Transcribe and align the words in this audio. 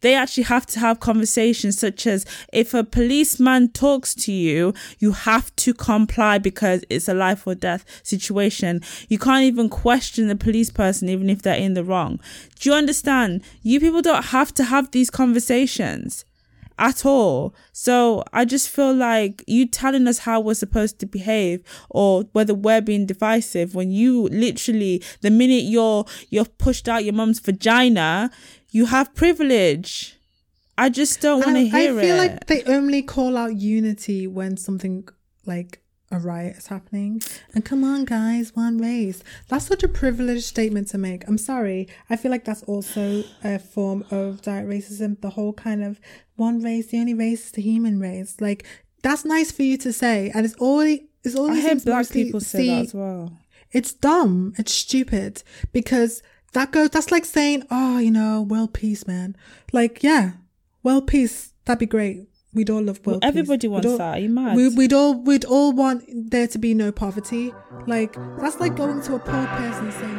they 0.00 0.14
actually 0.14 0.44
have 0.44 0.66
to 0.66 0.80
have 0.80 1.00
conversations 1.00 1.78
such 1.78 2.06
as 2.06 2.24
if 2.52 2.74
a 2.74 2.84
policeman 2.84 3.68
talks 3.68 4.14
to 4.14 4.32
you, 4.32 4.74
you 4.98 5.12
have 5.12 5.54
to 5.56 5.74
comply 5.74 6.38
because 6.38 6.84
it's 6.88 7.08
a 7.08 7.14
life 7.14 7.46
or 7.46 7.54
death 7.54 7.84
situation. 8.02 8.80
You 9.08 9.18
can't 9.18 9.44
even 9.44 9.68
question 9.68 10.28
the 10.28 10.36
police 10.36 10.70
person 10.70 11.08
even 11.08 11.28
if 11.30 11.42
they're 11.42 11.54
in 11.54 11.74
the 11.74 11.84
wrong. 11.84 12.20
Do 12.58 12.70
you 12.70 12.74
understand? 12.74 13.42
You 13.62 13.80
people 13.80 14.02
don't 14.02 14.26
have 14.26 14.52
to 14.54 14.64
have 14.64 14.90
these 14.90 15.10
conversations 15.10 16.24
at 16.80 17.04
all. 17.04 17.54
So 17.72 18.24
I 18.32 18.44
just 18.46 18.68
feel 18.68 18.92
like 18.92 19.44
you 19.46 19.66
telling 19.66 20.08
us 20.08 20.18
how 20.18 20.40
we're 20.40 20.54
supposed 20.54 20.98
to 21.00 21.06
behave 21.06 21.62
or 21.90 22.24
whether 22.32 22.54
we're 22.54 22.80
being 22.80 23.06
divisive 23.06 23.74
when 23.74 23.92
you 23.92 24.28
literally 24.28 25.02
the 25.20 25.30
minute 25.30 25.64
you're 25.64 26.06
you're 26.30 26.46
pushed 26.46 26.88
out 26.88 27.04
your 27.04 27.12
mum's 27.12 27.38
vagina, 27.38 28.30
you 28.70 28.86
have 28.86 29.14
privilege. 29.14 30.16
I 30.78 30.88
just 30.88 31.20
don't 31.20 31.44
want 31.44 31.56
to 31.56 31.68
hear 31.68 31.98
it. 31.98 31.98
I 31.98 32.02
feel 32.02 32.16
it. 32.16 32.18
like 32.18 32.46
they 32.46 32.62
only 32.64 33.02
call 33.02 33.36
out 33.36 33.56
unity 33.56 34.26
when 34.26 34.56
something 34.56 35.06
like 35.44 35.80
a 36.10 36.18
riot 36.18 36.56
is 36.56 36.66
happening. 36.68 37.22
And 37.54 37.64
come 37.64 37.84
on, 37.84 38.04
guys, 38.04 38.54
one 38.56 38.78
race. 38.78 39.22
That's 39.48 39.66
such 39.66 39.82
a 39.82 39.88
privileged 39.88 40.44
statement 40.44 40.88
to 40.88 40.98
make. 40.98 41.26
I'm 41.28 41.38
sorry. 41.38 41.88
I 42.08 42.16
feel 42.16 42.30
like 42.30 42.44
that's 42.44 42.62
also 42.64 43.24
a 43.44 43.58
form 43.58 44.04
of 44.10 44.42
direct 44.42 44.68
racism. 44.68 45.20
The 45.20 45.30
whole 45.30 45.52
kind 45.52 45.84
of 45.84 46.00
one 46.36 46.62
race, 46.62 46.88
the 46.88 46.98
only 46.98 47.14
race 47.14 47.46
is 47.46 47.52
the 47.52 47.62
human 47.62 48.00
race. 48.00 48.36
Like, 48.40 48.64
that's 49.02 49.24
nice 49.24 49.52
for 49.52 49.62
you 49.62 49.76
to 49.78 49.92
say. 49.92 50.30
And 50.34 50.44
it's 50.44 50.56
already, 50.56 51.08
it's 51.22 51.36
all 51.36 51.50
I 51.50 51.60
heard 51.60 51.84
black 51.84 52.10
people 52.10 52.40
say 52.40 52.66
that 52.68 52.86
as 52.86 52.94
well. 52.94 53.38
It's 53.72 53.92
dumb. 53.92 54.54
It's 54.58 54.72
stupid 54.72 55.44
because 55.72 56.22
that 56.52 56.72
goes, 56.72 56.90
that's 56.90 57.10
like 57.10 57.24
saying, 57.24 57.64
oh, 57.70 57.98
you 57.98 58.10
know, 58.10 58.42
world 58.42 58.74
peace, 58.74 59.06
man. 59.06 59.36
Like, 59.72 60.02
yeah, 60.02 60.32
world 60.82 61.06
peace. 61.06 61.52
That'd 61.64 61.78
be 61.78 61.86
great. 61.86 62.26
We'd 62.52 62.68
all 62.68 62.82
love 62.82 63.06
world 63.06 63.22
well, 63.22 63.28
Everybody 63.28 63.68
peace. 63.68 63.70
wants 63.70 63.86
all, 63.86 63.98
that. 63.98 64.16
Are 64.16 64.18
you 64.18 64.28
mad? 64.28 64.56
We, 64.56 64.68
would 64.68 64.92
all, 64.92 65.14
we'd 65.14 65.44
all 65.44 65.72
want 65.72 66.04
there 66.12 66.48
to 66.48 66.58
be 66.58 66.74
no 66.74 66.90
poverty. 66.90 67.52
Like, 67.86 68.16
that's 68.38 68.58
like 68.58 68.74
going 68.74 69.00
to 69.02 69.14
a 69.14 69.18
poor 69.20 69.46
person 69.46 69.92
saying, 69.92 70.18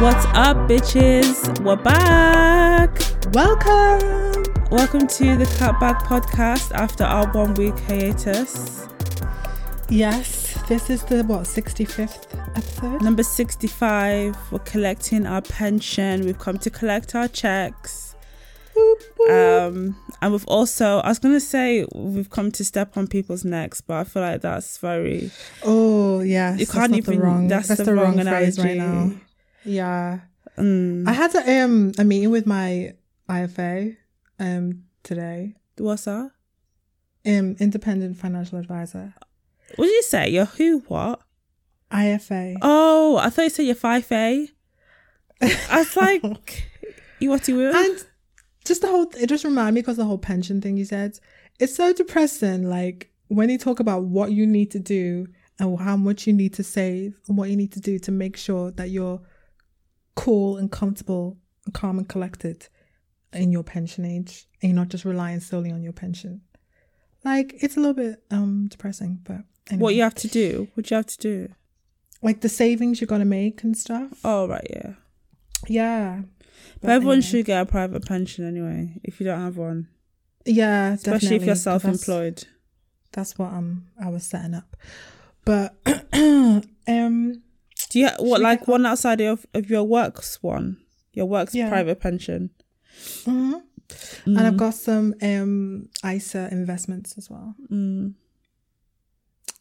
What's 0.00 0.24
up, 0.32 0.56
bitches? 0.68 1.62
We're 1.62 1.76
back. 1.76 2.96
Welcome. 3.34 4.39
Welcome 4.70 5.08
to 5.08 5.36
the 5.36 5.46
Cutback 5.58 6.02
podcast 6.02 6.70
after 6.70 7.02
our 7.02 7.26
one 7.32 7.54
week 7.54 7.76
hiatus. 7.80 8.86
Yes, 9.88 10.56
this 10.68 10.88
is 10.90 11.02
the 11.02 11.24
what 11.24 11.40
65th 11.40 12.32
episode. 12.56 13.02
Number 13.02 13.24
65. 13.24 14.36
We're 14.52 14.58
collecting 14.60 15.26
our 15.26 15.42
pension. 15.42 16.24
We've 16.24 16.38
come 16.38 16.56
to 16.58 16.70
collect 16.70 17.16
our 17.16 17.26
checks. 17.26 18.14
Um, 19.28 19.96
and 20.22 20.32
we've 20.32 20.46
also, 20.46 20.98
I 21.00 21.08
was 21.08 21.18
gonna 21.18 21.40
say, 21.40 21.84
we've 21.92 22.30
come 22.30 22.52
to 22.52 22.64
step 22.64 22.96
on 22.96 23.08
people's 23.08 23.44
necks, 23.44 23.80
but 23.80 23.96
I 23.96 24.04
feel 24.04 24.22
like 24.22 24.40
that's 24.40 24.78
very. 24.78 25.32
Oh 25.64 26.20
yeah, 26.20 26.54
you 26.54 26.68
can't 26.68 26.94
even. 26.94 27.16
The 27.16 27.20
wrong, 27.20 27.48
that's, 27.48 27.66
that's 27.66 27.78
the, 27.78 27.86
the, 27.86 27.94
wrong, 27.94 28.16
wrong 28.16 28.24
phrase 28.24 28.56
right 28.56 28.76
now. 28.76 29.10
Yeah, 29.64 30.20
mm. 30.56 31.08
I 31.08 31.12
had 31.12 31.34
a, 31.34 31.64
um 31.64 31.90
a 31.98 32.04
meeting 32.04 32.30
with 32.30 32.46
my 32.46 32.94
IFA 33.28 33.96
um 34.40 34.84
today. 35.02 35.54
What's 35.78 36.04
that? 36.04 36.30
Um, 37.26 37.56
independent 37.60 38.16
financial 38.16 38.58
advisor. 38.58 39.14
What 39.76 39.86
did 39.86 39.92
you 39.92 40.02
say? 40.02 40.30
Your 40.30 40.46
who? 40.46 40.80
What? 40.88 41.20
IFA. 41.92 42.56
Oh, 42.62 43.18
I 43.18 43.30
thought 43.30 43.42
you 43.42 43.50
said 43.50 43.66
your 43.66 43.74
five 43.74 44.10
A. 44.10 44.48
I 45.42 45.78
was 45.78 45.96
like, 45.96 46.68
you 47.18 47.30
what 47.30 47.46
you 47.48 47.56
were? 47.56 47.72
And 47.74 48.04
just 48.64 48.82
the 48.82 48.88
whole. 48.88 49.06
It 49.18 49.28
just 49.28 49.44
reminded 49.44 49.74
me 49.74 49.80
because 49.82 49.96
the 49.96 50.04
whole 50.04 50.18
pension 50.18 50.60
thing 50.60 50.76
you 50.76 50.84
said. 50.84 51.18
It's 51.58 51.74
so 51.74 51.92
depressing. 51.92 52.68
Like 52.68 53.10
when 53.28 53.50
you 53.50 53.58
talk 53.58 53.80
about 53.80 54.04
what 54.04 54.32
you 54.32 54.46
need 54.46 54.70
to 54.72 54.78
do 54.78 55.26
and 55.58 55.78
how 55.78 55.96
much 55.96 56.26
you 56.26 56.32
need 56.32 56.54
to 56.54 56.64
save 56.64 57.20
and 57.28 57.36
what 57.36 57.50
you 57.50 57.56
need 57.56 57.72
to 57.72 57.80
do 57.80 57.98
to 57.98 58.10
make 58.10 58.36
sure 58.36 58.70
that 58.72 58.90
you're 58.90 59.20
cool 60.14 60.56
and 60.56 60.72
comfortable 60.72 61.36
and 61.66 61.74
calm 61.74 61.98
and 61.98 62.08
collected 62.08 62.68
in 63.32 63.52
your 63.52 63.62
pension 63.62 64.04
age 64.04 64.46
and 64.60 64.70
you're 64.70 64.76
not 64.76 64.88
just 64.88 65.04
relying 65.04 65.40
solely 65.40 65.70
on 65.70 65.82
your 65.82 65.92
pension. 65.92 66.42
Like 67.24 67.54
it's 67.62 67.76
a 67.76 67.80
little 67.80 67.94
bit 67.94 68.22
um 68.30 68.68
depressing, 68.68 69.20
but 69.24 69.42
anyway. 69.68 69.82
what 69.82 69.94
you 69.94 70.02
have 70.02 70.14
to 70.16 70.28
do? 70.28 70.68
What 70.74 70.90
you 70.90 70.96
have 70.96 71.06
to 71.06 71.18
do? 71.18 71.48
Like 72.22 72.40
the 72.40 72.48
savings 72.48 73.00
you're 73.00 73.06
gonna 73.06 73.24
make 73.24 73.62
and 73.62 73.76
stuff. 73.76 74.20
Oh 74.24 74.48
right, 74.48 74.66
yeah, 74.70 74.94
yeah. 75.68 76.22
But, 76.74 76.82
but 76.82 76.90
everyone 76.90 77.18
anyway. 77.18 77.26
should 77.26 77.46
get 77.46 77.62
a 77.62 77.66
private 77.66 78.06
pension 78.06 78.46
anyway. 78.46 79.00
If 79.04 79.20
you 79.20 79.26
don't 79.26 79.40
have 79.40 79.56
one, 79.56 79.88
yeah, 80.44 80.92
especially 80.92 81.36
if 81.36 81.44
you're 81.44 81.54
self-employed. 81.54 82.36
That's, 82.36 83.32
that's 83.32 83.38
what 83.38 83.52
um 83.52 83.86
I 84.02 84.08
was 84.08 84.24
setting 84.24 84.54
up, 84.54 84.76
but 85.44 85.76
um. 86.88 87.42
Do 87.88 87.98
you 87.98 88.08
what 88.20 88.40
like 88.40 88.68
one 88.68 88.86
outside 88.86 89.20
of 89.20 89.44
of 89.52 89.68
your 89.68 89.82
works 89.82 90.40
one? 90.42 90.76
Your 91.12 91.26
works 91.26 91.54
yeah. 91.54 91.68
private 91.68 92.00
pension. 92.00 92.50
Mm-hmm. 93.24 93.54
Mm. 93.54 94.38
And 94.38 94.40
I've 94.40 94.56
got 94.56 94.74
some 94.74 95.14
um 95.22 95.88
ISA 96.04 96.48
investments 96.52 97.16
as 97.18 97.30
well. 97.30 97.54
Mm. 97.70 98.14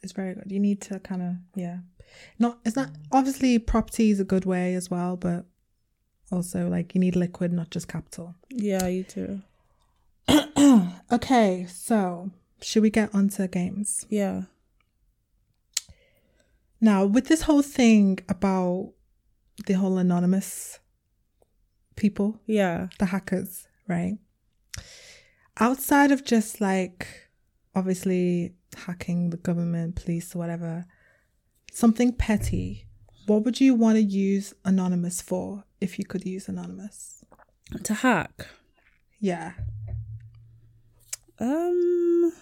It's 0.02 0.14
very 0.14 0.34
good. 0.36 0.52
You 0.52 0.60
need 0.60 0.82
to 0.82 1.00
kind 1.00 1.22
of 1.22 1.36
yeah. 1.56 1.80
Not 2.38 2.60
it's 2.66 2.76
not 2.76 2.90
obviously 3.12 3.60
property 3.60 4.12
is 4.12 4.20
a 4.20 4.26
good 4.26 4.46
way 4.46 4.76
as 4.76 4.90
well, 4.90 5.16
but 5.16 5.46
also 6.32 6.68
like 6.68 6.94
you 6.94 7.02
need 7.02 7.16
liquid, 7.16 7.52
not 7.52 7.70
just 7.70 7.88
capital. 7.88 8.36
Yeah, 8.50 8.88
you 8.88 9.04
do. 9.04 9.42
okay, 11.12 11.66
so 11.68 12.30
should 12.62 12.84
we 12.84 12.90
get 12.90 13.14
onto 13.14 13.48
games? 13.48 14.06
Yeah. 14.10 14.44
Now, 16.82 17.06
with 17.06 17.28
this 17.28 17.42
whole 17.42 17.62
thing 17.62 18.20
about 18.30 18.94
the 19.66 19.74
whole 19.74 19.98
anonymous 19.98 20.79
people, 22.00 22.40
yeah, 22.48 22.88
the 22.98 23.06
hackers, 23.06 23.68
right? 23.88 24.18
Outside 25.60 26.12
of 26.12 26.24
just 26.24 26.60
like 26.60 27.30
obviously 27.76 28.54
hacking 28.76 29.30
the 29.30 29.38
government, 29.38 29.96
police, 29.96 30.36
or 30.36 30.40
whatever, 30.40 30.86
something 31.72 32.14
petty, 32.14 32.88
what 33.28 33.44
would 33.44 33.62
you 33.62 33.76
want 33.76 33.98
to 33.98 34.02
use 34.02 34.54
Anonymous 34.66 35.22
for 35.22 35.64
if 35.80 36.00
you 36.00 36.06
could 36.06 36.26
use 36.26 36.48
Anonymous? 36.50 37.24
To 37.84 37.94
hack? 37.94 38.48
Yeah. 39.20 39.52
Um, 41.40 42.34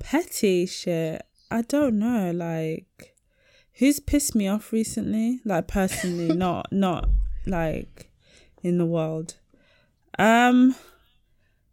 petty 0.00 0.66
shit. 0.66 1.22
I 1.50 1.62
don't 1.62 1.98
know. 1.98 2.32
Like, 2.32 3.09
who's 3.80 3.98
pissed 3.98 4.34
me 4.34 4.46
off 4.46 4.72
recently? 4.72 5.40
Like 5.44 5.66
personally, 5.66 6.28
not 6.36 6.70
not 6.70 7.08
like 7.46 8.10
in 8.62 8.78
the 8.78 8.86
world. 8.86 9.34
Um, 10.18 10.76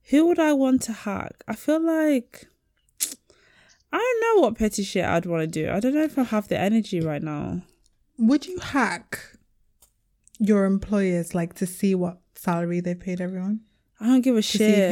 who 0.09 0.25
would 0.25 0.40
I 0.40 0.53
want 0.53 0.81
to 0.84 0.94
hack? 0.94 1.44
I 1.47 1.53
feel 1.53 1.81
like 1.81 2.47
I 3.91 3.97
don't 3.97 4.22
know 4.22 4.41
what 4.41 4.57
petty 4.57 4.84
shit 4.84 5.06
I'd 5.06 5.25
want 5.25 5.41
to 5.41 5.47
do. 5.47 5.69
I 5.69 5.79
don't 5.79 5.94
know 5.94 6.03
if 6.03 6.17
I 6.17 6.23
have 6.23 6.47
the 6.47 6.57
energy 6.57 7.01
right 7.01 7.22
now. 7.22 7.62
Would 8.17 8.47
you 8.47 8.57
hack 8.59 9.19
your 10.40 10.66
employers 10.66 11.35
like 11.35 11.56
to 11.56 11.66
see 11.66 11.94
what 11.94 12.19
salary 12.35 12.79
they 12.79 12.96
paid 12.96 13.22
everyone? 13.22 13.62
I 14.00 14.06
don't 14.07 14.22
give 14.22 14.35
a 14.35 14.41
to 14.41 14.57
shit. 14.57 14.91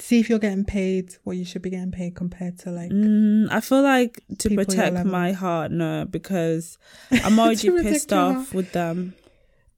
See 0.00 0.20
if, 0.20 0.20
you're, 0.20 0.20
see 0.20 0.20
if 0.20 0.28
you're 0.30 0.38
getting 0.38 0.64
paid 0.64 1.14
what 1.24 1.36
you 1.36 1.44
should 1.44 1.62
be 1.62 1.70
getting 1.70 1.92
paid 1.92 2.16
compared 2.16 2.58
to 2.60 2.70
like. 2.70 2.90
Mm, 2.90 3.48
I 3.50 3.60
feel 3.60 3.82
like 3.82 4.22
to 4.38 4.54
protect 4.54 5.04
my 5.04 5.32
heart, 5.32 5.70
no, 5.70 6.06
because 6.08 6.78
I'm 7.10 7.38
already 7.38 7.70
pissed 7.82 8.12
off 8.12 8.54
with 8.54 8.72
them. 8.72 9.14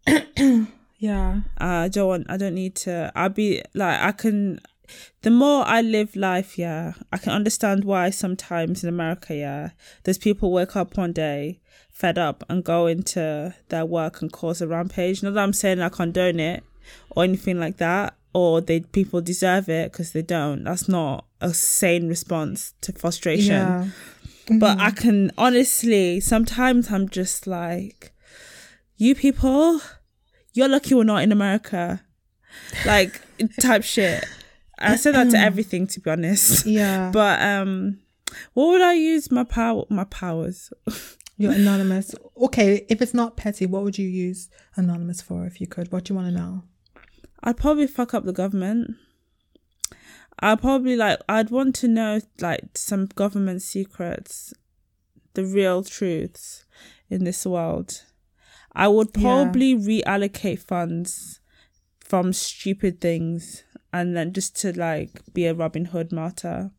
Yeah. 1.03 1.41
I 1.59 1.89
don't 1.89 2.07
want, 2.07 2.27
I 2.31 2.37
don't 2.37 2.55
need 2.55 2.77
to, 2.77 3.11
I'll 3.17 3.29
be 3.29 3.61
like, 3.75 4.01
I 4.01 4.13
can, 4.13 4.61
the 5.23 5.33
more 5.33 5.67
I 5.67 5.81
live 5.81 6.15
life, 6.15 6.57
yeah, 6.57 6.93
I 7.11 7.19
can 7.19 7.33
understand 7.33 7.83
why 7.85 8.11
sometimes 8.11 8.85
in 8.85 8.89
America, 8.89 9.35
yeah, 9.35 9.71
there's 10.05 10.17
people 10.17 10.53
wake 10.53 10.77
up 10.77 10.97
one 10.97 11.13
day 11.13 11.61
fed 11.91 12.19
up 12.19 12.45
and 12.49 12.63
go 12.63 12.87
into 12.87 13.53
their 13.69 13.85
work 13.85 14.23
and 14.23 14.31
cause 14.31 14.63
a 14.63 14.69
rampage. 14.69 15.25
Not 15.25 15.35
that 15.35 15.43
I'm 15.43 15.53
saying 15.53 15.81
I 15.81 15.89
condone 15.89 16.39
it 16.39 16.63
or 17.11 17.25
anything 17.25 17.59
like 17.59 17.79
that, 17.79 18.15
or 18.35 18.61
they 18.61 18.81
people 18.81 19.21
deserve 19.21 19.69
it 19.69 19.93
because 19.93 20.13
they 20.13 20.23
don't. 20.23 20.65
That's 20.65 20.89
not 20.89 21.27
a 21.41 21.53
sane 21.53 22.09
response 22.09 22.75
to 22.83 22.93
frustration. 22.93 23.55
Yeah. 23.55 23.89
Mm-hmm. 24.47 24.59
But 24.59 24.79
I 24.81 24.91
can 24.91 25.31
honestly, 25.39 26.21
sometimes 26.21 26.91
I'm 26.91 27.09
just 27.09 27.47
like, 27.47 28.13
you 28.97 29.15
people 29.15 29.81
you're 30.55 30.69
lucky 30.69 30.95
we're 30.95 31.05
not 31.05 31.23
in 31.23 31.33
America, 31.33 32.03
like 32.85 33.21
type 33.61 33.85
shit. 33.85 34.25
I 34.79 34.97
said 34.97 35.15
that 35.15 35.31
to 35.31 35.39
everything, 35.39 35.87
to 35.89 36.01
be 36.01 36.11
honest. 36.11 36.67
Yeah. 36.67 37.11
But 37.13 37.41
um, 37.41 38.01
what 38.55 38.67
would 38.69 38.83
I 38.83 38.95
use 38.95 39.31
my 39.31 39.45
power 39.45 39.85
my 39.89 40.05
powers? 40.05 40.73
You're 41.39 41.53
anonymous. 41.53 42.15
Okay, 42.37 42.87
if 42.89 43.01
it's 43.03 43.15
not 43.15 43.37
petty, 43.37 43.67
what 43.67 43.83
would 43.83 43.99
you 43.99 44.07
use 44.07 44.49
anonymous 44.77 45.21
for 45.23 45.45
if 45.47 45.61
you 45.61 45.67
could? 45.67 45.91
What 45.91 46.05
do 46.05 46.13
you 46.13 46.21
want 46.21 46.29
to 46.29 46.41
know? 46.41 46.63
I'd 47.43 47.57
probably 47.57 47.87
fuck 47.87 48.15
up 48.15 48.25
the 48.25 48.33
government. 48.33 48.97
I'd 50.41 50.61
probably 50.61 50.97
like 50.97 51.21
I'd 51.29 51.51
want 51.51 51.75
to 51.77 51.89
know 51.89 52.21
like 52.41 52.77
some 52.77 53.07
government 53.07 53.63
secrets, 53.63 54.53
the 55.35 55.45
real 55.45 55.83
truths 55.85 56.65
in 57.11 57.25
this 57.25 57.45
world. 57.47 58.03
I 58.73 58.89
would 58.89 59.11
Yeah. 59.17 59.23
probably 59.23 59.75
reallocate 59.77 60.61
funds 60.61 61.41
from 62.01 62.33
stupid 62.33 63.01
things 63.01 63.65
and 63.93 64.17
then 64.17 64.33
just 64.33 64.57
to 64.63 64.73
like 64.79 65.11
be 65.35 65.47
a 65.47 65.55
Robin 65.55 65.87
Hood 65.87 66.13
martyr. 66.13 66.71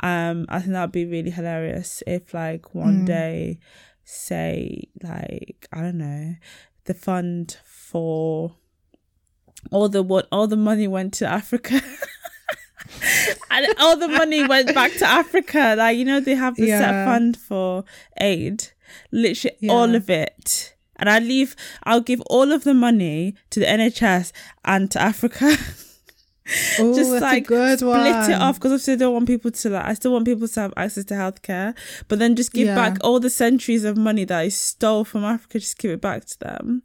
Um, 0.00 0.46
I 0.48 0.60
think 0.60 0.72
that'd 0.72 0.92
be 0.92 1.04
really 1.06 1.30
hilarious 1.30 2.02
if 2.06 2.32
like 2.34 2.74
one 2.74 3.02
Mm. 3.02 3.06
day, 3.06 3.58
say 4.04 4.88
like 5.02 5.66
I 5.72 5.80
don't 5.82 5.98
know, 5.98 6.34
the 6.84 6.94
fund 6.94 7.58
for 7.64 8.56
all 9.70 9.88
the 9.88 10.02
what 10.02 10.28
all 10.32 10.46
the 10.46 10.56
money 10.56 10.88
went 10.88 11.14
to 11.14 11.26
Africa. 11.26 11.80
and 13.50 13.66
all 13.78 13.96
the 13.96 14.08
money 14.08 14.46
went 14.46 14.74
back 14.74 14.92
to 14.94 15.06
Africa. 15.06 15.74
Like, 15.76 15.96
you 15.96 16.04
know, 16.04 16.20
they 16.20 16.34
have 16.34 16.56
the 16.56 16.68
set 16.68 17.04
fund 17.06 17.36
for 17.36 17.84
aid. 18.20 18.68
Literally 19.12 19.68
all 19.68 19.94
of 19.94 20.08
it. 20.10 20.74
And 20.96 21.10
I 21.10 21.18
leave 21.18 21.54
I'll 21.84 22.00
give 22.00 22.20
all 22.22 22.52
of 22.52 22.64
the 22.64 22.74
money 22.74 23.34
to 23.50 23.60
the 23.60 23.66
NHS 23.66 24.32
and 24.64 24.90
to 24.92 25.00
Africa. 25.00 25.56
Oh, 26.78 26.94
Just 26.94 27.10
like 27.10 27.46
split 27.46 28.30
it 28.30 28.40
off 28.40 28.60
because 28.60 28.88
I 28.88 28.94
don't 28.94 29.12
want 29.12 29.26
people 29.26 29.50
to 29.50 29.68
like 29.68 29.84
I 29.84 29.94
still 29.94 30.12
want 30.12 30.26
people 30.26 30.46
to 30.46 30.60
have 30.60 30.72
access 30.76 31.04
to 31.06 31.14
healthcare. 31.14 31.76
But 32.06 32.20
then 32.20 32.36
just 32.36 32.52
give 32.52 32.68
Yeah. 32.68 32.76
back 32.76 32.98
all 33.00 33.18
the 33.18 33.30
centuries 33.30 33.82
of 33.82 33.96
money 33.96 34.22
that 34.26 34.38
I 34.38 34.48
stole 34.50 35.04
from 35.04 35.24
Africa, 35.24 35.58
just 35.58 35.76
give 35.76 35.90
it 35.90 36.00
back 36.00 36.24
to 36.26 36.38
them. 36.38 36.82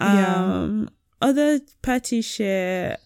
Yeah. 0.00 0.34
Um 0.36 0.88
other 1.20 1.60
petty 1.82 2.22
shit. 2.22 3.00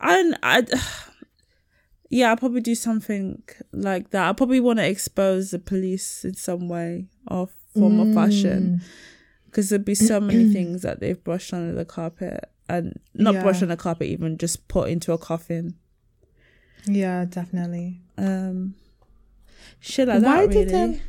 And 0.00 0.38
I 0.42 0.64
yeah, 2.10 2.30
I'll 2.30 2.36
probably 2.36 2.60
do 2.60 2.74
something 2.74 3.42
like 3.72 4.10
that. 4.10 4.28
I 4.28 4.32
probably 4.32 4.60
want 4.60 4.78
to 4.78 4.86
expose 4.88 5.50
the 5.50 5.58
police 5.58 6.24
in 6.24 6.34
some 6.34 6.68
way 6.68 7.06
or 7.28 7.48
form 7.74 8.00
of 8.00 8.08
Mm. 8.08 8.14
fashion 8.14 8.80
because 9.46 9.68
there'd 9.70 9.84
be 9.84 9.94
so 9.94 10.20
many 10.20 10.52
things 10.52 10.82
that 10.82 11.00
they've 11.00 11.22
brushed 11.22 11.52
under 11.52 11.72
the 11.72 11.84
carpet 11.84 12.48
and 12.68 12.98
not 13.14 13.34
Yeah. 13.34 13.42
brushed 13.42 13.62
on 13.62 13.68
the 13.68 13.76
carpet, 13.76 14.08
even 14.08 14.38
just 14.38 14.66
put 14.68 14.88
into 14.88 15.12
a 15.12 15.18
coffin. 15.18 15.74
Yeah, 16.86 17.24
definitely. 17.24 18.00
Um, 18.16 18.74
shit 19.80 20.08
like 20.08 20.22
Why 20.22 20.46
that. 20.46 20.52
did 20.52 20.70
Really. 20.70 20.72
them- 20.72 21.00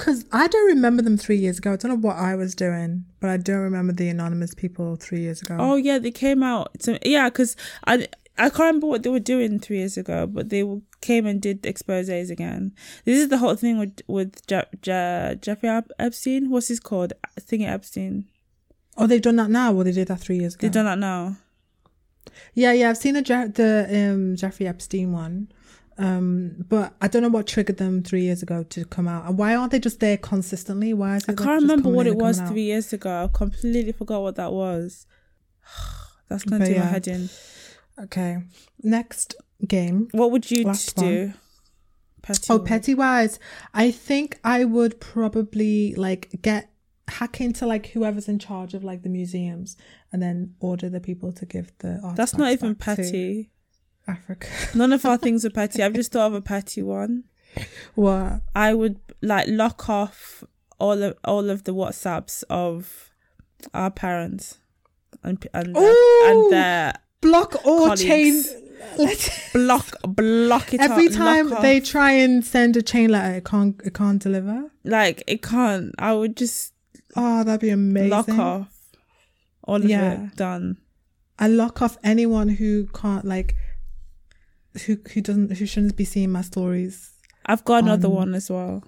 Because 0.00 0.24
I 0.32 0.48
don't 0.48 0.66
remember 0.68 1.02
them 1.02 1.18
three 1.18 1.36
years 1.36 1.58
ago. 1.58 1.74
I 1.74 1.76
don't 1.76 1.90
know 1.90 2.08
what 2.08 2.16
I 2.16 2.34
was 2.34 2.54
doing, 2.54 3.04
but 3.20 3.28
I 3.28 3.36
don't 3.36 3.58
remember 3.60 3.92
the 3.92 4.08
anonymous 4.08 4.54
people 4.54 4.96
three 4.96 5.20
years 5.20 5.42
ago. 5.42 5.58
Oh 5.60 5.76
yeah, 5.76 5.98
they 5.98 6.10
came 6.10 6.42
out. 6.42 6.70
To, 6.80 6.98
yeah, 7.06 7.28
because 7.28 7.54
I 7.86 8.08
I 8.38 8.48
can't 8.48 8.60
remember 8.60 8.86
what 8.86 9.02
they 9.02 9.10
were 9.10 9.20
doing 9.20 9.58
three 9.58 9.76
years 9.76 9.98
ago, 9.98 10.26
but 10.26 10.48
they 10.48 10.64
came 11.02 11.26
and 11.26 11.38
did 11.42 11.64
exposés 11.64 12.30
again. 12.30 12.72
This 13.04 13.18
is 13.18 13.28
the 13.28 13.36
whole 13.36 13.56
thing 13.56 13.78
with 13.78 14.00
with 14.06 14.46
Je- 14.46 14.64
Je- 14.80 15.36
Jeffrey 15.42 15.68
Ep- 15.68 15.90
Epstein. 15.98 16.48
What's 16.48 16.68
his 16.68 16.80
called? 16.80 17.12
I 17.36 17.40
think 17.40 17.64
Epstein. 17.64 18.24
Oh, 18.96 19.06
they've 19.06 19.20
done 19.20 19.36
that 19.36 19.50
now, 19.50 19.74
or 19.74 19.84
they 19.84 19.92
did 19.92 20.08
that 20.08 20.20
three 20.20 20.38
years 20.38 20.54
ago. 20.54 20.62
They've 20.62 20.72
done 20.72 20.86
that 20.86 20.98
now. 20.98 21.36
Yeah, 22.54 22.72
yeah, 22.72 22.88
I've 22.88 22.96
seen 22.96 23.14
the 23.14 23.22
Je- 23.22 23.48
the 23.48 24.10
um, 24.12 24.36
Jeffrey 24.36 24.66
Epstein 24.66 25.12
one, 25.12 25.52
um, 26.00 26.64
but 26.68 26.94
I 27.00 27.08
don't 27.08 27.22
know 27.22 27.28
what 27.28 27.46
triggered 27.46 27.76
them 27.76 28.02
three 28.02 28.22
years 28.22 28.42
ago 28.42 28.62
to 28.70 28.84
come 28.86 29.06
out. 29.06 29.26
And 29.26 29.36
why 29.36 29.54
aren't 29.54 29.70
they 29.70 29.78
just 29.78 30.00
there 30.00 30.16
consistently? 30.16 30.94
Why 30.94 31.16
is 31.16 31.24
it? 31.24 31.32
I 31.38 31.44
can't 31.44 31.60
remember 31.62 31.90
what 31.90 32.06
it 32.06 32.16
was 32.16 32.40
three 32.40 32.62
years 32.62 32.92
ago. 32.92 33.24
I 33.24 33.36
completely 33.36 33.92
forgot 33.92 34.22
what 34.22 34.36
that 34.36 34.52
was. 34.52 35.06
That's 36.28 36.44
gonna 36.44 36.64
But 36.64 36.72
do 36.72 36.78
my 36.78 36.86
head 36.86 37.08
in. 37.08 37.28
Okay, 38.04 38.38
next 38.82 39.34
game. 39.66 40.08
What 40.12 40.30
would 40.30 40.50
you 40.50 40.64
Last 40.64 40.96
do? 40.96 41.34
Petty 42.22 42.46
Oh, 42.50 42.58
petty 42.58 42.94
wise, 42.94 43.38
I 43.74 43.90
think 43.90 44.38
I 44.44 44.64
would 44.64 45.00
probably 45.00 45.94
like 45.94 46.30
get 46.42 46.70
hack 47.08 47.40
into 47.40 47.66
like 47.66 47.88
whoever's 47.88 48.28
in 48.28 48.38
charge 48.38 48.72
of 48.74 48.84
like 48.84 49.02
the 49.02 49.08
museums 49.08 49.76
and 50.12 50.22
then 50.22 50.54
order 50.60 50.88
the 50.88 51.00
people 51.00 51.32
to 51.32 51.46
give 51.46 51.72
the 51.78 52.12
That's 52.16 52.36
not 52.36 52.52
even 52.52 52.74
petty. 52.74 53.50
Africa. 54.10 54.48
None 54.74 54.92
of 54.92 55.04
our 55.04 55.16
things 55.16 55.44
are 55.44 55.50
petty. 55.50 55.82
I've 55.82 55.92
just 55.94 56.12
thought 56.12 56.26
of 56.28 56.34
a 56.34 56.40
petty 56.40 56.82
one. 56.82 57.24
what? 57.94 58.40
I 58.54 58.74
would 58.74 58.98
like 59.22 59.46
lock 59.48 59.88
off 59.88 60.44
all 60.78 61.02
of 61.02 61.16
all 61.24 61.50
of 61.50 61.64
the 61.64 61.74
WhatsApps 61.74 62.44
of 62.48 63.10
our 63.74 63.90
parents 63.90 64.58
and 65.22 65.46
and 65.52 65.74
their, 65.76 66.30
and 66.30 66.52
their 66.52 66.92
Block 67.20 67.66
or 67.66 67.96
chain. 67.96 68.42
Let's 68.96 69.52
block 69.52 69.88
block 70.04 70.72
it 70.72 70.80
Every 70.80 71.08
up, 71.08 71.12
time 71.12 71.50
they 71.60 71.80
off. 71.80 71.84
try 71.86 72.12
and 72.12 72.42
send 72.42 72.76
a 72.78 72.82
chain 72.82 73.10
letter, 73.10 73.34
it 73.36 73.44
can't 73.44 73.78
it 73.84 73.92
can't 73.92 74.22
deliver. 74.22 74.70
like 74.84 75.22
it 75.26 75.42
can't. 75.42 75.94
I 75.98 76.14
would 76.14 76.34
just 76.36 76.72
Oh, 77.14 77.44
that'd 77.44 77.60
be 77.60 77.68
amazing. 77.70 78.08
lock 78.10 78.28
off 78.30 78.68
all 79.64 79.76
of 79.76 79.84
Yeah. 79.84 80.24
it. 80.28 80.36
Done. 80.36 80.78
I 81.38 81.48
lock 81.48 81.82
off 81.82 81.98
anyone 82.02 82.48
who 82.48 82.86
can't 82.94 83.24
like 83.26 83.54
who 84.86 84.98
who 85.12 85.20
doesn't 85.20 85.50
who 85.56 85.66
shouldn't 85.66 85.96
be 85.96 86.04
seeing 86.04 86.30
my 86.30 86.42
stories. 86.42 87.10
I've 87.46 87.64
got 87.64 87.82
another 87.84 88.08
Um, 88.08 88.14
one 88.14 88.34
as 88.34 88.50
well. 88.50 88.84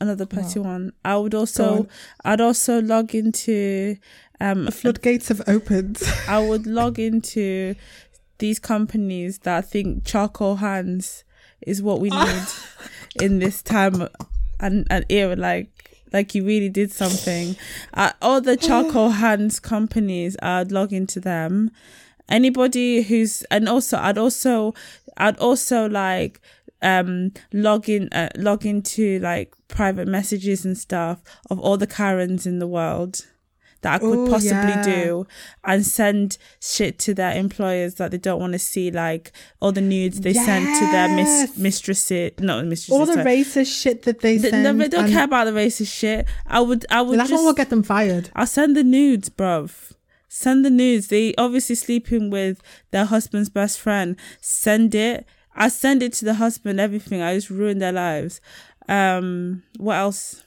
Another 0.00 0.26
petty 0.26 0.58
Wow. 0.60 0.66
one. 0.72 0.92
I 1.04 1.16
would 1.16 1.34
also. 1.34 1.86
I'd 2.24 2.40
also 2.40 2.80
log 2.82 3.14
into 3.14 3.96
um 4.40 4.64
The 4.66 4.72
floodgates 4.72 5.28
have 5.28 5.42
opened. 5.46 6.02
I 6.28 6.38
would 6.38 6.66
log 6.66 6.98
into 6.98 7.74
these 8.38 8.58
companies 8.58 9.38
that 9.40 9.70
think 9.70 10.04
charcoal 10.04 10.56
hands 10.56 11.24
is 11.66 11.82
what 11.82 12.00
we 12.00 12.10
need 12.24 12.42
in 13.20 13.38
this 13.38 13.62
time 13.62 14.08
and, 14.60 14.86
and 14.90 15.04
era 15.08 15.34
like 15.36 15.70
like 16.12 16.34
you 16.34 16.44
really 16.44 16.68
did 16.68 16.92
something 16.92 17.56
uh, 17.94 18.12
all 18.20 18.42
the 18.42 18.56
charcoal 18.56 19.08
hands 19.24 19.58
companies 19.58 20.36
i'd 20.42 20.70
log 20.70 20.92
into 20.92 21.18
them 21.18 21.70
anybody 22.28 23.02
who's 23.02 23.42
and 23.50 23.68
also 23.68 23.96
i'd 23.98 24.18
also 24.18 24.74
i'd 25.18 25.38
also 25.38 25.88
like 25.88 26.40
um 26.82 27.32
log 27.52 27.88
in 27.88 28.08
uh, 28.12 28.28
log 28.36 28.64
into 28.66 29.18
like 29.20 29.54
private 29.68 30.06
messages 30.06 30.64
and 30.64 30.76
stuff 30.76 31.22
of 31.50 31.58
all 31.60 31.76
the 31.76 31.86
karens 31.86 32.46
in 32.46 32.58
the 32.58 32.66
world 32.66 33.26
that 33.80 33.94
i 33.94 33.98
could 33.98 34.18
Ooh, 34.18 34.28
possibly 34.30 34.68
yeah. 34.70 34.82
do 34.82 35.26
and 35.64 35.84
send 35.86 36.36
shit 36.60 36.98
to 36.98 37.14
their 37.14 37.32
employers 37.36 37.94
that 37.96 38.10
they 38.10 38.18
don't 38.18 38.40
want 38.40 38.52
to 38.52 38.58
see 38.58 38.90
like 38.90 39.32
all 39.60 39.72
the 39.72 39.80
nudes 39.80 40.20
they 40.20 40.32
send 40.34 40.64
to 40.78 40.86
their 40.92 41.08
mis- 41.08 41.26
Yes. 41.28 41.56
mistresses 41.56 42.32
not 42.40 42.64
mistresses 42.66 42.92
All 43.00 43.06
the 43.06 43.14
sorry. 43.14 43.24
racist 43.42 43.82
shit 43.82 44.02
that 44.02 44.20
they 44.20 44.38
Th- 44.38 44.50
send. 44.50 44.62
no, 44.64 44.72
they 44.74 44.88
don't 44.88 45.10
care 45.10 45.24
about 45.24 45.44
the 45.44 45.52
racist 45.52 45.92
shit 45.92 46.26
i 46.46 46.60
would 46.60 46.84
i 46.90 47.00
would 47.00 47.18
that's 47.18 47.30
just 47.30 47.42
what 47.42 47.48
will 47.48 47.54
get 47.54 47.70
them 47.70 47.82
fired. 47.82 48.30
I'll 48.36 48.46
send 48.46 48.76
the 48.76 48.84
nudes, 48.84 49.28
bruv. 49.30 49.92
Send 50.36 50.64
the 50.64 50.70
news. 50.70 51.08
They 51.08 51.34
obviously 51.36 51.74
sleeping 51.76 52.28
with 52.30 52.60
their 52.90 53.06
husband's 53.06 53.48
best 53.48 53.80
friend. 53.80 54.16
Send 54.40 54.94
it. 54.94 55.24
I 55.54 55.68
send 55.68 56.02
it 56.02 56.12
to 56.14 56.24
the 56.26 56.34
husband. 56.34 56.78
Everything. 56.78 57.22
I 57.22 57.34
just 57.36 57.48
ruin 57.50 57.78
their 57.78 57.92
lives. 57.92 58.40
Um. 58.88 59.62
What 59.78 59.96
else? 59.96 60.42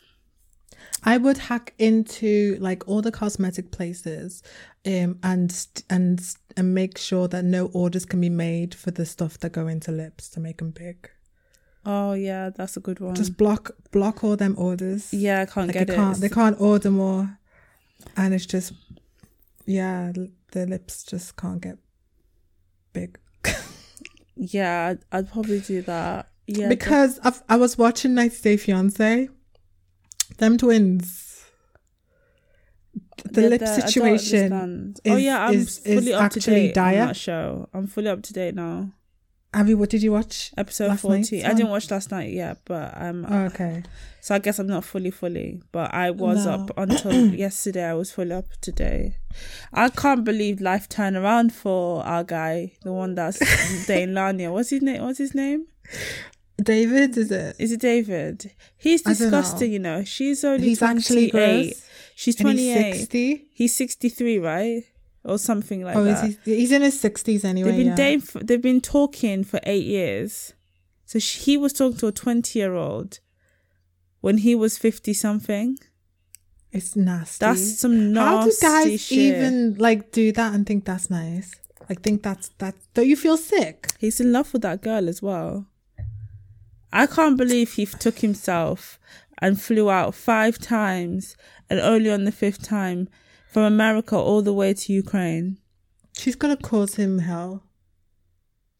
I 1.03 1.17
would 1.17 1.38
hack 1.38 1.74
into 1.77 2.58
like 2.60 2.88
all 2.88 3.01
the 3.01 3.12
cosmetic 3.12 3.72
places, 3.72 4.43
um, 4.86 5.17
and 5.24 5.50
and 5.89 6.22
and 6.55 6.75
make 6.75 6.98
sure 6.98 7.27
that 7.27 7.43
no 7.46 7.67
orders 7.74 8.05
can 8.05 8.22
be 8.22 8.29
made 8.29 8.75
for 8.75 8.91
the 8.91 9.05
stuff 9.05 9.39
that 9.39 9.53
go 9.53 9.67
into 9.67 9.91
lips 9.91 10.29
to 10.29 10.39
make 10.39 10.58
them 10.58 10.72
big. 10.72 11.10
Oh 11.86 12.13
yeah, 12.13 12.50
that's 12.50 12.77
a 12.77 12.79
good 12.81 13.00
one. 13.00 13.15
Just 13.15 13.38
block 13.38 13.72
block 13.91 14.24
all 14.24 14.36
them 14.36 14.55
orders. 14.58 15.13
yeah, 15.13 15.41
I 15.41 15.46
can't 15.46 15.67
like 15.67 15.74
get 15.74 15.88
they 15.88 15.93
it. 15.93 15.96
can't 15.96 16.17
they 16.22 16.29
can't 16.29 16.60
order 16.62 16.91
more, 16.91 17.39
and 18.15 18.34
it's 18.34 18.46
just 18.46 18.74
yeah, 19.69 20.11
the 20.51 20.65
lips 20.65 21.03
just 21.03 21.35
can't 21.38 21.61
get 21.61 21.77
big. 22.93 23.19
Yeah, 24.41 24.95
I'd, 25.11 25.29
probably 25.29 25.59
do 25.59 25.81
that. 25.81 26.29
Yeah, 26.47 26.69
because 26.69 27.19
I've, 27.25 27.43
I 27.49 27.57
was 27.57 27.77
watching 27.77 28.13
90 28.13 28.41
Day 28.41 28.55
Fiance, 28.57 29.27
them 30.38 30.57
twins. 30.57 31.43
The 33.25 33.41
Yeah, 33.41 33.47
lip 33.49 33.67
situation. 33.67 34.53
understand. 34.53 34.99
oh 35.07 35.17
yeah, 35.17 35.45
I'm 35.45 35.53
is- 35.55 35.79
is 35.79 35.99
fully 35.99 36.13
up 36.13 36.31
to 36.31 36.39
date 36.39 36.77
on 36.77 36.93
that 36.93 37.17
show. 37.17 37.67
I'm 37.73 37.85
fully 37.88 38.07
up 38.07 38.23
to 38.23 38.33
date 38.33 38.55
now. 38.55 38.91
Have 39.53 39.68
you? 39.68 39.77
What 39.79 39.89
did 39.89 40.03
you 40.03 40.12
watch? 40.12 40.51
Episode 40.58 41.00
forty. 41.00 41.44
I 41.44 41.53
didn't 41.53 41.70
watch 41.72 41.89
last 41.89 42.12
night 42.12 42.32
yet, 42.32 42.60
but 42.65 42.94
um, 43.01 43.25
Oh, 43.27 43.46
okay. 43.46 43.82
so 44.22 44.36
I 44.36 44.39
guess 44.39 44.60
I'm 44.60 44.68
not 44.68 44.86
fully 44.86 45.10
fully. 45.10 45.62
But 45.72 45.91
I 45.94 46.12
was 46.12 46.46
No. 46.46 46.51
up 46.51 46.72
until 46.77 47.34
yesterday. 47.34 47.84
I 47.86 47.96
was 47.96 48.12
fully 48.12 48.34
up 48.34 48.46
today. 48.62 49.18
I 49.74 49.89
can't 49.89 50.24
believe 50.24 50.62
life 50.62 50.88
turned 50.88 51.18
around 51.18 51.51
for 51.53 52.03
our 52.06 52.24
guy, 52.24 52.74
the 52.84 52.94
one 52.94 53.15
that's 53.15 53.39
dating 53.88 54.13
Lana. 54.13 54.51
What's 54.53 54.70
his 54.70 54.84
name? 54.84 55.01
What's 55.03 55.18
his 55.18 55.34
name? 55.34 55.65
David, 56.62 57.18
is 57.18 57.32
it? 57.32 57.56
Is 57.58 57.72
it 57.72 57.79
David? 57.79 58.51
He's 58.77 59.01
don't 59.01 59.13
know. 59.20 59.25
disgusting. 59.25 59.72
You 59.74 59.79
know, 59.79 60.03
she's 60.03 60.44
only 60.44 60.68
He's 60.68 60.82
actually 60.84 61.32
28. 61.32 61.32
gross. 61.65 61.84
She's 62.15 62.36
twenty 62.36 62.68
he's 62.68 62.75
eight. 62.77 62.94
sixty. 62.98 63.48
He's 63.53 63.75
sixty 63.75 64.10
three, 64.10 64.38
right, 64.39 64.84
or 65.23 65.38
something 65.38 65.83
like 65.83 65.95
Oh, 65.95 66.05
is 66.05 66.21
that. 66.21 66.38
he? 66.45 66.55
He's 66.55 66.71
in 66.71 66.81
his 66.81 66.99
sixties 66.99 67.43
anyway. 67.43 67.71
They've 67.71 67.77
been 67.79 67.88
yeah. 67.88 67.95
dating. 67.95 68.21
For, 68.21 68.39
they've 68.43 68.61
been 68.61 68.81
talking 68.81 69.43
for 69.43 69.59
eight 69.63 69.85
years. 69.85 70.53
So 71.05 71.19
she, 71.19 71.39
he 71.41 71.57
was 71.57 71.73
talking 71.73 71.97
to 71.97 72.07
a 72.07 72.11
twenty-year-old 72.11 73.19
when 74.21 74.39
he 74.39 74.55
was 74.55 74.77
fifty 74.77 75.13
something. 75.13 75.77
It's 76.71 76.95
nasty. 76.95 77.43
That's 77.43 77.79
some 77.79 78.13
nasty. 78.13 78.65
How 78.65 78.83
do 78.83 78.89
guys 78.91 79.01
shit. 79.01 79.17
even 79.17 79.75
like 79.79 80.11
do 80.11 80.31
that 80.31 80.53
and 80.53 80.67
think 80.67 80.85
that's 80.85 81.09
nice? 81.09 81.55
Like 81.89 82.01
think 82.01 82.21
that's 82.21 82.49
that? 82.59 82.75
Don't 82.93 83.07
you 83.07 83.15
feel 83.15 83.38
sick? 83.38 83.88
He's 83.97 84.19
in 84.19 84.31
love 84.31 84.53
with 84.53 84.61
that 84.61 84.81
girl 84.81 85.09
as 85.09 85.21
well. 85.21 85.65
I 86.93 87.07
can't 87.07 87.38
believe 87.38 87.73
he 87.73 87.85
took 87.85 88.19
himself 88.19 88.99
and 89.39 89.59
flew 89.59 89.89
out 89.89 90.13
five 90.13 90.59
times, 90.59 91.35
and 91.69 91.79
only 91.79 92.11
on 92.11 92.25
the 92.25 92.31
fifth 92.31 92.61
time 92.61 93.09
from 93.51 93.63
America 93.63 94.15
all 94.15 94.41
the 94.41 94.53
way 94.53 94.74
to 94.74 94.94
Ukraine. 94.94 95.58
She's 96.18 96.36
gonna 96.36 96.58
cause 96.58 96.96
him 96.96 97.20
hell. 97.20 97.63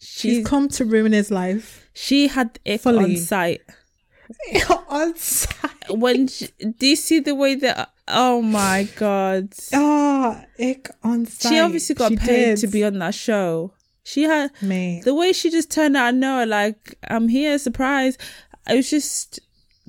She 0.02 0.36
She's 0.36 0.48
come 0.48 0.70
to 0.70 0.86
ruin 0.86 1.12
his 1.12 1.30
life. 1.32 1.90
she 1.94 2.28
had 2.28 2.60
it 2.66 2.82
Fully. 2.82 3.04
on 3.04 3.18
site. 3.18 3.62
On 4.90 5.16
site. 5.16 5.90
When 5.90 6.28
she, 6.28 6.48
do 6.78 6.88
you 6.88 6.96
see 6.96 7.20
the 7.20 7.34
way 7.36 7.56
that? 7.56 7.90
Oh 8.08 8.42
my 8.44 8.88
god! 8.96 9.54
Oh, 9.74 10.40
ick 10.60 10.90
on 11.04 11.26
site. 11.26 11.52
She 11.52 11.60
obviously 11.60 11.96
got 11.96 12.12
She 12.12 12.18
paid 12.18 12.46
did. 12.46 12.58
to 12.60 12.68
be 12.68 12.84
on 12.84 13.00
that 13.00 13.14
show. 13.16 13.74
She 14.04 14.24
had 14.24 14.52
Mate. 14.62 15.04
the 15.04 15.14
way 15.16 15.34
she 15.34 15.50
just 15.52 15.72
turned 15.72 15.98
out. 15.98 16.14
No, 16.16 16.44
like 16.46 16.96
I'm 17.08 17.28
here, 17.28 17.58
surprised. 17.60 18.20
I 18.68 18.76
was 18.76 18.90
just 18.90 19.40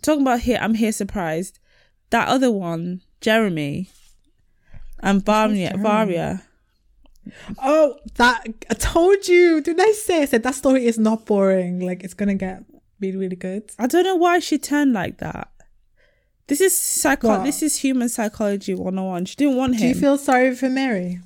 talking 0.02 0.22
about 0.22 0.40
here. 0.40 0.58
I'm 0.60 0.74
here, 0.74 0.92
surprised. 0.92 1.58
That 2.10 2.28
other 2.28 2.50
one, 2.50 3.02
Jeremy, 3.20 3.90
and 5.02 5.24
Varya. 5.24 5.70
Jeremy? 5.70 5.82
Varya. 5.82 6.42
Oh, 7.62 7.96
that 8.16 8.46
I 8.70 8.74
told 8.74 9.28
you. 9.28 9.60
Didn't 9.60 9.80
I 9.80 9.92
say? 9.92 10.22
I 10.22 10.24
said 10.24 10.42
that 10.42 10.54
story 10.54 10.86
is 10.86 10.98
not 10.98 11.26
boring. 11.26 11.80
Like 11.80 12.02
it's 12.02 12.14
gonna 12.14 12.34
get 12.34 12.64
really, 13.00 13.16
really 13.16 13.36
good. 13.36 13.70
I 13.78 13.86
don't 13.86 14.04
know 14.04 14.16
why 14.16 14.38
she 14.38 14.58
turned 14.58 14.92
like 14.92 15.18
that. 15.18 15.48
This 16.46 16.60
is 16.60 16.76
psycho. 16.76 17.28
What? 17.28 17.44
This 17.44 17.62
is 17.62 17.76
human 17.76 18.08
psychology 18.08 18.74
101. 18.74 19.26
She 19.26 19.36
didn't 19.36 19.56
want 19.56 19.74
him. 19.74 19.80
Do 19.80 19.86
you 19.88 19.94
feel 19.94 20.18
sorry 20.18 20.54
for 20.56 20.68
Mary, 20.68 21.20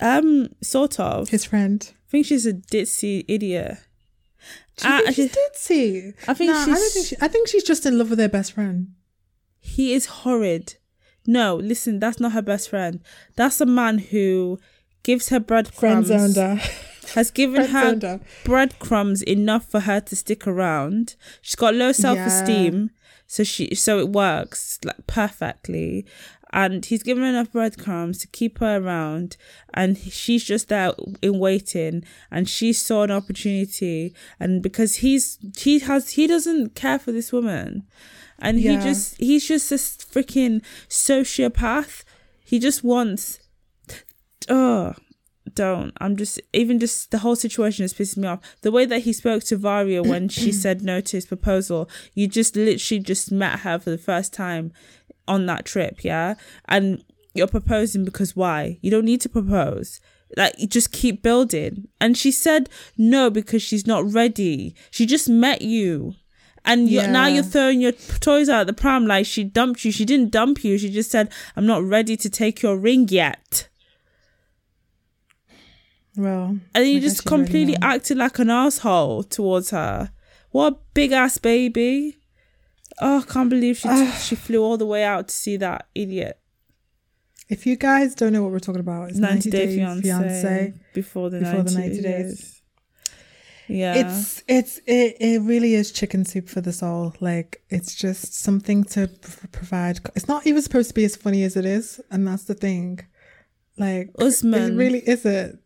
um, 0.00 0.48
sort 0.62 0.98
of. 0.98 1.28
his 1.28 1.44
friend? 1.44 1.92
I 2.08 2.10
think 2.10 2.26
she's 2.26 2.46
a 2.46 2.54
ditzy 2.54 3.24
idiot. 3.28 3.76
Do 4.76 4.88
you 4.88 5.02
think 5.02 5.14
she's 5.14 5.32
ditzy? 5.32 6.14
I 6.26 6.32
think 6.34 6.52
Nah, 6.52 6.62
I 6.62 6.64
she's- 6.64 6.92
think 6.94 7.06
she, 7.06 7.16
I 7.20 7.28
think 7.28 7.48
she's 7.48 7.64
just 7.64 7.84
in 7.84 7.98
love 7.98 8.08
with 8.08 8.18
her 8.18 8.28
best 8.28 8.52
friend. 8.52 8.92
He 9.60 9.92
is 9.92 10.06
horrid. 10.06 10.76
No, 11.30 11.54
listen, 11.54 12.00
that's 12.00 12.18
not 12.18 12.32
her 12.32 12.42
best 12.42 12.70
friend. 12.70 12.98
That's 13.36 13.60
a 13.60 13.66
man 13.66 13.98
who 13.98 14.58
gives 15.04 15.28
her 15.28 15.38
breadcrumbs. 15.38 16.08
Friend 16.08 16.34
zoned 16.34 16.36
her. 16.36 16.70
Has 17.14 17.30
given 17.30 17.68
Friend 17.68 18.02
her 18.02 18.20
breadcrumbs 18.44 19.22
enough 19.22 19.70
for 19.70 19.80
her 19.80 20.00
to 20.00 20.16
stick 20.16 20.44
around. 20.48 21.14
She's 21.40 21.54
got 21.54 21.74
low 21.76 21.92
self 21.92 22.18
esteem, 22.18 22.90
so 23.28 23.44
she 23.44 23.76
so 23.76 24.00
it 24.00 24.08
works 24.08 24.80
like 24.84 25.06
perfectly. 25.06 26.04
And 26.52 26.84
he's 26.84 27.04
given 27.04 27.22
her 27.22 27.28
enough 27.28 27.52
breadcrumbs 27.52 28.18
to 28.18 28.26
keep 28.26 28.58
her 28.58 28.78
around, 28.78 29.36
and 29.72 29.96
she's 29.96 30.42
just 30.42 30.68
there 30.68 30.92
in 31.22 31.38
waiting. 31.38 32.02
And 32.28 32.48
she 32.48 32.72
saw 32.72 33.04
an 33.04 33.12
opportunity, 33.12 34.12
and 34.40 34.60
because 34.60 34.96
he's 34.96 35.38
he 35.56 35.78
has 35.78 36.10
he 36.10 36.26
doesn't 36.26 36.74
care 36.74 36.98
for 36.98 37.12
this 37.12 37.32
woman, 37.32 37.84
and 38.40 38.58
he 38.58 38.76
just 38.76 39.16
he's 39.18 39.46
just 39.46 39.70
this 39.70 39.96
freaking 39.96 40.62
sociopath. 40.88 42.04
He 42.44 42.58
just 42.58 42.82
wants 42.82 43.40
oh 44.48 44.94
don't. 45.54 45.92
I'm 46.00 46.16
just 46.16 46.40
even 46.52 46.78
just 46.78 47.10
the 47.10 47.18
whole 47.18 47.36
situation 47.36 47.84
is 47.84 47.94
pissing 47.94 48.18
me 48.18 48.28
off. 48.28 48.40
The 48.62 48.70
way 48.70 48.86
that 48.86 49.00
he 49.00 49.12
spoke 49.12 49.42
to 49.44 49.56
Varya 49.56 50.02
when 50.02 50.28
she 50.28 50.52
said 50.64 50.82
no 50.82 51.00
to 51.00 51.16
his 51.16 51.26
proposal 51.26 51.88
you 52.14 52.28
just 52.28 52.56
literally 52.56 53.02
just 53.02 53.32
met 53.32 53.60
her 53.60 53.78
for 53.78 53.90
the 53.90 53.98
first 53.98 54.32
time 54.32 54.72
on 55.28 55.46
that 55.46 55.64
trip 55.64 56.04
yeah? 56.04 56.34
And 56.66 57.04
you're 57.34 57.46
proposing 57.46 58.04
because 58.04 58.34
why? 58.34 58.78
You 58.80 58.90
don't 58.90 59.04
need 59.04 59.20
to 59.22 59.28
propose. 59.28 60.00
Like 60.36 60.54
you 60.58 60.66
just 60.66 60.92
keep 60.92 61.22
building. 61.22 61.88
And 62.00 62.16
she 62.16 62.30
said 62.30 62.68
no 62.96 63.30
because 63.30 63.62
she's 63.62 63.86
not 63.86 64.10
ready. 64.12 64.74
She 64.90 65.06
just 65.06 65.28
met 65.28 65.62
you 65.62 66.14
and 66.64 66.88
you're, 66.88 67.06
now 67.08 67.26
you're 67.26 67.42
throwing 67.42 67.80
your 67.80 67.92
toys 68.20 68.48
out 68.48 68.66
the 68.66 68.72
pram 68.72 69.06
like 69.06 69.24
she 69.26 69.42
dumped 69.44 69.84
you 69.84 69.90
she 69.90 70.04
didn't 70.04 70.30
dump 70.30 70.62
you 70.62 70.76
she 70.78 70.90
just 70.90 71.10
said 71.10 71.30
i'm 71.56 71.66
not 71.66 71.82
ready 71.82 72.16
to 72.16 72.28
take 72.28 72.62
your 72.62 72.76
ring 72.76 73.08
yet 73.08 73.68
Well, 76.16 76.58
and 76.74 76.86
you 76.86 77.00
just 77.00 77.24
completely 77.24 77.76
acted 77.80 78.18
like 78.18 78.38
an 78.40 78.50
asshole 78.50 79.22
towards 79.22 79.70
her. 79.70 80.10
What 80.50 80.72
a 80.72 80.76
big 80.92 81.12
ass 81.12 81.38
baby! 81.38 82.18
Oh, 83.00 83.20
I 83.20 83.32
can't 83.32 83.48
believe 83.48 83.78
she 83.78 83.88
she 84.20 84.34
flew 84.34 84.62
all 84.62 84.76
the 84.76 84.86
way 84.86 85.04
out 85.04 85.28
to 85.28 85.34
see 85.34 85.56
that 85.58 85.86
idiot. 85.94 86.38
If 87.48 87.66
you 87.66 87.76
guys 87.76 88.14
don't 88.14 88.32
know 88.32 88.42
what 88.42 88.52
we're 88.52 88.58
talking 88.58 88.80
about, 88.80 89.10
it's 89.10 89.18
90, 89.18 89.50
Day, 89.50 89.74
fiance. 89.76 90.74
before 90.94 91.30
the 91.30 91.40
Before 91.40 91.62
90, 91.64 91.70
the 91.74 91.78
90 91.80 92.02
days. 92.02 92.02
days. 92.02 92.59
Yeah, 93.70 93.94
It's 93.94 94.42
it's 94.48 94.78
it, 94.86 95.16
it 95.20 95.42
really 95.42 95.74
is 95.74 95.92
chicken 95.92 96.24
soup 96.24 96.48
for 96.48 96.60
the 96.60 96.72
soul. 96.72 97.14
Like 97.20 97.62
it's 97.70 97.94
just 97.94 98.34
something 98.34 98.84
to 98.84 99.08
pr- 99.08 99.46
provide. 99.52 100.00
It's 100.16 100.28
not 100.28 100.46
even 100.46 100.60
supposed 100.62 100.88
to 100.88 100.94
be 100.94 101.04
as 101.04 101.16
funny 101.16 101.44
as 101.44 101.56
it 101.56 101.64
is, 101.64 102.00
and 102.10 102.26
that's 102.26 102.44
the 102.44 102.54
thing. 102.54 103.00
Like 103.78 104.10
Usman. 104.18 104.72
it 104.72 104.76
really 104.76 105.02
isn't. 105.08 105.58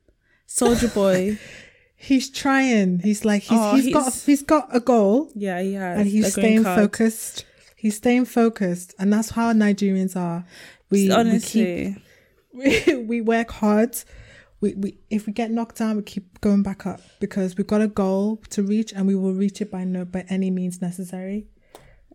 Sojaboy. 0.49 1.39
He's 1.97 2.29
trying. 2.31 2.99
He's 2.99 3.25
like 3.25 3.43
he's 3.43 3.59
Oh, 3.59 3.77
he's 3.77 3.93
got 3.93 4.03
he's- 4.05 4.27
he's 4.27 4.43
got 4.43 4.69
a 4.77 4.81
goal, 4.81 5.31
Yeah, 5.35 5.63
he 5.63 5.73
has. 5.75 5.99
and 6.01 6.07
he's 6.09 6.33
staying 6.33 6.65
card. 6.65 6.79
focused. 6.79 7.47
He's 7.77 7.97
staying 7.97 8.27
focused, 8.27 8.95
and 8.99 9.11
that's 9.13 9.31
how 9.31 9.53
Nigerians 9.55 10.15
are. 10.17 10.45
We 10.91 11.11
Honestly, 11.11 11.97
we 12.53 12.71
keep 12.81 12.87
we, 12.99 13.05
we 13.05 13.21
work 13.23 13.51
hard. 13.51 13.97
We, 14.65 14.73
we 14.83 14.89
if 15.17 15.27
we 15.27 15.33
get 15.41 15.51
knocked 15.57 15.77
down, 15.81 15.97
we 15.99 16.03
keep 16.15 16.41
going 16.41 16.63
back 16.63 16.81
up 16.93 17.01
because 17.21 17.49
we've 17.57 17.67
got 17.75 17.83
a 17.83 17.89
goal 18.03 18.25
to 18.55 18.63
reach, 18.63 18.91
and 18.95 19.03
we 19.07 19.15
will 19.23 19.35
reach 19.45 19.61
it 19.61 19.71
by 19.71 19.85
no 19.85 20.05
by 20.15 20.23
any 20.37 20.51
means 20.59 20.81
necessary. 20.89 21.39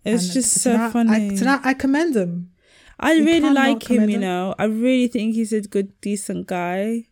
it's 0.04 0.24
And 0.26 0.34
just 0.38 0.52
so 0.64 0.72
that- 0.74 0.94
funny. 0.94 1.32
I, 1.34 1.36
to 1.40 1.44
that, 1.50 1.62
I 1.64 1.74
commend 1.84 2.16
him. 2.16 2.52
I 3.00 3.14
You 3.14 3.26
really 3.26 3.52
like 3.64 3.84
him, 3.90 4.10
you 4.10 4.16
him. 4.18 4.22
know. 4.28 4.56
I 4.58 4.66
really 4.66 5.08
think 5.08 5.36
he's 5.36 5.54
a 5.54 5.62
good, 5.62 5.90
decent 6.02 6.48
guy. 6.48 7.06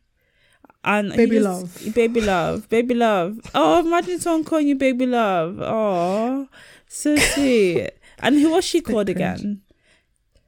And 0.83 1.13
Baby 1.13 1.37
just- 1.39 1.45
love. 1.85 1.95
baby 1.95 2.21
love, 2.21 2.67
baby 2.69 2.93
love. 2.95 3.39
Oh, 3.53 3.79
imagine 3.85 4.19
someone 4.19 4.43
calling 4.43 4.67
you 4.67 4.75
baby 4.75 5.05
love. 5.05 5.59
Oh, 5.61 6.47
so 6.87 7.15
sweet. 7.33 7.91
and 8.19 8.35
who 8.41 8.49
was 8.51 8.65
she 8.65 8.81
called 8.81 9.07
cringe. 9.07 9.17
again? 9.17 9.61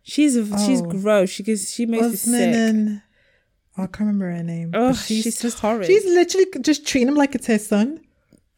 She's 0.04 0.34
she's 0.66 0.82
Oh. 0.82 0.86
gross. 0.90 1.30
She 1.30 1.44
gives 1.44 1.72
she 1.74 1.86
makes 1.86 2.06
Usman 2.26 2.88
sick. 2.88 3.04
And 3.80 3.84
I 3.84 3.88
can't 3.88 4.08
remember 4.08 4.32
her 4.32 4.44
name. 4.44 4.72
Oh, 4.74 4.90
but 4.90 4.98
she's, 4.98 5.42
just 5.42 5.60
horrid. 5.60 5.88
she's 5.88 6.06
literally 6.06 6.46
just 6.62 6.86
treating 6.88 7.08
him 7.10 7.16
like 7.16 7.36
it's 7.36 7.48
her 7.48 7.58
son. 7.60 8.02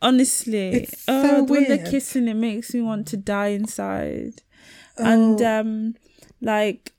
Honestly, 0.02 0.70
It's 0.70 1.04
oh, 1.08 1.24
so 1.24 1.44
when 1.44 1.66
they're 1.68 1.86
kissing, 1.86 2.28
it 2.28 2.34
makes 2.34 2.74
me 2.74 2.82
want 2.82 3.08
to 3.10 3.18
die 3.18 3.50
inside. 3.50 4.42
and 4.98 5.40
Oh. 5.42 5.60
um 5.60 5.96
like 6.42 6.92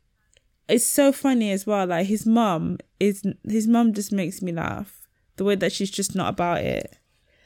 it's 0.69 0.87
so 0.87 1.11
funny 1.13 1.51
as 1.51 1.67
well 1.67 1.87
like 1.87 2.07
his 2.07 2.25
mum 2.25 2.79
is 3.01 3.23
his 3.45 3.67
mum 3.67 3.93
just 3.93 4.13
makes 4.13 4.41
me 4.41 4.53
laugh 4.53 5.07
the 5.37 5.45
way 5.45 5.57
that 5.57 5.73
she's 5.73 5.91
just 5.91 6.15
not 6.15 6.29
about 6.31 6.61
it 6.63 6.99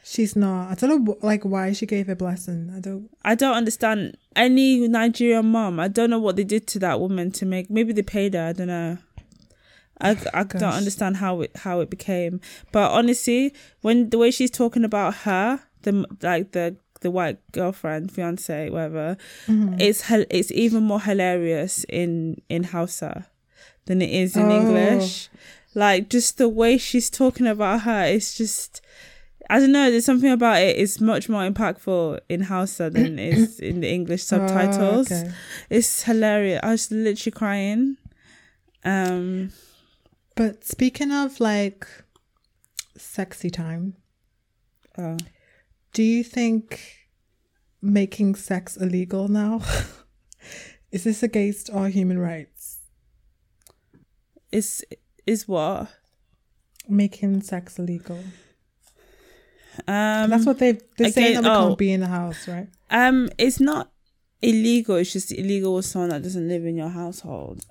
She's 0.09 0.37
not. 0.37 0.71
I 0.71 0.75
don't 0.77 1.05
know, 1.05 1.17
like, 1.21 1.43
why 1.45 1.73
she 1.73 1.85
gave 1.85 2.07
her 2.07 2.15
blessing. 2.15 2.71
I 2.73 2.79
don't. 2.79 3.11
i 3.25 3.35
don't 3.35 3.57
understand 3.57 4.17
any 4.37 4.87
nigerian 4.87 5.47
mom. 5.51 5.81
i 5.81 5.89
don't 5.89 6.11
know 6.11 6.21
what 6.21 6.37
they 6.37 6.45
did 6.45 6.69
to 6.69 6.79
that 6.81 7.01
woman 7.01 7.33
to 7.33 7.45
make 7.47 7.69
maybe 7.71 7.93
they 7.93 8.03
paid 8.03 8.35
her 8.35 8.45
i 8.49 8.53
don't 8.53 8.69
know 8.69 8.99
I, 10.01 10.11
I 10.35 10.43
don't 10.45 10.63
understand 10.75 11.17
how 11.19 11.41
it 11.41 11.53
how 11.57 11.81
it 11.81 11.89
became 11.91 12.41
but 12.73 12.91
honestly 12.91 13.55
when 13.81 14.11
the 14.11 14.19
way 14.19 14.31
she's 14.31 14.51
talking 14.51 14.85
about 14.85 15.15
her 15.25 15.61
the 15.83 16.05
like 16.23 16.53
the 16.53 16.77
the 17.01 17.11
white 17.11 17.39
girlfriend 17.53 18.11
fiance 18.13 18.69
whatever 18.71 19.17
Mm-hmm. 19.47 19.81
it's 19.81 20.05
it's 20.11 20.51
even 20.53 20.83
more 20.83 21.01
hilarious 21.01 21.85
in 21.89 22.41
in 22.49 22.65
Hausa 22.65 23.27
than 23.87 24.03
it 24.03 24.11
is 24.11 24.37
in 24.37 24.47
Oh. 24.51 24.57
English. 24.61 25.29
Like 25.75 26.09
just 26.09 26.39
the 26.39 26.49
way 26.49 26.79
she's 26.79 27.09
talking 27.11 27.47
about 27.47 27.83
her, 27.83 28.05
it's 28.05 28.37
just 28.37 28.81
I 29.49 29.61
don't 29.61 29.71
know. 29.73 29.91
There's 29.91 30.05
something 30.07 30.33
about 30.33 30.61
it. 30.61 30.77
It's 30.77 31.01
much 31.01 31.29
more 31.29 31.49
impactful 31.49 32.19
in 32.29 32.41
Hausa 32.43 32.91
than 32.91 33.19
it 33.19 33.35
is 33.39 33.61
in 33.71 33.81
the 33.81 33.89
English 33.89 34.25
subtitles. 34.25 35.13
Oh, 35.13 35.17
okay. 35.17 35.31
It's 35.71 36.03
hilarious. 36.03 36.61
I 36.65 36.71
was 36.73 36.91
literally 36.91 37.31
crying. 37.33 37.97
Um, 38.85 39.53
But 40.37 40.65
speaking 40.65 41.13
of 41.13 41.41
like 41.41 41.87
sexy 42.97 43.49
time, 43.51 43.95
oh. 44.99 45.17
do 45.93 46.03
you 46.03 46.23
think 46.23 47.09
making 47.81 48.35
sex 48.35 48.77
illegal 48.77 49.29
now 49.29 49.63
is 50.93 51.05
this 51.05 51.23
against 51.23 51.71
our 51.71 51.89
human 51.89 52.19
rights? 52.19 52.81
Is 54.53 54.85
is 55.27 55.49
what? 55.49 55.89
Making 56.89 57.43
sex 57.43 57.79
illegal. 57.79 58.19
Um, 59.89 60.31
That's 60.31 60.47
what 60.47 60.59
they 60.59 60.79
they're 60.99 61.11
saying 61.11 61.39
again- 61.39 61.45
that 61.45 61.51
we 61.51 61.57
oh. 61.57 61.69
can't 61.69 61.79
be 61.79 61.93
in 61.93 62.01
the 62.01 62.07
house, 62.07 62.47
right? 62.47 62.69
um, 62.91 63.31
it's 63.39 63.59
not 63.59 63.91
illegal. 64.43 64.97
It's 64.97 65.13
just 65.13 65.33
illegal 65.33 65.75
with 65.75 65.87
someone 65.87 66.11
that 66.11 66.23
doesn't 66.23 66.47
live 66.47 66.65
in 66.67 66.77
your 66.77 66.91
household. 66.91 67.65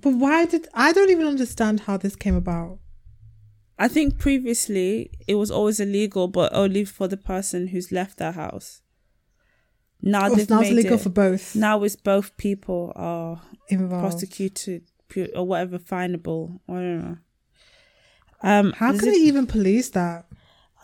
But 0.00 0.14
why 0.14 0.46
did 0.46 0.68
I 0.74 0.92
don't 0.92 1.10
even 1.10 1.26
understand 1.26 1.80
how 1.80 1.96
this 1.96 2.16
came 2.16 2.34
about? 2.34 2.78
I 3.78 3.88
think 3.88 4.18
previously 4.18 5.10
it 5.26 5.36
was 5.36 5.50
always 5.50 5.78
illegal, 5.80 6.28
but 6.28 6.52
only 6.52 6.84
for 6.84 7.06
the 7.08 7.16
person 7.16 7.68
who's 7.68 7.92
left 7.92 8.18
their 8.18 8.32
house. 8.32 8.82
Now 10.02 10.26
Oh, 10.30 10.34
they've 10.34 10.48
now 10.50 10.60
it's 10.60 10.70
made 10.70 10.78
illegal 10.78 10.94
it- 10.98 11.00
for 11.02 11.08
both 11.10 11.54
now 11.56 11.82
it's 11.82 11.96
both 11.96 12.36
people 12.36 12.92
are 12.96 13.40
involved. 13.68 14.02
prosecuted 14.02 14.82
or 15.34 15.44
whatever 15.46 15.78
finable. 15.78 16.60
I 16.68 16.72
don't 16.74 17.00
know. 17.02 17.16
Um, 18.42 18.72
how 18.72 18.90
can 18.96 19.08
it- 19.08 19.12
they 19.12 19.18
even 19.18 19.46
police 19.46 19.88
that? 19.90 20.26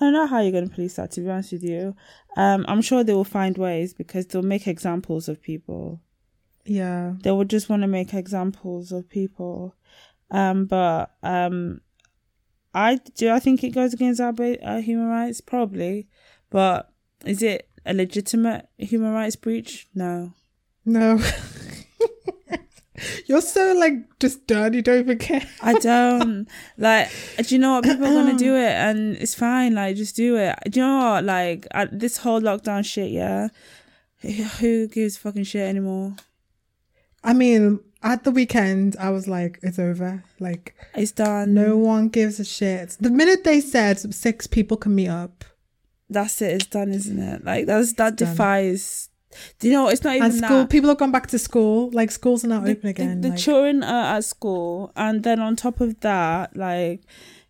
I 0.01 0.05
don't 0.07 0.13
know 0.13 0.27
how 0.27 0.41
you're 0.41 0.51
going 0.51 0.69
to 0.69 0.75
police 0.75 0.97
that. 0.97 1.13
To 1.13 1.21
be 1.21 1.31
honest 1.31 1.53
with 1.53 1.63
you, 1.63 1.95
um, 2.37 2.65
I'm 2.67 2.83
sure 2.83 3.05
they 3.05 3.15
will 3.15 3.23
find 3.25 3.57
ways 3.57 3.95
because 3.95 4.27
they'll 4.27 4.43
make 4.43 4.67
examples 4.67 5.29
of 5.29 5.41
people. 5.41 6.01
Yeah. 6.65 7.15
They 7.23 7.31
would 7.31 7.51
just 7.51 7.69
want 7.69 7.83
to 7.83 7.89
make 7.89 8.15
examples 8.15 8.93
of 8.93 9.09
people. 9.09 9.75
Um, 10.31 10.67
but 10.67 11.13
um, 11.23 11.81
I 12.73 12.97
do. 13.15 13.31
I 13.31 13.39
think 13.39 13.63
it 13.63 13.71
goes 13.71 13.95
against 13.95 14.21
our, 14.21 14.35
our 14.63 14.81
human 14.81 15.07
rights, 15.07 15.41
probably. 15.41 16.09
But 16.51 16.91
is 17.25 17.43
it 17.43 17.69
a 17.87 17.95
legitimate 17.95 18.69
human 18.79 19.13
rights 19.13 19.37
breach? 19.37 19.87
No. 19.95 20.33
No. 20.85 21.21
You're 23.27 23.41
so 23.41 23.75
like 23.75 24.19
just 24.19 24.47
done. 24.47 24.73
You 24.73 24.83
don't 24.83 25.01
even 25.01 25.19
care. 25.19 25.47
I 25.61 25.75
don't 25.75 26.49
like. 26.79 27.11
Do 27.39 27.55
you 27.55 27.59
know 27.59 27.73
what 27.75 27.85
people 27.85 28.07
are 28.07 28.15
gonna 28.15 28.39
do 28.39 28.55
it, 28.57 28.73
and 28.73 29.17
it's 29.17 29.35
fine. 29.35 29.75
Like, 29.75 29.97
just 29.97 30.17
do 30.17 30.37
it. 30.37 30.57
Do 30.71 30.81
you 30.81 30.87
know 30.87 30.99
what? 30.99 31.25
Like, 31.25 31.67
I, 31.73 31.87
this 31.87 32.19
whole 32.19 32.41
lockdown 32.41 32.85
shit. 32.85 33.11
Yeah, 33.11 33.49
who 34.61 34.89
gives 34.89 35.17
fucking 35.17 35.45
shit 35.45 35.69
anymore? 35.69 36.15
I 37.25 37.33
mean, 37.33 37.81
at 38.03 38.23
the 38.25 38.31
weekend, 38.31 38.97
I 39.01 39.11
was 39.11 39.27
like, 39.27 39.59
it's 39.63 39.79
over. 39.79 40.23
Like, 40.39 40.75
It's 40.95 41.11
done. 41.13 41.55
no 41.55 41.77
one 41.77 42.09
gives 42.09 42.39
a 42.39 42.45
shit. 42.45 42.97
The 43.01 43.11
minute 43.11 43.45
they 43.45 43.61
said 43.61 43.99
six 44.15 44.47
people 44.47 44.77
can 44.77 44.95
meet 44.95 45.09
up, 45.09 45.45
that's 46.11 46.41
it. 46.43 46.53
It's 46.53 46.67
done, 46.67 46.91
isn't 46.93 47.19
it? 47.19 47.45
Like 47.45 47.65
that's 47.67 47.95
that 47.95 48.17
done. 48.17 48.29
defies. 48.31 49.09
Do 49.59 49.67
you 49.69 49.73
know? 49.73 49.89
It's 49.89 50.05
not 50.05 50.15
even 50.17 50.31
and 50.31 50.35
school 50.35 50.59
that. 50.59 50.71
people 50.71 50.89
have 50.91 50.99
gone 50.99 51.11
back 51.11 51.27
to 51.29 51.39
school. 51.39 51.91
Like, 51.93 52.11
schools 52.13 52.45
are 52.45 52.49
now 52.49 52.61
the, 52.61 52.73
open 52.73 52.83
the- 52.83 52.89
again. 52.91 53.21
the 53.23 53.31
like, 53.31 53.39
children 53.39 53.83
are 53.83 54.17
at 54.17 54.25
school, 54.25 54.93
and 54.95 55.23
then 55.25 55.41
on 55.41 55.57
top 55.57 55.81
of 55.81 55.99
that, 56.01 56.55
like 56.57 57.01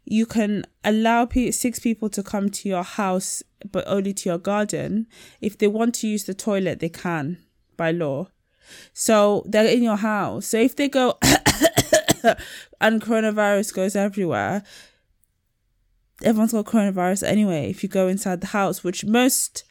you 0.07 0.25
can 0.25 0.65
allow 0.85 1.25
pe- 1.27 1.51
six 1.51 1.79
people 1.81 2.09
to 2.11 2.23
come 2.23 2.49
to 2.51 2.69
your 2.69 2.85
house, 2.85 3.43
but 3.73 3.83
only 3.87 4.15
to 4.15 4.29
your 4.29 4.39
garden. 4.39 5.07
If 5.41 5.59
they 5.59 5.67
want 5.67 5.95
to 5.97 6.07
use 6.09 6.25
the 6.25 6.33
toilet, 6.35 6.79
they 6.81 6.91
can 6.91 7.39
by 7.77 7.91
law. 7.91 8.29
So 8.93 9.45
they're 9.47 9.67
in 9.67 9.83
your 9.83 9.97
house. 9.97 10.47
So 10.47 10.59
if 10.59 10.77
they 10.77 10.89
go 10.89 11.19
and 12.81 13.01
coronavirus 13.01 13.75
goes 13.75 13.97
everywhere, 13.97 14.63
everyone's 16.23 16.53
got 16.53 16.67
coronavirus 16.67 17.27
anyway. 17.27 17.71
If 17.71 17.83
you 17.83 17.89
go 17.89 18.09
inside 18.09 18.41
the 18.41 18.49
house, 18.49 18.85
which 18.85 19.05
most 19.05 19.65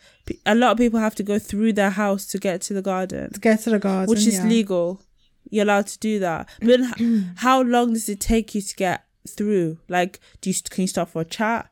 a 0.46 0.56
lot 0.56 0.72
of 0.72 0.78
people 0.78 1.00
have 1.00 1.16
to 1.16 1.24
go 1.24 1.38
through 1.38 1.74
their 1.74 1.90
house 1.90 2.26
to 2.28 2.38
get 2.38 2.62
to 2.62 2.74
the 2.74 2.82
garden 2.82 3.32
to 3.34 3.40
get 3.40 3.60
to 3.62 3.70
the 3.70 3.80
garden, 3.80 4.10
which 4.10 4.26
is 4.26 4.36
yeah. 4.36 4.46
legal. 4.46 5.02
You're 5.50 5.64
allowed 5.64 5.88
to 5.88 6.00
do 6.00 6.20
that. 6.20 6.50
But 6.62 6.80
how 7.38 7.62
long 7.62 7.94
does 7.94 8.10
it 8.10 8.20
take 8.20 8.56
you 8.56 8.62
to 8.62 8.76
get 8.76 9.06
through? 9.28 9.80
Like, 9.88 10.20
do 10.42 10.50
you 10.50 10.56
can 10.70 10.84
you 10.84 10.88
stop 10.88 11.10
for 11.10 11.22
a 11.22 11.26
chat? 11.26 11.70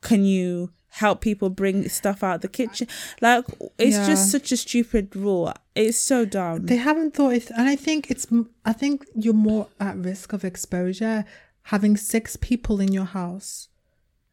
Can 0.00 0.24
you 0.24 0.70
help 0.90 1.20
people 1.20 1.48
bring 1.50 1.88
stuff 1.88 2.22
out 2.22 2.36
of 2.36 2.40
the 2.42 2.48
kitchen? 2.48 2.86
Like, 3.20 3.44
it's 3.78 3.96
Yeah. 3.96 4.06
just 4.06 4.30
such 4.30 4.52
a 4.52 4.56
stupid 4.56 5.14
rule. 5.16 5.52
It's 5.74 5.98
so 5.98 6.24
dumb. 6.24 6.66
They 6.66 6.76
haven't 6.76 7.14
thought 7.14 7.34
it, 7.34 7.50
and 7.50 7.68
I 7.68 7.76
think 7.76 8.10
it's. 8.10 8.26
I 8.64 8.72
think 8.72 9.06
you're 9.14 9.34
more 9.34 9.68
at 9.78 9.96
risk 9.96 10.32
of 10.32 10.44
exposure 10.44 11.24
having 11.64 11.96
six 11.96 12.36
people 12.36 12.80
in 12.80 12.92
your 12.92 13.04
house 13.04 13.68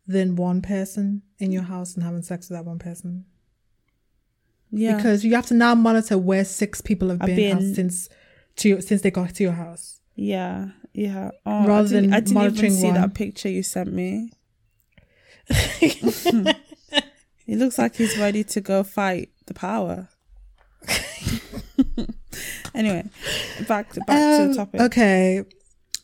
than 0.08 0.36
one 0.36 0.62
person 0.62 1.22
in 1.40 1.52
your 1.52 1.64
house 1.64 1.94
and 1.96 2.04
having 2.04 2.22
sex 2.22 2.50
with 2.50 2.58
that 2.58 2.66
one 2.66 2.80
person. 2.80 3.26
yeah, 4.72 4.96
because 4.96 5.24
you 5.24 5.34
have 5.36 5.46
to 5.48 5.54
now 5.54 5.76
monitor 5.76 6.18
where 6.18 6.44
six 6.46 6.82
people 6.82 7.10
have 7.10 7.20
been, 7.20 7.36
been- 7.36 7.76
since 7.76 8.10
to 8.58 8.70
your, 8.70 8.82
since 8.82 9.02
they 9.02 9.12
got 9.12 9.34
to 9.36 9.44
your 9.44 9.52
house. 9.54 10.00
yeah, 10.16 10.70
yeah. 10.94 11.32
Oh, 11.46 11.68
Rather 11.68 11.88
than 11.90 12.12
I 12.14 12.20
didn't 12.22 12.34
monitoring 12.34 12.72
even 12.72 12.78
see 12.82 12.88
one. 12.88 12.96
that 12.96 13.14
picture 13.14 13.50
you 13.50 13.64
sent 13.64 13.94
me. 13.94 14.32
It 17.50 17.58
looks 17.60 17.78
like 17.78 17.96
he's 17.96 18.18
ready 18.18 18.44
to 18.44 18.60
go 18.60 18.84
fight 18.84 19.30
the 19.46 19.54
power. 19.54 20.10
anyway, 22.76 23.06
back 23.68 23.92
to 23.94 24.02
back 24.02 24.18
to 24.18 24.42
Um, 24.44 24.48
the 24.50 24.56
topic. 24.56 24.82
Okay, 24.82 25.46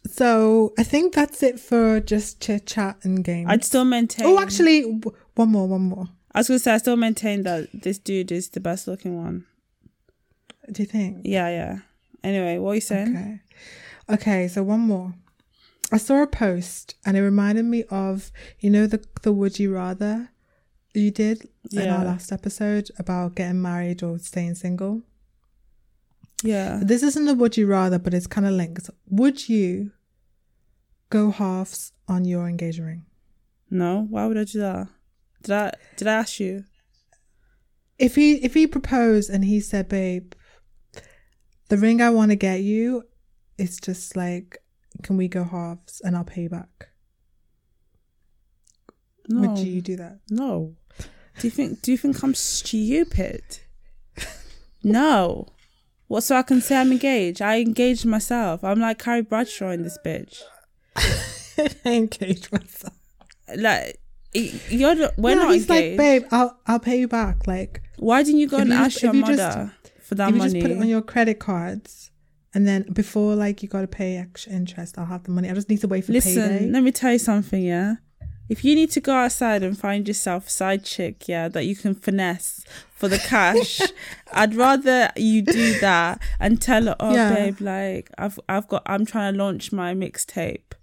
so 0.09 0.73
I 0.79 0.83
think 0.83 1.13
that's 1.13 1.43
it 1.43 1.59
for 1.59 1.99
just 1.99 2.39
chit 2.39 2.65
chat 2.65 2.97
and 3.03 3.23
games. 3.25 3.47
I'd 3.49 3.65
still 3.65 3.83
maintain. 3.85 4.25
oh, 4.25 4.39
actually, 4.39 4.83
w- 4.83 5.17
one 5.35 5.49
more, 5.49 5.67
one 5.67 5.81
more. 5.81 6.07
I 6.33 6.39
was 6.39 6.47
gonna 6.47 6.59
say 6.59 6.73
I 6.73 6.77
still 6.77 6.95
maintain 6.95 7.43
that 7.43 7.67
this 7.73 7.97
dude 7.99 8.31
is 8.31 8.49
the 8.49 8.59
best 8.61 8.87
looking 8.87 9.17
one. 9.17 9.45
Do 10.71 10.81
you 10.81 10.87
think? 10.87 11.23
Yeah, 11.25 11.49
yeah. 11.49 11.79
Anyway, 12.23 12.57
what 12.57 12.71
are 12.71 12.75
you 12.75 12.81
saying? 12.81 13.15
Okay. 13.17 13.39
Okay, 14.09 14.47
so 14.47 14.63
one 14.63 14.79
more. 14.79 15.13
I 15.93 15.97
saw 15.97 16.23
a 16.23 16.27
post 16.27 16.95
and 17.05 17.15
it 17.15 17.21
reminded 17.21 17.65
me 17.65 17.83
of 17.89 18.31
you 18.59 18.69
know 18.69 18.87
the 18.87 19.03
the 19.21 19.31
would 19.31 19.59
you 19.59 19.73
rather 19.73 20.29
you 20.93 21.11
did 21.11 21.47
in 21.71 21.89
our 21.89 22.05
last 22.05 22.31
episode 22.31 22.89
about 22.97 23.35
getting 23.35 23.61
married 23.61 24.03
or 24.03 24.19
staying 24.19 24.55
single. 24.55 25.01
Yeah. 26.43 26.79
This 26.83 27.03
isn't 27.03 27.27
a 27.27 27.33
would 27.33 27.57
you 27.57 27.67
rather, 27.67 27.97
but 27.97 28.13
it's 28.13 28.27
kind 28.27 28.45
of 28.45 28.53
linked. 28.53 28.89
Would 29.09 29.49
you 29.49 29.91
go 31.09 31.31
halves 31.31 31.93
on 32.07 32.25
your 32.25 32.47
engagement 32.47 32.87
ring? 32.87 33.05
No, 33.69 34.05
why 34.09 34.25
would 34.27 34.37
I 34.37 34.43
do 34.43 34.59
that? 34.59 34.87
Did 35.43 35.53
I 35.53 35.71
did 35.95 36.07
I 36.07 36.13
ask 36.13 36.39
you? 36.39 36.65
If 37.97 38.15
he 38.15 38.35
if 38.43 38.53
he 38.53 38.67
proposed 38.67 39.29
and 39.29 39.45
he 39.45 39.59
said, 39.59 39.89
"Babe, 39.89 40.33
the 41.69 41.77
ring 41.77 42.01
I 42.01 42.09
want 42.09 42.31
to 42.31 42.35
get 42.35 42.61
you, 42.61 43.03
it's 43.57 43.79
just 43.79 44.15
like, 44.15 44.57
can 45.01 45.17
we 45.17 45.27
go 45.27 45.43
halves 45.43 46.01
and 46.03 46.15
I'll 46.15 46.23
pay 46.23 46.43
you 46.43 46.49
back?" 46.49 46.89
No. 49.27 49.49
Would 49.49 49.59
you 49.59 49.81
do 49.81 49.95
that? 49.97 50.19
No. 50.29 50.75
Do 51.39 51.47
you 51.47 51.51
think 51.51 51.81
do 51.81 51.91
you 51.91 51.97
think 51.97 52.23
I'm 52.23 52.33
stupid? 52.35 53.43
no. 54.83 55.47
What 56.07 56.21
so 56.21 56.35
I 56.35 56.43
can 56.43 56.61
say 56.61 56.75
I'm 56.77 56.91
engaged? 56.91 57.41
I 57.41 57.59
engaged 57.61 58.05
myself. 58.05 58.63
I'm 58.63 58.79
like 58.79 58.99
Carrie 58.99 59.21
Bradshaw 59.21 59.69
in 59.71 59.83
this 59.83 59.97
bitch. 60.05 60.41
I 60.95 61.69
engaged 61.85 62.51
myself. 62.51 62.93
Like 63.55 63.99
you're 64.33 64.95
the, 64.95 65.13
we're 65.17 65.31
Yeah, 65.31 65.35
not 65.35 65.53
he's 65.53 65.69
engaged. 65.69 65.97
like, 65.99 66.21
babe, 66.21 66.23
I'll 66.31 66.59
I'll 66.67 66.79
pay 66.79 66.99
you 66.99 67.07
back. 67.07 67.47
Like, 67.47 67.81
Why 67.97 68.23
didn't 68.23 68.39
you 68.41 68.47
go 68.47 68.57
and 68.57 68.69
you 68.69 68.75
ask 68.75 68.91
just- 68.99 69.03
your 69.03 69.11
if 69.11 69.15
you 69.15 69.25
just- 69.35 69.57
mother 69.57 69.73
for 70.01 70.15
that 70.15 70.29
if 70.29 70.33
you 70.35 70.39
money? 70.39 70.53
just 70.53 70.61
put 70.63 70.71
it 70.71 70.77
on 70.81 70.87
your 70.87 71.01
credit 71.01 71.39
cards, 71.39 72.11
and 72.53 72.67
then 72.67 72.83
before 72.93 73.35
like 73.35 73.63
you 73.63 73.69
got 73.69 73.81
to 73.81 73.87
pay 73.87 74.17
extra 74.17 74.51
interest, 74.53 74.97
I'll 74.97 75.05
have 75.05 75.23
the 75.23 75.31
money. 75.31 75.49
I 75.49 75.53
just 75.53 75.69
need 75.69 75.81
to 75.81 75.87
wait 75.87 76.05
for 76.05 76.11
Listen, 76.11 76.49
payday. 76.49 76.69
let 76.69 76.83
me 76.83 76.91
tell 76.91 77.11
you 77.11 77.19
something, 77.19 77.61
yeah. 77.63 77.95
If 78.49 78.63
you 78.65 78.75
need 78.75 78.91
to 78.91 78.99
go 79.01 79.13
outside 79.13 79.63
and 79.63 79.77
find 79.77 80.07
yourself 80.07 80.47
a 80.47 80.49
side 80.49 80.83
chick, 80.83 81.27
yeah, 81.27 81.47
that 81.47 81.65
you 81.65 81.75
can 81.75 81.95
finesse 81.95 82.63
for 82.93 83.07
the 83.07 83.17
cash, 83.17 83.79
I'd 84.33 84.53
rather 84.55 85.11
you 85.15 85.41
do 85.41 85.79
that 85.79 86.21
and 86.39 86.61
tell 86.61 86.83
her, 86.85 86.95
oh 86.99 87.13
Yeah. 87.13 87.33
babe, 87.33 87.61
like 87.61 88.11
I've 88.17 88.39
I've 88.49 88.67
got 88.67 88.83
I'm 88.85 89.05
trying 89.05 89.33
to 89.33 89.39
launch 89.43 89.71
my 89.71 89.93
mixtape 89.93 90.73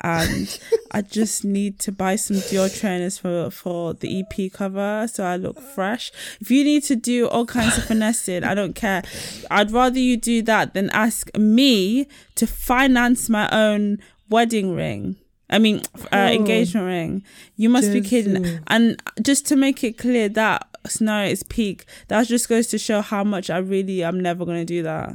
and 0.00 0.58
I 0.92 1.02
just 1.02 1.44
need 1.44 1.78
to 1.80 1.92
buy 1.92 2.16
some 2.16 2.36
Dior 2.36 2.68
trainers 2.80 3.18
for 3.18 3.50
for 3.50 3.92
the 3.94 4.20
EP 4.20 4.50
cover 4.52 5.06
so 5.06 5.22
I 5.24 5.36
look 5.36 5.60
fresh. 5.60 6.10
If 6.40 6.50
you 6.50 6.64
need 6.64 6.84
to 6.84 6.96
do 6.96 7.28
all 7.28 7.44
kinds 7.46 7.76
of 7.76 7.84
finessing, 7.84 8.44
I 8.44 8.54
don't 8.54 8.74
care. 8.74 9.02
I'd 9.50 9.70
rather 9.70 9.98
you 9.98 10.16
do 10.16 10.40
that 10.42 10.72
than 10.74 10.88
ask 10.90 11.28
me 11.36 12.08
to 12.36 12.46
finance 12.46 13.28
my 13.28 13.48
own 13.50 13.98
wedding 14.30 14.74
ring. 14.74 15.16
I 15.50 15.58
mean, 15.58 15.82
uh, 15.96 16.08
Oh. 16.12 16.26
engagement 16.28 16.86
ring. 16.86 17.24
You 17.56 17.68
must 17.68 17.92
be 17.92 18.00
kidding. 18.00 18.60
And 18.68 19.02
just 19.20 19.46
to 19.48 19.56
make 19.56 19.82
it 19.84 19.98
clear, 19.98 20.28
that 20.30 20.66
scenario 20.86 21.30
is 21.32 21.42
peak. 21.42 21.84
That 22.08 22.26
just 22.28 22.48
goes 22.48 22.68
to 22.68 22.78
show 22.78 23.00
how 23.02 23.24
much 23.24 23.50
I 23.50 23.58
really 23.58 24.04
I'm 24.04 24.20
never 24.20 24.44
gonna 24.46 24.64
do 24.64 24.82
that. 24.84 25.12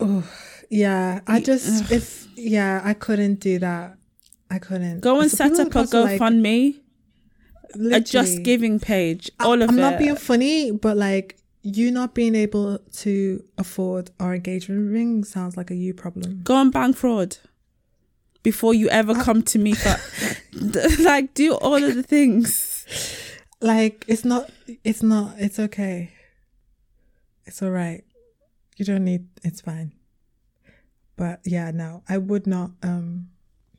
Oh, 0.00 0.24
Yeah, 0.70 1.20
I 1.26 1.40
just 1.40 1.90
if 1.92 2.26
yeah, 2.36 2.80
I 2.84 2.94
couldn't 2.94 3.40
do 3.40 3.58
that. 3.58 3.96
I 4.50 4.58
couldn't 4.58 5.00
Go 5.00 5.20
and 5.20 5.30
set 5.30 5.58
up 5.58 5.74
a 5.74 5.86
to, 5.86 6.00
like, 6.02 6.20
GoFundMe, 6.20 6.76
a 7.90 8.00
Just 8.00 8.42
Giving 8.42 8.78
page, 8.80 9.30
I- 9.40 9.44
all 9.46 9.62
of 9.62 9.70
I'm 9.70 9.78
it. 9.78 9.80
not 9.80 9.98
being 9.98 10.16
funny, 10.16 10.70
but 10.70 10.96
like 10.96 11.38
you 11.62 11.90
not 11.90 12.14
being 12.14 12.34
able 12.34 12.78
to 12.98 13.44
afford 13.56 14.10
our 14.18 14.34
engagement 14.34 14.90
ring 14.92 15.24
sounds 15.24 15.56
like 15.56 15.70
a 15.70 15.74
you 15.74 15.94
problem. 15.94 16.40
Go 16.44 16.54
on 16.56 16.70
bank 16.70 16.96
fraud 16.96 17.36
before 18.42 18.74
you 18.74 18.88
ever 18.88 19.14
come 19.14 19.42
to 19.42 19.58
me 19.58 19.74
for 19.74 19.96
like 21.02 21.34
do 21.34 21.54
all 21.54 21.82
of 21.82 21.94
the 21.94 22.02
things. 22.02 22.86
Like 23.60 24.04
it's 24.08 24.24
not 24.24 24.50
it's 24.84 25.02
not 25.02 25.34
it's 25.38 25.58
okay. 25.58 26.12
It's 27.46 27.62
all 27.62 27.70
right. 27.70 28.04
You 28.76 28.84
don't 28.84 29.04
need 29.04 29.28
it's 29.42 29.60
fine. 29.60 29.92
But 31.16 31.40
yeah, 31.44 31.70
no, 31.70 32.02
I 32.08 32.18
would 32.18 32.46
not 32.46 32.72
um 32.82 33.28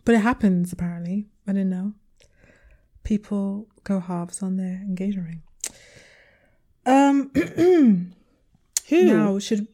but 0.06 0.16
it 0.16 0.20
happens 0.20 0.72
apparently. 0.72 1.28
I 1.48 1.52
didn't 1.52 1.70
know. 1.70 1.94
People 3.04 3.68
go 3.84 4.00
halves 4.00 4.42
on 4.42 4.56
their 4.58 4.76
engagement 4.76 5.28
ring. 5.28 5.42
Um 6.86 7.32
Who? 8.90 9.04
now 9.06 9.40
should 9.40 9.68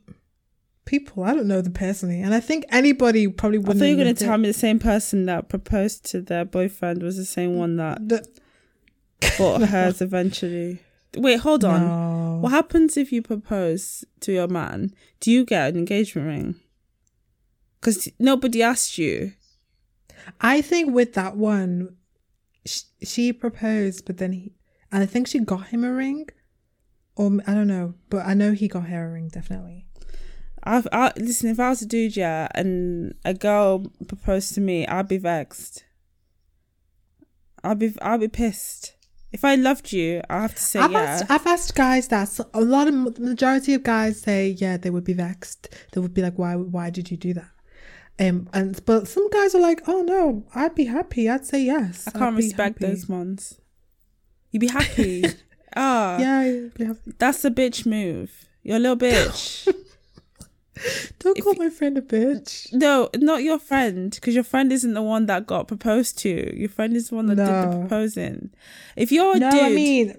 people 0.89 1.23
I 1.23 1.33
don't 1.35 1.47
know 1.47 1.61
them 1.61 1.73
personally 1.73 2.19
and 2.21 2.33
I 2.33 2.39
think 2.39 2.65
anybody 2.69 3.27
probably 3.27 3.59
wouldn't 3.59 3.77
I 3.77 3.79
thought 3.79 3.85
you 3.91 3.97
were 3.97 4.03
going 4.03 4.15
to 4.15 4.25
tell 4.25 4.37
me 4.37 4.47
the 4.47 4.53
same 4.53 4.79
person 4.79 5.25
that 5.27 5.47
proposed 5.47 6.03
to 6.11 6.21
their 6.21 6.45
boyfriend 6.45 7.03
was 7.03 7.15
the 7.17 7.25
same 7.25 7.55
one 7.57 7.75
that 7.77 8.09
The- 8.09 8.27
bought 9.37 9.61
hers 9.69 10.01
eventually. 10.01 10.79
Wait, 11.15 11.39
hold 11.41 11.63
on. 11.63 11.81
No. 11.81 12.39
What 12.41 12.51
happens 12.51 12.97
if 12.97 13.11
you 13.11 13.21
propose 13.21 14.03
to 14.21 14.31
your 14.31 14.47
man? 14.47 14.93
Do 15.19 15.31
you 15.31 15.45
get 15.45 15.69
an 15.73 15.77
engagement 15.77 16.27
ring? 16.27 16.55
Because 17.79 18.07
nobody 18.19 18.61
asked 18.63 18.97
you. 18.97 19.33
I 20.41 20.61
think 20.61 20.93
with 20.93 21.13
that 21.13 21.35
one, 21.37 21.95
she, 22.65 22.81
she 23.03 23.33
proposed, 23.33 24.05
but 24.05 24.17
then 24.17 24.33
he, 24.33 24.53
and 24.91 25.01
I 25.03 25.05
think 25.05 25.27
she 25.27 25.39
got 25.39 25.67
him 25.67 25.83
a 25.83 25.91
ring, 25.91 26.27
or 27.15 27.39
I 27.47 27.53
don't 27.53 27.67
know, 27.67 27.95
but 28.09 28.25
I 28.25 28.33
know 28.33 28.51
he 28.53 28.67
got 28.67 28.85
her 28.87 29.07
a 29.07 29.11
ring 29.11 29.29
definitely. 29.29 29.85
I've, 30.63 30.87
I, 30.91 31.11
listen, 31.17 31.49
if 31.49 31.59
I 31.59 31.69
was 31.69 31.81
a 31.81 31.85
dude, 31.85 32.15
yeah, 32.17 32.47
and 32.53 33.13
a 33.25 33.33
girl 33.33 33.85
proposed 34.07 34.53
to 34.55 34.61
me, 34.61 34.85
I'd 34.87 35.07
be 35.07 35.17
vexed. 35.17 35.83
I'd 37.63 37.79
be, 37.79 37.93
I'll 38.01 38.17
be 38.17 38.27
pissed. 38.27 38.95
If 39.31 39.45
I 39.45 39.55
loved 39.55 39.91
you, 39.93 40.21
I 40.29 40.41
have 40.41 40.55
to 40.55 40.61
say 40.61 40.79
I've 40.79 40.91
yeah. 40.91 40.99
asked, 41.01 41.25
I've 41.31 41.45
asked 41.47 41.75
guys 41.75 42.07
that 42.07 42.29
so- 42.29 42.49
a 42.53 42.61
lot 42.61 42.87
of 42.87 43.15
the 43.15 43.21
majority 43.21 43.73
of 43.75 43.83
guys 43.83 44.19
say 44.21 44.49
yeah 44.57 44.75
they 44.75 44.89
would 44.89 45.03
be 45.03 45.13
vexed. 45.13 45.67
They 45.91 46.01
would 46.01 46.15
be 46.15 46.23
like 46.23 46.39
why 46.39 46.55
why 46.55 46.89
did 46.89 47.11
you 47.11 47.17
do 47.17 47.35
that? 47.35 47.51
Um 48.17 48.49
and 48.53 48.83
but 48.85 49.07
some 49.07 49.29
guys 49.29 49.53
are 49.53 49.61
like 49.61 49.81
oh 49.87 50.01
no 50.01 50.47
I'd 50.55 50.73
be 50.73 50.85
happy 50.85 51.29
I'd 51.29 51.45
say 51.45 51.61
yes. 51.61 52.07
I 52.07 52.17
can't 52.17 52.35
respect 52.37 52.81
happy." 52.81 52.91
those 52.91 53.07
ones. 53.07 53.61
You'd 54.51 54.61
be 54.61 54.67
happy. 54.67 55.25
Ah, 55.75 56.17
Yeah, 56.17 56.39
I'd 56.39 56.73
be 56.73 56.85
happy. 56.85 57.11
that's 57.19 57.45
a 57.45 57.51
bitch 57.51 57.85
move. 57.85 58.31
You're 58.63 58.77
a 58.77 58.79
little 58.79 58.97
bitch. 59.07 59.71
Don't 61.19 61.37
If 61.37 61.43
call 61.43 61.55
my 61.55 61.69
friend 61.69 61.97
a 61.97 62.01
bitch. 62.01 62.71
no, 62.73 63.09
not 63.15 63.43
your 63.43 63.59
friend, 63.59 64.11
because 64.11 64.33
your 64.35 64.43
friend 64.43 64.71
isn't 64.71 64.93
the 64.93 65.01
one 65.01 65.25
that 65.25 65.45
got 65.45 65.67
proposed 65.67 66.17
to. 66.19 66.57
Your 66.57 66.69
friend 66.69 66.95
is 66.95 67.09
the 67.09 67.15
one 67.15 67.25
that 67.27 67.35
did 67.35 67.45
the 67.47 67.79
proposing. 67.79 68.51
If 68.95 69.11
you're 69.11 69.35
a 69.35 69.39
no, 69.39 69.51
dude, 69.51 69.59
I 69.61 69.69
mean 69.69 70.15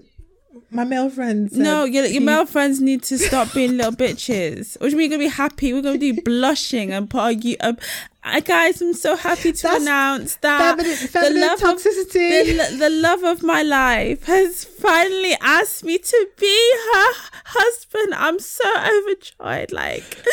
my 0.69 0.83
male 0.83 1.09
friends. 1.09 1.55
no, 1.57 1.83
your, 1.83 2.05
your 2.05 2.21
male 2.21 2.45
friends 2.45 2.81
need 2.81 3.03
to 3.03 3.17
stop 3.17 3.53
being 3.53 3.77
little 3.77 3.91
bitches. 3.91 4.79
Which 4.81 4.93
means 4.93 5.09
you're 5.09 5.17
gonna 5.17 5.29
be 5.29 5.35
happy. 5.35 5.73
We're 5.73 5.81
gonna 5.81 5.97
be 5.97 6.11
blushing 6.25 6.91
and 6.91 7.09
put 7.09 7.19
our 7.19 7.31
you. 7.31 7.55
Um, 7.61 7.77
uh, 8.23 8.39
guys, 8.39 8.81
I'm 8.81 8.93
so 8.93 9.15
happy 9.15 9.51
to 9.51 9.61
That's 9.63 9.81
announce 9.81 10.35
that 10.37 10.77
feminine, 10.77 10.95
feminine 10.97 11.41
love 11.41 11.63
of- 11.63 11.83
the, 11.83 12.75
the 12.79 12.89
love 12.89 13.23
of 13.23 13.43
my 13.43 13.63
life 13.63 14.25
has 14.25 14.63
finally 14.63 15.35
asked 15.41 15.83
me 15.83 15.97
to 15.97 16.27
be 16.39 16.73
her 16.93 17.13
husband. 17.45 18.13
I'm 18.15 18.39
so 18.39 18.63
overjoyed. 18.77 19.71
Like 19.71 20.23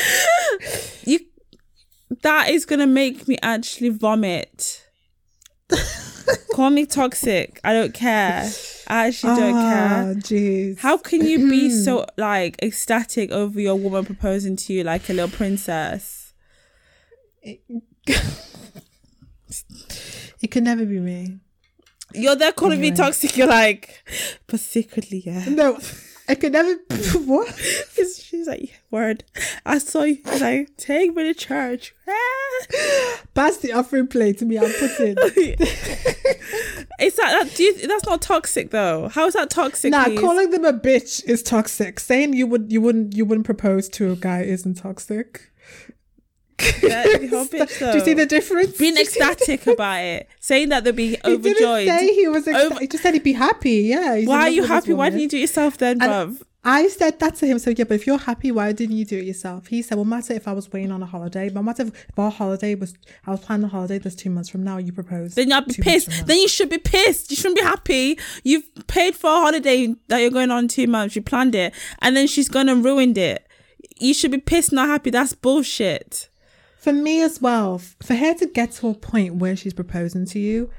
you, 1.05 1.21
that 2.23 2.51
is 2.51 2.65
gonna 2.67 2.87
make 2.87 3.27
me 3.29 3.39
actually 3.43 3.91
vomit. 3.91 4.85
Call 6.53 6.71
me 6.71 6.87
toxic. 6.87 7.61
I 7.65 7.73
don't 7.73 7.95
care. 7.95 8.51
I 8.87 9.09
actually 9.09 9.37
don't 9.37 9.55
ah, 9.55 9.71
care. 9.71 10.03
Oh, 10.03 10.15
jeez. 10.17 10.79
How 10.79 10.97
can 10.97 11.25
you 11.25 11.49
be 11.51 11.71
so 11.85 12.07
like 12.17 12.63
ecstatic 12.63 13.31
over 13.31 13.61
your 13.61 13.77
woman 13.77 14.05
proposing 14.05 14.57
to 14.57 14.73
you 14.73 14.85
like 14.85 15.09
a 15.09 15.13
little 15.13 15.31
princess? 15.31 16.33
It 20.41 20.51
could 20.53 20.63
never 20.63 20.85
be 20.85 21.01
me. 21.01 21.39
You're 22.15 22.37
there 22.37 22.53
calling 22.53 22.81
me 22.81 22.93
toxic. 22.93 23.37
You're 23.37 23.49
like, 23.49 24.03
but 24.47 24.61
secretly, 24.61 25.23
yeah. 25.27 25.45
No, 25.49 25.79
it 26.29 26.41
could 26.41 26.53
never. 26.53 26.75
what? 27.25 27.55
She's, 27.93 28.23
she's 28.23 28.47
like, 28.47 28.81
word. 28.91 29.25
I 29.65 29.79
saw 29.79 30.03
you. 30.03 30.19
She's 30.31 30.41
like, 30.41 30.77
take 30.77 31.15
me 31.15 31.25
to 31.25 31.35
church. 31.35 31.95
Pass 33.35 33.59
the 33.59 33.73
offering 33.73 34.09
plate 34.09 34.39
to 34.39 34.45
me. 34.45 34.59
I'll 34.59 34.67
put 34.67 34.91
it. 35.01 35.61
Is 37.01 37.17
that, 37.17 37.45
that 37.45 37.55
do 37.55 37.63
you, 37.63 37.87
that's 37.87 38.07
not 38.07 38.21
toxic 38.21 38.71
though? 38.71 39.09
How 39.09 39.27
is 39.27 39.35
that 39.35 39.51
toxic? 39.51 39.91
nah, 39.93 40.05
please? 40.05 40.21
calling 40.21 40.51
them 40.51 40.65
a 40.65 40.73
bitch 40.73 41.25
is 41.25 41.43
toxic. 41.43 42.01
Saying 42.01 42.35
you 42.35 42.47
would, 42.47 42.73
you 42.73 42.81
wouldn't, 42.81 43.17
you 43.17 43.25
wouldn't 43.25 43.47
propose 43.47 43.89
to 43.91 44.13
a 44.13 44.17
guy 44.17 44.43
isn't 44.43 44.75
toxic. 44.75 45.48
Yeah, 46.83 47.03
whole 47.29 47.47
bitch, 47.47 47.79
Do 47.93 47.99
you 47.99 48.05
see 48.05 48.15
the 48.15 48.27
difference? 48.27 48.77
being 48.77 48.95
Do 48.95 49.01
you 49.01 49.07
see 49.07 49.19
the 49.21 49.27
ecstatic 49.31 49.67
about 49.67 50.01
it, 50.01 50.29
saying 50.41 50.71
that 50.71 50.85
they'll 50.85 50.93
be 50.93 51.17
overjoyed. 51.25 51.45
He 51.45 51.55
didn't 51.55 51.99
say 51.99 52.15
he 52.15 52.29
was. 52.29 52.47
Ecstatic. 52.49 52.73
Over- 52.73 52.81
he 52.81 52.87
just 52.89 53.03
said 53.03 53.15
he'd 53.15 53.23
be 53.23 53.33
happy. 53.33 53.71
Yeah. 53.83 54.21
Why 54.25 54.43
are 54.43 54.49
you 54.49 54.65
happy? 54.65 54.93
Why 54.93 55.11
didn't 55.11 55.23
you 55.23 55.29
do 55.29 55.37
it 55.37 55.41
yourself 55.43 55.79
then, 55.79 56.03
And 56.03 56.11
bruv? 56.33 56.43
I 56.65 56.89
said 56.89 57.19
that 57.21 57.37
to 57.37 57.47
him. 57.47 57.59
So 57.61 57.71
yeah, 57.71 57.85
but 57.85 57.95
if 57.95 58.07
you're 58.07 58.19
happy, 58.19 58.51
why 58.51 58.73
didn't 58.73 58.97
you 58.97 59.05
do 59.05 59.17
it 59.19 59.25
yourself? 59.25 59.69
He 59.69 59.81
said, 59.81 59.95
"Well, 59.95 60.05
matter 60.05 60.35
if 60.35 60.49
I 60.49 60.53
was 60.53 60.71
waiting 60.73 60.91
on 60.91 61.03
a 61.03 61.07
holiday, 61.07 61.49
but 61.49 61.63
matter 61.63 61.85
if, 61.85 62.09
if 62.09 62.19
our 62.19 62.31
holiday 62.31 62.75
was, 62.75 62.95
I 63.27 63.31
was 63.31 63.41
planning 63.41 63.67
a 63.67 63.69
holiday. 63.69 63.99
There's 63.99 64.17
two 64.17 64.29
months 64.29 64.49
from 64.49 64.65
now. 64.65 64.77
You 64.79 64.93
proposed. 64.93 65.37
Then 65.37 65.49
you'll 65.51 65.63
be 65.63 65.75
pissed. 65.75 66.27
Then 66.27 66.39
you 66.39 66.49
should 66.49 66.69
be 66.69 66.79
pissed. 66.79 67.31
You 67.31 67.37
shouldn't 67.37 67.57
be 67.57 67.63
happy. 67.63 68.19
You've 68.43 68.65
paid 68.89 69.15
for 69.15 69.31
a 69.31 69.35
holiday 69.35 69.95
that 70.09 70.19
you're 70.19 70.31
going 70.33 70.51
on 70.51 70.67
two 70.69 70.89
months. 70.89 71.15
You 71.15 71.23
planned 71.23 71.55
it, 71.55 71.73
and 72.03 72.17
then 72.17 72.27
she's 72.27 72.49
gone 72.49 72.69
and 72.69 72.85
ruined 72.85 73.17
it. 73.17 73.47
You 73.99 74.13
should 74.13 74.33
be 74.33 74.39
pissed, 74.39 74.73
not 74.73 74.89
happy. 74.89 75.11
That's 75.11 75.33
bullshit. 75.35 76.29
For 76.79 76.93
me 76.93 77.23
as 77.23 77.41
well, 77.41 77.79
for 77.79 78.15
her 78.15 78.35
to 78.35 78.47
get 78.47 78.73
to 78.73 78.89
a 78.89 78.95
point 78.95 79.35
where 79.35 79.57
she's 79.57 79.75
proposing 79.75 80.27
to 80.27 80.39
you, 80.39 80.71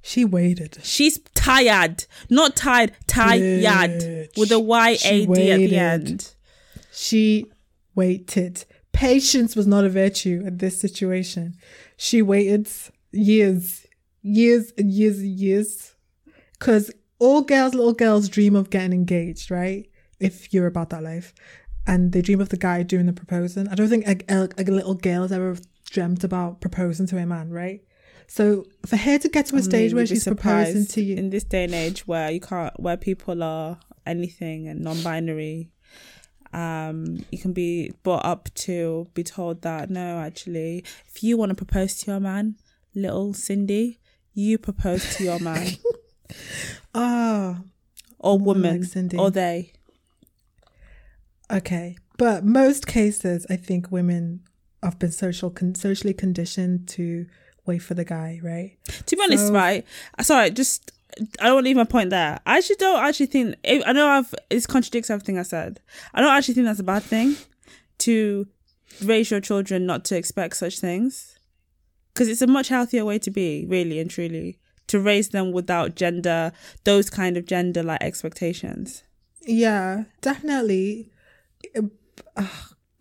she 0.00 0.24
waited. 0.24 0.78
She's 0.82 1.18
tired, 1.34 2.06
not 2.28 2.56
tired, 2.56 2.92
tired 3.06 3.90
Bitch. 3.90 4.38
with 4.38 4.50
a 4.50 4.58
Y 4.58 4.98
A 5.04 5.26
D 5.26 5.50
at 5.52 5.58
the 5.58 5.76
end. 5.76 6.34
She 6.90 7.46
waited. 7.94 8.64
Patience 8.92 9.54
was 9.54 9.66
not 9.66 9.84
a 9.84 9.88
virtue 9.88 10.42
in 10.44 10.58
this 10.58 10.80
situation. 10.80 11.54
She 11.96 12.22
waited 12.22 12.68
years, 13.12 13.86
years 14.22 14.72
and 14.76 14.90
years 14.90 15.18
and 15.18 15.28
years. 15.28 15.94
Because 16.58 16.90
all 17.18 17.42
girls, 17.42 17.74
little 17.74 17.92
girls 17.92 18.28
dream 18.28 18.56
of 18.56 18.70
getting 18.70 18.92
engaged, 18.92 19.50
right? 19.50 19.88
If 20.18 20.52
you're 20.52 20.66
about 20.66 20.90
that 20.90 21.02
life. 21.02 21.34
And 21.86 22.12
they 22.12 22.22
dream 22.22 22.40
of 22.40 22.50
the 22.50 22.56
guy 22.56 22.82
doing 22.82 23.06
the 23.06 23.12
proposing. 23.12 23.68
I 23.68 23.74
don't 23.74 23.88
think 23.88 24.06
a, 24.06 24.16
a, 24.28 24.48
a 24.58 24.64
little 24.64 24.94
girl 24.94 25.22
has 25.22 25.32
ever 25.32 25.56
dreamt 25.90 26.22
about 26.24 26.60
proposing 26.60 27.06
to 27.08 27.18
a 27.18 27.26
man, 27.26 27.50
right? 27.50 27.82
So 28.28 28.64
for 28.86 28.96
her 28.96 29.18
to 29.18 29.28
get 29.28 29.46
to 29.46 29.56
a 29.56 29.58
I 29.58 29.60
mean, 29.60 29.70
stage 29.70 29.94
where 29.94 30.06
she's 30.06 30.24
proposing 30.24 30.86
to 30.86 31.02
you, 31.02 31.16
in 31.16 31.30
this 31.30 31.44
day 31.44 31.64
and 31.64 31.74
age 31.74 32.06
where 32.06 32.30
you 32.30 32.40
can't, 32.40 32.78
where 32.80 32.96
people 32.96 33.42
are 33.42 33.78
anything 34.06 34.68
and 34.68 34.80
non-binary. 34.80 35.70
Um, 36.52 37.24
you 37.30 37.38
can 37.38 37.52
be 37.52 37.92
brought 38.02 38.24
up 38.24 38.52
to 38.54 39.08
be 39.14 39.22
told 39.22 39.62
that 39.62 39.90
no, 39.90 40.18
actually, 40.18 40.84
if 41.06 41.22
you 41.22 41.36
want 41.36 41.50
to 41.50 41.54
propose 41.54 41.96
to 42.00 42.10
your 42.10 42.20
man, 42.20 42.56
little 42.94 43.32
Cindy, 43.32 44.00
you 44.34 44.58
propose 44.58 45.16
to 45.16 45.24
your 45.24 45.38
man 45.38 45.76
ah, 46.94 47.60
or 48.18 48.38
Woman 48.38 48.86
like 48.94 49.14
or 49.18 49.30
they. 49.30 49.72
Okay, 51.52 51.96
but 52.16 52.44
most 52.44 52.86
cases, 52.86 53.46
I 53.50 53.56
think 53.56 53.90
women 53.92 54.40
have 54.82 54.98
been 54.98 55.12
social 55.12 55.50
con- 55.50 55.74
socially 55.74 56.14
conditioned 56.14 56.88
to 56.88 57.26
wait 57.66 57.78
for 57.80 57.94
the 57.94 58.04
guy, 58.04 58.40
right? 58.42 58.76
To 59.06 59.16
be 59.16 59.22
honest, 59.22 59.52
right? 59.52 59.84
Uh, 60.18 60.22
sorry, 60.22 60.50
just 60.50 60.92
I 61.40 61.44
don't 61.46 61.54
want 61.56 61.64
to 61.64 61.68
leave 61.68 61.76
my 61.76 61.84
point 61.84 62.10
there. 62.10 62.40
I 62.46 62.58
actually 62.58 62.76
don't 62.76 63.04
actually 63.04 63.26
think. 63.26 63.56
I 63.64 63.92
know 63.92 64.08
I've 64.08 64.34
it 64.50 64.66
contradicts 64.66 65.10
everything 65.10 65.38
I 65.38 65.42
said. 65.42 65.80
I 66.14 66.20
don't 66.22 66.30
actually 66.34 66.54
think 66.54 66.66
that's 66.66 66.80
a 66.80 66.84
bad 66.84 67.02
thing 67.02 67.36
to 67.98 68.46
raise 69.04 69.30
your 69.30 69.40
children 69.40 69.84
not 69.86 70.04
to 70.06 70.16
expect 70.16 70.56
such 70.56 70.78
things. 70.80 71.38
because 72.14 72.28
it's 72.28 72.42
a 72.42 72.46
much 72.46 72.68
healthier 72.68 73.04
way 73.04 73.18
to 73.18 73.30
be, 73.30 73.64
really 73.66 73.98
and 73.98 74.10
truly, 74.10 74.58
to 74.86 74.98
raise 75.00 75.30
them 75.30 75.52
without 75.52 75.94
gender, 75.96 76.52
those 76.84 77.08
kind 77.10 77.36
of 77.36 77.46
gender 77.46 77.82
like 77.82 78.02
expectations. 78.02 79.02
Yeah, 79.46 80.04
definitely. 80.20 81.11
Uh, 81.76 82.46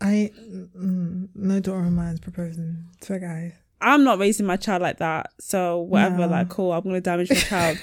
I 0.01 0.31
mm, 0.39 1.29
no 1.35 1.59
daughter 1.59 1.85
of 1.85 1.91
mine's 1.93 2.19
proposing 2.19 2.85
to 3.01 3.13
a 3.13 3.19
guy. 3.19 3.55
I'm 3.79 4.03
not 4.03 4.19
raising 4.19 4.45
my 4.45 4.57
child 4.57 4.81
like 4.81 4.97
that, 4.99 5.31
so 5.39 5.79
whatever. 5.79 6.17
No. 6.17 6.27
Like, 6.27 6.49
cool, 6.49 6.71
I'm 6.71 6.83
gonna 6.83 7.01
damage 7.01 7.29
my 7.29 7.35
child, 7.35 7.77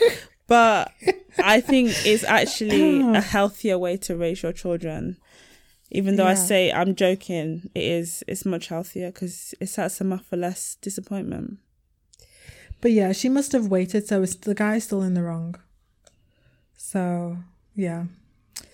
but 0.47 0.93
I 1.39 1.61
think 1.61 1.91
it's 2.05 2.25
actually 2.25 3.01
a 3.17 3.21
healthier 3.21 3.79
way 3.79 3.97
to 3.99 4.17
raise 4.17 4.43
your 4.43 4.53
children. 4.53 5.17
Even 5.91 6.17
though 6.17 6.27
I 6.27 6.35
say 6.35 6.71
I'm 6.71 6.95
joking, 6.95 7.71
it 7.75 7.83
is. 7.83 8.23
It's 8.29 8.45
much 8.45 8.69
healthier 8.69 9.11
because 9.11 9.55
it 9.59 9.69
sets 9.69 9.99
them 9.99 10.13
up 10.13 10.23
for 10.23 10.37
less 10.37 10.77
disappointment. 10.83 11.59
But 12.81 12.93
yeah, 12.93 13.13
she 13.13 13.29
must 13.29 13.53
have 13.53 13.69
waited, 13.69 14.07
so 14.07 14.23
it's, 14.23 14.37
the 14.37 14.55
guy's 14.55 14.85
still 14.85 15.03
in 15.03 15.15
the 15.15 15.23
wrong. 15.23 15.57
So 16.77 17.39
yeah, 17.75 18.05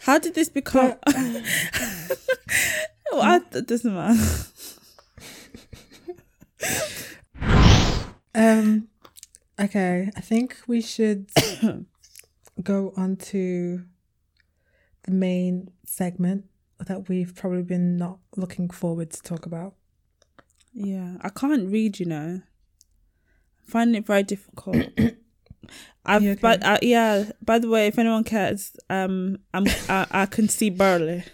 How 0.00 0.18
did 0.18 0.34
this 0.34 0.48
become? 0.48 0.94
well, 1.06 1.42
I, 3.14 3.40
it 3.52 3.66
doesn't 3.66 3.94
matter. 3.94 4.46
um, 8.34 8.88
okay. 9.60 10.10
I 10.14 10.20
think 10.20 10.58
we 10.66 10.80
should 10.80 11.30
go 12.62 12.92
on 12.96 13.16
to 13.16 13.84
the 15.04 15.10
main 15.10 15.70
segment 15.86 16.44
that 16.78 17.08
we've 17.08 17.34
probably 17.34 17.62
been 17.62 17.96
not 17.96 18.18
looking 18.36 18.68
forward 18.68 19.10
to 19.10 19.22
talk 19.22 19.46
about. 19.46 19.74
Yeah, 20.72 21.16
I 21.20 21.28
can't 21.28 21.70
read. 21.70 22.00
You 22.00 22.06
know, 22.06 22.16
I'm 22.18 22.42
finding 23.66 24.02
it 24.02 24.06
very 24.06 24.22
difficult. 24.22 24.76
I've, 26.06 26.22
okay? 26.22 26.38
but 26.40 26.64
uh, 26.64 26.78
yeah. 26.82 27.30
By 27.42 27.58
the 27.58 27.68
way, 27.68 27.86
if 27.86 27.98
anyone 27.98 28.24
cares, 28.24 28.76
um, 28.90 29.38
I'm 29.52 29.66
I, 29.88 30.06
I 30.10 30.26
can 30.26 30.48
see 30.48 30.70
Burley. 30.70 31.24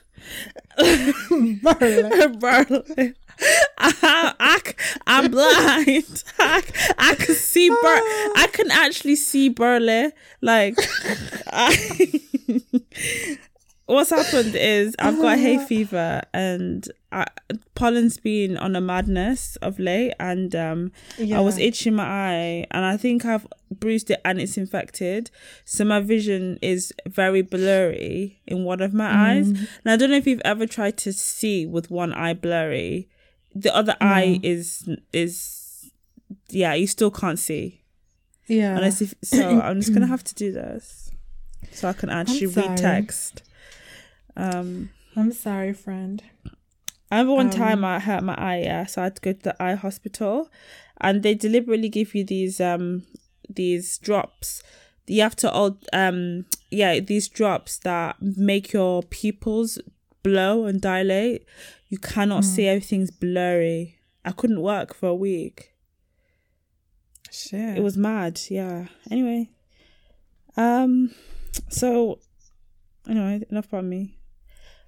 Burley. 0.78 3.14
I, 3.78 4.34
I, 4.38 4.60
am 5.06 5.30
blind. 5.30 6.24
I, 6.38 6.62
I 6.98 7.14
can 7.14 7.34
see 7.34 7.70
Bur. 7.70 8.00
I 8.36 8.48
can 8.52 8.70
actually 8.70 9.16
see 9.16 9.48
Burley. 9.48 10.12
Like, 10.42 10.76
I, 11.46 12.20
what's 13.90 14.10
happened 14.10 14.54
is 14.54 14.94
I've 14.98 15.18
got 15.18 15.38
hay 15.38 15.58
fever 15.64 16.22
and 16.32 16.88
I, 17.12 17.26
pollen's 17.74 18.18
been 18.18 18.56
on 18.56 18.76
a 18.76 18.80
madness 18.80 19.56
of 19.56 19.78
late, 19.80 20.14
and 20.20 20.54
um, 20.54 20.92
I 21.18 21.40
was 21.40 21.58
itching 21.58 21.94
my 21.96 22.04
eye, 22.04 22.66
and 22.70 22.84
I 22.84 22.96
think 22.96 23.24
I've 23.24 23.46
bruised 23.70 24.10
it 24.10 24.20
and 24.24 24.40
it's 24.40 24.56
infected, 24.56 25.30
so 25.64 25.84
my 25.84 25.98
vision 26.00 26.58
is 26.62 26.92
very 27.06 27.42
blurry 27.42 28.40
in 28.46 28.64
one 28.64 28.80
of 28.80 28.94
my 28.94 29.30
eyes. 29.30 29.48
And 29.48 29.68
I 29.86 29.96
don't 29.96 30.10
know 30.10 30.16
if 30.16 30.26
you've 30.26 30.42
ever 30.44 30.66
tried 30.66 30.96
to 30.98 31.12
see 31.12 31.66
with 31.66 31.90
one 31.90 32.12
eye 32.12 32.34
blurry, 32.34 33.08
the 33.54 33.74
other 33.74 33.96
eye 34.00 34.38
is 34.42 34.88
is 35.12 35.90
yeah, 36.48 36.74
you 36.74 36.86
still 36.86 37.10
can't 37.10 37.38
see. 37.38 37.82
Yeah. 38.46 38.76
Unless 38.76 39.02
if 39.02 39.14
so, 39.22 39.60
I'm 39.64 39.80
just 39.80 39.92
gonna 39.92 40.06
have 40.06 40.24
to 40.24 40.34
do 40.34 40.52
this 40.52 41.10
so 41.72 41.88
I 41.88 41.92
can 41.92 42.08
actually 42.08 42.46
read 42.46 42.76
text. 42.76 43.42
Um. 44.36 44.90
I'm 45.16 45.32
sorry, 45.32 45.72
friend. 45.72 46.22
I 47.10 47.16
remember 47.18 47.34
one 47.34 47.46
Um, 47.46 47.52
time 47.52 47.84
I 47.84 47.98
hurt 47.98 48.22
my 48.22 48.34
eye, 48.36 48.60
yeah, 48.62 48.86
so 48.86 49.00
I 49.02 49.04
had 49.04 49.16
to 49.16 49.20
go 49.22 49.32
to 49.32 49.42
the 49.42 49.62
eye 49.62 49.74
hospital, 49.74 50.48
and 51.00 51.22
they 51.24 51.34
deliberately 51.34 51.88
give 51.88 52.14
you 52.14 52.22
these 52.24 52.60
um 52.60 53.02
these 53.48 53.98
drops. 53.98 54.62
You 55.08 55.22
have 55.22 55.34
to 55.36 55.50
all 55.50 55.76
um 55.92 56.46
yeah 56.70 57.00
these 57.00 57.26
drops 57.28 57.78
that 57.78 58.16
make 58.22 58.72
your 58.72 59.02
pupils 59.02 59.80
blow 60.22 60.66
and 60.66 60.80
dilate. 60.80 61.44
You 61.88 61.98
cannot 61.98 62.44
see 62.44 62.68
everything's 62.68 63.10
blurry. 63.10 63.98
I 64.24 64.30
couldn't 64.30 64.60
work 64.60 64.94
for 64.94 65.08
a 65.08 65.14
week. 65.14 65.74
Shit. 67.32 67.78
It 67.78 67.82
was 67.82 67.96
mad, 67.96 68.40
yeah. 68.48 68.86
Anyway, 69.10 69.50
um, 70.56 71.12
so 71.68 72.20
anyway, 73.08 73.42
enough 73.50 73.66
about 73.66 73.84
me. 73.84 74.16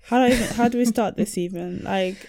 How 0.05 0.19
do 0.19 0.25
I 0.33 0.37
even, 0.37 0.47
how 0.57 0.69
do 0.69 0.79
we 0.79 0.85
start 0.85 1.17
this 1.17 1.39
even? 1.39 1.83
Like, 1.85 2.29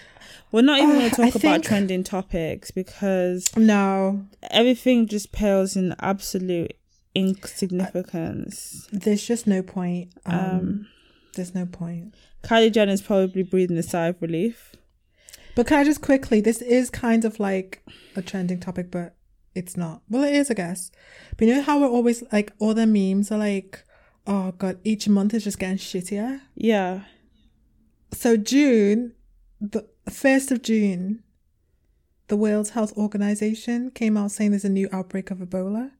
we're 0.52 0.62
not 0.62 0.78
even 0.78 0.90
going 0.96 1.06
Uh, 1.10 1.10
to 1.10 1.22
I 1.22 1.30
talk 1.30 1.34
about 1.36 1.52
think- 1.52 1.64
trending 1.64 2.04
topics 2.04 2.70
because 2.70 3.54
no. 3.56 4.24
everything 4.50 5.06
just 5.06 5.32
pales 5.32 5.76
in 5.76 5.94
absolute 6.00 6.72
insignificance. 7.14 8.88
There's 8.92 9.26
just 9.26 9.46
no 9.46 9.62
point. 9.62 10.12
Um, 10.26 10.38
Um, 10.38 10.86
there's 11.34 11.54
no 11.54 11.66
point. 11.66 12.14
Kylie 12.42 12.72
Jenner 12.72 12.92
is 12.92 13.02
probably 13.02 13.42
breathing 13.42 13.78
a 13.78 13.82
sigh 13.82 14.06
of 14.08 14.20
relief. 14.22 14.74
But 15.56 15.66
can 15.66 15.78
I 15.78 15.84
just 15.84 16.00
quickly? 16.02 16.40
This 16.40 16.60
is 16.60 16.90
kind 16.90 17.24
of 17.24 17.38
like 17.40 17.82
a 18.16 18.22
trending 18.22 18.60
topic, 18.60 18.90
but 18.90 19.14
it's 19.54 19.76
not. 19.76 20.02
Well, 20.10 20.24
it 20.24 20.34
is, 20.34 20.50
I 20.50 20.54
guess. 20.54 20.90
But 21.36 21.46
you 21.48 21.54
know 21.54 21.62
how 21.62 21.80
we're 21.80 21.88
always 21.88 22.22
like 22.32 22.52
all 22.58 22.74
the 22.74 22.86
memes 22.86 23.30
are 23.30 23.38
like, 23.38 23.84
oh 24.26 24.52
god, 24.52 24.78
each 24.84 25.08
month 25.08 25.32
is 25.32 25.44
just 25.44 25.58
getting 25.60 25.78
shittier. 25.78 26.40
Yeah, 26.56 27.02
So 28.14 28.36
June, 28.36 29.12
the 29.60 29.86
first 30.08 30.50
of 30.50 30.62
June, 30.62 31.22
the 32.28 32.36
World 32.36 32.70
Health 32.70 32.96
Organization 32.96 33.90
came 33.90 34.16
out 34.16 34.30
saying 34.30 34.52
there's 34.52 34.64
a 34.64 34.70
new 34.70 34.88
outbreak 34.92 35.30
of 35.30 35.38
Ebola. 35.38 35.90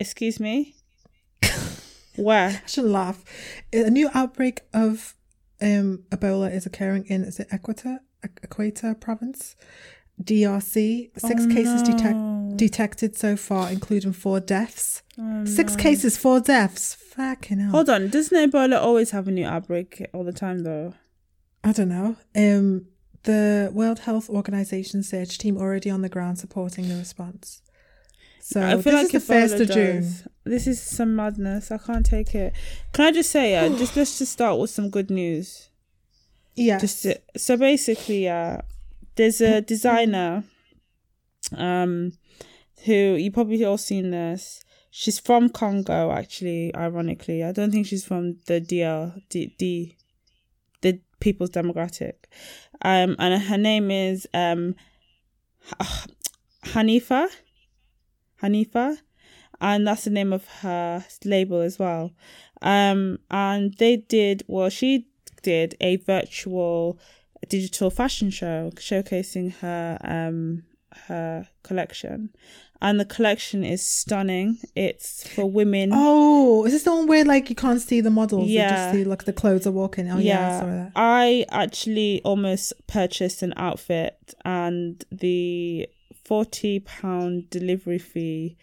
excuse 0.00 0.40
me. 0.40 0.74
Where? 2.16 2.62
I 2.64 2.66
should 2.66 2.86
laugh. 2.86 3.24
A 3.72 3.90
new 3.90 4.10
outbreak 4.14 4.62
of 4.72 5.14
um, 5.60 6.04
Ebola 6.10 6.52
is 6.52 6.66
occurring 6.66 7.04
in 7.06 7.24
is 7.24 7.38
it 7.38 7.48
Equator, 7.52 8.00
Equator 8.42 8.94
Province, 8.94 9.54
DRC. 10.22 11.10
Six 11.18 11.42
Oh, 11.44 11.48
cases 11.48 11.82
no. 11.82 11.96
detect, 11.96 12.56
detected 12.56 13.16
so 13.16 13.36
far, 13.36 13.70
including 13.70 14.12
four 14.12 14.40
deaths. 14.40 15.02
Oh, 15.18 15.44
Six 15.44 15.76
no. 15.76 15.82
cases, 15.82 16.16
four 16.16 16.40
deaths. 16.40 16.94
Fucking 16.94 17.58
hell. 17.58 17.70
Hold 17.70 17.90
on, 17.90 18.08
doesn't 18.08 18.50
Ebola 18.52 18.80
always 18.80 19.10
have 19.10 19.28
a 19.28 19.30
new 19.30 19.46
outbreak 19.46 20.06
all 20.12 20.24
the 20.24 20.32
time 20.32 20.60
though? 20.60 20.94
I 21.64 21.72
don't 21.72 21.88
know. 21.88 22.16
Um, 22.36 22.86
the 23.24 23.70
World 23.72 24.00
Health 24.00 24.30
Organization 24.30 25.02
search 25.02 25.38
team 25.38 25.56
already 25.58 25.90
on 25.90 26.02
the 26.02 26.08
ground 26.08 26.38
supporting 26.38 26.88
the 26.88 26.96
response. 26.96 27.62
So 28.40 28.62
I 28.62 28.70
feel 28.80 28.92
this 28.92 28.94
like 28.94 29.04
is 29.06 29.10
the 29.12 29.20
first 29.20 29.54
of 29.60 29.70
June. 29.70 30.08
This 30.44 30.68
is 30.68 30.80
some 30.80 31.16
madness. 31.16 31.72
I 31.72 31.78
can't 31.78 32.06
take 32.06 32.32
it. 32.36 32.52
Can 32.92 33.06
I 33.06 33.10
just 33.10 33.30
say, 33.30 33.50
yeah, 33.52 33.68
just 33.76 33.96
let's 33.96 34.18
just 34.18 34.32
start 34.32 34.60
with 34.60 34.70
some 34.70 34.88
good 34.90 35.10
news. 35.10 35.70
Yeah. 36.54 36.78
Just 36.78 37.02
to- 37.02 37.20
so 37.36 37.56
basically, 37.56 38.28
uh, 38.28 38.58
there's 39.16 39.40
a 39.40 39.60
designer, 39.60 40.44
um, 41.56 42.12
who 42.84 42.92
you 42.92 43.30
probably 43.30 43.64
all 43.64 43.78
seen 43.78 44.10
this. 44.10 44.62
She's 44.90 45.18
from 45.18 45.48
Congo, 45.50 46.10
actually. 46.10 46.74
Ironically, 46.74 47.44
I 47.44 47.52
don't 47.52 47.70
think 47.70 47.86
she's 47.86 48.04
from 48.04 48.38
the 48.46 48.60
DL, 48.60 49.20
D, 49.28 49.54
D 49.58 49.96
the 50.82 51.00
People's 51.20 51.50
Democratic. 51.50 52.28
Um, 52.82 53.16
and 53.18 53.42
her 53.42 53.58
name 53.58 53.90
is 53.90 54.26
um, 54.32 54.74
Hanifa. 56.64 57.28
Hanifa, 58.42 58.98
and 59.60 59.86
that's 59.86 60.04
the 60.04 60.10
name 60.10 60.32
of 60.32 60.46
her 60.60 61.04
label 61.24 61.60
as 61.60 61.78
well. 61.78 62.12
Um, 62.62 63.18
and 63.30 63.74
they 63.74 63.96
did 63.96 64.42
well. 64.46 64.68
She 64.68 65.08
did 65.42 65.74
a 65.80 65.96
virtual 65.96 66.98
digital 67.48 67.90
fashion 67.90 68.30
show 68.30 68.70
showcasing 68.76 69.54
her 69.56 69.98
um 70.02 70.64
her 71.08 71.46
collection, 71.62 72.30
and 72.80 72.98
the 72.98 73.04
collection 73.04 73.62
is 73.64 73.82
stunning. 73.86 74.58
It's 74.74 75.28
for 75.28 75.50
women. 75.50 75.90
Oh, 75.92 76.64
is 76.64 76.72
this 76.72 76.84
the 76.84 76.94
one 76.94 77.06
where 77.06 77.24
like 77.24 77.50
you 77.50 77.56
can't 77.56 77.80
see 77.82 78.00
the 78.00 78.10
models? 78.10 78.48
You 78.48 78.60
Yeah. 78.60 78.70
just 78.70 78.90
see 78.92 79.04
like 79.04 79.24
the 79.24 79.32
clothes 79.32 79.66
are 79.66 79.72
walking. 79.72 80.10
Oh 80.10 80.18
yeah, 80.18 80.46
I 80.56 80.60
saw 80.60 80.66
that. 80.66 80.92
I 80.96 81.44
actually 81.50 82.22
almost 82.24 82.72
purchased 82.86 83.42
an 83.42 83.52
outfit, 83.56 84.34
and 84.44 85.04
the 85.12 85.88
forty 86.24 86.80
pound 86.80 87.50
delivery 87.50 87.98
fee 87.98 88.56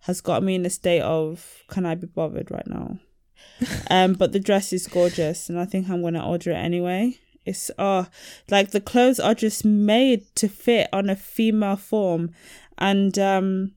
has 0.00 0.20
got 0.20 0.42
me 0.42 0.54
in 0.54 0.66
a 0.66 0.70
state 0.70 1.00
of 1.02 1.62
can 1.68 1.86
I 1.86 1.94
be 1.94 2.06
bothered 2.06 2.50
right 2.50 2.66
now? 2.66 2.98
um, 3.90 4.12
but 4.14 4.32
the 4.32 4.40
dress 4.40 4.72
is 4.72 4.86
gorgeous, 4.86 5.48
and 5.48 5.58
I 5.58 5.64
think 5.64 5.88
I'm 5.88 6.02
gonna 6.02 6.26
order 6.26 6.50
it 6.50 6.56
anyway. 6.56 7.16
It's 7.48 7.70
oh, 7.78 8.06
like 8.50 8.70
the 8.70 8.80
clothes 8.80 9.18
are 9.20 9.34
just 9.34 9.64
made 9.64 10.24
to 10.36 10.48
fit 10.48 10.88
on 10.92 11.08
a 11.08 11.16
female 11.16 11.76
form, 11.76 12.30
and 12.76 13.18
um, 13.18 13.72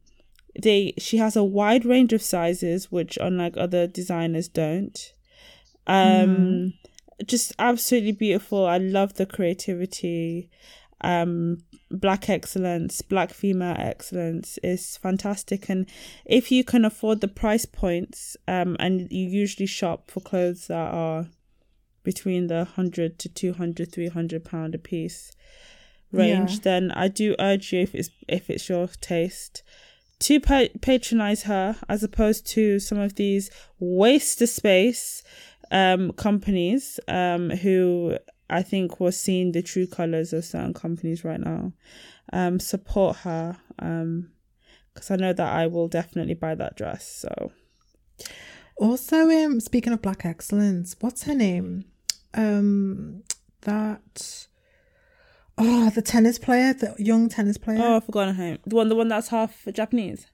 they 0.61 0.93
she 0.97 1.17
has 1.17 1.35
a 1.35 1.43
wide 1.43 1.85
range 1.85 2.13
of 2.13 2.21
sizes, 2.21 2.91
which 2.91 3.17
unlike 3.21 3.55
other 3.57 3.87
designers 3.87 4.47
don't. 4.47 5.13
Um, 5.87 6.73
just 7.25 7.53
absolutely 7.59 8.11
beautiful. 8.13 8.65
I 8.65 8.77
love 8.77 9.13
the 9.15 9.25
creativity. 9.25 10.49
um 11.03 11.57
black 11.89 12.29
excellence 12.29 13.01
black 13.01 13.31
female 13.33 13.75
excellence 13.77 14.57
is 14.63 14.97
fantastic 14.97 15.67
and 15.69 15.85
if 16.25 16.51
you 16.51 16.63
can 16.63 16.85
afford 16.85 17.21
the 17.21 17.27
price 17.27 17.65
points 17.65 18.37
um 18.47 18.77
and 18.79 19.11
you 19.11 19.27
usually 19.27 19.65
shop 19.65 20.09
for 20.09 20.21
clothes 20.21 20.67
that 20.67 20.93
are 20.93 21.27
between 22.03 22.47
the 22.47 22.55
100 22.77 23.17
to 23.19 23.29
200 23.29 23.91
300 23.91 24.43
pound 24.45 24.75
a 24.75 24.77
piece 24.77 25.31
range 26.11 26.57
Yeah. 26.57 26.63
then 26.63 26.91
i 26.91 27.07
do 27.07 27.35
urge 27.39 27.71
you 27.73 27.79
if 27.81 27.95
it's 27.95 28.09
if 28.27 28.49
it's 28.49 28.67
your 28.69 28.87
taste 28.99 29.63
to 30.19 30.39
pa- 30.39 30.67
patronize 30.81 31.43
her 31.43 31.75
as 31.89 32.03
opposed 32.03 32.45
to 32.45 32.79
some 32.79 32.99
of 32.99 33.15
these 33.15 33.49
waste 33.79 34.41
of 34.41 34.49
space 34.49 35.23
um 35.71 36.11
companies 36.13 36.99
um 37.07 37.49
who 37.49 38.17
i 38.49 38.61
think 38.61 38.99
we're 38.99 39.11
seeing 39.11 39.51
the 39.53 39.61
true 39.61 39.87
colors 39.87 40.33
of 40.33 40.43
certain 40.43 40.73
companies 40.73 41.23
right 41.23 41.39
now 41.39 41.71
um 42.33 42.59
support 42.59 43.17
her 43.17 43.57
um 43.79 44.29
because 44.93 45.09
i 45.11 45.15
know 45.15 45.31
that 45.33 45.47
i 45.53 45.65
will 45.65 45.87
definitely 45.87 46.33
buy 46.35 46.53
that 46.55 46.75
dress 46.75 47.07
so 47.07 47.51
Also, 48.77 49.29
um, 49.29 49.59
speaking 49.59 49.93
of 49.93 50.01
black 50.01 50.25
excellence, 50.25 50.95
what's 51.01 51.23
her 51.23 51.35
name? 51.35 51.85
Um, 52.33 53.23
that 53.61 54.47
oh, 55.57 55.89
the 55.89 56.01
tennis 56.01 56.39
player, 56.39 56.73
the 56.73 56.95
young 56.97 57.29
tennis 57.29 57.57
player. 57.57 57.79
oh 57.81 57.97
i've 57.97 58.05
forgotten 58.05 58.35
her 58.35 58.43
name 58.43 58.57
the 58.65 58.75
one 58.75 58.89
the 58.89 58.95
one 58.95 59.07
that's 59.09 59.27
half 59.29 59.67
japanese 59.73 60.27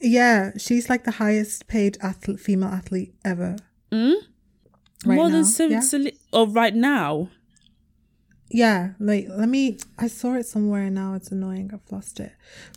Yeah, 0.00 0.52
she's 0.56 0.88
like 0.88 1.04
the 1.04 1.10
highest 1.12 1.66
paid 1.66 1.98
athlete, 2.00 2.40
female 2.40 2.70
athlete 2.70 3.14
ever. 3.24 3.56
mm? 3.92 4.14
Right 5.04 5.14
more 5.16 5.28
now, 5.28 5.34
than 5.36 5.44
Sil- 5.44 5.70
yeah? 5.72 5.80
Sil- 5.84 6.16
oh 6.32 6.46
right 6.46 6.74
now 6.74 7.28
Yeah, 8.52 8.92
like 8.98 9.26
let 9.28 9.48
me. 9.48 9.78
I 9.98 10.08
saw 10.08 10.34
it 10.34 10.46
somewhere 10.46 10.84
and 10.86 10.94
now 10.94 11.14
it's 11.14 11.30
annoying. 11.30 11.70
I've 11.72 11.90
lost 11.92 12.18
it. 12.18 12.32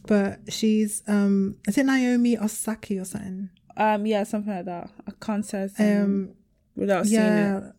But 0.05 0.39
she's 0.49 1.01
um, 1.07 1.57
is 1.67 1.77
it 1.77 1.85
Naomi 1.85 2.37
Osaki 2.37 3.01
or 3.01 3.05
something? 3.05 3.49
um 3.75 4.05
yeah 4.05 4.21
something 4.23 4.53
like 4.53 4.65
that 4.65 4.87
i 5.07 5.11
can't 5.19 5.43
say 5.43 5.67
Um, 5.79 6.35
without 6.75 7.07
seeing 7.07 7.21
it 7.23 7.39
yeah, 7.41 7.71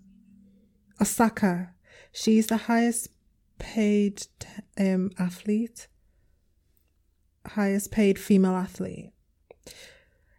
Osaka. 1.01 1.71
She's 2.13 2.47
the 2.47 2.57
highest 2.57 3.09
paid 3.59 4.27
um 4.79 5.11
athlete. 5.19 5.89
Highest 7.47 7.91
paid 7.91 8.19
female 8.19 8.55
athlete. 8.55 9.11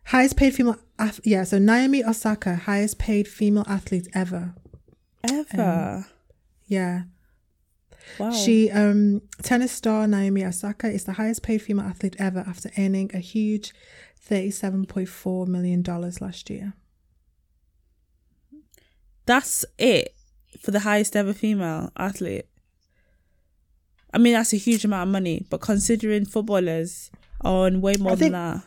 Highest 0.06 0.38
paid 0.38 0.54
female. 0.56 0.78
Ath- 0.98 1.20
yeah, 1.24 1.44
so 1.44 1.60
Naomi 1.60 2.04
Osaka, 2.04 2.56
highest 2.56 2.98
paid 3.00 3.28
female 3.28 3.66
athlete 3.68 4.08
ever. 4.14 4.56
ever 5.24 6.08
Yeah. 6.68 7.04
wow 8.20 8.32
She 8.32 8.72
um 8.72 9.22
tennis 9.42 9.72
star 9.72 10.08
Naomi 10.08 10.46
Osaka 10.46 10.88
is 10.88 11.04
the 11.06 11.14
highest 11.14 11.44
paid 11.44 11.62
female 11.62 11.86
athlete 11.86 12.16
ever 12.20 12.40
after 12.48 12.72
earning 12.78 13.12
a 13.14 13.20
huge 13.20 13.74
thirty-seven 14.20 14.86
point 14.86 15.10
four 15.10 15.46
million 15.46 15.82
dollars 15.82 16.22
last 16.22 16.50
year. 16.50 16.74
That's 19.26 19.66
it 19.78 20.15
for 20.66 20.72
the 20.72 20.80
highest 20.82 21.16
ever 21.16 21.32
female 21.34 21.92
athlete. 21.96 22.46
I 24.12 24.18
mean, 24.18 24.34
that's 24.34 24.52
a 24.54 24.58
huge 24.58 24.84
amount 24.84 25.10
of 25.10 25.12
money, 25.14 25.46
but 25.50 25.62
considering 25.62 26.26
footballers 26.26 27.12
are 27.42 27.68
on 27.68 27.82
way 27.82 27.94
more 28.00 28.14
I 28.14 28.16
than 28.16 28.20
think- 28.20 28.34
that, 28.34 28.64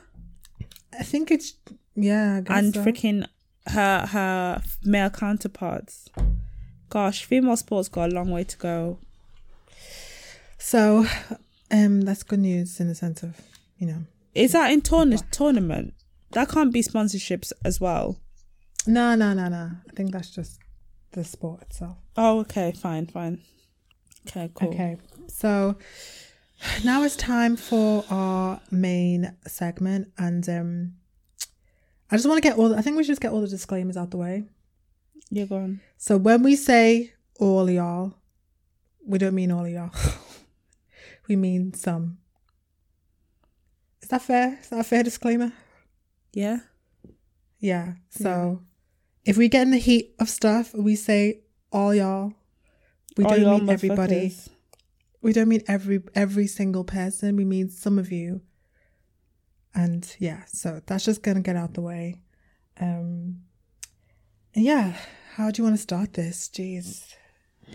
I 1.00 1.02
think 1.02 1.30
it's 1.30 1.54
yeah, 1.96 2.40
and 2.48 2.72
so. 2.74 2.84
freaking 2.84 3.26
her 3.66 4.06
her 4.06 4.62
male 4.84 5.10
counterparts, 5.10 6.08
gosh, 6.88 7.24
female 7.24 7.56
sports 7.56 7.88
got 7.88 8.12
a 8.12 8.14
long 8.14 8.30
way 8.30 8.44
to 8.44 8.56
go. 8.56 8.98
So, 10.58 11.06
um, 11.70 12.02
that's 12.02 12.22
good 12.22 12.40
news 12.40 12.80
in 12.80 12.88
the 12.88 12.94
sense 12.94 13.22
of 13.22 13.40
you 13.78 13.86
know. 13.86 14.04
Is 14.34 14.52
that 14.52 14.70
in 14.72 14.82
tourna- 14.82 15.28
tournament? 15.30 15.94
That 16.32 16.48
can't 16.50 16.72
be 16.72 16.82
sponsorships 16.82 17.52
as 17.64 17.80
well. 17.80 18.18
No, 18.86 19.14
no, 19.14 19.32
no, 19.34 19.48
no. 19.48 19.70
I 19.88 19.92
think 19.94 20.12
that's 20.12 20.30
just 20.30 20.58
the 21.12 21.24
sport 21.24 21.62
itself. 21.62 21.96
Oh, 22.16 22.40
okay, 22.40 22.72
fine, 22.72 23.06
fine. 23.06 23.40
Okay, 24.26 24.50
cool. 24.54 24.68
Okay, 24.68 24.96
so 25.28 25.76
now 26.84 27.02
it's 27.02 27.16
time 27.16 27.56
for 27.56 28.04
our 28.10 28.60
main 28.70 29.36
segment, 29.46 30.12
and 30.18 30.48
um, 30.48 30.94
I 32.10 32.16
just 32.16 32.28
want 32.28 32.42
to 32.42 32.48
get 32.48 32.58
all. 32.58 32.74
I 32.74 32.82
think 32.82 32.96
we 32.96 33.04
should 33.04 33.12
just 33.12 33.20
get 33.20 33.32
all 33.32 33.40
the 33.40 33.48
disclaimers 33.48 33.96
out 33.96 34.10
the 34.10 34.16
way. 34.16 34.44
You're 35.30 35.46
gone. 35.46 35.80
So 35.96 36.16
when 36.16 36.42
we 36.42 36.56
say 36.56 37.12
all 37.38 37.68
y'all, 37.70 38.14
we 39.06 39.18
don't 39.18 39.34
mean 39.34 39.52
all 39.52 39.68
y'all. 39.68 39.90
we 41.28 41.36
mean 41.36 41.74
some. 41.74 42.18
Is 44.02 44.08
that 44.08 44.22
fair? 44.22 44.58
Is 44.60 44.68
that 44.70 44.80
a 44.80 44.84
fair 44.84 45.02
disclaimer? 45.02 45.52
Yeah. 46.32 46.58
Yeah. 47.58 47.94
So 48.10 48.62
if 49.28 49.36
we 49.36 49.48
get 49.48 49.62
in 49.62 49.72
the 49.72 49.78
heat 49.78 50.14
of 50.18 50.28
stuff, 50.28 50.72
we 50.72 50.96
say 50.96 51.40
all 51.70 51.94
y'all. 51.94 52.32
We 53.16 53.24
All 53.24 53.30
don't 53.30 53.42
y'all 53.42 53.58
mean 53.58 53.68
everybody. 53.68 54.34
We 55.20 55.32
don't 55.34 55.48
mean 55.48 55.62
every 55.68 56.02
every 56.14 56.46
single 56.46 56.84
person. 56.84 57.36
We 57.36 57.44
mean 57.44 57.68
some 57.68 57.98
of 57.98 58.10
you. 58.10 58.40
And 59.74 60.02
yeah, 60.18 60.44
so 60.46 60.80
that's 60.86 61.04
just 61.04 61.22
gonna 61.22 61.42
get 61.42 61.56
out 61.56 61.74
the 61.74 61.82
way. 61.82 62.22
Um 62.80 63.40
and 64.54 64.64
yeah, 64.64 64.96
how 65.34 65.50
do 65.50 65.60
you 65.60 65.64
want 65.64 65.76
to 65.76 65.82
start 65.82 66.14
this? 66.14 66.48
Jeez. 66.48 67.14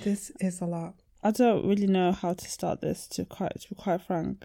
This 0.03 0.31
is 0.39 0.59
a 0.59 0.65
lot. 0.65 0.95
I 1.21 1.31
don't 1.31 1.67
really 1.67 1.87
know 1.87 2.11
how 2.13 2.33
to 2.33 2.49
start 2.49 2.81
this. 2.81 3.07
To 3.09 3.25
quite 3.25 3.53
to 3.61 3.69
be 3.69 3.75
quite 3.75 4.01
frank, 4.01 4.43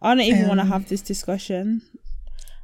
I 0.00 0.14
don't 0.14 0.20
even 0.20 0.46
want 0.48 0.60
to 0.60 0.66
Um, 0.66 0.72
have 0.72 0.88
this 0.88 1.02
discussion. 1.02 1.82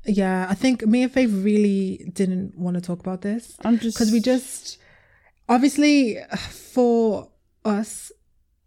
Yeah, 0.05 0.47
I 0.49 0.55
think 0.55 0.87
me 0.87 1.03
and 1.03 1.13
Faith 1.13 1.31
really 1.33 2.11
didn't 2.13 2.57
want 2.57 2.75
to 2.75 2.81
talk 2.81 3.01
about 3.01 3.21
this. 3.21 3.57
I'm 3.65 3.79
just 3.79 3.97
because 3.97 4.13
we 4.13 4.21
just 4.21 4.79
obviously 5.49 6.17
for 6.37 7.29
us 7.65 8.13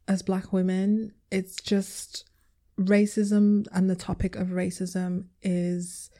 as 0.07 0.21
black 0.21 0.51
women 0.53 1.13
it's 1.31 1.55
just 1.55 2.29
racism 2.77 3.65
and 3.71 3.89
the 3.89 3.95
topic 3.95 4.35
of 4.35 4.49
racism 4.49 5.25
is 5.41 6.11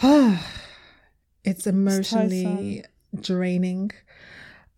it's 0.02 1.66
emotionally 1.66 2.84
draining 3.20 3.90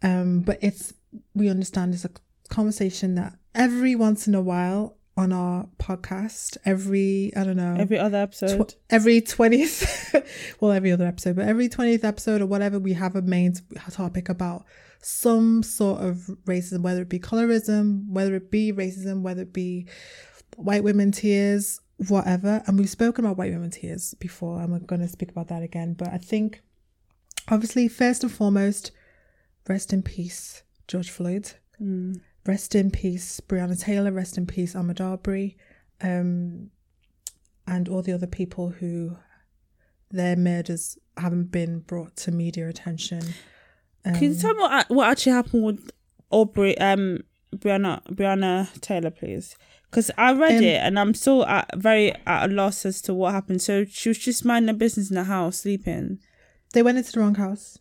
um 0.02 0.40
but 0.40 0.58
it's 0.62 0.94
we 1.34 1.48
understand 1.48 1.92
it's 1.92 2.04
a 2.04 2.10
conversation 2.48 3.14
that 3.16 3.34
every 3.54 3.94
once 3.94 4.28
in 4.28 4.34
a 4.34 4.40
while 4.40 4.96
on 5.16 5.32
our 5.32 5.66
podcast 5.78 6.56
every 6.64 7.32
i 7.36 7.44
don't 7.44 7.56
know 7.56 7.76
every 7.78 7.98
other 7.98 8.18
episode. 8.18 8.68
tw- 8.70 8.76
every 8.90 9.20
20th 9.20 10.26
well 10.60 10.72
every 10.72 10.90
other 10.90 11.06
episode 11.06 11.36
but 11.36 11.46
every 11.46 11.68
20th 11.68 12.02
episode 12.02 12.40
or 12.40 12.46
whatever 12.46 12.78
we 12.80 12.94
have 12.94 13.14
a 13.14 13.22
main 13.22 13.54
topic 13.92 14.28
about 14.28 14.64
some 15.00 15.62
sort 15.62 16.00
of 16.02 16.16
racism 16.46 16.80
whether 16.80 17.02
it 17.02 17.08
be 17.08 17.20
colorism 17.20 18.08
whether 18.08 18.34
it 18.34 18.50
be 18.50 18.72
racism 18.72 19.22
whether 19.22 19.42
it 19.42 19.52
be 19.52 19.86
white 20.56 20.82
women 20.82 21.12
tears 21.12 21.80
whatever 22.08 22.62
and 22.66 22.76
we've 22.76 22.90
spoken 22.90 23.24
about 23.24 23.36
white 23.38 23.52
women 23.52 23.70
tears 23.70 24.14
before 24.18 24.60
and 24.60 24.72
we're 24.72 24.78
going 24.80 25.00
to 25.00 25.06
speak 25.08 25.30
about 25.30 25.46
that 25.46 25.62
again 25.62 25.94
but 25.94 26.08
i 26.08 26.18
think 26.18 26.60
obviously 27.48 27.86
first 27.86 28.24
and 28.24 28.32
foremost 28.32 28.90
rest 29.68 29.92
in 29.92 30.02
peace 30.02 30.62
george 30.88 31.10
floyd 31.10 31.52
Mm. 31.82 32.20
Rest 32.46 32.74
in 32.74 32.90
peace 32.90 33.40
Breonna 33.40 33.80
Taylor, 33.80 34.12
rest 34.12 34.36
in 34.36 34.46
peace 34.46 34.74
Ahmaud 34.74 35.00
Arbery, 35.00 35.56
um, 36.02 36.70
and 37.66 37.88
all 37.88 38.02
the 38.02 38.12
other 38.12 38.26
people 38.26 38.68
who 38.70 39.16
their 40.10 40.36
murders 40.36 40.98
haven't 41.16 41.50
been 41.50 41.80
brought 41.80 42.16
to 42.16 42.30
media 42.30 42.68
attention. 42.68 43.22
Um, 44.04 44.14
Can 44.14 44.22
you 44.24 44.34
tell 44.34 44.52
me 44.54 44.60
what, 44.60 44.90
what 44.90 45.08
actually 45.10 45.32
happened 45.32 45.64
with 45.64 45.90
Aubrey, 46.30 46.76
um, 46.78 47.20
Brianna, 47.56 48.02
Breonna 48.08 48.78
Taylor, 48.80 49.10
please? 49.10 49.56
Because 49.90 50.10
I 50.18 50.32
read 50.34 50.58
Um, 50.58 50.64
it 50.64 50.76
and 50.82 50.98
I'm 50.98 51.14
still 51.14 51.46
at, 51.46 51.70
very 51.76 52.12
at 52.26 52.50
a 52.50 52.52
loss 52.52 52.84
as 52.84 53.00
to 53.02 53.14
what 53.14 53.32
happened. 53.32 53.62
So 53.62 53.84
she 53.86 54.10
was 54.10 54.18
just 54.18 54.44
minding 54.44 54.68
her 54.68 54.78
business 54.78 55.08
in 55.08 55.14
the 55.14 55.24
house, 55.24 55.60
sleeping. 55.60 56.18
they 56.74 56.82
went 56.82 56.98
into 56.98 57.12
the 57.12 57.20
wrong 57.20 57.36
house. 57.36 57.78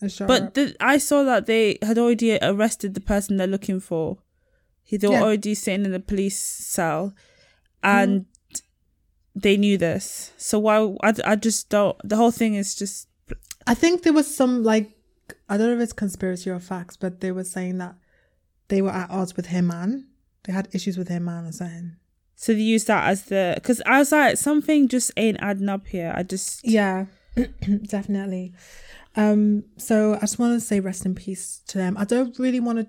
But 0.00 0.54
the, 0.54 0.76
I 0.80 0.98
saw 0.98 1.24
that 1.24 1.46
they 1.46 1.78
had 1.82 1.98
already 1.98 2.38
arrested 2.40 2.94
the 2.94 3.00
person 3.00 3.36
they're 3.36 3.46
looking 3.46 3.80
for. 3.80 4.18
He, 4.84 4.96
they 4.96 5.08
were 5.08 5.14
Yeah. 5.14 5.22
already 5.22 5.54
sitting 5.54 5.84
in 5.84 5.92
the 5.92 6.00
police 6.00 6.38
cell, 6.38 7.14
and 7.82 8.26
they 9.34 9.56
knew 9.56 9.76
this. 9.78 10.32
So 10.36 10.58
why? 10.58 10.94
I, 11.02 11.14
I 11.24 11.36
just 11.36 11.68
don't. 11.68 11.96
The 12.04 12.16
whole 12.16 12.30
thing 12.30 12.54
is 12.54 12.74
just 12.74 13.08
I 13.66 13.74
think 13.74 14.02
there 14.02 14.12
was 14.12 14.32
some 14.34 14.62
like 14.64 14.90
I 15.48 15.56
don't 15.56 15.68
know 15.68 15.74
if 15.76 15.80
it's 15.82 15.92
conspiracy 15.92 16.48
or 16.50 16.60
facts, 16.60 16.96
but 16.96 17.20
they 17.20 17.32
were 17.32 17.44
saying 17.44 17.78
that 17.78 17.96
they 18.68 18.80
were 18.82 18.90
at 18.90 19.10
odds 19.10 19.36
with 19.36 19.46
her 19.46 19.62
man. 19.62 20.06
They 20.44 20.52
had 20.52 20.68
issues 20.72 20.96
with 20.96 21.08
her 21.08 21.20
man 21.20 21.44
or 21.44 21.52
something. 21.52 21.96
so 22.36 22.54
they 22.54 22.60
used 22.60 22.86
that 22.86 23.08
as 23.08 23.24
the 23.24 23.52
because 23.56 23.82
I 23.84 23.98
was 23.98 24.12
like 24.12 24.36
something 24.38 24.88
just 24.88 25.10
ain't 25.16 25.38
adding 25.40 25.68
up 25.68 25.86
here. 25.86 26.12
I 26.16 26.22
just 26.22 26.66
Yeah, 26.66 27.06
definitely. 27.86 28.54
Um, 29.18 29.64
so 29.76 30.14
I 30.14 30.20
just 30.20 30.38
want 30.38 30.54
to 30.54 30.64
say 30.64 30.78
rest 30.78 31.04
in 31.04 31.14
peace 31.16 31.60
to 31.66 31.76
them. 31.76 31.96
I 31.98 32.04
don't 32.04 32.38
really 32.38 32.60
want 32.60 32.78
to 32.78 32.88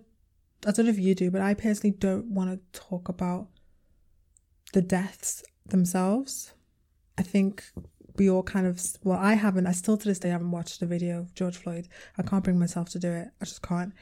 I 0.67 0.71
don't 0.71 0.85
know 0.85 0.91
if 0.91 0.99
you 0.99 1.15
do, 1.15 1.31
but 1.31 1.41
I 1.41 1.53
personally 1.53 1.95
don't 1.97 2.25
want 2.25 2.51
to 2.51 2.79
talk 2.79 3.09
about 3.09 3.47
the 4.73 4.81
deaths 4.81 5.43
themselves. 5.65 6.53
I 7.17 7.23
think 7.23 7.63
we 8.17 8.29
all 8.29 8.43
kind 8.43 8.67
of 8.67 8.81
well, 9.03 9.17
I 9.17 9.33
haven't. 9.33 9.65
I 9.65 9.71
still 9.71 9.97
to 9.97 10.07
this 10.07 10.19
day 10.19 10.29
haven't 10.29 10.51
watched 10.51 10.79
the 10.79 10.85
video 10.85 11.19
of 11.19 11.33
George 11.33 11.57
Floyd. 11.57 11.87
I 12.17 12.23
can't 12.23 12.43
bring 12.43 12.59
myself 12.59 12.89
to 12.89 12.99
do 12.99 13.11
it. 13.11 13.29
I 13.41 13.45
just 13.45 13.61
can't. 13.61 13.93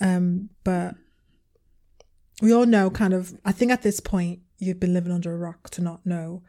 Um, 0.00 0.50
but 0.64 0.96
we 2.42 2.52
all 2.52 2.66
know 2.66 2.90
kind 2.90 3.14
of. 3.14 3.38
I 3.44 3.52
think 3.52 3.70
at 3.70 3.82
this 3.82 4.00
point 4.00 4.40
you've 4.58 4.80
been 4.80 4.94
living 4.94 5.12
under 5.12 5.32
a 5.32 5.38
rock 5.38 5.70
to 5.70 5.82
not 5.82 6.04
know 6.04 6.42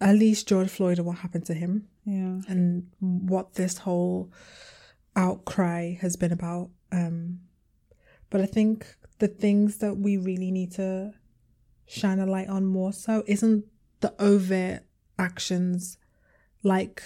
at 0.00 0.16
least 0.16 0.48
George 0.48 0.70
Floyd 0.70 0.98
and 0.98 1.06
what 1.06 1.18
happened 1.18 1.44
to 1.46 1.54
him 1.54 1.88
Yeah. 2.10 2.40
and 2.48 2.86
what 3.00 3.54
this 3.54 3.78
whole 3.78 4.30
outcry 5.14 5.94
has 6.00 6.16
been 6.16 6.32
about. 6.32 6.70
Um, 6.90 7.40
but 8.30 8.40
I 8.40 8.46
think 8.46 8.86
the 9.18 9.28
things 9.28 9.78
that 9.78 9.94
we 9.98 10.16
really 10.16 10.50
need 10.50 10.72
to 10.72 11.12
shine 11.86 12.18
a 12.18 12.26
light 12.26 12.48
on 12.48 12.64
more 12.64 12.92
so 12.92 13.22
isn't 13.26 13.64
the 14.00 14.14
overt 14.18 14.84
actions 15.18 15.98
like 16.62 17.02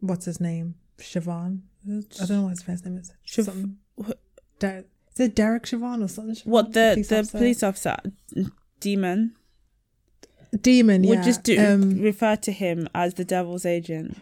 what's 0.00 0.26
his 0.26 0.40
name? 0.40 0.74
Chauvin. 1.00 1.62
I 1.86 2.00
don't 2.26 2.30
know 2.30 2.42
what 2.42 2.50
his 2.50 2.62
first 2.62 2.84
name 2.84 2.98
is. 2.98 3.12
Siobh- 3.26 3.44
Something- 3.44 3.78
wh- 4.04 4.10
Der- 4.58 4.84
is 5.14 5.20
it 5.20 5.34
Derek 5.34 5.64
Chauvin 5.66 6.02
or 6.02 6.08
something? 6.08 6.36
What 6.44 6.72
the 6.72 6.90
police 6.94 7.08
the 7.08 7.18
officer? 7.20 7.38
police 7.38 7.62
officer 7.62 7.96
demon 8.80 9.34
demon? 10.56 11.04
Yeah. 11.04 11.10
would 11.16 11.22
just 11.24 11.42
do 11.42 11.58
Um, 11.58 12.00
refer 12.00 12.36
to 12.36 12.52
him 12.52 12.88
as 12.94 13.14
the 13.14 13.24
devil's 13.24 13.66
agent. 13.66 14.16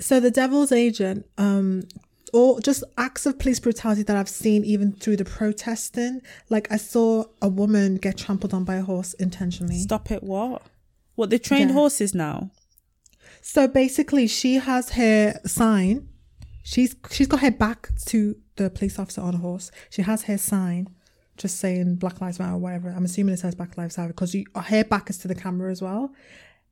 so 0.00 0.20
the 0.20 0.30
devil's 0.30 0.70
agent 0.72 1.26
um 1.38 1.82
or 2.32 2.60
just 2.60 2.84
acts 2.96 3.26
of 3.26 3.38
police 3.38 3.58
brutality 3.58 4.02
that 4.02 4.16
i've 4.16 4.28
seen 4.28 4.64
even 4.64 4.92
through 4.92 5.16
the 5.16 5.24
protesting 5.24 6.20
like 6.50 6.70
i 6.70 6.76
saw 6.76 7.24
a 7.42 7.48
woman 7.48 7.96
get 7.96 8.16
trampled 8.16 8.54
on 8.54 8.64
by 8.64 8.76
a 8.76 8.82
horse 8.82 9.14
intentionally 9.14 9.76
Stop 9.78 10.10
it! 10.10 10.22
What? 10.22 10.62
What 11.16 11.30
they 11.30 11.38
trained 11.38 11.70
Yeah. 11.70 11.74
horses 11.74 12.14
now? 12.14 12.50
so 13.40 13.66
basically 13.66 14.26
she 14.26 14.54
has 14.56 14.90
her 14.90 15.40
sign 15.46 16.08
she's 16.62 16.94
she's 17.10 17.26
got 17.26 17.40
her 17.40 17.50
back 17.50 17.88
to 18.06 18.36
the 18.56 18.68
police 18.70 18.98
officer 18.98 19.20
on 19.22 19.34
a 19.34 19.38
horse 19.38 19.70
she 19.90 20.02
has 20.02 20.24
her 20.24 20.36
sign 20.38 20.88
just 21.38 21.58
saying 21.58 21.94
black 21.96 22.20
lives 22.20 22.38
matter 22.38 22.54
or 22.54 22.58
whatever 22.58 22.90
i'm 22.90 23.04
assuming 23.04 23.32
it 23.34 23.38
says 23.38 23.54
black 23.54 23.76
lives 23.78 23.96
matter 23.96 24.08
because 24.08 24.34
you, 24.34 24.44
her 24.56 24.84
back 24.84 25.08
is 25.10 25.16
to 25.18 25.28
the 25.28 25.34
camera 25.34 25.70
as 25.70 25.80
well 25.80 26.12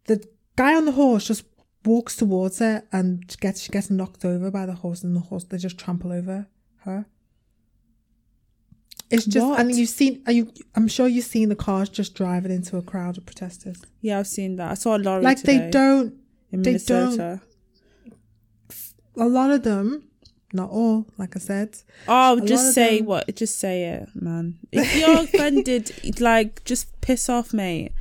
the 0.06 0.22
guy 0.56 0.74
on 0.74 0.84
the 0.84 0.92
horse 0.92 1.26
just 1.26 1.44
walks 1.84 2.16
towards 2.16 2.58
her 2.58 2.82
and 2.92 3.36
gets 3.40 3.62
she 3.62 3.70
gets 3.72 3.88
knocked 3.90 4.24
over 4.24 4.50
by 4.50 4.66
the 4.66 4.74
horse 4.74 5.02
and 5.04 5.14
the 5.16 5.20
horse 5.20 5.44
they 5.44 5.56
just 5.56 5.78
trample 5.78 6.12
over 6.12 6.46
her 6.78 7.06
it's 9.10 9.24
just 9.24 9.46
What? 9.46 9.60
and 9.60 9.72
you've 9.74 9.88
seen 9.88 10.22
are 10.26 10.32
you 10.32 10.52
i'm 10.74 10.88
sure 10.88 11.06
you've 11.06 11.24
seen 11.24 11.48
the 11.48 11.54
cars 11.56 11.88
just 11.88 12.14
driving 12.14 12.50
into 12.50 12.76
a 12.76 12.82
crowd 12.82 13.16
of 13.18 13.24
protesters 13.24 13.80
Yeah, 14.00 14.18
I've 14.18 14.26
seen 14.26 14.56
that. 14.56 14.70
I 14.72 14.74
saw 14.74 14.96
a 14.96 14.98
lorry 14.98 15.22
like 15.22 15.42
they 15.42 15.70
don't 15.70 16.14
they 16.50 16.56
Minnesota. 16.58 17.40
a 19.16 19.26
lot 19.26 19.50
of 19.50 19.62
them, 19.62 20.08
not 20.52 20.70
all, 20.70 21.06
like 21.18 21.36
I 21.36 21.40
said. 21.40 21.78
Oh, 22.08 22.36
lot 22.38 22.46
just 22.46 22.74
say 22.74 22.98
them- 22.98 23.06
what? 23.06 23.34
Just 23.36 23.58
say 23.58 23.84
it, 23.84 24.08
man. 24.14 24.58
If 24.72 24.96
you're 24.96 25.20
offended, 25.22 26.20
like 26.20 26.64
just 26.64 27.00
piss 27.00 27.28
off, 27.28 27.52
mate. 27.52 27.92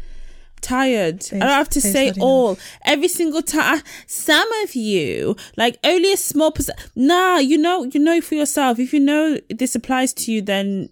Tired. 0.62 1.24
I 1.32 1.40
don't 1.40 1.50
have 1.50 1.70
to 1.70 1.82
say 1.82 2.12
all 2.20 2.58
every 2.86 3.08
single 3.08 3.44
time. 3.44 3.80
Uh, 3.80 3.82
some 4.08 4.52
of 4.64 4.74
you, 4.74 5.36
like 5.58 5.78
only 5.84 6.12
a 6.12 6.18
small 6.18 6.52
percent. 6.52 6.80
Nah, 6.96 7.38
you 7.38 7.58
know, 7.58 7.84
you 7.84 8.00
know 8.00 8.20
for 8.20 8.34
yourself. 8.36 8.80
If 8.80 8.92
you 8.92 9.00
know 9.00 9.38
this 9.50 9.76
applies 9.76 10.12
to 10.14 10.32
you, 10.32 10.42
then 10.42 10.90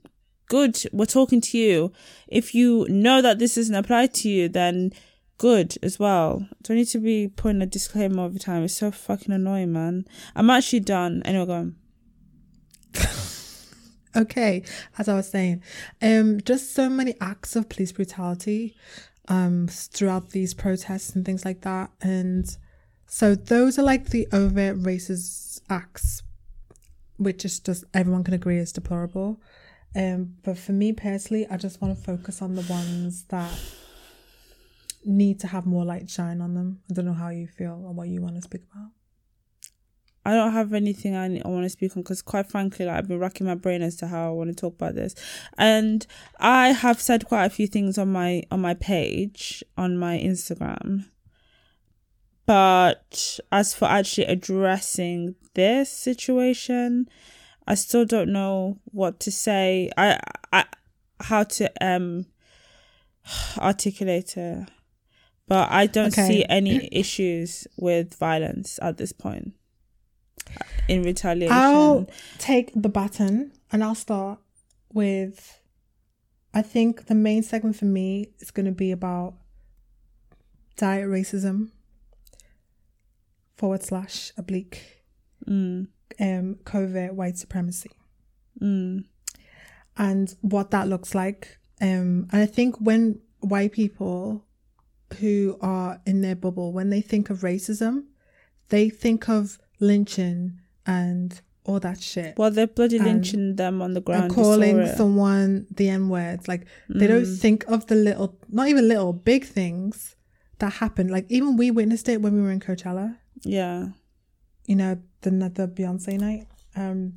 good. 0.47 0.77
We're 0.91 1.05
talking 1.07 1.41
to 1.41 1.57
you. 1.57 1.91
If 2.27 2.53
you 2.53 2.85
know 2.87 3.21
that 3.23 3.39
this 3.39 3.55
doesn't 3.55 3.73
apply 3.73 4.07
to 4.07 4.29
you, 4.29 4.47
then 4.47 4.93
good 5.37 5.77
as 5.83 5.99
well. 5.99 6.47
Don't 6.63 6.77
need 6.77 6.87
to 6.89 6.99
be 6.99 7.27
putting 7.27 7.61
a 7.61 7.65
disclaimer 7.65 8.25
every 8.25 8.39
time. 8.39 8.63
It's 8.63 8.75
so 8.75 8.91
fucking 8.91 9.33
annoying, 9.33 9.73
man. 9.73 10.05
I'm 10.35 10.49
actually 10.49 10.81
done. 10.81 11.21
Anyway, 11.25 11.45
go 11.45 11.53
on. 11.53 11.75
Okay, 14.15 14.63
as 14.99 15.09
I 15.09 15.15
was 15.15 15.27
saying, 15.27 15.63
um, 15.99 16.39
just 16.41 16.75
so 16.75 16.87
many 16.87 17.15
acts 17.19 17.55
of 17.55 17.67
police 17.67 17.91
brutality, 17.91 18.75
um, 19.27 19.67
throughout 19.67 20.29
these 20.29 20.53
protests 20.53 21.15
and 21.15 21.25
things 21.25 21.43
like 21.43 21.61
that, 21.61 21.89
and 21.99 22.55
so 23.07 23.33
those 23.33 23.79
are 23.79 23.83
like 23.83 24.09
the 24.09 24.27
overt 24.31 24.77
racist 24.79 25.61
acts, 25.67 26.21
which 27.17 27.43
is 27.43 27.59
just 27.59 27.85
everyone 27.93 28.23
can 28.23 28.35
agree 28.35 28.57
is 28.57 28.71
deplorable. 28.71 29.41
Um, 29.95 30.35
but 30.43 30.59
for 30.59 30.73
me 30.73 30.93
personally, 30.93 31.47
I 31.49 31.57
just 31.57 31.81
want 31.81 31.97
to 31.97 32.03
focus 32.03 32.41
on 32.41 32.53
the 32.53 32.63
ones 32.63 33.23
that 33.29 33.51
need 35.05 35.39
to 35.41 35.47
have 35.47 35.65
more 35.65 35.85
light 35.85 36.09
shine 36.09 36.41
on 36.41 36.53
them. 36.53 36.79
I 36.89 36.93
don't 36.93 37.05
know 37.05 37.13
how 37.13 37.29
you 37.29 37.47
feel 37.47 37.81
or 37.85 37.93
what 37.93 38.07
you 38.07 38.21
want 38.21 38.35
to 38.35 38.41
speak 38.41 38.61
about. 38.71 38.91
I 40.25 40.33
don't 40.33 40.53
have 40.53 40.73
anything 40.73 41.15
I, 41.15 41.41
I 41.43 41.47
want 41.47 41.63
to 41.63 41.69
speak 41.69 41.97
on 41.97 42.03
because, 42.03 42.21
quite 42.21 42.49
frankly, 42.49 42.85
like, 42.85 42.95
I've 42.95 43.07
been 43.07 43.19
racking 43.19 43.47
my 43.47 43.55
brain 43.55 43.81
as 43.81 43.97
to 43.97 44.07
how 44.07 44.27
I 44.27 44.31
want 44.31 44.49
to 44.49 44.55
talk 44.55 44.75
about 44.75 44.95
this, 44.95 45.15
and 45.57 46.05
I 46.39 46.69
have 46.69 47.01
said 47.01 47.25
quite 47.25 47.45
a 47.45 47.49
few 47.49 47.67
things 47.67 47.97
on 47.97 48.11
my 48.11 48.43
on 48.49 48.61
my 48.61 48.73
page 48.73 49.63
on 49.77 49.97
my 49.97 50.17
Instagram. 50.17 51.05
But 52.45 53.39
as 53.51 53.73
for 53.73 53.85
actually 53.85 54.27
addressing 54.27 55.35
this 55.53 55.89
situation, 55.89 57.09
I 57.67 57.75
still 57.75 58.05
don't 58.05 58.31
know 58.31 58.79
what 58.85 59.19
to 59.21 59.31
say. 59.31 59.89
I 59.97 60.19
I 60.53 60.65
how 61.19 61.43
to 61.43 61.71
um 61.85 62.27
articulate 63.57 64.37
it, 64.37 64.69
but 65.47 65.69
I 65.71 65.87
don't 65.87 66.13
Okay. 66.13 66.27
see 66.27 66.45
any 66.49 66.89
issues 66.91 67.67
with 67.77 68.15
violence 68.15 68.79
at 68.81 68.97
this 68.97 69.11
point 69.11 69.53
in 70.87 71.03
retaliation. 71.03 71.55
I'll 71.57 72.07
take 72.37 72.71
the 72.75 72.89
baton 72.89 73.51
and 73.71 73.83
I'll 73.83 73.95
start 73.95 74.39
with 74.93 75.59
I 76.53 76.61
think 76.61 77.07
the 77.07 77.15
main 77.15 77.41
segment 77.41 77.75
for 77.75 77.85
me 77.85 78.29
is 78.39 78.51
going 78.51 78.67
to 78.67 78.71
be 78.71 78.91
about 78.91 79.33
diet 80.77 81.07
racism 81.07 81.71
forward 83.55 83.83
slash 83.83 84.31
oblique 84.37 84.99
Mm, 85.47 85.87
um 86.21 86.55
covert 86.63 87.15
white 87.15 87.37
supremacy 87.37 87.91
mm, 88.61 89.03
and 89.97 90.35
what 90.39 90.71
that 90.71 90.87
looks 90.87 91.13
like 91.13 91.57
um 91.81 92.29
and 92.31 92.41
I 92.41 92.45
think 92.45 92.77
when 92.77 93.19
white 93.41 93.73
people 93.73 94.45
who 95.15 95.57
are 95.61 96.01
in 96.05 96.21
their 96.21 96.35
bubble 96.35 96.71
when 96.73 96.89
they 96.89 97.01
think 97.01 97.29
of 97.29 97.39
racism 97.41 98.03
they 98.69 98.89
think 98.89 99.27
of 99.29 99.59
lynching 99.79 100.59
and 100.85 101.41
all 101.65 101.79
that 101.79 102.01
shit 102.01 102.37
well, 102.37 102.51
they're 102.51 102.67
bloody 102.67 102.97
And- 102.97 103.05
lynching 103.05 103.55
them 103.55 103.81
on 103.81 103.93
the 103.93 104.01
ground. 104.01 104.25
and 104.25 104.33
calling 104.33 104.85
someone 104.97 105.65
the 105.71 105.87
N 105.89 106.09
words. 106.09 106.47
Like 106.47 106.65
they 106.89 107.07
don't 107.07 107.23
Mm. 107.23 107.37
think 107.39 107.63
of 107.67 107.85
the 107.87 107.95
little, 107.95 108.37
not 108.49 108.67
even 108.67 108.87
little, 108.89 109.13
big 109.13 109.45
things 109.45 110.15
that 110.59 110.73
happen. 110.73 111.07
Like 111.07 111.25
even 111.29 111.55
we 111.55 111.71
witnessed 111.71 112.09
it 112.09 112.21
when 112.21 112.33
we 112.35 112.41
were 112.41 112.51
in 112.51 112.59
Coachella. 112.59 113.17
Yeah. 113.43 113.89
You 114.67 114.75
know, 114.75 114.97
the 115.21 115.29
the 115.31 115.67
Beyonce 115.69 116.19
night. 116.19 116.47
Um, 116.75 117.13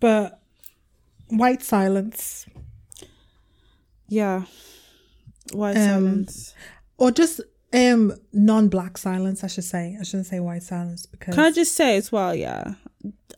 but 0.00 0.40
white 1.28 1.62
silence 1.62 2.44
Yeah. 4.08 4.44
White 5.52 5.76
Um, 5.76 5.84
silence. 5.86 6.54
Or 6.98 7.10
just 7.10 7.40
um 7.72 8.12
non-black 8.32 8.98
silence. 8.98 9.42
I 9.42 9.46
should 9.46 9.64
say. 9.64 9.96
I 9.98 10.02
shouldn't 10.04 10.26
say 10.26 10.40
white 10.40 10.62
silence 10.62 11.06
because 11.06 11.34
Can 11.34 11.44
I 11.44 11.50
just 11.50 11.74
say 11.74 11.96
as 11.96 12.12
well, 12.12 12.34
yeah, 12.34 12.74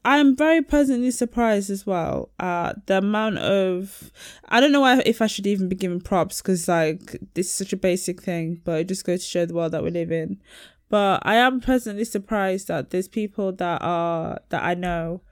I'm 0.04 0.34
very 0.34 0.62
pleasantly 0.62 1.10
surprised 1.10 1.70
as 1.70 1.86
well 1.86 2.30
at 2.38 2.86
the 2.86 2.98
amount 2.98 3.38
of. 3.38 4.10
I 4.48 4.60
don't 4.60 4.72
know 4.72 4.86
if 5.04 5.22
I 5.22 5.26
should 5.26 5.46
even 5.46 5.68
be 5.68 5.76
giving 5.76 6.00
props 6.00 6.40
because 6.40 6.66
like 6.68 7.18
this 7.34 7.46
is 7.48 7.54
such 7.54 7.72
a 7.72 7.76
basic 7.76 8.22
thing, 8.22 8.60
but 8.64 8.80
it 8.80 8.88
just 8.88 9.04
goes 9.04 9.20
to 9.20 9.26
show 9.26 9.46
the 9.46 9.54
world 9.54 9.72
that 9.72 9.84
we 9.84 9.90
live 9.90 10.10
in. 10.10 10.40
But 10.88 11.22
I 11.24 11.36
am 11.36 11.60
pleasantly 11.60 12.04
surprised 12.04 12.66
that 12.68 12.90
there's 12.90 13.08
people 13.08 13.52
that 13.52 13.80
are 13.82 14.40
that 14.48 14.64
I 14.64 14.74
know 14.74 15.22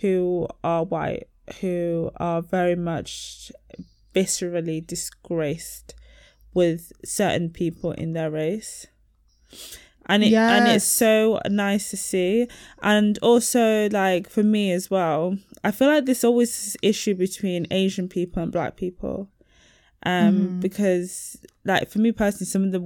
who 0.00 0.46
are 0.62 0.84
white 0.84 1.28
who 1.60 2.10
are 2.16 2.42
very 2.42 2.74
much 2.74 3.52
viscerally 4.14 4.84
disgraced 4.84 5.94
with 6.56 6.90
certain 7.04 7.50
people 7.50 7.92
in 7.92 8.12
their 8.14 8.30
race. 8.30 8.86
And 10.08 10.22
it 10.24 10.30
and 10.56 10.64
it's 10.76 10.84
so 10.84 11.40
nice 11.50 11.90
to 11.90 11.96
see. 11.96 12.48
And 12.82 13.18
also 13.22 13.88
like 13.90 14.28
for 14.30 14.42
me 14.42 14.72
as 14.72 14.90
well 14.90 15.36
i 15.64 15.70
feel 15.72 15.88
like 15.88 16.04
there's 16.06 16.22
always 16.24 16.50
this 16.50 16.76
issue 16.82 17.14
between 17.14 17.66
asian 17.70 18.08
people 18.08 18.42
and 18.42 18.52
black 18.52 18.76
people. 18.76 19.28
Um 20.04 20.60
because 20.60 21.36
like 21.64 21.90
for 21.90 21.98
me 22.04 22.12
personally 22.12 22.46
some 22.46 22.64
of 22.64 22.72
the 22.72 22.82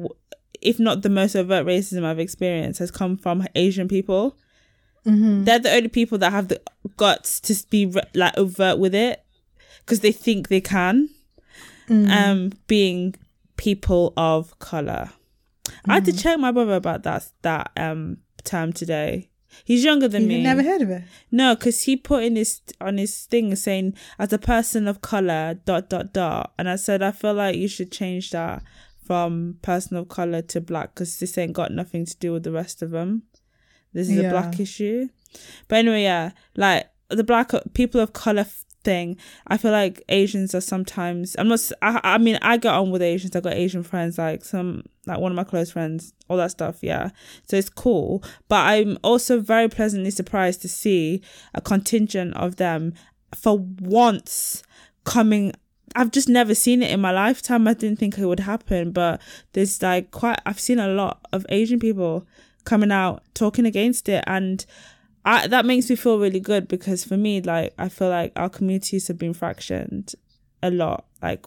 if 0.62 0.78
not 0.78 1.02
the 1.02 1.10
most 1.20 1.34
overt 1.36 1.66
racism 1.66 2.04
i've 2.04 2.18
experienced 2.28 2.78
has 2.80 2.90
come 2.90 3.16
from 3.16 3.46
asian 3.54 3.88
people. 3.88 4.24
They're 5.44 5.58
the 5.58 5.72
only 5.76 5.88
people 5.88 6.18
that 6.18 6.32
have 6.32 6.48
the 6.48 6.60
guts 6.96 7.40
to 7.46 7.52
be 7.70 7.82
like 8.14 8.36
overt 8.36 8.78
with 8.78 8.94
it 8.94 9.16
because 9.80 10.00
they 10.00 10.12
think 10.12 10.48
they 10.48 10.60
can. 10.60 11.08
Um, 12.18 12.52
being 12.66 13.14
people 13.61 14.14
of 14.16 14.58
color. 14.58 15.11
I 15.86 15.94
had 15.94 16.06
to 16.06 16.14
check 16.14 16.38
my 16.38 16.50
brother 16.50 16.76
about 16.76 17.02
that 17.02 17.30
that 17.42 17.70
um 17.76 18.16
term 18.42 18.72
today. 18.72 19.28
He's 19.64 19.84
younger 19.84 20.08
than 20.08 20.26
me. 20.26 20.42
Never 20.42 20.62
heard 20.62 20.80
of 20.80 20.88
it? 20.88 21.02
No, 21.30 21.54
because 21.54 21.82
he 21.82 21.94
put 21.94 22.24
in 22.24 22.36
his 22.36 22.62
on 22.80 22.96
his 22.96 23.26
thing 23.26 23.54
saying 23.54 23.94
as 24.18 24.32
a 24.32 24.38
person 24.38 24.88
of 24.88 25.02
color 25.02 25.61
dot 25.66 25.90
dot 25.90 26.14
dot, 26.14 26.54
and 26.58 26.70
I 26.70 26.76
said 26.76 27.02
I 27.02 27.12
feel 27.12 27.34
like 27.34 27.56
you 27.56 27.68
should 27.68 27.92
change 27.92 28.30
that 28.30 28.62
from 29.04 29.58
person 29.61 29.98
of 29.98 30.08
color 30.08 30.40
to 30.40 30.61
black 30.62 30.94
because 30.94 31.18
this 31.18 31.36
ain't 31.36 31.52
got 31.52 31.70
nothing 31.70 32.06
to 32.06 32.16
do 32.16 32.32
with 32.32 32.44
the 32.44 32.52
rest 32.52 32.80
of 32.80 32.92
them. 32.92 33.24
This 33.92 34.08
is 34.08 34.18
a 34.18 34.30
black 34.30 34.58
issue. 34.58 35.08
But 35.68 35.80
anyway, 35.80 36.04
yeah, 36.04 36.30
like 36.56 36.88
the 37.11 37.24
black 37.24 37.50
people 37.74 38.00
of 38.00 38.14
color 38.14 38.46
thing. 38.85 39.16
I 39.47 39.57
feel 39.57 39.72
like 39.72 40.03
Asians 40.09 40.55
are 40.55 40.61
sometimes. 40.61 41.37
I'm 41.39 41.49
not. 41.49 41.61
I, 41.83 42.01
I 42.03 42.18
mean, 42.18 42.39
I 42.43 42.57
get 42.57 42.74
on 42.74 42.91
with 42.91 43.03
Asians. 43.03 43.35
I've 43.35 43.43
got 43.43 43.55
Asian 43.55 43.83
friends, 43.83 44.18
like 44.18 44.45
some, 44.45 44.85
like 45.07 45.18
one 45.18 45.33
of 45.33 45.37
my 45.37 45.45
close 45.45 45.70
friends, 45.70 46.12
all 46.28 46.37
that 46.39 46.51
stuff. 46.51 46.78
Yeah, 46.83 47.11
so 47.47 47.57
it's 47.57 47.70
cool. 47.70 48.22
But 48.49 48.66
I'm 48.66 48.99
also 49.03 49.41
very 49.41 49.68
pleasantly 49.68 50.11
surprised 50.11 50.62
to 50.62 50.68
see 50.68 51.22
a 51.55 51.61
contingent 51.61 52.35
of 52.37 52.57
them 52.57 52.95
for 53.35 53.59
once 53.59 54.62
coming. 55.05 55.53
I've 55.97 56.12
just 56.12 56.28
never 56.28 56.55
seen 56.55 56.83
it 56.83 56.91
in 56.91 57.01
my 57.01 57.11
lifetime. 57.11 57.66
I 57.66 57.74
didn't 57.74 57.99
think 57.99 58.16
it 58.16 58.26
would 58.26 58.41
happen, 58.41 58.93
but 58.93 59.20
there's 59.53 59.83
like 59.83 60.11
quite. 60.11 60.41
I've 60.47 60.61
seen 60.61 60.78
a 60.78 60.89
lot 60.89 61.26
of 61.33 61.45
Asian 61.49 61.81
people 61.81 62.26
coming 62.64 62.93
out 62.93 63.22
talking 63.35 63.66
against 63.66 64.09
it, 64.09 64.22
and 64.26 64.64
I, 65.24 65.46
that 65.48 65.66
makes 65.66 65.90
me 65.90 65.96
feel 65.96 66.18
really 66.18 66.40
good 66.40 66.66
because 66.68 67.04
for 67.04 67.16
me, 67.16 67.40
like 67.42 67.74
I 67.78 67.88
feel 67.88 68.08
like 68.08 68.32
our 68.36 68.48
communities 68.48 69.08
have 69.08 69.18
been 69.18 69.34
fractioned 69.34 70.14
a 70.62 70.70
lot. 70.70 71.06
Like, 71.22 71.44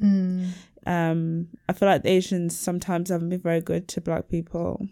Mm. 0.00 0.50
um, 0.86 1.48
I 1.68 1.72
feel 1.72 1.88
like 1.88 2.02
the 2.02 2.10
Asians 2.10 2.56
sometimes 2.58 3.08
haven't 3.10 3.30
been 3.30 3.40
very 3.40 3.60
good 3.62 3.88
to 3.88 4.00
Black 4.00 4.28
people. 4.28 4.86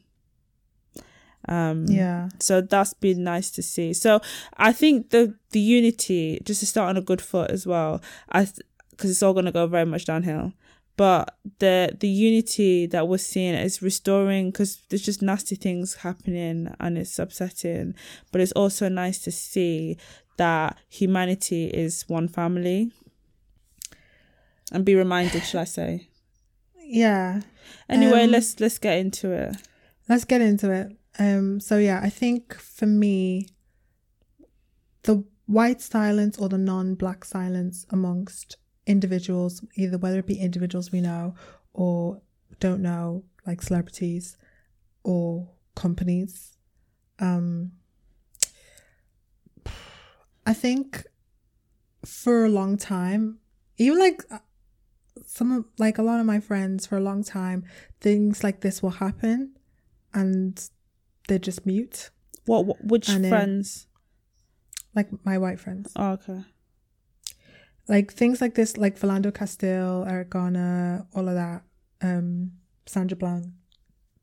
Um, 1.46 1.84
Yeah. 1.86 2.30
so 2.40 2.60
that's 2.62 2.94
been 2.94 3.22
nice 3.22 3.50
to 3.52 3.62
see. 3.62 3.92
So 3.92 4.20
I 4.56 4.72
think 4.72 5.10
the 5.10 5.34
the 5.50 5.60
unity 5.60 6.40
just 6.44 6.60
to 6.60 6.66
start 6.66 6.88
on 6.88 6.96
a 6.96 7.02
good 7.02 7.20
foot 7.20 7.50
as 7.50 7.66
well. 7.66 8.00
I 8.32 8.48
because 8.90 9.10
it's 9.10 9.22
all 9.22 9.34
gonna 9.34 9.52
go 9.52 9.66
very 9.66 9.84
much 9.84 10.06
downhill. 10.06 10.52
But 10.96 11.36
the 11.58 11.96
the 11.98 12.08
unity 12.08 12.86
that 12.86 13.08
we're 13.08 13.18
seeing 13.18 13.54
is 13.54 13.82
restoring 13.82 14.50
because 14.50 14.82
there's 14.88 15.02
just 15.02 15.22
nasty 15.22 15.56
things 15.56 15.94
happening 15.96 16.72
and 16.78 16.96
it's 16.96 17.18
upsetting. 17.18 17.94
But 18.30 18.40
it's 18.40 18.52
also 18.52 18.88
nice 18.88 19.18
to 19.20 19.32
see 19.32 19.96
that 20.36 20.78
humanity 20.88 21.66
is 21.66 22.04
one 22.08 22.28
family. 22.28 22.92
And 24.72 24.84
be 24.84 24.94
reminded, 24.94 25.44
shall 25.44 25.60
I 25.60 25.64
say? 25.64 26.08
Yeah. 26.80 27.42
Anyway, 27.88 28.24
Um, 28.24 28.30
let's 28.30 28.60
let's 28.60 28.78
get 28.78 28.98
into 28.98 29.32
it. 29.32 29.56
Let's 30.08 30.24
get 30.24 30.40
into 30.40 30.70
it. 30.70 30.96
Um, 31.18 31.60
so 31.60 31.78
yeah, 31.78 32.00
I 32.02 32.10
think 32.10 32.54
for 32.54 32.86
me, 32.86 33.48
the 35.02 35.24
white 35.46 35.80
silence 35.80 36.38
or 36.38 36.48
the 36.48 36.58
non-black 36.58 37.24
silence 37.24 37.86
amongst 37.90 38.56
individuals, 38.86 39.64
either 39.76 39.98
whether 39.98 40.18
it 40.18 40.26
be 40.26 40.38
individuals 40.38 40.92
we 40.92 41.00
know 41.00 41.34
or 41.72 42.20
don't 42.60 42.80
know, 42.80 43.24
like 43.46 43.62
celebrities 43.62 44.36
or 45.02 45.48
companies, 45.74 46.56
um, 47.18 47.72
I 50.46 50.52
think 50.52 51.04
for 52.04 52.44
a 52.44 52.48
long 52.48 52.76
time, 52.76 53.38
even 53.78 53.98
like 53.98 54.22
uh, 54.30 54.38
some 55.26 55.52
of 55.52 55.64
like 55.78 55.98
a 55.98 56.02
lot 56.02 56.20
of 56.20 56.26
my 56.26 56.40
friends 56.40 56.86
for 56.86 56.96
a 56.96 57.00
long 57.00 57.24
time, 57.24 57.64
things 58.00 58.44
like 58.44 58.60
this 58.60 58.82
will 58.82 58.90
happen 58.90 59.56
and 60.12 60.68
they're 61.28 61.38
just 61.38 61.64
mute. 61.64 62.10
What, 62.46 62.66
what 62.66 62.84
which 62.84 63.08
And 63.08 63.26
friends? 63.26 63.86
Like 64.94 65.08
my 65.24 65.38
white 65.38 65.58
friends. 65.58 65.92
Oh, 65.96 66.12
okay. 66.12 66.44
Like 67.88 68.12
things 68.12 68.40
like 68.40 68.54
this, 68.54 68.76
like 68.76 68.98
Philando 68.98 69.32
Castile, 69.32 70.06
Eric 70.08 70.30
Garner, 70.30 71.06
all 71.14 71.28
of 71.28 71.34
that, 71.34 71.62
um, 72.00 72.52
Sandra 72.86 73.16
Bland, 73.16 73.52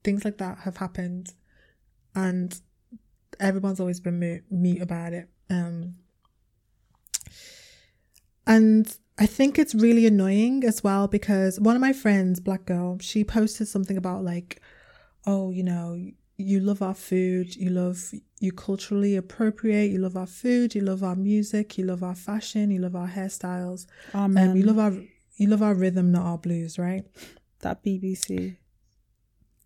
things 0.03 0.25
like 0.25 0.37
that 0.39 0.59
have 0.59 0.77
happened. 0.77 1.33
And 2.15 2.59
everyone's 3.39 3.79
always 3.79 3.99
been 3.99 4.19
mute, 4.19 4.43
mute 4.49 4.81
about 4.81 5.13
it. 5.13 5.29
Um, 5.49 5.95
and 8.47 8.97
I 9.17 9.27
think 9.27 9.59
it's 9.59 9.75
really 9.75 10.07
annoying 10.07 10.63
as 10.63 10.83
well 10.83 11.07
because 11.07 11.59
one 11.59 11.75
of 11.75 11.81
my 11.81 11.93
friends, 11.93 12.39
black 12.39 12.65
girl, 12.65 12.97
she 12.99 13.23
posted 13.23 13.67
something 13.67 13.97
about 13.97 14.23
like, 14.23 14.61
oh, 15.27 15.51
you 15.51 15.63
know, 15.63 16.03
you 16.37 16.59
love 16.59 16.81
our 16.81 16.95
food, 16.95 17.55
you 17.55 17.69
love, 17.69 18.11
you 18.41 18.51
culturally 18.51 19.15
appropriate, 19.15 19.91
you 19.91 19.99
love 19.99 20.17
our 20.17 20.27
food, 20.27 20.75
you 20.75 20.81
love 20.81 21.03
our 21.03 21.15
music, 21.15 21.77
you 21.77 21.85
love 21.85 22.03
our 22.03 22.15
fashion, 22.15 22.71
you 22.71 22.79
love 22.79 22.95
our 22.95 23.07
hairstyles, 23.07 23.85
Amen. 24.13 24.51
um, 24.51 24.55
you 24.57 24.63
love 24.63 24.79
our, 24.79 24.93
you 25.35 25.47
love 25.47 25.61
our 25.61 25.73
rhythm, 25.73 26.11
not 26.11 26.25
our 26.25 26.37
blues, 26.37 26.79
right? 26.79 27.05
that 27.61 27.83
BBC. 27.83 28.57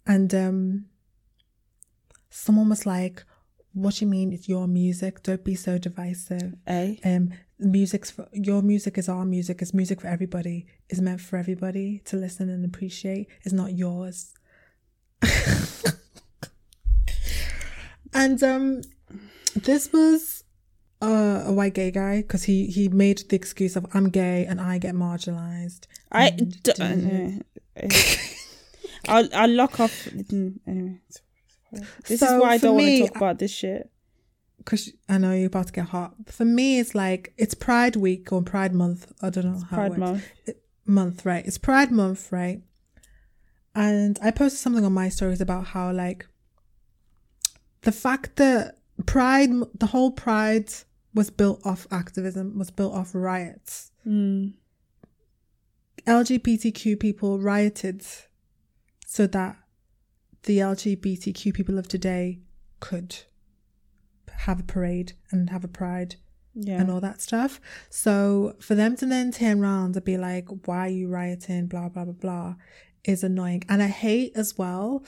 And 0.06 0.34
um, 0.34 0.86
someone 2.30 2.70
was 2.70 2.86
like, 2.86 3.24
"What 3.74 3.96
do 3.96 4.06
you 4.06 4.12
mean? 4.12 4.32
It's 4.32 4.48
your 4.48 4.68
music. 4.68 5.24
Don't 5.24 5.44
be 5.44 5.56
so 5.56 5.78
divisive. 5.78 6.54
Eh? 6.68 6.96
Um, 7.04 7.34
music's 7.60 8.12
for, 8.12 8.28
your 8.32 8.62
music 8.62 8.98
is 8.98 9.10
our 9.10 9.26
music. 9.26 9.62
It's 9.62 9.74
music 9.74 10.02
for 10.02 10.08
everybody. 10.08 10.68
It's 10.90 11.02
meant 11.02 11.22
for 11.22 11.38
everybody 11.38 12.02
to 12.06 12.18
listen 12.18 12.50
and 12.50 12.64
appreciate. 12.64 13.28
It's 13.42 13.54
not 13.54 13.74
yours." 13.74 14.34
and 18.16 18.42
um, 18.44 18.82
this 19.56 19.92
was 19.94 20.44
uh, 21.02 21.44
a 21.46 21.54
white 21.54 21.74
gay 21.76 21.92
guy 21.92 22.22
because 22.22 22.44
he 22.46 22.66
he 22.68 22.88
made 22.90 23.20
the 23.30 23.36
excuse 23.36 23.76
of 23.76 23.86
I'm 23.94 24.10
gay 24.10 24.46
and 24.46 24.60
I 24.60 24.78
get 24.80 24.96
marginalized. 24.96 25.86
I 26.12 26.30
And 26.30 26.52
d- 26.64 26.72
didn't- 26.74 27.46
I'll 29.08 29.28
I'll 29.34 29.50
lock 29.50 29.80
off. 29.80 30.06
mm, 30.06 30.60
Anyway, 30.68 31.00
this 32.08 32.20
So 32.22 32.36
is 32.38 32.42
why 32.42 32.54
I 32.54 32.58
don't 32.58 32.76
want 32.76 32.88
to 32.88 33.00
talk 33.08 33.16
about 33.18 33.40
this 33.40 33.52
shit. 33.52 33.90
because 34.58 34.92
I 35.08 35.18
know 35.20 35.32
you're 35.34 35.48
about 35.48 35.68
to 35.68 35.74
get 35.74 35.86
hot. 35.90 36.16
For 36.28 36.46
me, 36.46 36.80
it's 36.80 36.96
like 36.96 37.34
it's 37.38 37.54
Pride 37.54 37.96
Week 37.98 38.32
or 38.34 38.42
Pride 38.42 38.74
Month. 38.74 39.12
I 39.22 39.30
don't 39.30 39.46
know 39.46 39.60
how 39.70 39.78
Pride 39.78 39.90
works. 39.92 40.00
Month. 40.00 40.24
month, 40.86 41.26
right? 41.26 41.46
It's 41.46 41.58
Pride 41.60 41.92
Month, 41.92 42.32
right? 42.32 42.62
And 43.76 44.18
I 44.24 44.32
posted 44.32 44.60
something 44.60 44.86
on 44.86 44.94
my 44.94 45.10
stories 45.10 45.42
about 45.42 45.68
how 45.68 45.92
like 45.92 46.26
the 47.86 47.92
fact 47.92 48.36
that 48.36 48.78
Pride, 49.06 49.50
the 49.80 49.88
whole 49.88 50.12
Pride 50.12 50.70
was 51.14 51.30
built 51.30 51.66
off 51.66 51.88
activism, 51.92 52.58
was 52.58 52.70
built 52.72 52.94
off 52.94 53.12
riots. 53.16 53.92
Mm. 54.06 54.54
LGBTQ 56.06 57.00
people 57.00 57.40
rioted 57.40 58.06
so 59.06 59.26
that 59.28 59.58
the 60.44 60.60
LGBTQ 60.60 61.54
people 61.54 61.80
of 61.80 61.88
today 61.88 62.40
could 62.80 63.18
have 64.30 64.60
a 64.60 64.64
parade 64.64 65.14
and 65.32 65.50
have 65.50 65.64
a 65.64 65.68
pride 65.68 66.18
Yeah. 66.54 66.80
and 66.82 66.92
all 66.92 67.00
that 67.02 67.22
stuff. 67.22 67.60
So 67.90 68.56
for 68.60 68.76
them 68.76 68.96
to 68.98 69.06
then 69.06 69.32
turn 69.32 69.62
around 69.62 69.96
and 69.96 70.06
be 70.06 70.18
like, 70.18 70.48
why 70.68 70.88
are 70.88 70.90
you 70.90 71.08
rioting? 71.08 71.68
Blah, 71.68 71.90
blah, 71.90 72.04
blah, 72.06 72.14
blah, 72.14 72.56
is 73.04 73.24
annoying. 73.24 73.64
And 73.70 73.82
I 73.82 73.88
hate 73.88 74.34
as 74.36 74.58
well, 74.58 75.04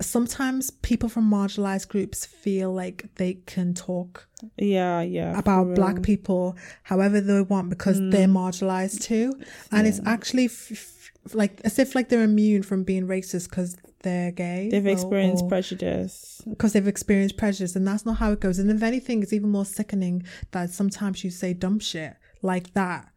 sometimes 0.00 0.70
people 0.70 1.08
from 1.08 1.30
marginalized 1.30 1.88
groups 1.88 2.26
feel 2.26 2.72
like 2.72 3.08
they 3.16 3.34
can 3.46 3.74
talk 3.74 4.28
yeah. 4.58 5.00
Yeah. 5.00 5.38
about 5.38 5.74
black 5.74 6.02
people 6.02 6.56
however 6.82 7.20
they 7.20 7.40
want 7.40 7.70
because 7.70 7.98
hmm. 7.98 8.10
they're 8.10 8.28
marginalized 8.28 9.02
too. 9.02 9.32
And 9.72 9.86
it's 9.86 10.00
actually 10.04 10.46
f- 10.46 10.70
f- 10.72 11.34
like 11.34 11.60
as 11.64 11.78
if 11.78 11.94
like 11.94 12.08
they're 12.10 12.22
immune 12.22 12.62
from 12.62 12.84
being 12.84 13.06
racist 13.06 13.48
because 13.48 13.76
they're 14.02 14.32
gay. 14.32 14.68
They've 14.70 14.84
or- 14.84 14.90
experienced 14.90 15.44
or- 15.44 15.48
prejudice. 15.48 16.42
because 16.48 16.74
they've 16.74 16.86
experienced 16.86 17.36
prejudice 17.38 17.74
and 17.74 17.86
that's 17.86 18.04
not 18.04 18.18
how 18.18 18.32
it 18.32 18.40
goes 18.40 18.58
and 18.58 18.70
if 18.70 18.82
anything 18.82 19.22
it's 19.22 19.32
even 19.32 19.50
more 19.50 19.64
sickening 19.64 20.24
that 20.50 20.70
sometimes 20.70 21.24
you 21.24 21.30
say 21.30 21.54
dumb 21.54 21.78
shit 21.78 22.14
like 22.42 22.72
that 22.74 23.08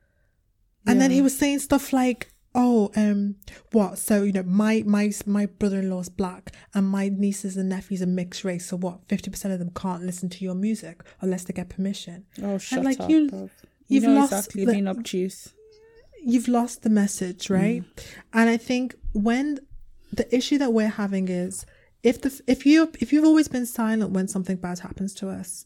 and 0.88 1.00
then 1.00 1.12
he 1.12 1.22
was 1.22 1.38
saying 1.38 1.60
stuff 1.60 1.94
like 1.94 2.32
oh 2.56 2.90
um 2.96 3.36
what 3.72 3.98
so 3.98 4.24
you 4.24 4.32
know 4.32 4.44
my 4.44 4.84
my 4.88 5.12
my 5.26 5.46
brother-in-law's 5.46 6.10
black 6.10 6.52
and 6.74 6.88
my 6.88 7.08
nieces 7.10 7.56
and 7.58 7.70
nephews 7.70 8.02
are 8.02 8.08
mixed 8.08 8.44
race 8.44 8.66
so 8.68 8.76
what 8.78 9.08
50% 9.08 9.54
of 9.54 9.60
them 9.60 9.72
can't 9.76 10.04
listen 10.04 10.30
to 10.30 10.44
your 10.44 10.56
music 10.56 11.02
unless 11.22 11.44
they 11.44 11.54
get 11.54 11.70
permission 11.70 12.26
Oh, 12.42 12.58
shut 12.58 12.84
like, 12.84 13.00
up. 13.00 13.10
you- 13.10 13.30
bruv. 13.30 13.50
you've 13.88 14.04
you 14.04 14.10
know 14.10 14.16
lost 14.22 14.32
exactly 14.34 14.66
the- 14.66 14.72
being 14.72 14.88
obtuse. 14.88 15.50
you've 16.24 16.48
lost 16.48 16.82
the 16.82 16.90
message, 16.90 17.50
right? 17.50 17.84
And 18.34 18.50
I 18.50 18.58
think 18.58 18.96
when 19.14 19.60
the 20.12 20.28
issue 20.36 20.58
that 20.58 20.74
we're 20.74 20.90
having 20.90 21.28
is 21.30 21.66
if 22.04 22.20
the 22.22 22.42
if 22.48 22.66
you 22.66 22.92
if 23.00 23.14
you've 23.14 23.26
always 23.26 23.48
been 23.48 23.66
silent 23.66 24.12
when 24.12 24.28
something 24.28 24.58
bad 24.58 24.80
happens 24.80 25.14
to 25.16 25.30
us, 25.30 25.66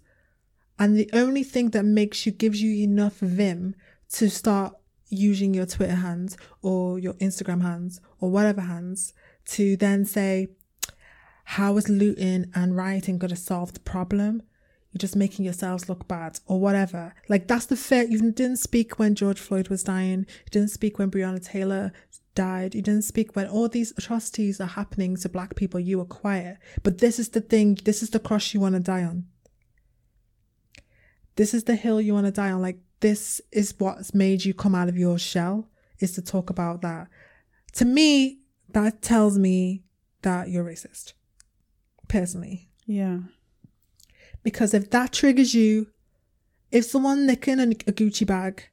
and 0.77 0.95
the 0.97 1.09
only 1.13 1.43
thing 1.43 1.69
that 1.71 1.83
makes 1.85 2.25
you 2.25 2.31
gives 2.31 2.61
you 2.61 2.83
enough 2.83 3.17
vim 3.19 3.73
to 4.11 4.29
start 4.29 4.73
using 5.13 5.53
your 5.53 5.65
Twitter 5.65 5.95
hands 5.95 6.37
or 6.61 6.99
your 6.99 7.13
Instagram 7.13 7.61
hands 7.61 8.01
or 8.19 8.29
whatever 8.29 8.61
hands 8.61 9.13
to 9.45 9.77
then 9.77 10.05
say, 10.05 10.49
how 11.45 11.77
is 11.77 11.89
looting 11.89 12.51
and 12.55 12.75
rioting 12.75 13.17
going 13.17 13.29
to 13.29 13.35
solve 13.35 13.73
the 13.73 13.79
problem? 13.79 14.43
You're 14.91 14.99
just 14.99 15.15
making 15.15 15.43
yourselves 15.43 15.89
look 15.89 16.07
bad 16.07 16.39
or 16.45 16.59
whatever. 16.59 17.15
Like 17.27 17.47
that's 17.47 17.65
the 17.65 17.75
fair. 17.75 18.03
You 18.03 18.31
didn't 18.31 18.59
speak 18.59 18.99
when 18.99 19.15
George 19.15 19.39
Floyd 19.39 19.69
was 19.69 19.83
dying. 19.83 20.19
You 20.19 20.51
didn't 20.51 20.69
speak 20.69 20.99
when 20.99 21.09
Breonna 21.09 21.43
Taylor 21.43 21.91
died. 22.35 22.75
You 22.75 22.83
didn't 22.83 23.03
speak 23.03 23.35
when 23.35 23.47
all 23.47 23.67
these 23.67 23.91
atrocities 23.97 24.61
are 24.61 24.67
happening 24.67 25.17
to 25.17 25.29
black 25.29 25.55
people. 25.55 25.79
You 25.79 25.97
were 25.97 26.05
quiet. 26.05 26.57
But 26.83 26.99
this 26.99 27.17
is 27.17 27.29
the 27.29 27.41
thing. 27.41 27.79
This 27.83 28.03
is 28.03 28.11
the 28.11 28.19
cross 28.19 28.53
you 28.53 28.59
want 28.59 28.75
to 28.75 28.79
die 28.79 29.03
on. 29.03 29.25
This 31.37 31.55
is 31.55 31.63
the 31.63 31.75
hill 31.75 31.99
you 31.99 32.13
want 32.13 32.27
to 32.27 32.31
die 32.31 32.51
on. 32.51 32.61
Like 32.61 32.79
this 33.03 33.41
is 33.51 33.75
what's 33.79 34.13
made 34.13 34.45
you 34.45 34.53
come 34.53 34.73
out 34.73 34.87
of 34.87 34.97
your 34.97 35.19
shell 35.19 35.67
is 35.99 36.13
to 36.13 36.21
talk 36.21 36.49
about 36.49 36.81
that. 36.81 37.09
To 37.73 37.83
me, 37.83 38.39
that 38.69 39.01
tells 39.01 39.37
me 39.37 39.83
that 40.21 40.49
you're 40.49 40.63
racist. 40.63 41.11
Personally. 42.07 42.69
Yeah. 42.85 43.19
Because 44.41 44.73
if 44.73 44.89
that 44.91 45.11
triggers 45.11 45.53
you, 45.53 45.87
if 46.71 46.85
someone 46.85 47.25
nicking 47.25 47.59
a, 47.59 47.63
a 47.63 47.91
Gucci 47.91 48.25
bag 48.25 48.69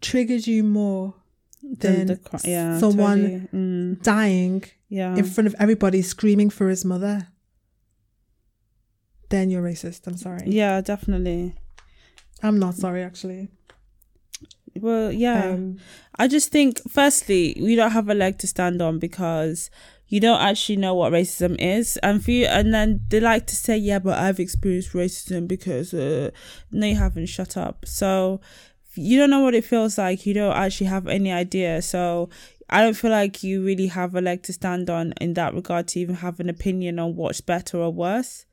triggers 0.00 0.48
you 0.48 0.64
more 0.64 1.14
than 1.62 2.06
the 2.06 2.16
cr- 2.16 2.36
yeah, 2.44 2.78
someone 2.78 3.20
totally. 3.20 3.48
Mm, 3.52 4.02
dying 4.02 4.64
yeah. 4.88 5.14
in 5.16 5.24
front 5.24 5.48
of 5.48 5.54
everybody 5.58 6.00
screaming 6.00 6.48
for 6.48 6.70
his 6.70 6.82
mother, 6.82 7.28
then 9.28 9.50
you're 9.50 9.62
racist. 9.62 10.06
I'm 10.06 10.16
sorry. 10.16 10.44
yeah, 10.46 10.80
definitely. 10.80 11.56
I'm 12.44 12.58
not 12.58 12.74
sorry, 12.74 13.02
actually. 13.02 13.48
Well, 14.76 15.10
yeah. 15.10 15.46
Um, 15.46 15.78
I 16.18 16.28
just 16.28 16.52
think, 16.52 16.78
firstly, 16.90 17.56
we 17.58 17.74
don't 17.74 17.92
have 17.92 18.10
a 18.10 18.14
leg 18.14 18.38
to 18.40 18.46
stand 18.46 18.82
on 18.82 18.98
because 18.98 19.70
you 20.08 20.20
don't 20.20 20.40
actually 20.40 20.76
know 20.76 20.94
what 20.94 21.12
racism 21.12 21.56
is, 21.58 21.96
and 21.98 22.22
for 22.22 22.32
you, 22.32 22.44
and 22.44 22.74
then 22.74 23.00
they 23.08 23.18
like 23.18 23.46
to 23.46 23.56
say, 23.56 23.78
"Yeah, 23.78 23.98
but 23.98 24.18
I've 24.18 24.38
experienced 24.38 24.92
racism 24.92 25.48
because." 25.48 25.94
Uh, 25.94 26.30
no, 26.70 26.86
you 26.86 26.96
haven't. 26.96 27.26
Shut 27.26 27.56
up. 27.56 27.86
So 27.86 28.42
you 28.94 29.18
don't 29.18 29.30
know 29.30 29.40
what 29.40 29.54
it 29.54 29.64
feels 29.64 29.96
like. 29.96 30.26
You 30.26 30.34
don't 30.34 30.54
actually 30.54 30.88
have 30.88 31.06
any 31.08 31.32
idea. 31.32 31.80
So 31.80 32.28
I 32.68 32.82
don't 32.82 32.94
feel 32.94 33.10
like 33.10 33.42
you 33.42 33.64
really 33.64 33.86
have 33.86 34.14
a 34.14 34.20
leg 34.20 34.42
to 34.42 34.52
stand 34.52 34.90
on 34.90 35.14
in 35.18 35.32
that 35.34 35.54
regard 35.54 35.88
to 35.88 36.00
even 36.00 36.16
have 36.16 36.40
an 36.40 36.50
opinion 36.50 36.98
on 36.98 37.16
what's 37.16 37.40
better 37.40 37.78
or 37.78 37.90
worse 37.90 38.44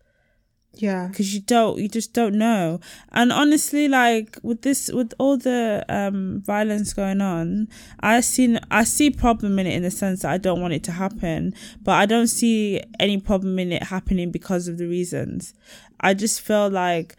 yeah. 0.76 1.08
because 1.08 1.34
you 1.34 1.42
don't 1.42 1.78
you 1.78 1.88
just 1.88 2.14
don't 2.14 2.36
know. 2.36 2.80
And 3.12 3.32
honestly 3.32 3.88
like 3.88 4.38
with 4.42 4.62
this 4.62 4.90
with 4.92 5.14
all 5.20 5.38
the 5.38 5.86
um 5.90 6.42
violence 6.46 6.94
going 6.94 7.22
on 7.22 7.68
i 8.00 8.22
seen 8.22 8.60
i 8.70 8.84
see 8.84 9.10
problem 9.10 9.60
in 9.60 9.68
it 9.68 9.74
in 9.74 9.84
the 9.84 9.92
sense 9.92 10.22
that 10.22 10.32
i 10.32 10.38
don't 10.38 10.62
want 10.62 10.74
it 10.74 10.84
to 10.84 10.92
happen 10.92 11.54
but 11.82 11.94
i 11.94 12.06
don't 12.06 12.28
see 12.28 12.82
any 13.00 13.20
problem 13.20 13.60
in 13.60 13.72
it 13.72 13.84
happening 13.84 14.32
because 14.32 14.68
of 14.68 14.78
the 14.78 14.88
reasons. 14.88 15.54
I 16.00 16.16
just 16.16 16.42
feel 16.42 16.70
like 16.70 17.16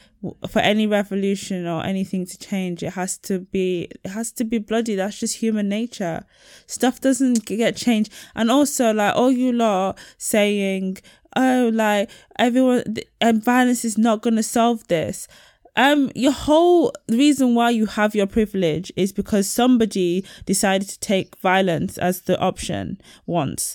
for 0.48 0.59
any 0.59 0.86
revolution 0.86 1.66
or 1.66 1.84
anything 1.84 2.26
to 2.26 2.38
change 2.38 2.82
it 2.82 2.90
has 2.90 3.18
to 3.18 3.40
be 3.40 3.88
it 4.05 4.11
has 4.11 4.32
to 4.32 4.44
be 4.44 4.59
bloody. 4.59 4.96
That's 4.96 5.18
just 5.18 5.36
human 5.36 5.68
nature. 5.68 6.24
Stuff 6.66 7.00
doesn't 7.00 7.44
get 7.44 7.76
changed. 7.76 8.12
And 8.34 8.50
also 8.50 8.92
like 8.92 9.14
all 9.14 9.30
you 9.30 9.53
lot 9.53 9.98
saying 10.18 10.98
oh 11.36 11.70
like 11.72 12.10
everyone 12.38 12.82
and 13.20 13.42
violence 13.44 13.84
is 13.84 13.96
not 13.98 14.22
going 14.22 14.36
to 14.36 14.42
solve 14.42 14.86
this. 14.88 15.28
Um 15.76 16.10
your 16.14 16.32
whole 16.32 16.92
reason 17.08 17.54
why 17.54 17.70
you 17.70 17.86
have 17.86 18.14
your 18.14 18.26
privilege 18.26 18.92
is 18.96 19.12
because 19.12 19.48
somebody 19.48 20.24
decided 20.44 20.88
to 20.90 20.98
take 21.00 21.36
violence 21.36 21.96
as 21.98 22.22
the 22.22 22.38
option 22.38 23.00
once. 23.26 23.74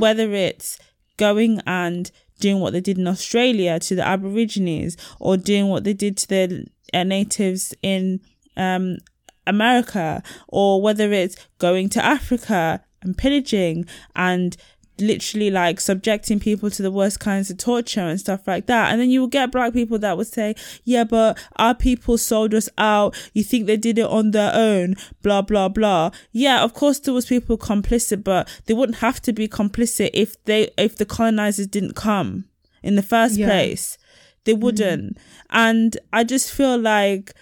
Whether 0.00 0.32
it's 0.32 0.78
going 1.16 1.60
and 1.66 2.10
doing 2.40 2.60
what 2.60 2.72
they 2.72 2.80
did 2.80 2.98
in 2.98 3.06
Australia 3.06 3.78
to 3.80 3.94
the 3.94 4.06
aborigines 4.06 4.96
or 5.20 5.36
doing 5.36 5.68
what 5.68 5.84
they 5.84 5.94
did 5.94 6.16
to 6.18 6.28
the 6.28 6.66
uh, 6.92 7.04
natives 7.04 7.74
in 7.82 8.20
um 8.56 8.96
America 9.46 10.22
or 10.48 10.82
whether 10.82 11.12
it's 11.12 11.36
going 11.58 11.88
to 11.90 12.04
Africa 12.04 12.82
and 13.02 13.16
pillaging 13.16 13.86
and 14.16 14.56
literally 15.00 15.50
like 15.50 15.80
subjecting 15.80 16.40
people 16.40 16.70
to 16.70 16.82
the 16.82 16.90
worst 16.90 17.20
kinds 17.20 17.50
of 17.50 17.58
torture 17.58 18.00
and 18.00 18.18
stuff 18.18 18.46
like 18.46 18.66
that. 18.66 18.90
And 18.90 19.00
then 19.00 19.10
you 19.10 19.20
will 19.20 19.28
get 19.28 19.52
black 19.52 19.72
people 19.72 19.98
that 19.98 20.16
would 20.16 20.26
say, 20.26 20.54
yeah, 20.84 21.04
but 21.04 21.38
our 21.56 21.74
people 21.74 22.18
sold 22.18 22.54
us 22.54 22.68
out. 22.78 23.14
You 23.32 23.44
think 23.44 23.66
they 23.66 23.76
did 23.76 23.98
it 23.98 24.06
on 24.06 24.30
their 24.30 24.52
own, 24.54 24.94
blah, 25.22 25.42
blah, 25.42 25.68
blah. 25.68 26.10
Yeah, 26.32 26.62
of 26.62 26.74
course 26.74 26.98
there 26.98 27.14
was 27.14 27.26
people 27.26 27.58
complicit, 27.58 28.24
but 28.24 28.48
they 28.66 28.74
wouldn't 28.74 28.98
have 28.98 29.20
to 29.22 29.32
be 29.32 29.48
complicit 29.48 30.10
if 30.14 30.42
they, 30.44 30.70
if 30.78 30.96
the 30.96 31.06
colonizers 31.06 31.66
didn't 31.66 31.94
come 31.96 32.46
in 32.82 32.94
the 32.96 33.02
first 33.02 33.36
Yeah. 33.36 33.46
place. 33.46 33.98
They 34.44 34.54
wouldn't. 34.54 35.16
Mm-hmm. 35.16 35.46
And 35.50 35.98
I 36.12 36.22
just 36.22 36.52
feel 36.52 36.78
like 36.78 37.32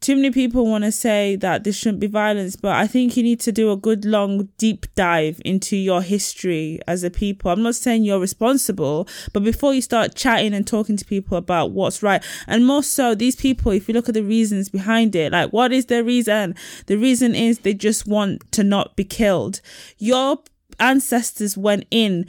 too 0.00 0.16
many 0.16 0.30
people 0.30 0.66
want 0.66 0.82
to 0.84 0.92
say 0.92 1.36
that 1.36 1.62
there 1.64 1.74
shouldn't 1.74 2.00
be 2.00 2.06
violence, 2.06 2.56
but 2.56 2.72
I 2.72 2.86
think 2.86 3.16
you 3.16 3.22
need 3.22 3.38
to 3.40 3.52
do 3.52 3.70
a 3.70 3.76
good, 3.76 4.06
long, 4.06 4.48
deep 4.56 4.86
dive 4.94 5.42
into 5.44 5.76
your 5.76 6.00
history 6.00 6.80
as 6.88 7.04
a 7.04 7.10
people. 7.10 7.50
I'm 7.50 7.62
not 7.62 7.74
saying 7.74 8.04
you're 8.04 8.18
responsible, 8.18 9.06
but 9.34 9.44
before 9.44 9.74
you 9.74 9.82
start 9.82 10.14
chatting 10.14 10.54
and 10.54 10.66
talking 10.66 10.96
to 10.96 11.04
people 11.04 11.36
about 11.36 11.72
what's 11.72 12.02
right, 12.02 12.24
and 12.46 12.66
more 12.66 12.82
so, 12.82 13.14
these 13.14 13.36
people, 13.36 13.72
if 13.72 13.88
you 13.88 13.94
look 13.94 14.08
at 14.08 14.14
the 14.14 14.22
reasons 14.22 14.70
behind 14.70 15.14
it, 15.14 15.32
like 15.32 15.52
what 15.52 15.70
is 15.70 15.86
their 15.86 16.02
reason? 16.02 16.54
The 16.86 16.96
reason 16.96 17.34
is 17.34 17.58
they 17.58 17.74
just 17.74 18.06
want 18.06 18.50
to 18.52 18.64
not 18.64 18.96
be 18.96 19.04
killed. 19.04 19.60
Your 19.98 20.38
ancestors 20.78 21.58
went 21.58 21.84
in 21.90 22.26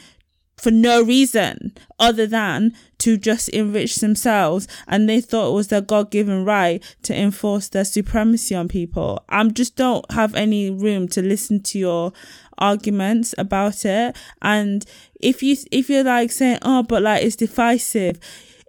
for 0.61 0.71
no 0.71 1.01
reason 1.01 1.73
other 1.99 2.27
than 2.27 2.73
to 2.99 3.17
just 3.17 3.49
enrich 3.49 3.95
themselves. 3.95 4.67
And 4.87 5.09
they 5.09 5.19
thought 5.21 5.49
it 5.49 5.55
was 5.55 5.69
their 5.69 5.81
god-given 5.81 6.45
right 6.45 6.83
to 7.03 7.19
enforce 7.19 7.67
their 7.67 7.85
supremacy 7.85 8.53
on 8.53 8.67
people. 8.67 9.25
I 9.27 9.43
just 9.49 9.75
don't 9.75 10.09
have 10.11 10.35
any 10.35 10.69
room 10.69 11.07
to 11.09 11.21
listen 11.21 11.61
to 11.63 11.79
your 11.79 12.13
arguments 12.59 13.33
about 13.39 13.85
it. 13.85 14.15
And 14.41 14.85
if 15.19 15.41
you 15.41 15.57
if 15.71 15.89
you're 15.89 16.03
like 16.03 16.31
saying 16.31 16.59
oh 16.61 16.83
but 16.83 17.01
like 17.01 17.23
it's 17.23 17.35
divisive 17.35 18.19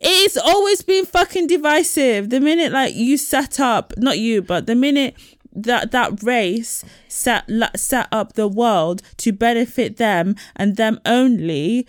it's 0.05 0.37
always 0.37 0.83
been 0.83 1.07
fucking 1.07 1.47
divisive. 1.47 2.31
The 2.31 2.41
minute 2.41 2.73
like 2.73 2.95
you 2.95 3.17
set 3.17 3.61
up 3.61 3.93
not 3.99 4.19
you 4.19 4.43
but 4.43 4.67
the 4.67 4.75
minute 4.75 5.15
that 5.55 5.91
that 5.91 6.23
race 6.23 6.85
set 7.09 7.49
set 7.77 8.09
up 8.11 8.33
the 8.33 8.49
world 8.49 9.03
to 9.19 9.33
benefit 9.33 9.97
them 9.99 10.35
and 10.57 10.77
them 10.77 10.99
only 11.05 11.87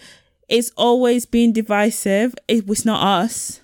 it's 0.49 0.72
always 0.78 1.26
been 1.26 1.51
divisive. 1.51 2.36
It 2.47 2.68
was 2.68 2.86
not 2.86 3.01
us. 3.24 3.61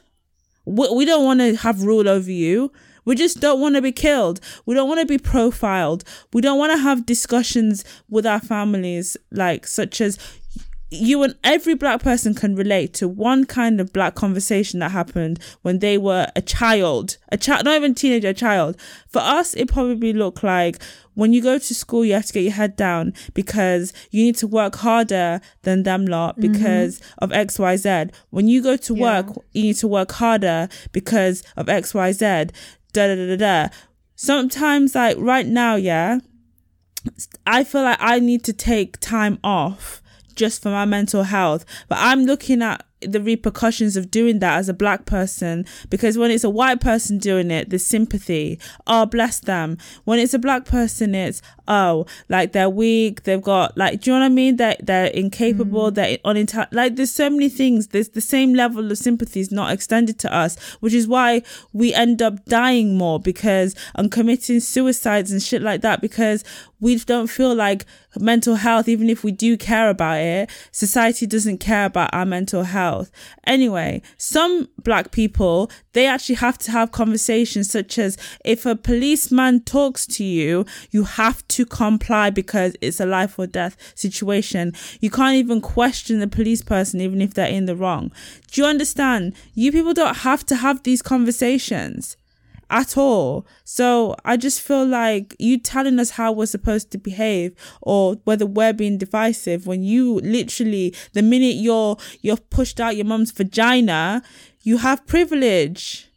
We, 0.66 0.88
we 0.94 1.06
don't 1.06 1.26
want 1.26 1.40
to 1.40 1.56
have 1.58 1.84
rule 1.84 2.08
over 2.10 2.32
you. 2.32 2.72
We 3.06 3.16
just 3.16 3.40
don't 3.40 3.60
want 3.60 3.76
to 3.76 3.82
be 3.82 3.92
killed. 3.92 4.40
We 4.66 4.76
don't 4.76 4.88
want 4.88 5.00
to 5.00 5.06
be 5.06 5.18
profiled. 5.18 6.04
We 6.34 6.42
don't 6.42 6.60
want 6.60 6.72
to 6.74 6.78
have 6.78 7.06
discussions 7.06 7.84
with 8.10 8.26
our 8.26 8.40
families 8.40 9.18
like 9.32 9.66
such 9.68 10.02
as 10.02 10.18
you 10.92 11.22
and 11.22 11.36
every 11.44 11.76
black 11.76 12.02
person 12.02 12.34
can 12.34 12.56
relate 12.56 12.94
to 12.96 13.08
one 13.08 13.46
kind 13.46 13.80
of 13.80 13.94
black 13.94 14.16
conversation 14.16 14.80
that 14.80 14.92
happened 14.92 15.40
when 15.62 15.80
they 15.80 15.98
were 15.98 16.28
a 16.36 16.42
child, 16.42 17.18
a 17.32 17.38
child, 17.38 17.66
not 17.66 17.76
even 17.76 17.94
teenager, 17.94 18.30
a 18.30 18.34
child. 18.34 18.76
For 19.08 19.20
us, 19.20 19.54
it 19.54 19.68
probably 19.68 20.14
looked 20.14 20.44
like 20.44 20.82
when 21.14 21.34
you 21.34 21.42
go 21.42 21.60
to 21.60 21.76
school, 21.76 22.04
you 22.06 22.14
have 22.14 22.26
to 22.28 22.34
get 22.34 22.44
your 22.44 22.54
head 22.54 22.76
down 22.76 23.14
because 23.34 23.94
you 24.10 24.24
need 24.24 24.38
to 24.38 24.48
work 24.48 24.76
harder 24.78 25.42
than 25.62 25.84
them 25.84 26.06
lot 26.08 26.38
mm-hmm. 26.38 26.54
because 26.54 27.00
of 27.20 27.32
X, 27.32 27.60
Y, 27.60 27.76
Z. 27.76 28.06
When 28.30 28.48
you 28.48 28.64
go 28.64 28.76
to 28.78 28.96
Yeah. 28.96 29.02
work, 29.02 29.36
you 29.52 29.64
need 29.64 29.76
to 29.78 29.88
work 29.88 30.14
harder 30.14 30.70
because 30.92 31.44
of 31.56 31.70
X, 31.70 31.94
Y, 31.94 32.12
Z. 32.14 32.26
Da 32.94 33.08
da 33.08 33.16
da 33.16 33.28
da 33.28 33.36
da. 33.36 33.68
Sometimes, 34.16 34.96
like 34.96 35.18
right 35.20 35.46
now, 35.46 35.76
yeah, 35.76 36.20
I 37.46 37.64
feel 37.64 37.84
like 37.84 37.98
I 38.00 38.20
need 38.20 38.44
to 38.46 38.54
take 38.54 39.00
time 39.00 39.38
off 39.44 40.02
just 40.40 40.64
for 40.64 40.70
my 40.70 40.86
mental 40.86 41.24
health. 41.24 41.66
But 41.90 42.00
I'm 42.00 42.26
looking 42.26 42.62
at 42.62 42.86
the 43.02 43.22
repercussions 43.22 43.96
of 43.96 44.12
doing 44.12 44.40
that 44.40 44.58
as 44.58 44.68
a 44.68 44.74
black 44.74 45.06
person 45.06 45.66
because 45.90 46.18
when 46.18 46.32
it's 46.32 46.44
a 46.44 46.50
white 46.50 46.82
person 46.82 47.18
doing 47.18 47.52
it, 47.52 47.70
there's 47.70 47.86
sympathy. 47.86 48.60
Oh, 48.88 49.06
bless 49.06 49.40
them. 49.40 49.78
When 50.06 50.20
it's 50.20 50.34
a 50.34 50.40
black 50.40 50.66
person, 50.66 51.14
it's 51.14 51.42
oh, 51.70 52.06
like 52.28 52.52
they're 52.52 52.70
weak. 52.70 53.24
They've 53.24 53.42
got 53.42 53.78
like, 53.78 54.02
do 54.02 54.12
you 54.12 54.16
know 54.16 54.22
what 54.22 54.26
I 54.26 54.30
mean? 54.30 54.58
That 54.58 54.86
they're, 54.86 55.06
incapable. 55.06 55.92
Mm. 55.92 55.96
They're 55.96 56.18
unintelligent. 56.26 56.74
Like 56.74 56.96
there's 56.96 57.14
so 57.14 57.30
many 57.30 57.48
things. 57.50 57.88
There's 57.88 58.10
the 58.10 58.22
same 58.22 58.54
level 58.54 58.92
of 58.92 58.98
sympathy 58.98 59.40
is 59.40 59.52
not 59.52 59.72
extended 59.72 60.20
to 60.20 60.34
us, 60.34 60.58
which 60.80 60.94
is 60.94 61.08
why 61.08 61.44
we 61.72 61.94
end 61.94 62.22
up 62.22 62.44
dying 62.46 62.98
more 62.98 63.20
because 63.20 63.76
and 63.96 64.12
committing 64.12 64.60
suicides 64.60 65.32
and 65.32 65.42
shit 65.42 65.62
like 65.62 65.82
that 65.82 66.02
because 66.02 66.44
we 66.80 66.98
don't 66.98 67.28
feel 67.28 67.54
like 67.54 67.86
mental 68.18 68.56
health, 68.56 68.88
even 68.88 69.10
if 69.10 69.24
we 69.24 69.32
do 69.32 69.58
care 69.58 69.90
about 69.90 70.20
it, 70.20 70.50
society 70.72 71.28
doesn't 71.28 71.60
care 71.60 71.86
about 71.86 72.14
our 72.14 72.26
mental 72.26 72.64
health. 72.64 73.12
Anyway, 73.46 74.02
some 74.18 74.68
black 74.84 75.12
people, 75.12 75.70
they 75.94 76.06
actually 76.06 76.36
have 76.36 76.58
to 76.58 76.72
have 76.72 76.92
conversations 76.92 77.70
such 77.70 78.00
as 78.00 78.18
if 78.46 78.66
a 78.66 78.76
policeman 78.76 79.62
talks 79.62 80.06
to 80.08 80.24
you, 80.24 80.66
you 80.92 81.04
have 81.04 81.46
to 81.50 81.59
comply 81.66 82.30
because 82.30 82.76
it's 82.82 83.00
a 83.00 83.06
life 83.06 83.38
or 83.38 83.48
death 83.48 83.78
situation. 83.96 84.74
You 85.00 85.10
can't 85.10 85.36
even 85.36 85.62
question 85.62 86.20
the 86.20 86.28
police 86.28 86.62
person, 86.62 87.02
even 87.02 87.22
if 87.22 87.34
they're 87.34 87.48
in 87.48 87.66
the 87.66 87.76
wrong. 87.76 88.12
Do 88.52 88.62
you 88.62 88.68
understand? 88.68 89.34
You 89.54 89.72
people 89.72 89.94
don't 89.94 90.18
have 90.18 90.46
to 90.48 90.56
have 90.56 90.84
these 90.84 91.02
conversations 91.02 92.18
at 92.70 92.98
all. 92.98 93.48
So 93.64 94.16
I 94.24 94.38
just 94.38 94.62
feel 94.62 94.86
like 94.86 95.36
you 95.40 95.58
telling 95.58 96.00
us 96.00 96.12
how 96.12 96.32
we're 96.32 96.46
supposed 96.46 96.92
to 96.92 96.98
behave 96.98 97.56
or 97.82 98.16
whether 98.26 98.46
we're 98.46 98.74
being 98.74 98.98
divisive 98.98 99.66
when 99.66 99.84
you 99.84 100.20
literally 100.20 100.96
the 101.14 101.22
minute 101.22 101.56
you're 101.56 101.98
you're 102.22 102.38
pushed 102.38 102.80
out 102.80 102.96
your 102.96 103.06
mum's 103.06 103.32
vagina, 103.32 104.22
you 104.62 104.78
have 104.78 105.06
privilege. 105.08 106.10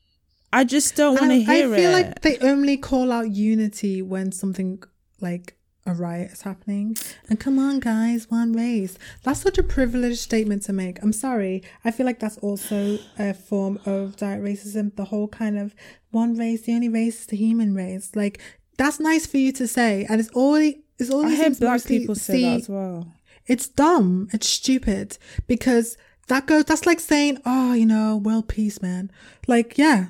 I 0.53 0.65
just 0.65 0.95
don't 0.97 1.19
want 1.19 1.31
to 1.31 1.43
hear 1.43 1.73
it. 1.73 1.73
I 1.73 1.77
feel 1.77 1.93
like 1.93 2.21
they 2.21 2.39
only 2.39 2.77
call 2.77 3.11
out 3.11 3.31
unity 3.31 4.03
when 4.03 4.33
something 4.33 4.83
like 5.23 5.57
a 5.87 5.95
riot 5.95 6.33
is 6.33 6.43
happening. 6.43 6.97
And 7.29 7.41
come 7.41 7.59
on, 7.59 7.81
guys, 7.81 8.31
one 8.31 8.53
race. 8.53 8.99
That's 9.23 9.41
such 9.41 9.59
a 9.59 9.63
privileged 9.63 10.19
statement 10.19 10.63
to 10.65 10.73
make. 10.73 11.03
I'm 11.03 11.13
sorry. 11.13 11.63
I 11.85 11.91
feel 11.91 12.07
like 12.07 12.21
that's 12.21 12.39
also 12.39 12.99
a 13.19 13.35
form 13.35 13.81
of 13.87 14.17
direct 14.17 14.43
racism. 14.43 14.95
The 14.95 15.07
whole 15.07 15.29
kind 15.29 15.59
of 15.59 15.75
one 16.11 16.37
race, 16.37 16.63
the 16.63 16.75
only 16.75 16.89
race 16.89 17.21
is 17.21 17.27
the 17.27 17.37
human 17.37 17.75
race. 17.75 18.15
Like, 18.15 18.41
that's 18.79 19.01
nice 19.01 19.27
for 19.27 19.39
you 19.39 19.53
to 19.53 19.67
say. 19.67 20.07
And 20.09 20.21
it's 20.21 20.31
already, 20.31 20.85
it's 20.99 21.11
always. 21.11 21.39
I 21.39 21.43
heard 21.43 21.59
black 21.59 21.85
people 21.85 22.15
say 22.15 22.43
that 22.43 22.61
as 22.61 22.69
well. 22.69 23.13
It's 23.47 23.67
dumb. 23.67 24.29
It's 24.33 24.47
stupid 24.47 25.19
because 25.49 25.97
that 26.29 26.47
goes, 26.47 26.65
that's 26.65 26.87
like 26.87 27.01
saying, 27.01 27.39
oh, 27.45 27.73
you 27.73 27.87
know, 27.87 28.17
world 28.17 28.49
peace, 28.49 28.81
man. 28.81 29.11
Like, 29.49 29.77
yeah, 29.77 30.09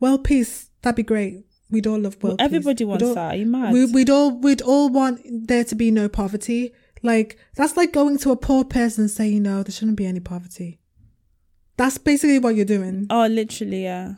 world 0.00 0.24
peace. 0.24 0.70
That'd 0.82 0.96
be 0.96 1.02
great 1.02 1.44
We'd 1.74 1.88
all 1.88 1.98
love 1.98 2.22
world 2.22 2.38
well, 2.38 2.46
Everybody 2.46 2.84
peace. 2.84 2.86
wants 2.86 3.04
all, 3.04 3.14
that. 3.16 3.34
Are 3.34 3.36
you 3.36 3.46
mad? 3.46 3.72
We, 3.72 3.84
we'd 3.86 4.08
all 4.08 4.30
we'd 4.30 4.62
all 4.62 4.88
want 4.90 5.20
there 5.24 5.64
to 5.64 5.74
be 5.74 5.90
no 5.90 6.08
poverty. 6.08 6.72
Like 7.02 7.36
that's 7.56 7.76
like 7.76 7.92
going 7.92 8.16
to 8.18 8.30
a 8.30 8.36
poor 8.36 8.64
person 8.64 9.02
and 9.02 9.10
saying, 9.10 9.42
no, 9.42 9.64
there 9.64 9.72
shouldn't 9.72 9.96
be 9.96 10.06
any 10.06 10.20
poverty. 10.20 10.78
That's 11.76 11.98
basically 11.98 12.38
what 12.38 12.54
you're 12.54 12.64
doing. 12.64 13.08
Oh, 13.10 13.26
literally, 13.26 13.82
yeah. 13.82 14.14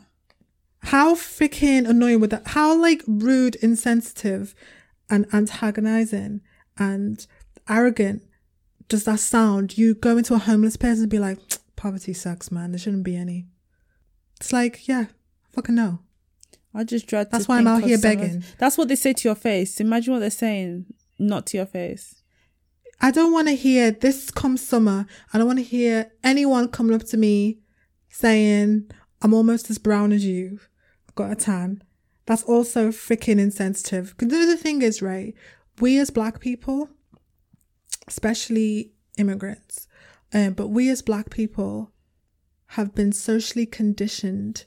How 0.83 1.15
freaking 1.15 1.89
annoying 1.89 2.19
would 2.19 2.29
that? 2.29 2.49
How 2.49 2.79
like 2.79 3.01
rude, 3.07 3.55
insensitive, 3.55 4.53
and 5.09 5.25
antagonizing 5.33 6.41
and 6.77 7.25
arrogant 7.67 8.21
does 8.87 9.03
that 9.05 9.19
sound? 9.19 9.79
You 9.79 9.95
go 9.95 10.15
into 10.15 10.35
a 10.35 10.37
homeless 10.37 10.77
person 10.77 11.03
and 11.03 11.09
be 11.09 11.17
like, 11.17 11.39
poverty 11.75 12.13
sucks, 12.13 12.51
man. 12.51 12.71
There 12.71 12.79
shouldn't 12.79 13.03
be 13.03 13.17
any. 13.17 13.47
It's 14.39 14.53
like, 14.53 14.87
yeah, 14.87 15.05
fucking 15.49 15.73
no. 15.73 15.99
I 16.73 16.83
just 16.83 17.07
dread. 17.07 17.31
That's 17.31 17.47
why 17.47 17.57
I'm 17.57 17.67
out 17.67 17.83
here 17.83 17.97
begging. 17.97 18.43
that's 18.59 18.77
what 18.77 18.87
they 18.87 18.95
say 18.95 19.13
to 19.13 19.27
your 19.27 19.35
face. 19.35 19.79
Imagine 19.79 20.13
what 20.13 20.19
they're 20.19 20.29
saying, 20.29 20.85
not 21.17 21.47
to 21.47 21.57
your 21.57 21.65
face. 21.65 22.21
I 22.99 23.11
don't 23.11 23.31
want 23.31 23.47
to 23.47 23.55
hear 23.55 23.91
this 23.91 24.31
come 24.31 24.57
summer. 24.57 25.05
I 25.33 25.37
don't 25.37 25.47
want 25.47 25.59
to 25.59 25.63
hear 25.63 26.11
anyone 26.23 26.67
coming 26.67 26.95
up 26.95 27.05
to 27.07 27.17
me 27.17 27.59
saying, 28.09 28.89
I'm 29.21 29.33
almost 29.33 29.69
as 29.69 29.77
brown 29.77 30.11
as 30.11 30.25
you. 30.25 30.59
I've 31.07 31.15
got 31.15 31.31
a 31.31 31.35
tan. 31.35 31.83
That's 32.25 32.43
also 32.43 32.89
freaking 32.89 33.39
insensitive. 33.39 34.15
Because 34.17 34.47
the 34.47 34.57
thing 34.57 34.81
is, 34.81 35.01
right? 35.01 35.33
We 35.79 35.99
as 35.99 36.09
black 36.09 36.39
people, 36.39 36.89
especially 38.07 38.91
immigrants, 39.17 39.87
um, 40.33 40.53
but 40.53 40.67
we 40.67 40.89
as 40.89 41.01
black 41.01 41.29
people 41.29 41.91
have 42.71 42.93
been 42.93 43.11
socially 43.11 43.65
conditioned 43.65 44.65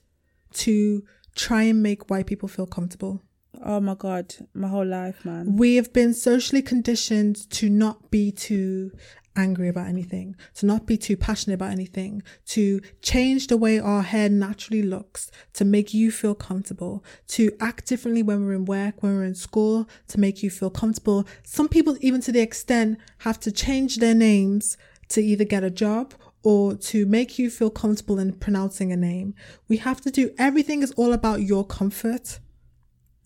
to 0.52 1.04
try 1.34 1.62
and 1.64 1.82
make 1.82 2.10
white 2.10 2.26
people 2.26 2.48
feel 2.48 2.66
comfortable. 2.66 3.22
Oh 3.62 3.80
my 3.80 3.94
God, 3.94 4.34
my 4.54 4.68
whole 4.68 4.86
life, 4.86 5.24
man. 5.24 5.56
We 5.56 5.76
have 5.76 5.92
been 5.92 6.14
socially 6.14 6.62
conditioned 6.62 7.50
to 7.50 7.68
not 7.68 8.10
be 8.10 8.32
too 8.32 8.92
angry 9.36 9.68
about 9.68 9.86
anything, 9.86 10.34
to 10.54 10.66
not 10.66 10.86
be 10.86 10.96
too 10.96 11.16
passionate 11.16 11.54
about 11.54 11.70
anything, 11.70 12.22
to 12.46 12.80
change 13.02 13.46
the 13.46 13.56
way 13.56 13.78
our 13.78 14.02
hair 14.02 14.28
naturally 14.28 14.82
looks, 14.82 15.30
to 15.54 15.64
make 15.64 15.94
you 15.94 16.10
feel 16.10 16.34
comfortable, 16.34 17.04
to 17.28 17.50
act 17.60 17.86
differently 17.86 18.22
when 18.22 18.44
we're 18.44 18.54
in 18.54 18.64
work, 18.64 19.02
when 19.02 19.14
we're 19.14 19.24
in 19.24 19.34
school, 19.34 19.88
to 20.08 20.18
make 20.18 20.42
you 20.42 20.50
feel 20.50 20.70
comfortable. 20.70 21.26
Some 21.44 21.68
people, 21.68 21.96
even 22.00 22.20
to 22.22 22.32
the 22.32 22.40
extent, 22.40 22.98
have 23.18 23.38
to 23.40 23.52
change 23.52 23.96
their 23.96 24.14
names 24.14 24.76
to 25.08 25.22
either 25.22 25.44
get 25.44 25.64
a 25.64 25.70
job 25.70 26.14
or 26.42 26.74
to 26.74 27.06
make 27.06 27.38
you 27.38 27.50
feel 27.50 27.70
comfortable 27.70 28.18
in 28.18 28.32
pronouncing 28.32 28.92
a 28.92 28.96
name. 28.96 29.34
We 29.68 29.76
have 29.78 30.00
to 30.02 30.10
do 30.10 30.30
everything 30.38 30.82
is 30.82 30.92
all 30.92 31.12
about 31.12 31.42
your 31.42 31.64
comfort. 31.66 32.38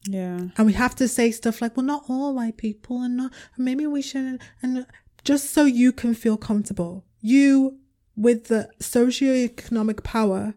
Yeah. 0.07 0.49
And 0.57 0.67
we 0.67 0.73
have 0.75 0.95
to 0.97 1.09
say 1.09 1.31
stuff 1.31 1.62
like, 1.62 1.77
well, 1.77 1.87
not 1.87 2.05
all 2.09 2.35
white 2.35 2.57
people 2.57 3.03
and 3.03 3.17
not, 3.17 3.33
maybe 3.57 3.87
we 3.87 4.03
shouldn't, 4.03 4.43
and 4.62 4.87
just 5.25 5.51
so 5.51 5.65
you 5.65 5.93
can 5.93 6.15
feel 6.15 6.37
comfortable. 6.37 7.05
You, 7.21 7.79
with 8.17 8.49
the 8.49 8.69
socioeconomic 8.81 10.03
power, 10.03 10.55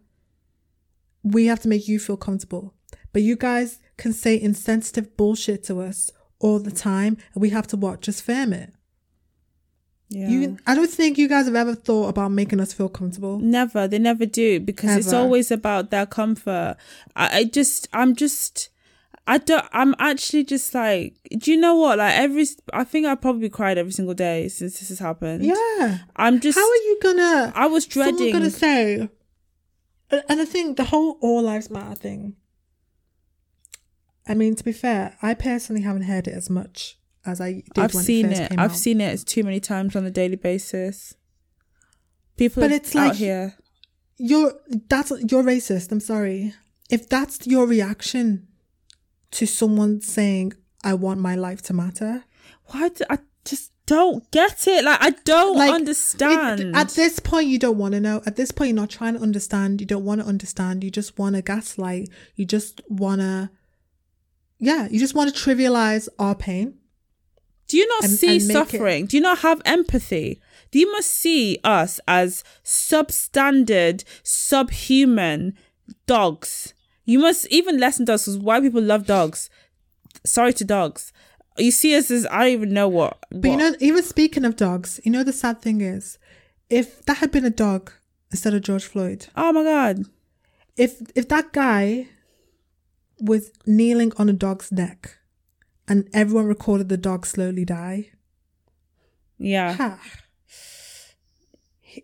we 1.24 1.46
have 1.46 1.62
to 1.62 1.70
make 1.70 1.88
you 1.88 2.00
feel 2.00 2.18
comfortable. 2.18 2.74
But 3.14 3.22
you 3.22 3.36
guys 3.36 3.80
can 3.96 4.14
say 4.14 4.40
insensitive 4.40 5.16
bullshit 5.16 5.64
to 5.66 5.82
us 5.82 6.12
all 6.40 6.60
the 6.60 6.72
time, 6.72 7.18
and 7.34 7.42
we 7.42 7.50
have 7.52 7.68
to 7.68 7.78
watch 7.78 8.02
Just 8.02 8.24
firm 8.24 8.54
it. 8.54 8.74
Yeah. 10.10 10.30
You, 10.30 10.58
I 10.66 10.74
don't 10.74 10.90
think 10.90 11.18
you 11.18 11.28
guys 11.28 11.46
have 11.46 11.56
ever 11.56 11.76
thought 11.76 12.08
about 12.08 12.32
making 12.32 12.62
us 12.62 12.72
feel 12.72 12.88
comfortable. 12.88 13.40
Never. 13.40 13.88
They 13.88 14.00
never 14.00 14.26
do 14.26 14.60
because 14.60 14.92
ever. 14.92 15.00
it's 15.00 15.14
always 15.14 15.52
about 15.52 15.92
their 15.92 16.06
comfort. 16.06 16.78
I, 17.16 17.40
I 17.40 17.44
just, 17.44 17.90
I'm 17.92 18.16
just, 18.16 18.70
I 19.28 19.38
don't, 19.38 19.66
I'm 19.74 19.96
actually 20.00 20.46
just 20.46 20.74
like, 20.74 21.16
do 21.38 21.52
you 21.52 21.58
know 21.58 21.76
what? 21.76 21.98
Like 21.98 22.14
every, 22.14 22.46
I 22.72 22.86
think 22.86 23.06
I 23.06 23.16
probably 23.16 23.50
cried 23.50 23.78
every 23.78 23.92
single 23.92 24.14
day 24.14 24.48
since 24.48 24.80
this 24.80 24.90
has 24.90 25.00
happened. 25.00 25.44
Yeah. 25.44 26.00
I'm 26.16 26.40
just. 26.40 26.58
How 26.58 26.64
are 26.64 26.76
you 26.76 27.00
gonna? 27.04 27.52
I 27.54 27.68
was 27.68 27.86
dreading. 27.86 28.32
gonna 28.32 28.50
say, 28.50 29.10
and 30.10 30.42
I 30.42 30.46
think 30.46 30.78
the 30.78 30.86
whole 30.86 31.18
All 31.20 31.42
Lives 31.42 31.70
Matter 31.70 31.96
thing. 31.96 32.36
I 34.26 34.34
mean, 34.34 34.56
to 34.56 34.64
be 34.64 34.74
fair, 34.74 35.18
I 35.22 35.34
personally 35.34 35.82
haven't 35.82 36.04
heard 36.04 36.28
it 36.28 36.34
as 36.34 36.50
much 36.50 36.97
as 37.28 37.42
I 37.42 37.64
did 37.74 37.78
I've 37.78 37.94
seen 37.94 38.28
it. 38.28 38.52
it 38.52 38.60
I've 38.60 38.72
out. 38.72 38.76
seen 38.76 39.02
it 39.02 39.26
too 39.26 39.44
many 39.44 39.60
times 39.60 39.96
on 39.96 40.06
a 40.06 40.12
daily 40.12 40.36
basis. 40.36 41.16
People 42.38 42.62
but 42.62 42.72
it's 42.72 42.94
like 42.94 43.16
here. 43.16 43.56
You're 44.18 44.54
that's 44.90 45.12
you're 45.30 45.44
racist. 45.44 45.92
I'm 45.92 46.00
sorry. 46.00 46.54
If 46.90 47.10
that's 47.10 47.46
your 47.46 47.66
reaction 47.68 48.48
to 49.32 49.46
someone 49.46 50.02
saying, 50.02 50.54
"I 50.84 50.94
want 50.94 51.20
my 51.20 51.36
life 51.36 51.62
to 51.64 51.74
matter," 51.74 52.24
why? 52.66 52.90
Do, 52.90 53.04
I 53.10 53.20
just 53.44 53.72
don't 53.88 54.30
get 54.32 54.68
it. 54.68 54.84
Like 54.86 55.00
I 55.02 55.10
don't 55.26 55.58
like, 55.58 55.74
understand. 55.74 56.60
It, 56.60 56.76
at 56.76 56.90
this 56.90 57.20
point, 57.20 57.48
you 57.48 57.58
don't 57.58 57.78
want 57.78 57.94
to 57.94 58.00
know. 58.00 58.22
At 58.26 58.36
this 58.36 58.52
point, 58.52 58.70
you're 58.70 58.76
not 58.76 58.90
trying 58.90 59.16
to 59.16 59.22
understand. 59.22 59.82
You 59.82 59.88
don't 59.88 60.06
want 60.06 60.22
to 60.22 60.28
understand. 60.28 60.84
You 60.84 60.92
just 60.92 61.18
want 61.18 61.36
to 61.36 61.42
gaslight. 61.42 62.10
You 62.36 62.46
just 62.46 62.82
want 62.90 63.22
to, 63.22 63.50
yeah, 64.60 64.88
you 64.92 65.00
just 65.00 65.16
want 65.16 65.34
to 65.34 65.42
trivialize 65.42 66.08
our 66.20 66.36
pain. 66.36 66.76
Do 67.68 67.78
you 67.78 67.88
not 67.88 68.06
and, 68.06 68.14
see 68.14 68.36
and 68.36 68.42
suffering? 68.42 69.04
It... 69.04 69.10
Do 69.10 69.18
you 69.18 69.24
not 69.24 69.40
have 69.40 69.62
empathy? 69.66 70.42
Do 70.72 70.80
you 70.80 70.92
must 70.92 71.12
see 71.12 71.60
us 71.64 72.00
as 72.08 72.44
substandard, 72.64 74.04
subhuman 74.24 75.58
dogs? 76.06 76.74
You 77.06 77.20
must 77.20 77.48
even 77.48 77.80
less 77.80 77.98
than 77.98 78.06
dogs 78.06 78.26
because 78.26 78.38
white 78.38 78.64
people 78.64 78.82
love 78.82 79.06
dogs. 79.06 79.50
Sorry 80.26 80.54
to 80.54 80.66
dogs. 80.66 81.14
You 81.58 81.72
see 81.72 81.96
us 81.96 82.12
as 82.12 82.28
I 82.28 82.44
don't 82.44 82.54
even 82.54 82.74
know 82.74 82.88
what, 82.88 83.18
what. 83.30 83.42
But 83.42 83.52
you 83.52 83.58
know, 83.58 83.76
even 83.80 84.04
speaking 84.04 84.46
of 84.46 84.56
dogs, 84.56 85.00
you 85.04 85.12
know 85.12 85.24
the 85.24 85.34
sad 85.34 85.62
thing 85.62 85.82
is, 85.82 86.18
if 86.70 87.04
that 87.06 87.18
had 87.18 87.32
been 87.32 87.46
a 87.46 87.50
dog 87.50 87.92
instead 88.32 88.54
of 88.54 88.62
George 88.62 88.86
Floyd. 88.86 89.28
Oh 89.36 89.52
my 89.54 89.64
god. 89.64 90.06
If 90.76 91.02
if 91.16 91.28
that 91.30 91.54
guy 91.54 92.08
was 93.20 93.52
kneeling 93.66 94.12
on 94.18 94.30
a 94.30 94.34
dog's 94.34 94.72
neck 94.72 95.18
and 95.88 96.08
everyone 96.14 96.46
recorded 96.46 96.90
the 96.90 96.98
dog 96.98 97.26
slowly 97.26 97.66
die. 97.66 98.12
Yeah. 99.38 99.74
Ha. 99.74 100.00
He, 101.80 102.04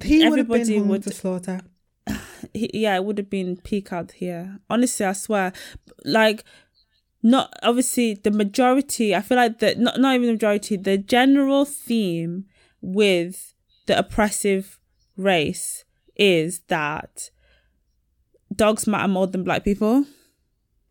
he 0.00 0.28
would 0.28 0.38
have 0.38 0.48
been 0.48 0.78
home 0.78 0.88
would, 0.88 1.02
to 1.04 1.12
slaughter. 1.12 1.60
He, 2.52 2.68
yeah, 2.74 2.96
it 2.96 3.04
would 3.04 3.18
have 3.18 3.30
been 3.30 3.56
peak 3.56 3.92
out 3.92 4.12
here. 4.12 4.58
Honestly, 4.68 5.06
I 5.06 5.12
swear. 5.12 5.52
Like, 6.04 6.44
not 7.22 7.54
obviously 7.62 8.14
the 8.14 8.32
majority. 8.32 9.14
I 9.14 9.22
feel 9.22 9.36
like 9.36 9.60
the 9.60 9.76
not 9.76 9.98
not 10.00 10.16
even 10.16 10.26
the 10.26 10.32
majority. 10.32 10.76
The 10.76 10.98
general 10.98 11.64
theme 11.64 12.46
with 12.80 13.54
the 13.86 13.96
oppressive 13.98 14.80
race 15.16 15.84
is 16.16 16.60
that 16.66 17.30
dogs 18.54 18.86
matter 18.86 19.08
more 19.08 19.28
than 19.28 19.44
black 19.44 19.64
people. 19.64 20.04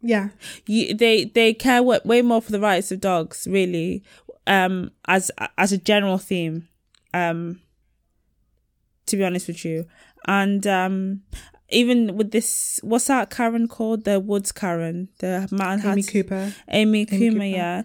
Yeah. 0.01 0.29
You, 0.65 0.93
they 0.95 1.25
they 1.25 1.53
care 1.53 1.83
what, 1.83 2.05
way 2.05 2.21
more 2.21 2.41
for 2.41 2.51
the 2.51 2.59
rights 2.59 2.91
of 2.91 2.99
dogs, 3.01 3.47
really, 3.49 4.03
um, 4.47 4.91
as 5.07 5.31
as 5.57 5.71
a 5.71 5.77
general 5.77 6.17
theme, 6.17 6.67
um, 7.13 7.59
to 9.05 9.17
be 9.17 9.23
honest 9.23 9.47
with 9.47 9.63
you, 9.63 9.85
and 10.27 10.65
um, 10.65 11.21
even 11.69 12.17
with 12.17 12.31
this, 12.31 12.79
what's 12.83 13.07
that 13.07 13.29
Karen 13.29 13.67
called? 13.67 14.03
The 14.03 14.19
Woods 14.19 14.51
Karen, 14.51 15.09
the 15.19 15.47
man 15.51 15.85
Amy 15.85 16.03
Cooper. 16.03 16.53
Amy 16.69 17.05
Cooper, 17.05 17.19
Cooper. 17.33 17.43
yeah. 17.45 17.83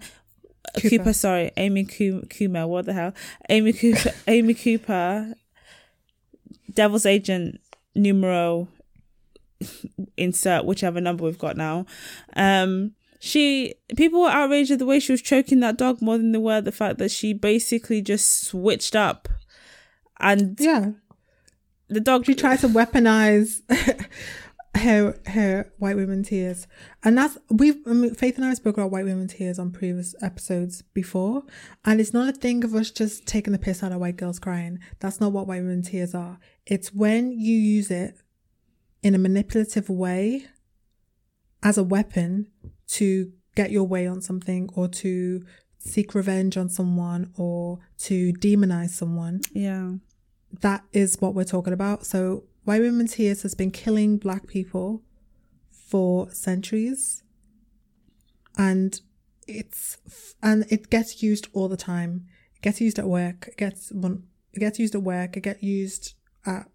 Cooper. 0.77 0.89
Cooper. 0.89 1.13
sorry, 1.13 1.53
Amy 1.57 1.85
Coo- 1.85 2.27
Cooper. 2.29 2.67
What 2.67 2.87
the 2.87 2.93
hell? 2.93 3.15
Amy 3.49 3.73
Cooper, 3.73 4.13
Amy 4.27 4.55
Cooper, 4.55 5.35
Devil's 6.73 7.07
Agent 7.07 7.61
numero 7.95 8.69
insert 10.17 10.65
whichever 10.65 11.01
number 11.01 11.25
we've 11.25 11.39
got 11.39 11.57
now. 11.57 11.87
Um, 12.35 12.93
she 13.19 13.75
people 13.97 14.21
were 14.21 14.29
outraged 14.29 14.71
at 14.71 14.79
the 14.79 14.87
way 14.87 15.01
she 15.01 15.13
was 15.13 15.23
choking 15.23 15.61
that 15.61 15.79
dog 15.79 16.03
more 16.03 16.19
than 16.19 16.33
they 16.33 16.39
were 16.39 16.61
the 16.61 16.73
fact 16.73 16.99
that 16.99 17.11
she 17.11 17.33
basically 17.33 18.03
just 18.03 18.45
switched 18.45 18.95
up, 18.95 19.29
and 20.21 20.57
Yeah. 20.61 20.91
the 21.89 22.01
dog 22.01 22.27
She 22.27 22.35
tried 22.35 22.59
to 22.61 22.69
weaponize 22.69 23.63
her 24.77 25.19
her 25.27 25.73
white 25.79 25.97
women 25.97 26.23
tears, 26.23 26.67
and 27.03 27.17
that's 27.17 27.39
we've 27.49 27.79
I 27.87 27.95
mean, 27.95 28.15
Faith 28.15 28.37
and 28.37 28.45
I 28.45 28.53
spoke 28.53 28.77
about 28.77 28.91
white 28.91 29.07
women 29.07 29.27
tears 29.29 29.59
on 29.59 29.71
previous 29.71 30.15
episodes 30.21 30.83
before, 30.83 31.43
and 31.87 31.99
it's 32.01 32.13
not 32.13 32.29
a 32.29 32.33
thing 32.33 32.63
of 32.65 32.75
us 32.75 32.91
just 32.91 33.27
taking 33.27 33.55
the 33.55 33.59
piss 33.59 33.83
out 33.83 33.93
of 33.93 33.99
white 34.01 34.19
girls 34.19 34.39
crying. 34.39 34.79
That's 35.01 35.19
not 35.21 35.33
what 35.33 35.47
white 35.47 35.63
women 35.63 35.83
tears 35.83 36.15
are. 36.15 36.39
It's 36.67 36.93
when 36.93 37.33
you 37.33 37.57
use 37.57 37.91
it 37.91 38.19
in 39.03 39.15
a 39.15 39.19
manipulative 39.19 39.89
way 39.89 40.47
as 41.63 41.79
a 41.79 41.85
weapon 41.85 42.47
to 42.87 43.33
get 43.55 43.71
your 43.71 43.85
way 43.85 44.07
on 44.07 44.21
something 44.21 44.69
or 44.75 44.89
to 44.89 45.43
seek 45.79 46.15
revenge 46.15 46.57
on 46.57 46.69
someone 46.69 47.33
or 47.37 47.79
to 47.99 48.33
demonize 48.35 48.91
someone 48.91 49.41
yeah 49.53 49.93
that 50.61 50.85
is 50.93 51.21
what 51.21 51.35
we're 51.35 51.45
talking 51.45 51.73
about. 51.73 52.07
So, 52.07 52.45
White 52.65 52.81
Women's 52.81 53.15
Tears 53.15 53.43
has 53.43 53.55
been 53.55 53.71
killing 53.71 54.19
black 54.19 54.47
people 54.47 55.03
for 55.71 56.31
centuries, 56.31 57.23
and 58.57 59.01
it's 59.47 59.99
and 60.43 60.65
it 60.71 60.91
gets 60.91 61.23
used 61.23 61.49
all 61.53 61.69
the 61.69 61.77
time. 61.77 62.27
It 62.57 62.63
gets 62.63 62.81
used 62.81 62.99
at 62.99 63.07
work. 63.07 63.49
It 63.49 63.57
gets 63.57 63.91
it 63.91 64.59
gets 64.59 64.79
used 64.79 64.95
at 64.95 65.03
work. 65.03 65.37
It 65.37 65.43
gets 65.43 65.63
used 65.63 66.15
at 66.45 66.69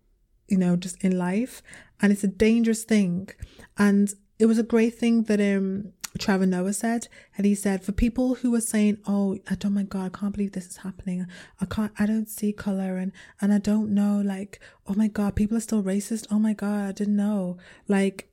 you 0.51 0.57
know 0.57 0.75
just 0.75 1.03
in 1.03 1.17
life, 1.17 1.63
and 2.01 2.11
it's 2.11 2.23
a 2.23 2.27
dangerous 2.27 2.83
thing. 2.83 3.29
And 3.77 4.13
it 4.39 4.45
was 4.45 4.57
a 4.57 4.63
great 4.63 4.95
thing 4.95 5.23
that 5.23 5.39
um 5.39 5.93
Trevor 6.19 6.45
Noah 6.45 6.73
said, 6.73 7.07
and 7.37 7.45
he 7.45 7.55
said 7.55 7.83
for 7.83 7.93
people 7.93 8.35
who 8.35 8.53
are 8.53 8.61
saying, 8.61 8.97
"Oh, 9.07 9.37
I 9.49 9.55
don't, 9.55 9.73
my 9.73 9.83
God, 9.83 10.05
I 10.13 10.17
can't 10.19 10.33
believe 10.33 10.51
this 10.51 10.67
is 10.67 10.77
happening. 10.77 11.25
I 11.61 11.65
can't, 11.65 11.93
I 11.97 12.05
don't 12.05 12.29
see 12.29 12.51
color, 12.51 12.97
and 12.97 13.13
and 13.39 13.53
I 13.53 13.59
don't 13.59 13.93
know, 13.93 14.21
like, 14.23 14.59
oh 14.87 14.93
my 14.93 15.07
God, 15.07 15.35
people 15.35 15.55
are 15.57 15.61
still 15.61 15.81
racist. 15.83 16.27
Oh 16.29 16.39
my 16.39 16.53
God, 16.53 16.89
I 16.89 16.91
didn't 16.91 17.15
know. 17.15 17.57
Like, 17.87 18.29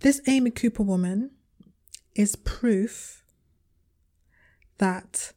this 0.00 0.20
Amy 0.26 0.50
Cooper 0.50 0.82
woman 0.82 1.30
is 2.14 2.34
proof 2.34 3.22
that 4.78 5.32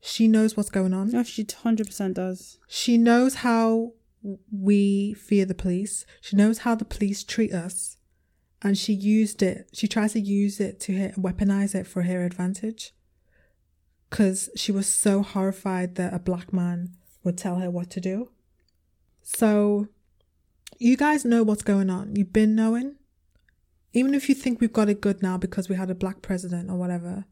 she 0.00 0.28
knows 0.28 0.56
what's 0.56 0.70
going 0.70 0.94
on. 0.94 1.10
no 1.10 1.22
she 1.22 1.44
100% 1.44 2.14
does 2.14 2.58
She 2.68 2.98
knows 2.98 3.36
how 3.36 3.92
we 4.50 5.14
fear 5.14 5.44
the 5.44 5.54
police. 5.54 6.06
She 6.20 6.36
knows 6.36 6.58
how 6.58 6.74
the 6.74 6.84
police 6.84 7.22
treat 7.22 7.52
us. 7.52 7.96
And 8.62 8.78
she 8.78 8.94
used 8.94 9.42
it, 9.42 9.68
she 9.74 9.86
tries 9.86 10.14
to 10.14 10.20
use 10.20 10.58
it 10.58 10.80
to 10.80 11.10
weaponize 11.18 11.74
it 11.74 11.86
for 11.86 12.02
her 12.02 12.24
advantage. 12.24 12.94
Because 14.08 14.48
she 14.56 14.72
was 14.72 14.86
so 14.86 15.22
horrified 15.22 15.96
that 15.96 16.14
a 16.14 16.18
black 16.18 16.52
man 16.52 16.94
would 17.22 17.36
tell 17.36 17.56
her 17.56 17.70
what 17.70 17.90
to 17.90 18.00
do. 18.00 18.30
So, 19.22 19.88
you 20.78 20.96
guys 20.96 21.24
know 21.24 21.42
what's 21.42 21.62
going 21.62 21.90
on. 21.90 22.16
You've 22.16 22.32
been 22.32 22.54
knowing. 22.54 22.96
Even 23.92 24.14
if 24.14 24.28
you 24.28 24.34
think 24.34 24.60
we've 24.60 24.72
got 24.72 24.88
it 24.88 25.00
good 25.00 25.22
now 25.22 25.36
because 25.36 25.68
we 25.68 25.76
had 25.76 25.90
a 25.90 25.94
black 25.94 26.22
president 26.22 26.70
or 26.70 26.76
whatever. 26.76 27.26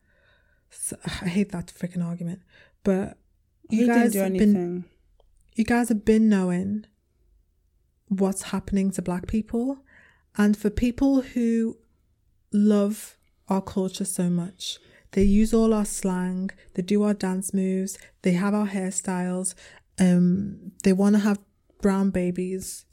So, 0.70 0.96
I 1.04 1.28
hate 1.28 1.52
that 1.52 1.68
freaking 1.68 2.04
argument. 2.04 2.40
But 2.84 3.16
he 3.70 3.76
you 3.76 3.86
didn't 3.86 4.02
guys 4.02 4.12
do 4.12 4.18
have 4.18 4.32
been 4.32 4.84
you 5.54 5.64
guys 5.64 5.88
have 5.88 6.04
been 6.04 6.28
knowing 6.28 6.86
what's 8.08 8.42
happening 8.42 8.90
to 8.90 9.02
black 9.02 9.26
people 9.26 9.78
and 10.36 10.56
for 10.56 10.70
people 10.70 11.22
who 11.22 11.76
love 12.52 13.16
our 13.48 13.60
culture 13.60 14.04
so 14.04 14.28
much 14.30 14.78
they 15.12 15.22
use 15.22 15.52
all 15.52 15.74
our 15.74 15.84
slang 15.84 16.50
they 16.74 16.82
do 16.82 17.02
our 17.02 17.14
dance 17.14 17.52
moves 17.52 17.98
they 18.22 18.32
have 18.32 18.54
our 18.54 18.68
hairstyles 18.68 19.54
um 19.98 20.72
they 20.84 20.92
want 20.92 21.14
to 21.14 21.20
have 21.20 21.38
brown 21.80 22.10
babies 22.10 22.84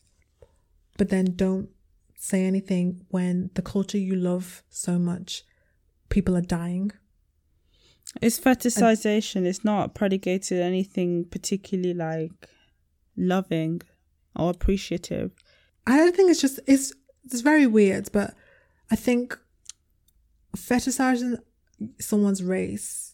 but 0.98 1.10
then 1.10 1.26
don't 1.36 1.70
say 2.16 2.46
anything 2.46 3.06
when 3.10 3.50
the 3.54 3.62
culture 3.62 3.98
you 3.98 4.16
love 4.16 4.64
so 4.70 5.00
much 5.00 5.44
people 6.10 6.36
are 6.36 6.42
dying 6.42 6.92
It's 8.22 8.40
fetishization. 8.40 9.46
It's 9.46 9.64
not 9.64 9.94
predicated 9.94 10.60
anything 10.60 11.26
particularly 11.26 11.94
like 11.94 12.32
loving 13.16 13.82
or 14.36 14.50
appreciative. 14.52 15.32
I 15.86 15.98
don't 15.98 16.16
think 16.16 16.32
it's 16.32 16.42
just 16.42 16.60
it's 16.68 16.94
it's 17.26 17.42
very 17.42 17.68
weird, 17.68 18.10
but 18.12 18.34
I 18.92 18.96
think 18.96 19.38
fetishizing 20.58 21.38
someone's 22.00 22.44
race 22.44 23.14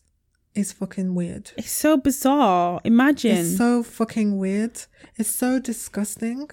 is 0.53 0.71
fucking 0.71 1.13
weird. 1.15 1.51
It's 1.57 1.71
so 1.71 1.97
bizarre. 1.97 2.79
Imagine. 2.83 3.37
It's 3.37 3.57
so 3.57 3.83
fucking 3.83 4.37
weird. 4.37 4.81
It's 5.17 5.29
so 5.29 5.59
disgusting. 5.59 6.49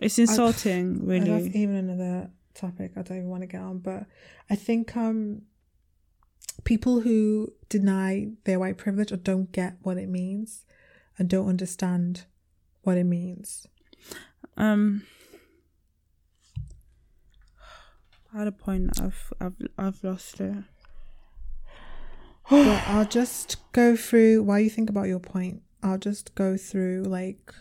It's 0.00 0.18
insulting, 0.18 0.98
And 1.00 1.08
really. 1.08 1.30
that's 1.30 1.56
even 1.56 1.76
another 1.76 2.30
topic 2.54 2.92
I 2.96 3.02
don't 3.02 3.18
even 3.18 3.28
want 3.28 3.42
to 3.42 3.46
get 3.46 3.60
on, 3.60 3.78
but 3.78 4.06
I 4.48 4.56
think 4.56 4.96
um 4.96 5.42
people 6.64 7.00
who 7.00 7.52
deny 7.68 8.28
their 8.44 8.58
white 8.58 8.76
privilege 8.78 9.12
or 9.12 9.16
don't 9.16 9.52
get 9.52 9.76
what 9.82 9.96
it 9.96 10.08
means 10.08 10.64
and 11.18 11.28
don't 11.28 11.48
understand 11.48 12.24
what 12.82 12.96
it 12.96 13.04
means. 13.04 13.66
Um, 14.56 15.04
I 18.34 18.38
had 18.38 18.48
a 18.48 18.52
point. 18.52 19.00
I've 19.00 19.32
I've 19.40 19.56
I've 19.78 20.04
lost 20.04 20.40
it. 20.40 20.56
but 22.50 22.66
I'll 22.86 23.06
just 23.06 23.56
go 23.72 23.96
through 23.96 24.42
while 24.42 24.60
you 24.60 24.70
think 24.70 24.90
about 24.90 25.08
your 25.08 25.20
point. 25.20 25.62
I'll 25.82 25.98
just 25.98 26.34
go 26.34 26.56
through 26.56 27.04
like 27.04 27.52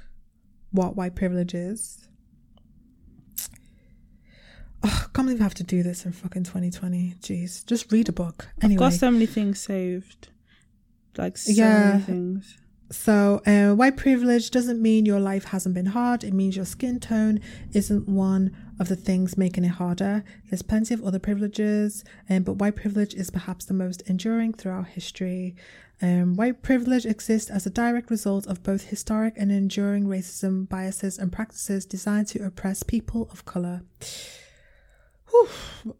what 0.72 0.96
white 0.96 1.16
privilege 1.16 1.54
is. 1.54 2.07
Oh, 4.84 4.90
I 5.06 5.10
can't 5.14 5.28
believe 5.28 5.40
I 5.42 5.44
have 5.44 5.54
to 5.56 5.64
do 5.64 5.82
this 5.84 6.06
in 6.06 6.12
fucking 6.12 6.44
2020. 6.44 7.16
Jeez, 7.22 7.66
just 7.66 7.92
read 7.92 8.10
a 8.10 8.12
book. 8.14 8.48
Anyway, 8.62 8.80
Got 8.80 8.94
so 8.94 9.10
many 9.12 9.26
things 9.26 9.60
saved. 9.60 10.30
Like 11.18 11.38
so 11.38 11.52
Yeah. 11.52 11.90
many 11.94 12.04
things. 12.04 12.58
So, 12.90 13.42
uh, 13.46 13.76
white 13.76 13.98
privilege 13.98 14.50
doesn't 14.50 14.82
mean 14.82 15.06
your 15.06 15.20
life 15.20 15.46
hasn't 15.46 15.76
been 15.76 15.88
hard. 15.88 16.24
It 16.24 16.34
means 16.34 16.56
your 16.56 16.64
skin 16.66 17.00
tone 17.02 17.42
isn't 17.74 18.08
one 18.08 18.56
of 18.80 18.88
the 18.88 18.96
things 18.96 19.38
making 19.38 19.66
it 19.66 19.70
harder. 19.72 20.24
There's 20.50 20.62
plenty 20.62 20.94
of 20.94 21.04
other 21.04 21.20
privileges, 21.20 22.06
um, 22.30 22.44
but 22.44 22.54
white 22.54 22.78
privilege 22.78 23.14
is 23.14 23.30
perhaps 23.30 23.66
the 23.66 23.74
most 23.74 24.04
enduring 24.06 24.54
throughout 24.54 24.88
history. 24.90 25.56
Um, 26.02 26.36
white 26.36 26.62
privilege 26.62 27.06
exists 27.06 27.50
as 27.50 27.66
a 27.66 27.72
direct 27.72 28.10
result 28.10 28.46
of 28.48 28.64
both 28.64 28.84
historic 28.84 29.34
and 29.36 29.52
enduring 29.52 30.06
racism, 30.06 30.70
biases, 30.70 31.18
and 31.18 31.30
practices 31.32 31.84
designed 31.86 32.28
to 32.28 32.46
oppress 32.46 32.84
people 32.84 33.28
of 33.32 33.44
color. 33.44 33.82
Whew. 35.30 35.48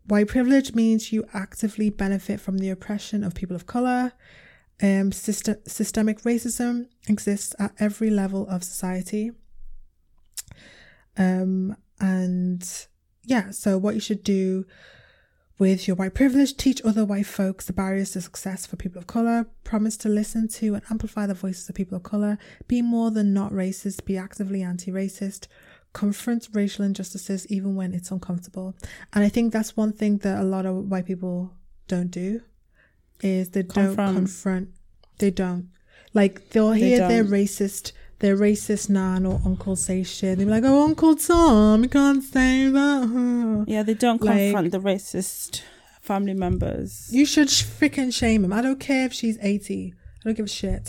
White 0.06 0.28
privilege 0.28 0.74
means 0.74 1.12
you 1.12 1.26
actively 1.34 1.90
benefit 1.90 2.40
from 2.40 2.58
the 2.58 2.70
oppression 2.70 3.24
of 3.24 3.36
people 3.36 3.56
of 3.56 3.66
color. 3.66 4.14
Um, 4.82 5.12
system, 5.12 5.58
systemic 5.66 6.22
racism 6.22 6.88
exists 7.08 7.56
at 7.58 7.74
every 7.80 8.10
level 8.10 8.48
of 8.48 8.64
society. 8.64 9.32
Um, 11.18 11.76
and 12.00 12.88
yeah, 13.24 13.50
so 13.52 13.78
what 13.78 13.96
you 13.96 14.02
should 14.02 14.24
do 14.24 14.66
with 15.60 15.88
your 15.88 15.96
white 15.96 16.14
privilege, 16.14 16.56
teach 16.56 16.82
other 16.86 17.04
white 17.04 17.26
folks 17.26 17.66
the 17.66 17.74
barriers 17.74 18.12
to 18.12 18.22
success 18.22 18.66
for 18.68 18.76
people 18.76 19.00
of 19.00 19.08
color, 19.08 19.48
promise 19.64 19.98
to 19.98 20.10
listen 20.10 20.48
to 20.48 20.76
and 20.76 20.84
amplify 20.92 21.26
the 21.26 21.34
voices 21.34 21.68
of 21.68 21.76
people 21.76 21.96
of 21.96 22.04
color, 22.04 22.38
be 22.68 22.82
more 22.82 23.10
than 23.10 23.34
not 23.34 23.52
racist, 23.52 24.06
be 24.06 24.18
actively 24.18 24.62
anti 24.62 24.92
racist, 24.92 25.48
confront 26.02 26.42
racial 26.60 26.84
injustices 26.90 27.42
even 27.56 27.72
when 27.80 27.90
it's 27.98 28.12
uncomfortable. 28.16 28.68
And 29.14 29.22
I 29.28 29.30
think 29.36 29.46
that's 29.54 29.76
one 29.84 29.94
thing 30.00 30.14
that 30.24 30.36
a 30.40 30.48
lot 30.56 30.66
of 30.70 30.74
white 30.92 31.06
people 31.12 31.38
don't 31.94 32.12
do 32.24 32.30
is 33.22 33.50
they 33.50 33.64
don't 33.64 33.86
Confront. 33.88 34.16
confront. 34.18 34.68
They 35.22 35.32
don't. 35.44 35.64
Like 36.20 36.34
they'll 36.52 36.72
They 36.72 36.80
hear 36.86 37.00
their 37.12 37.24
don't. 37.24 37.32
racist 37.40 37.92
their 38.20 38.36
racist 38.36 38.90
nan 38.90 39.26
or 39.30 39.40
uncle 39.46 39.76
say 39.76 40.00
shit, 40.04 40.38
they'll 40.38 40.48
be 40.48 40.52
like, 40.58 40.64
"Oh, 40.66 40.84
Uncle 40.90 41.16
Tom, 41.16 41.84
you 41.84 41.90
can't 42.00 42.24
say 42.24 42.68
that." 42.78 43.64
Yeah, 43.74 43.84
they 43.88 43.94
don't 44.06 44.22
Like- 44.22 44.38
confront 44.38 44.72
the 44.72 44.80
racist 44.92 45.62
family 46.10 46.34
members. 46.46 47.10
You 47.20 47.26
should 47.32 47.50
sh- 47.56 47.64
freaking 47.80 48.12
shame 48.22 48.40
him. 48.46 48.54
I 48.54 48.62
don't 48.66 48.80
care 48.90 49.06
if 49.06 49.14
she's 49.20 49.38
80. 49.42 49.94
I 49.94 50.22
don't 50.24 50.38
give 50.40 50.46
a 50.54 50.56
shit. 50.62 50.86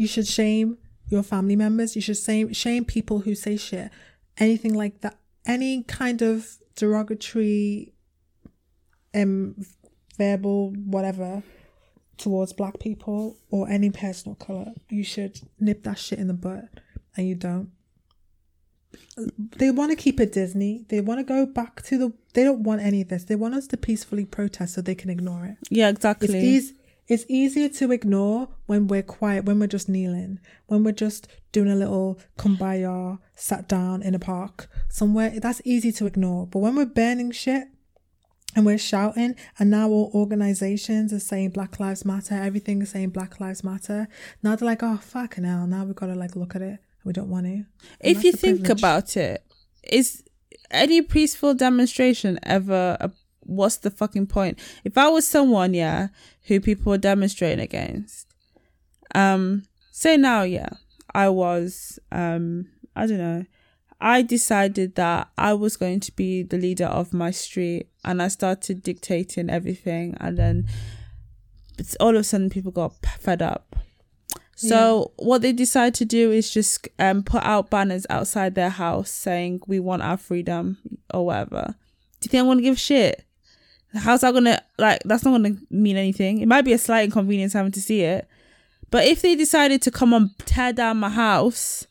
You 0.00 0.06
should 0.12 0.26
shame 0.38 0.68
your 1.08 1.22
family 1.22 1.56
members. 1.56 1.96
You 1.96 2.02
should 2.02 2.16
shame, 2.16 2.52
shame 2.52 2.84
people 2.84 3.20
who 3.20 3.34
say 3.34 3.56
shit. 3.56 3.90
Anything 4.38 4.74
like 4.74 5.00
that. 5.00 5.18
Any 5.46 5.82
kind 5.84 6.22
of 6.22 6.58
derogatory, 6.76 7.92
um, 9.14 9.56
verbal, 10.16 10.72
whatever, 10.72 11.42
towards 12.18 12.52
black 12.52 12.78
people 12.78 13.38
or 13.50 13.68
any 13.68 13.90
person 13.90 14.32
of 14.32 14.38
color. 14.38 14.72
You 14.88 15.04
should 15.04 15.40
nip 15.58 15.84
that 15.84 15.98
shit 15.98 16.18
in 16.18 16.28
the 16.28 16.34
butt. 16.34 16.64
And 17.16 17.26
you 17.26 17.34
don't. 17.34 17.70
They 19.56 19.70
want 19.70 19.90
to 19.90 19.96
keep 19.96 20.20
it 20.20 20.32
Disney. 20.32 20.84
They 20.88 21.00
want 21.00 21.20
to 21.20 21.24
go 21.24 21.46
back 21.46 21.82
to 21.84 21.98
the. 21.98 22.12
They 22.34 22.44
don't 22.44 22.62
want 22.62 22.80
any 22.80 23.02
of 23.02 23.08
this. 23.08 23.24
They 23.24 23.34
want 23.34 23.54
us 23.54 23.66
to 23.68 23.76
peacefully 23.76 24.24
protest 24.24 24.74
so 24.74 24.80
they 24.80 24.94
can 24.94 25.10
ignore 25.10 25.44
it. 25.44 25.56
Yeah, 25.70 25.88
It's 25.88 25.98
exactly. 25.98 26.28
It's 27.08 27.24
easier 27.28 27.70
to 27.70 27.90
ignore 27.90 28.48
when 28.66 28.86
we're 28.86 29.02
quiet, 29.02 29.46
when 29.46 29.58
we're 29.58 29.66
just 29.66 29.88
kneeling, 29.88 30.40
when 30.66 30.84
we're 30.84 30.92
just 30.92 31.26
doing 31.52 31.70
a 31.70 31.74
little 31.74 32.18
kumbaya, 32.38 33.18
sat 33.34 33.66
down 33.66 34.02
in 34.02 34.14
a 34.14 34.18
park 34.18 34.68
somewhere. 34.90 35.40
That's 35.40 35.62
easy 35.64 35.90
to 35.92 36.06
ignore. 36.06 36.46
But 36.46 36.58
when 36.58 36.76
we're 36.76 36.84
burning 36.84 37.30
shit 37.30 37.68
and 38.54 38.66
we're 38.66 38.76
shouting, 38.76 39.36
and 39.58 39.70
now 39.70 39.88
all 39.88 40.10
organizations 40.14 41.12
are 41.14 41.20
saying 41.20 41.50
Black 41.50 41.80
Lives 41.80 42.04
Matter, 42.04 42.34
everything 42.34 42.82
is 42.82 42.90
saying 42.90 43.10
Black 43.10 43.40
Lives 43.40 43.64
Matter. 43.64 44.06
Now 44.42 44.56
they're 44.56 44.66
like, 44.66 44.82
oh 44.82 44.98
fucking 44.98 45.44
hell! 45.44 45.66
Now 45.66 45.84
we've 45.84 45.96
got 45.96 46.06
to 46.06 46.14
like 46.14 46.36
look 46.36 46.54
at 46.54 46.62
it. 46.62 46.78
We 47.04 47.14
don't 47.14 47.30
want 47.30 47.46
to. 47.46 47.52
And 47.52 47.66
if 48.02 48.22
you 48.22 48.32
think 48.32 48.64
privilege. 48.64 48.80
about 48.80 49.16
it, 49.16 49.42
is 49.82 50.22
any 50.70 51.00
peaceful 51.00 51.54
demonstration 51.54 52.38
ever 52.42 52.96
a, 53.00 53.10
what's 53.48 53.76
the 53.76 53.90
fucking 53.90 54.26
point? 54.26 54.58
If 54.84 54.96
I 54.98 55.08
was 55.08 55.26
someone, 55.26 55.74
yeah, 55.74 56.08
who 56.44 56.60
people 56.60 56.90
were 56.90 56.98
demonstrating 56.98 57.60
against, 57.60 58.26
um, 59.14 59.64
say 59.90 60.16
now, 60.16 60.42
yeah, 60.42 60.70
I 61.14 61.28
was, 61.30 61.98
um, 62.12 62.68
I 62.94 63.06
don't 63.06 63.18
know, 63.18 63.44
I 64.00 64.22
decided 64.22 64.94
that 64.94 65.28
I 65.36 65.54
was 65.54 65.76
going 65.76 66.00
to 66.00 66.12
be 66.14 66.42
the 66.42 66.58
leader 66.58 66.86
of 66.86 67.12
my 67.12 67.30
street, 67.30 67.88
and 68.04 68.22
I 68.22 68.28
started 68.28 68.82
dictating 68.82 69.50
everything, 69.50 70.16
and 70.20 70.38
then 70.38 70.68
it's 71.78 71.96
all 71.96 72.10
of 72.10 72.20
a 72.20 72.24
sudden 72.24 72.50
people 72.50 72.70
got 72.70 72.94
fed 73.18 73.42
up. 73.42 73.76
So 74.56 75.12
what 75.18 75.42
they 75.42 75.52
decide 75.52 75.94
to 75.94 76.04
do 76.04 76.32
is 76.32 76.52
just 76.52 76.88
um 76.98 77.22
put 77.22 77.44
out 77.44 77.70
banners 77.70 78.06
outside 78.10 78.56
their 78.56 78.70
house 78.70 79.08
saying 79.08 79.60
we 79.68 79.78
want 79.78 80.02
our 80.02 80.16
freedom 80.16 80.78
or 81.14 81.26
whatever. 81.26 81.76
Do 82.18 82.26
you 82.26 82.30
think 82.30 82.40
I'm 82.40 82.48
gonna 82.48 82.62
give 82.62 82.74
a 82.74 82.78
shit? 82.78 83.24
How's 83.94 84.20
that 84.20 84.34
gonna 84.34 84.62
like? 84.78 85.00
That's 85.04 85.24
not 85.24 85.30
gonna 85.32 85.56
mean 85.70 85.96
anything. 85.96 86.40
It 86.40 86.46
might 86.48 86.64
be 86.64 86.72
a 86.72 86.78
slight 86.78 87.04
inconvenience 87.04 87.52
having 87.54 87.72
to 87.72 87.80
see 87.80 88.02
it, 88.02 88.28
but 88.90 89.04
if 89.06 89.22
they 89.22 89.34
decided 89.34 89.80
to 89.82 89.90
come 89.90 90.12
and 90.12 90.30
tear 90.40 90.72
down 90.72 90.98
my 90.98 91.08
house, 91.08 91.86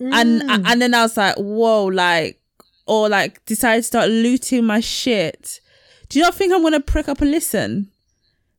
and 0.00 0.42
and 0.42 0.82
then 0.82 0.94
I 0.94 1.02
was 1.02 1.16
like, 1.16 1.36
whoa, 1.36 1.84
like, 1.86 2.40
or 2.86 3.08
like 3.08 3.44
decided 3.46 3.82
to 3.82 3.86
start 3.86 4.08
looting 4.10 4.64
my 4.64 4.80
shit, 4.80 5.60
do 6.08 6.18
you 6.18 6.24
not 6.24 6.34
think 6.34 6.52
I'm 6.52 6.62
gonna 6.62 6.80
prick 6.80 7.08
up 7.08 7.20
and 7.20 7.30
listen? 7.30 7.90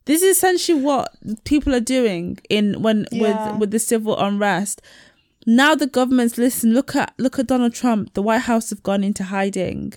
This 0.04 0.22
is 0.22 0.36
essentially 0.36 0.80
what 0.80 1.12
people 1.44 1.74
are 1.74 1.80
doing 1.80 2.38
in 2.48 2.82
when 2.82 3.06
Yeah. 3.12 3.50
with 3.52 3.60
with 3.60 3.70
the 3.70 3.78
civil 3.78 4.18
unrest. 4.18 4.80
Now 5.46 5.74
the 5.74 5.86
government's 5.86 6.38
listen. 6.38 6.72
Look 6.72 6.96
at 6.96 7.12
look 7.18 7.38
at 7.38 7.48
Donald 7.48 7.74
Trump. 7.74 8.14
The 8.14 8.22
White 8.22 8.42
House 8.42 8.70
have 8.70 8.82
gone 8.82 9.04
into 9.04 9.24
hiding. 9.24 9.92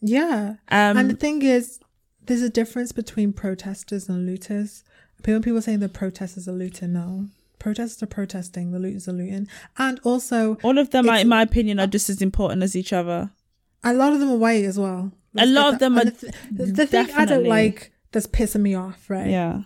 Yeah. 0.00 0.56
Um, 0.68 0.96
and 0.98 1.10
the 1.10 1.14
thing 1.16 1.42
is, 1.42 1.80
there's 2.26 2.42
a 2.42 2.50
difference 2.50 2.92
between 2.92 3.32
protesters 3.32 4.08
and 4.08 4.26
looters. 4.26 4.84
When 5.24 5.42
people 5.42 5.62
saying 5.62 5.80
the 5.80 5.88
protesters 5.88 6.46
are 6.48 6.52
looting, 6.52 6.92
no. 6.92 7.28
Protesters 7.58 8.02
are 8.02 8.06
protesting, 8.06 8.70
the 8.72 8.78
looters 8.78 9.08
are 9.08 9.12
looting. 9.12 9.48
And 9.78 9.98
also, 10.04 10.56
all 10.62 10.78
of 10.78 10.90
them, 10.90 11.08
are, 11.08 11.18
in 11.18 11.28
my 11.28 11.42
opinion, 11.42 11.80
are 11.80 11.86
just 11.86 12.10
as 12.10 12.20
important 12.22 12.62
as 12.62 12.76
each 12.76 12.92
other. 12.92 13.30
a 13.82 13.92
lot 13.94 14.12
of 14.12 14.20
them 14.20 14.30
are 14.30 14.36
white 14.36 14.64
as 14.64 14.78
well. 14.78 15.12
A 15.38 15.46
lot 15.46 15.74
of 15.74 15.78
them 15.80 15.98
are 15.98 16.04
The, 16.04 16.10
th- 16.10 16.32
the, 16.50 16.64
the 16.66 16.86
thing 16.86 17.10
I 17.12 17.24
don't 17.24 17.44
like 17.44 17.92
that's 18.12 18.26
pissing 18.26 18.60
me 18.62 18.74
off, 18.74 19.08
right? 19.10 19.28
Yeah, 19.28 19.62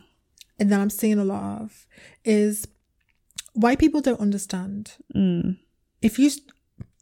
And 0.58 0.70
that 0.70 0.80
I'm 0.80 0.90
seeing 0.90 1.18
a 1.18 1.24
lot 1.24 1.62
of 1.62 1.86
is 2.24 2.66
white 3.54 3.78
people 3.78 4.00
don't 4.00 4.20
understand. 4.20 4.92
mm. 5.14 5.56
If 6.02 6.18
you 6.18 6.30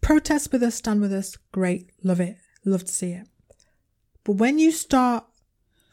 protest 0.03 0.53
with 0.53 0.63
us, 0.63 0.75
stand 0.77 1.01
with 1.01 1.13
us, 1.13 1.37
great, 1.53 1.91
love 2.03 2.21
it, 2.21 2.37
love 2.65 2.85
to 2.85 2.93
see 2.93 3.13
it. 3.13 3.27
But 4.25 4.33
when 4.33 4.59
you 4.59 4.73
start 4.73 5.25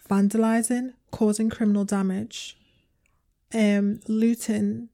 vandalizing, 0.09 0.93
causing 1.11 1.49
criminal 1.49 1.85
damage, 1.85 2.57
um, 3.53 3.99
looting, 4.07 4.89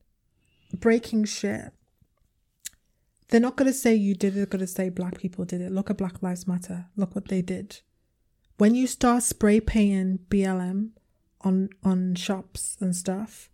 breaking 0.74 1.26
shit, 1.26 1.74
they're 3.32 3.40
not 3.40 3.56
gonna 3.56 3.74
say 3.74 3.96
you 3.96 4.14
did 4.14 4.34
it. 4.34 4.36
They're 4.36 4.46
gonna 4.46 4.68
say 4.68 4.90
black 4.90 5.18
people 5.18 5.46
did 5.46 5.62
it. 5.62 5.72
Look 5.72 5.90
at 5.90 5.98
Black 5.98 6.22
Lives 6.22 6.48
Matter. 6.48 6.88
Look 6.98 7.16
what 7.16 7.30
they 7.30 7.42
did. 7.42 7.80
When 8.58 8.76
you 8.76 8.88
start 8.88 9.24
spray 9.24 9.62
painting 9.62 10.20
BLM 10.30 10.92
on 11.42 11.70
on 11.82 12.16
shops 12.16 12.78
and 12.82 12.94
stuff, 12.96 13.50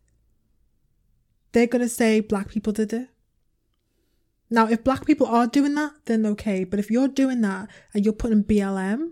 they're 1.52 1.68
gonna 1.68 1.88
say 1.88 2.20
black 2.20 2.50
people 2.50 2.74
did 2.74 2.92
it. 2.92 3.10
Now, 4.50 4.68
if 4.68 4.84
black 4.84 5.06
people 5.06 5.28
are 5.28 5.46
doing 5.46 5.76
that, 5.76 5.92
then 6.06 6.26
okay. 6.26 6.64
But 6.64 6.80
if 6.80 6.90
you're 6.90 7.08
doing 7.08 7.42
that 7.42 7.70
and 7.94 8.04
you're 8.04 8.14
putting 8.14 8.44
BLM, 8.44 9.12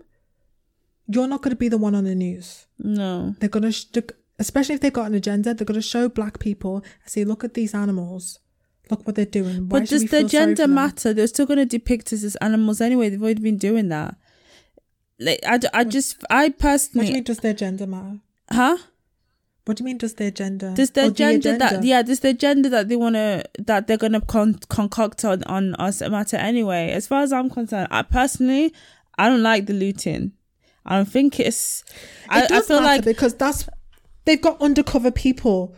you're 1.08 1.28
not 1.28 1.42
going 1.42 1.50
to 1.50 1.56
be 1.56 1.68
the 1.68 1.78
one 1.78 1.94
on 1.94 2.04
the 2.04 2.14
news. 2.14 2.66
no, 2.78 3.34
They're 3.38 3.48
going 3.48 3.62
to, 3.64 3.72
sh- 3.72 3.86
especially 4.38 4.74
if 4.74 4.80
they've 4.80 4.92
got 4.92 5.06
an 5.06 5.14
agenda, 5.14 5.54
they're 5.54 5.64
going 5.64 5.80
to 5.80 5.82
show 5.82 6.08
black 6.08 6.38
people 6.38 6.76
and 6.76 7.10
say, 7.10 7.24
look 7.24 7.44
at 7.44 7.54
these 7.54 7.74
animals. 7.74 8.40
Look 8.90 9.06
what 9.06 9.16
they're 9.16 9.24
doing. 9.24 9.68
Why 9.68 9.80
but 9.80 9.88
does 9.88 10.04
the 10.04 10.24
gender 10.24 10.68
matter? 10.68 11.12
They're 11.12 11.26
still 11.26 11.46
going 11.46 11.58
to 11.58 11.66
depict 11.66 12.12
us 12.12 12.22
as 12.22 12.36
animals 12.36 12.80
anyway. 12.80 13.08
They've 13.08 13.22
already 13.22 13.42
been 13.42 13.58
doing 13.58 13.88
that. 13.88 14.16
Like 15.18 15.40
I, 15.46 15.58
I 15.72 15.84
just 15.84 16.22
I 16.30 16.50
personally. 16.50 17.04
What 17.04 17.06
do 17.06 17.12
you 17.12 17.14
mean, 17.14 17.24
does 17.24 17.38
their 17.38 17.54
gender 17.54 17.86
matter? 17.86 18.18
huh? 18.50 18.76
What 19.64 19.78
do 19.78 19.82
you 19.82 19.86
mean, 19.86 19.98
does 19.98 20.14
their 20.14 20.30
gender? 20.30 20.72
Does 20.76 20.90
their 20.90 21.06
Or 21.06 21.08
the 21.08 21.14
gender 21.14 21.58
that 21.58 21.82
yeah? 21.82 22.02
Does 22.02 22.20
their 22.20 22.34
gender 22.34 22.68
that 22.68 22.88
they 22.88 22.94
wanna 22.94 23.42
that 23.58 23.88
they're 23.88 23.96
gonna 23.96 24.20
con- 24.20 24.60
concoct 24.68 25.24
on 25.24 25.42
on 25.44 25.74
us 25.76 26.00
matter 26.02 26.36
anyway? 26.36 26.90
As 26.92 27.08
far 27.08 27.22
as 27.22 27.32
I'm 27.32 27.50
concerned, 27.50 27.88
I 27.90 28.02
personally 28.02 28.72
I 29.18 29.28
don't 29.28 29.42
like 29.42 29.66
the 29.66 29.72
looting. 29.72 30.32
I 30.86 30.96
don't 30.96 31.04
think 31.04 31.38
it's. 31.40 31.84
I, 32.28 32.40
It 32.40 32.44
I 32.44 32.46
does 32.46 32.66
feel 32.68 32.80
matter 32.80 32.96
like 32.96 33.04
because 33.04 33.34
that's 33.34 33.68
they've 34.24 34.40
got 34.40 34.60
undercover 34.60 35.10
people 35.10 35.74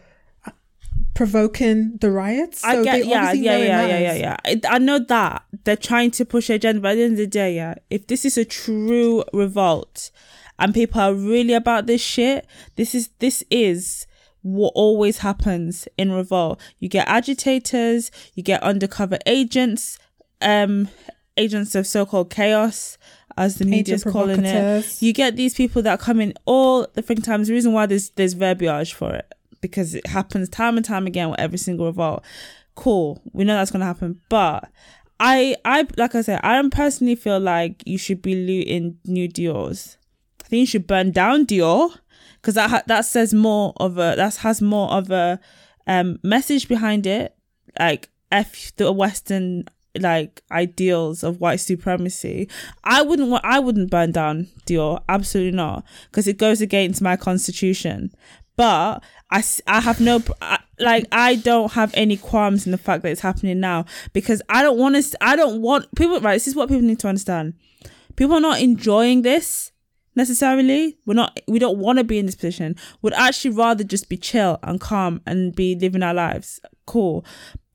provoking 1.14 1.96
the 2.00 2.10
riots. 2.10 2.60
So 2.60 2.68
I 2.68 2.84
get 2.84 3.06
yeah 3.06 3.32
yeah 3.32 3.56
know 3.56 3.62
it 3.62 3.66
yeah 3.66 3.86
yeah 3.86 3.98
yeah 3.98 4.12
yeah. 4.14 4.36
I, 4.44 4.60
I 4.76 4.78
know 4.78 4.98
that 4.98 5.44
they're 5.64 5.76
trying 5.76 6.10
to 6.12 6.24
push 6.24 6.50
agenda, 6.50 6.80
but 6.80 6.92
at 6.92 6.94
the 6.94 7.02
end 7.02 7.12
of 7.14 7.18
the 7.18 7.26
day, 7.26 7.56
yeah, 7.56 7.74
if 7.90 8.06
this 8.06 8.24
is 8.24 8.38
a 8.38 8.44
true 8.44 9.24
revolt 9.32 10.10
and 10.58 10.74
people 10.74 11.00
are 11.00 11.14
really 11.14 11.54
about 11.54 11.86
this 11.86 12.00
shit, 12.00 12.46
this 12.76 12.94
is 12.94 13.10
this 13.18 13.42
is 13.50 14.06
what 14.42 14.72
always 14.74 15.18
happens 15.18 15.88
in 15.96 16.12
revolt. 16.12 16.60
You 16.78 16.88
get 16.88 17.08
agitators, 17.08 18.10
you 18.34 18.42
get 18.42 18.62
undercover 18.62 19.18
agents, 19.26 19.98
um, 20.40 20.88
agents 21.36 21.74
of 21.74 21.86
so-called 21.86 22.30
chaos, 22.30 22.97
as 23.38 23.56
the 23.56 23.64
media's 23.70 24.02
calling 24.12 24.44
it. 24.44 25.02
You 25.02 25.12
get 25.12 25.36
these 25.36 25.54
people 25.54 25.80
that 25.82 26.00
come 26.00 26.20
in 26.20 26.34
all 26.44 26.84
different 26.94 27.24
times. 27.24 27.48
The 27.48 27.54
reason 27.54 27.72
why 27.72 27.86
there's 27.86 28.10
there's 28.10 28.34
verbiage 28.34 28.92
for 28.92 29.14
it 29.14 29.32
because 29.60 29.94
it 29.94 30.06
happens 30.06 30.48
time 30.48 30.76
and 30.76 30.84
time 30.84 31.06
again 31.06 31.30
with 31.30 31.40
every 31.40 31.58
single 31.58 31.86
revolt. 31.86 32.22
Cool, 32.74 33.20
we 33.32 33.44
know 33.44 33.54
that's 33.54 33.70
gonna 33.70 33.84
happen, 33.84 34.20
but 34.28 34.68
I 35.20 35.56
I 35.64 35.86
like 35.96 36.14
I 36.14 36.22
said, 36.22 36.40
I 36.42 36.54
don't 36.54 36.70
personally 36.72 37.14
feel 37.16 37.40
like 37.40 37.82
you 37.86 37.98
should 37.98 38.22
be 38.22 38.34
looting 38.34 38.98
new 39.04 39.28
Dior's. 39.28 39.96
I 40.44 40.48
think 40.48 40.60
you 40.60 40.66
should 40.66 40.86
burn 40.86 41.10
down 41.10 41.46
Dior 41.46 41.90
because 42.40 42.54
that 42.54 42.70
ha- 42.70 42.82
that 42.86 43.04
says 43.04 43.34
more 43.34 43.72
of 43.78 43.98
a 43.98 44.14
that 44.16 44.36
has 44.36 44.62
more 44.62 44.90
of 44.90 45.10
a 45.10 45.40
um 45.86 46.18
message 46.22 46.68
behind 46.68 47.06
it, 47.06 47.34
like 47.78 48.08
f 48.30 48.74
the 48.76 48.92
Western 48.92 49.64
like 49.98 50.42
ideals 50.50 51.22
of 51.22 51.40
white 51.40 51.60
supremacy. 51.60 52.48
I 52.84 53.02
wouldn't 53.02 53.30
want 53.30 53.44
I 53.44 53.58
wouldn't 53.58 53.90
burn 53.90 54.12
down 54.12 54.48
Dior, 54.66 55.02
absolutely 55.08 55.56
not, 55.56 55.84
because 56.10 56.26
it 56.26 56.38
goes 56.38 56.60
against 56.60 57.02
my 57.02 57.16
constitution. 57.16 58.12
But 58.56 59.02
i 59.30 59.42
i 59.66 59.80
have 59.80 60.00
no 60.00 60.22
I, 60.40 60.58
like 60.78 61.06
I 61.12 61.36
don't 61.36 61.72
have 61.72 61.90
any 61.94 62.16
qualms 62.16 62.66
in 62.66 62.72
the 62.72 62.78
fact 62.78 63.02
that 63.02 63.10
it's 63.10 63.20
happening 63.20 63.60
now 63.60 63.84
because 64.12 64.42
I 64.48 64.62
don't 64.62 64.78
want 64.78 64.96
to 64.96 65.18
I 65.24 65.36
don't 65.36 65.60
want 65.60 65.94
people 65.96 66.20
right 66.20 66.34
this 66.34 66.48
is 66.48 66.54
what 66.54 66.68
people 66.68 66.82
need 66.82 67.00
to 67.00 67.08
understand 67.08 67.54
people 68.16 68.34
are 68.36 68.40
not 68.40 68.60
enjoying 68.60 69.22
this 69.22 69.72
necessarily 70.14 70.98
we're 71.06 71.14
not 71.14 71.38
we 71.46 71.58
don't 71.58 71.78
want 71.78 71.98
to 71.98 72.04
be 72.04 72.18
in 72.18 72.26
this 72.26 72.34
position 72.34 72.74
would 73.02 73.12
actually 73.14 73.54
rather 73.54 73.84
just 73.84 74.08
be 74.08 74.16
chill 74.16 74.58
and 74.62 74.80
calm 74.80 75.20
and 75.26 75.54
be 75.54 75.74
living 75.76 76.02
our 76.02 76.14
lives 76.14 76.60
cool 76.86 77.24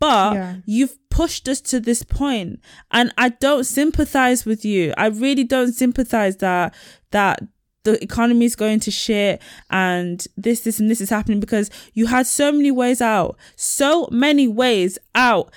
But 0.03 0.33
Yeah. 0.33 0.55
you've 0.65 0.97
pushed 1.09 1.47
us 1.47 1.61
to 1.61 1.79
this 1.79 2.03
point 2.03 2.59
and 2.91 3.13
I 3.17 3.29
don't 3.29 3.63
sympathize 3.65 4.45
with 4.45 4.65
you. 4.65 4.93
I 4.97 5.07
really 5.07 5.43
don't 5.43 5.71
sympathize 5.73 6.37
that 6.37 6.73
that 7.11 7.41
the 7.83 8.01
economy 8.03 8.45
is 8.45 8.55
going 8.55 8.79
to 8.79 8.91
shit 8.91 9.41
and 9.69 10.25
this, 10.37 10.61
this, 10.61 10.79
and 10.79 10.89
this 10.89 11.01
is 11.01 11.09
happening 11.09 11.39
because 11.39 11.69
you 11.93 12.07
had 12.07 12.25
so 12.25 12.51
many 12.51 12.71
ways 12.71 13.01
out. 13.01 13.37
So 13.55 14.07
many 14.11 14.47
ways 14.47 14.97
out 15.15 15.51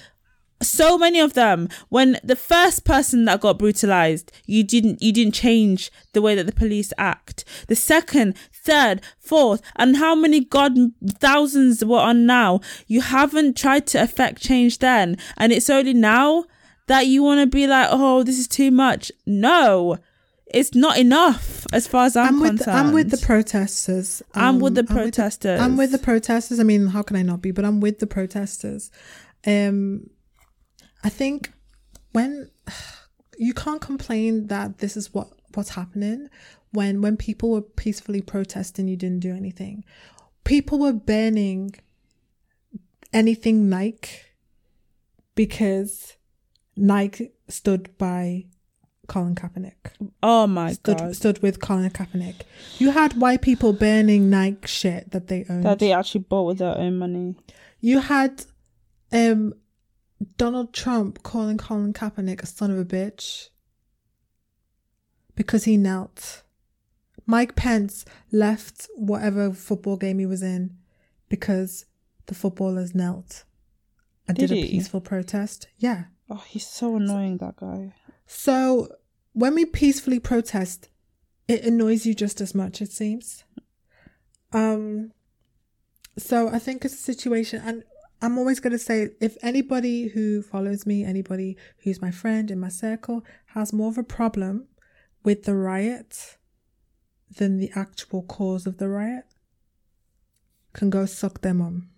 so 0.62 0.96
many 0.96 1.20
of 1.20 1.34
them 1.34 1.68
when 1.90 2.18
the 2.24 2.34
first 2.36 2.84
person 2.84 3.26
that 3.26 3.40
got 3.40 3.59
brutalized 3.59 4.32
you 4.46 4.64
didn't 4.64 5.02
you 5.02 5.12
didn't 5.12 5.34
change 5.34 5.90
the 6.14 6.22
way 6.22 6.34
that 6.34 6.46
the 6.46 6.52
police 6.52 6.92
act 6.96 7.44
the 7.68 7.76
second 7.76 8.34
third 8.52 9.02
fourth 9.18 9.61
and 9.76 9.98
how 9.98 10.14
many 10.14 10.40
god 10.40 10.72
thousands 11.20 11.84
were 11.84 11.98
on 11.98 12.24
now 12.24 12.59
you 12.86 13.02
haven't 13.02 13.57
tried 13.57 13.86
to 13.86 13.98
affect 14.02 14.40
change 14.42 14.78
then 14.78 15.16
and 15.36 15.52
it's 15.52 15.68
only 15.68 15.92
now 15.92 16.44
that 16.86 17.07
you 17.07 17.22
want 17.22 17.38
to 17.40 17.46
be 17.46 17.66
like 17.66 17.88
oh 17.90 18.22
this 18.22 18.38
is 18.38 18.48
too 18.48 18.70
much 18.70 19.12
no 19.26 19.98
it's 20.46 20.74
not 20.74 20.96
enough 20.96 21.66
as 21.72 21.86
far 21.86 22.07
as 22.07 22.16
i'm, 22.16 22.28
I'm 22.28 22.40
with 22.40 22.48
concerned 22.57 22.78
I'm 22.78 22.92
with 22.94 23.11
the 23.11 23.18
protesters. 23.18 24.22
I'm 24.34 24.59
with 24.61 24.74
the 24.74 24.80
Um, 24.82 24.86
protesters. 24.86 25.61
I'm 25.61 25.76
with 25.76 25.90
the 25.92 25.98
protesters. 25.98 26.61
I 26.61 26.62
mean, 26.62 26.86
how 26.86 27.02
can 27.02 27.16
I 27.16 27.22
not 27.22 27.42
be? 27.42 27.50
But 27.50 27.64
I'm 27.64 27.80
with 27.80 27.98
the 27.98 28.07
protesters. 28.07 28.90
Um, 29.44 30.09
I 31.07 31.09
think 31.09 31.52
when 32.11 32.50
you 33.38 33.54
can't 33.54 33.80
complain 33.80 34.48
that 34.48 34.78
this 34.78 34.96
is 34.96 35.14
what 35.14 35.28
what's 35.54 35.70
happening 35.70 36.28
when 36.72 37.00
when 37.00 37.16
people 37.16 37.50
were 37.52 37.62
peacefully 37.62 38.20
protesting, 38.20 38.88
you 38.88 38.96
didn't 38.96 39.20
do 39.20 39.32
anything. 39.32 39.84
People 40.42 40.80
were 40.80 40.92
banning 40.92 41.74
anything 43.12 43.68
Nike 43.68 44.18
because 45.36 46.16
Nike 46.76 47.30
stood 47.48 47.96
by 47.98 48.46
Colin 49.07 49.36
Kaepernick 49.36 49.92
oh 50.24 50.48
my 50.48 50.72
stood 50.72 50.98
god 50.98 51.14
stood 51.14 51.40
with 51.40 51.61
Colin 51.61 51.88
Kaepernick. 51.90 52.40
You 52.78 52.90
had 52.90 53.20
white 53.20 53.42
people 53.42 53.72
burning 53.72 54.28
Nike 54.28 54.66
shit 54.66 55.12
that 55.12 55.28
they 55.28 55.46
owned. 55.48 55.64
that 55.64 55.78
they 55.78 55.92
actually 55.92 56.22
bought 56.22 56.48
with 56.48 56.59
their 56.59 56.76
own 56.76 56.98
money 56.98 57.36
you 57.80 58.00
had 58.00 58.44
um 59.12 59.54
Donald 60.37 60.73
Trump 60.73 61.23
calling 61.23 61.59
Colin 61.59 61.93
Kaepernick 61.93 62.43
a 62.43 62.47
son 62.47 62.71
of 62.71 62.79
a 62.79 62.85
bitch 62.85 63.49
because 65.35 65.64
he 65.64 65.77
knelt. 65.77 66.43
Mike 67.27 67.57
Pence 67.57 68.05
left 68.31 68.89
whatever 68.95 69.53
football 69.53 69.97
game 69.97 70.19
he 70.19 70.27
was 70.27 70.43
in 70.43 70.77
because 71.29 71.87
the 72.27 72.35
footballers 72.35 72.95
knelt 72.95 73.45
and 74.29 74.37
did, 74.37 74.49
Did 74.49 74.64
a 74.64 74.69
peaceful 74.69 75.01
protest. 75.01 75.69
Yeah. 75.77 76.05
oh 76.31 76.45
he's 76.49 76.67
so 76.67 76.97
annoying 76.97 77.39
that 77.39 77.57
guy 77.57 77.93
So 78.27 78.89
when 79.33 79.55
we 79.55 79.64
peacefully 79.64 80.19
protest, 80.21 80.89
it 81.49 81.64
annoys 81.64 82.07
you 82.07 82.14
just 82.14 82.41
as 82.41 82.55
much, 82.55 82.81
it 82.81 82.93
seems. 82.93 83.45
Um 84.53 85.12
so 86.17 86.49
I 86.49 86.59
think 86.59 86.85
it's 86.85 86.95
a 86.95 86.99
situation 86.99 87.61
and 87.64 87.85
I'm 88.23 88.39
always 88.39 88.61
gonna 88.61 88.79
say 88.79 89.11
if 89.21 89.37
anybody 89.43 90.09
who 90.09 90.43
follows 90.43 90.87
me, 90.87 91.05
anybody 91.05 91.57
who's 91.83 92.01
my 92.01 92.11
friend 92.11 92.51
in 92.51 92.59
my 92.59 92.69
circle, 92.69 93.25
has 93.49 93.73
more 93.73 93.89
of 93.89 93.99
a 93.99 94.03
problem 94.03 94.67
with 95.23 95.45
the 95.45 95.55
riot 95.55 96.37
than 97.37 97.59
the 97.59 97.71
actual 97.75 98.23
cause 98.23 98.67
of 98.67 98.79
the 98.79 98.89
riot, 98.89 99.25
can 100.73 100.89
go 100.91 101.05
suck 101.07 101.43
their 101.43 101.55
mum. 101.55 101.89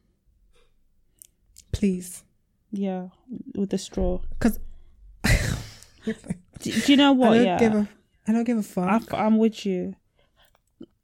Please. 1.72 2.24
Yeah, 2.70 3.08
with 3.54 3.70
the 3.70 3.78
straw. 3.78 4.20
Because 4.30 4.58
Do, 6.04 6.14
do 6.60 6.70
you 6.92 6.96
know 6.96 7.08
I 7.08 7.12
what? 7.12 7.34
don't 7.34 7.44
Yeah, 7.44 7.58
give 7.58 7.74
a 7.74 7.88
I 8.26 8.32
don't 8.32 8.44
give 8.44 8.58
a 8.58 8.62
fuck. 8.62 9.14
I, 9.14 9.26
am 9.26 9.38
with 9.38 9.64
you. 9.64 9.94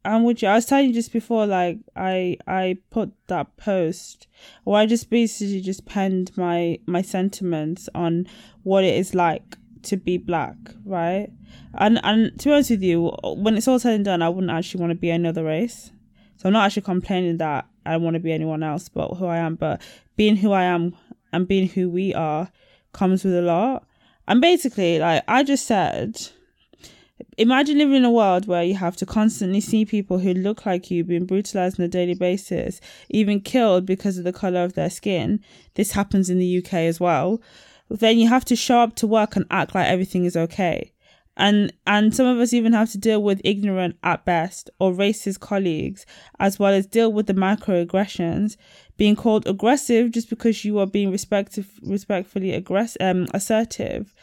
I'm 0.05 0.25
with 0.25 0.43
you. 0.43 0.49
I 0.49 0.55
was 0.55 0.67
telling 0.67 0.89
you 0.89 0.95
just 0.95 1.13
before, 1.13 1.47
like 1.47 1.79
I 1.97 2.37
I 2.47 2.79
put 2.91 3.13
that 3.29 3.57
post, 3.57 4.27
or 4.65 4.77
I 4.77 4.87
just 4.87 5.11
basically 5.11 5.61
just 5.61 5.87
penned 5.87 6.37
my 6.37 6.79
my 6.87 7.03
sentiments 7.03 7.89
on 7.95 8.27
what 8.63 8.85
it 8.85 8.95
is 8.95 9.15
like 9.15 9.57
to 9.85 9.97
be 9.97 10.19
black, 10.19 10.57
right? 10.85 11.29
And 11.75 12.01
and 12.05 12.39
to 12.39 12.49
be 12.49 12.53
honest 12.53 12.71
with 12.71 12.83
you, 12.83 13.11
when 13.23 13.57
it's 13.57 13.69
all 13.69 13.79
said 13.79 13.95
and 13.95 14.05
done, 14.05 14.23
I 14.23 14.29
wouldn't 14.29 14.53
actually 14.53 14.81
want 14.81 14.91
to 14.91 14.99
be 14.99 15.11
another 15.11 15.45
race. 15.45 15.91
So 16.37 16.49
I'm 16.49 16.53
not 16.53 16.67
actually 16.67 16.83
complaining 16.83 17.39
that 17.39 17.67
I 17.87 17.97
want 17.97 18.15
to 18.15 18.21
be 18.21 18.33
anyone 18.33 18.63
else 18.63 18.89
but 18.89 19.15
who 19.15 19.27
I 19.27 19.39
am. 19.39 19.55
But 19.55 19.81
being 20.17 20.37
who 20.37 20.53
I 20.53 20.65
am 20.65 20.97
and 21.33 21.49
being 21.49 21.69
who 21.69 21.89
we 21.89 22.13
are 22.15 22.51
comes 22.93 23.25
with 23.25 23.35
a 23.35 23.43
lot. 23.43 23.87
And 24.27 24.41
basically, 24.41 24.99
like 24.99 25.23
I 25.29 25.43
just 25.43 25.67
said, 25.67 26.21
imagine 27.39 27.79
living 27.79 27.97
in 27.97 28.05
a 28.05 28.11
world 28.11 28.47
where 28.47 28.63
you 28.63 28.75
have 28.75 28.97
to 28.97 29.07
constantly 29.07 29.61
see 29.61 29.85
people 29.85 30.19
who 30.19 30.35
look 30.35 30.67
like 30.67 30.91
you 30.91 31.05
being 31.05 31.27
brutalized 31.27 31.79
on 31.79 31.87
a 31.87 31.89
daily 31.89 32.15
basis, 32.15 32.81
even 33.09 33.41
killed 33.41 33.87
because 33.87 34.19
of 34.19 34.25
the 34.25 34.33
color 34.33 34.65
of 34.65 34.75
their 34.75 34.91
skin. 34.91 35.41
This 35.75 35.93
happens 35.93 36.31
in 36.31 36.39
the 36.39 36.59
UK 36.59 36.75
as 36.75 37.01
well. 37.01 37.41
Then 37.89 38.19
you 38.19 38.29
have 38.29 38.45
to 38.47 38.57
show 38.57 38.81
up 38.81 38.97
to 38.97 39.07
work 39.07 39.37
and 39.37 39.47
act 39.51 39.75
like 39.75 39.87
everything 39.87 40.25
is 40.25 40.37
okay. 40.37 40.93
And 41.37 41.73
and 41.85 42.15
some 42.15 42.27
of 42.27 42.39
us 42.39 42.53
even 42.53 42.73
have 42.75 42.93
to 42.93 42.99
deal 42.99 43.21
with 43.21 43.41
ignorant 43.45 43.97
at 44.05 44.25
best 44.25 44.71
or 44.79 44.93
racist 44.93 45.41
colleagues, 45.41 46.07
as 46.39 46.61
well 46.61 46.73
as 46.73 46.87
deal 46.87 47.13
with 47.13 47.27
the 47.27 47.35
microaggressions, 47.35 48.57
being 48.97 49.17
called 49.17 49.47
aggressive 49.47 50.13
just 50.13 50.31
because 50.31 50.65
you 50.65 50.79
are 50.79 50.87
being 50.87 51.11
respectful, 51.11 51.65
respectfully 51.83 52.53
aggress- 52.53 52.97
um, 53.01 53.27
assertive, 53.35 54.15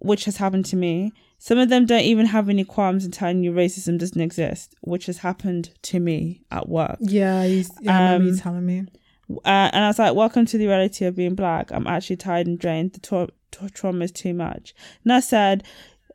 which 0.00 0.26
has 0.26 0.36
happened 0.36 0.66
to 0.66 0.76
me. 0.76 1.12
Some 1.44 1.58
of 1.58 1.70
them 1.70 1.86
don't 1.86 2.02
even 2.02 2.26
have 2.26 2.48
any 2.48 2.62
qualms 2.62 3.04
in 3.04 3.10
telling 3.10 3.42
you 3.42 3.50
racism 3.50 3.98
doesn't 3.98 4.20
exist, 4.20 4.76
which 4.82 5.06
has 5.06 5.18
happened 5.18 5.70
to 5.82 5.98
me 5.98 6.44
at 6.52 6.68
work. 6.68 6.98
Yeah, 7.00 7.44
he's, 7.44 7.68
yeah, 7.80 7.98
I 7.98 8.02
remember 8.04 8.26
you 8.26 8.32
Um, 8.34 8.38
telling 8.38 8.64
me. 8.64 8.84
Uh, 9.28 9.68
and 9.72 9.84
I 9.84 9.88
was 9.88 9.98
like, 9.98 10.14
welcome 10.14 10.46
to 10.46 10.56
the 10.56 10.68
reality 10.68 11.04
of 11.04 11.16
being 11.16 11.34
black. 11.34 11.72
I'm 11.72 11.88
actually 11.88 12.18
tired 12.18 12.46
and 12.46 12.60
drained. 12.60 12.92
The 12.92 13.00
tra- 13.00 13.28
tra- 13.50 13.70
trauma 13.70 14.04
is 14.04 14.12
too 14.12 14.32
much. 14.32 14.72
And 15.02 15.12
I 15.12 15.18
said, 15.18 15.64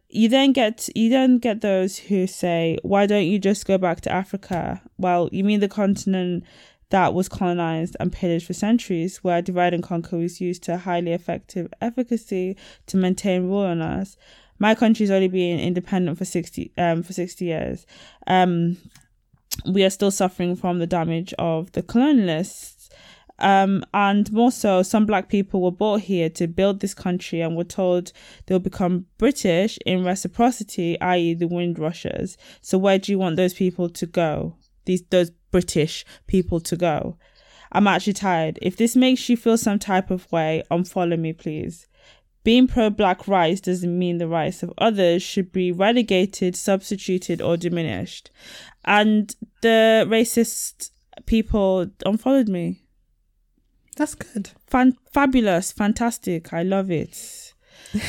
you 0.08 0.30
then 0.30 0.54
get 0.54 0.88
you 0.96 1.10
then 1.10 1.40
get 1.40 1.60
those 1.60 1.98
who 1.98 2.26
say, 2.26 2.78
why 2.84 3.06
don't 3.06 3.26
you 3.26 3.38
just 3.38 3.68
go 3.68 3.78
back 3.78 4.00
to 4.02 4.10
Africa? 4.10 4.82
Well, 4.98 5.28
you 5.34 5.44
mean 5.44 5.60
the 5.60 5.68
continent 5.68 6.46
that 6.90 7.14
was 7.14 7.28
colonized 7.28 7.98
and 8.00 8.14
pillaged 8.14 8.48
for 8.48 8.54
centuries, 8.54 9.18
where 9.26 9.42
divide 9.42 9.74
and 9.74 9.84
conquer 9.84 10.18
was 10.20 10.40
used 10.40 10.64
to 10.64 10.78
highly 10.78 11.12
effective 11.12 11.68
efficacy 11.82 12.56
to 12.86 12.96
maintain 12.96 13.50
rule 13.50 13.66
on 13.66 13.82
us. 13.82 14.16
My 14.60 14.76
country's 14.76 15.12
only 15.12 15.28
been 15.28 15.60
independent 15.60 16.18
for 16.18 16.26
sixty 16.26 16.72
um 16.78 17.04
for 17.04 17.14
sixty 17.14 17.46
years. 17.46 17.86
Um, 18.28 18.78
we 19.66 19.84
are 19.84 19.90
still 19.90 20.12
suffering 20.12 20.56
from 20.56 20.80
the 20.80 20.88
damage 20.88 21.34
of 21.40 21.72
the 21.72 21.84
colonialists. 21.84 22.90
Um, 23.40 23.84
and 23.94 24.32
more 24.32 24.52
so, 24.52 24.82
some 24.82 25.06
black 25.06 25.30
people 25.30 25.62
were 25.62 25.72
brought 25.72 26.02
here 26.02 26.30
to 26.32 26.48
build 26.48 26.80
this 26.80 26.94
country 26.94 27.42
and 27.42 27.56
were 27.56 27.64
told 27.64 28.12
they'll 28.46 28.60
become 28.60 29.06
British 29.18 29.78
in 29.86 30.04
reciprocity, 30.04 31.00
i.e., 31.02 31.36
the 31.36 31.48
Windrushers. 31.48 32.38
So, 32.62 32.78
where 32.78 32.98
do 32.98 33.12
you 33.12 33.20
want 33.20 33.36
those 33.36 33.54
people 33.54 33.90
to 33.90 34.06
go? 34.06 34.56
These 34.86 35.04
those 35.10 35.30
British 35.52 36.04
people 36.26 36.60
to 36.62 36.76
go? 36.76 37.18
I'm 37.72 37.88
actually 37.88 38.14
tired. 38.14 38.58
If 38.62 38.78
this 38.78 38.96
makes 38.96 39.28
you 39.30 39.38
feel 39.38 39.58
some 39.58 39.78
type 39.78 40.10
of 40.10 40.32
way, 40.32 40.64
unfollow 40.72 41.20
me, 41.20 41.34
please. 41.34 41.88
Being 42.48 42.68
pro 42.70 42.90
black 42.90 43.28
rights 43.28 43.60
doesn't 43.60 44.00
mean 44.00 44.20
the 44.20 44.28
rights 44.30 44.64
of 44.64 44.72
others 44.78 45.22
should 45.22 45.52
be 45.52 45.74
relegated, 45.74 46.56
substituted, 46.56 47.42
or 47.42 47.58
diminished. 47.58 48.32
And 48.86 49.36
the 49.60 50.08
racist 50.08 50.92
people 51.26 51.88
unfollowed 52.06 52.48
me. 52.48 52.84
That's 53.98 54.16
good. 54.16 54.52
Fan- 54.66 54.96
fabulous, 55.12 55.74
fantastic. 55.74 56.54
I 56.54 56.64
love 56.64 56.90
it. 56.90 57.54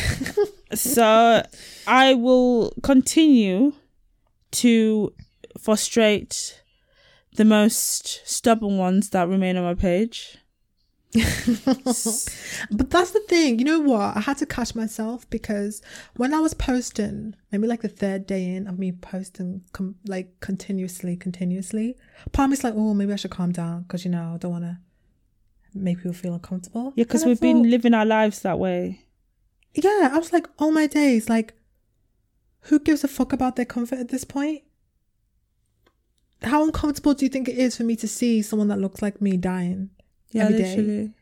so 0.73 1.43
I 1.89 2.15
will 2.15 2.73
continue 2.85 3.73
to 4.53 5.15
frustrate 5.59 6.63
the 7.35 7.45
most 7.45 8.21
stubborn 8.25 8.79
ones 8.79 9.11
that 9.11 9.29
remain 9.29 9.57
on 9.57 9.65
my 9.65 9.75
page. 9.75 10.39
But 12.71 12.91
that's 12.91 13.13
the 13.13 13.23
thing. 13.29 13.59
You 13.59 13.65
know 13.65 13.81
what? 13.81 14.17
I 14.17 14.21
had 14.21 14.39
to 14.39 14.47
catch 14.47 14.75
myself 14.75 15.29
because 15.31 15.81
when 16.17 16.35
I 16.35 16.41
was 16.41 16.55
posting, 16.55 17.35
maybe 17.51 17.67
like 17.67 17.81
the 17.81 17.89
third 17.89 18.27
day 18.27 18.45
in 18.55 18.67
of 18.67 18.79
me 18.79 18.93
posting, 18.93 19.63
com- 19.73 19.97
like 20.07 20.39
continuously, 20.41 21.17
continuously, 21.17 21.97
part 22.33 22.47
of 22.47 22.51
me's 22.51 22.65
like, 22.65 22.75
oh, 22.77 22.95
maybe 22.95 23.13
I 23.13 23.17
should 23.17 23.31
calm 23.31 23.53
down 23.53 23.83
because 23.83 24.05
you 24.05 24.11
know 24.11 24.33
I 24.35 24.39
don't 24.39 24.53
want 24.53 24.65
to 24.65 24.79
make 25.75 25.99
people 25.99 26.13
feel 26.13 26.35
uncomfortable. 26.35 26.93
Yeah, 26.97 27.05
because 27.05 27.25
we've 27.25 27.41
been 27.41 27.71
living 27.71 27.95
our 27.95 28.07
lives 28.07 28.41
that 28.41 28.59
way. 28.59 29.05
yeah, 29.75 30.11
I 30.13 30.19
was 30.19 30.33
like, 30.33 30.47
all 30.59 30.73
my 30.73 30.87
days, 30.87 31.29
like, 31.29 31.55
who 32.63 32.79
gives 32.79 33.05
a 33.05 33.09
fuck 33.09 33.33
about 33.33 33.57
their 33.57 33.65
comfort 33.65 33.99
at 33.99 34.09
this 34.09 34.25
point? 34.25 34.63
How 36.43 36.65
uncomfortable 36.65 37.15
do 37.15 37.25
you 37.25 37.29
think 37.29 37.49
it 37.49 37.59
is 37.59 37.77
for 37.77 37.83
me 37.83 37.97
to 37.97 38.07
see 38.09 38.43
someone 38.43 38.69
that 38.69 38.79
looks 38.79 39.03
like 39.03 39.21
me 39.21 39.37
dying? 39.37 39.91
Yeah, 40.33 40.45
every 40.45 40.59
day? 40.59 40.77
literally. 40.77 41.13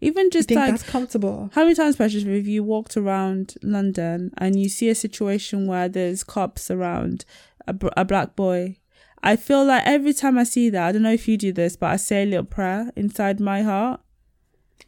Even 0.00 0.24
You 0.26 0.30
just 0.30 0.48
think 0.48 0.60
like 0.60 0.70
that's 0.72 0.82
comfortable? 0.82 1.50
how 1.54 1.62
many 1.62 1.74
times, 1.74 1.96
Precious, 1.96 2.22
have 2.24 2.46
you 2.46 2.62
walked 2.62 2.96
around 2.98 3.54
London 3.62 4.30
and 4.36 4.58
you 4.60 4.68
see 4.68 4.88
a 4.90 4.94
situation 4.94 5.66
where 5.66 5.88
there's 5.88 6.22
cops 6.22 6.70
around 6.70 7.24
a, 7.66 7.74
a 7.96 8.04
black 8.04 8.36
boy? 8.36 8.76
I 9.22 9.36
feel 9.36 9.64
like 9.64 9.82
every 9.86 10.12
time 10.12 10.36
I 10.38 10.44
see 10.44 10.68
that, 10.70 10.86
I 10.88 10.92
don't 10.92 11.02
know 11.02 11.12
if 11.12 11.26
you 11.26 11.36
do 11.38 11.50
this, 11.52 11.76
but 11.76 11.90
I 11.90 11.96
say 11.96 12.22
a 12.22 12.26
little 12.26 12.44
prayer 12.44 12.92
inside 12.94 13.40
my 13.40 13.62
heart. 13.62 14.00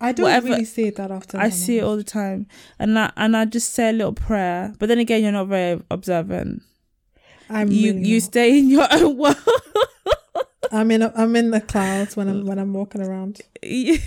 I 0.00 0.12
don't 0.12 0.24
Whatever- 0.24 0.48
really 0.50 0.64
see 0.66 0.84
it 0.88 0.96
that 0.96 1.10
often. 1.10 1.40
I 1.40 1.48
see 1.48 1.78
it 1.78 1.82
all 1.84 1.96
the 1.96 2.04
time, 2.04 2.46
and 2.78 2.96
I 2.98 3.10
and 3.16 3.34
I 3.36 3.46
just 3.46 3.72
say 3.74 3.88
a 3.88 3.92
little 3.92 4.12
prayer. 4.12 4.74
But 4.78 4.88
then 4.90 4.98
again, 4.98 5.22
you're 5.22 5.32
not 5.32 5.48
very 5.48 5.80
observant. 5.90 6.62
I'm 7.48 7.72
you 7.72 7.94
really 7.94 8.06
you 8.06 8.16
not. 8.16 8.22
stay 8.24 8.58
in 8.58 8.68
your 8.68 8.86
own 8.92 9.16
world. 9.16 9.36
I'm 10.72 10.90
in. 10.90 11.02
A, 11.02 11.12
I'm 11.16 11.36
in 11.36 11.50
the 11.50 11.60
clouds 11.60 12.16
when 12.16 12.28
I'm 12.28 12.44
when 12.44 12.58
I'm 12.58 12.72
walking 12.72 13.00
around. 13.00 13.40
you 13.62 13.98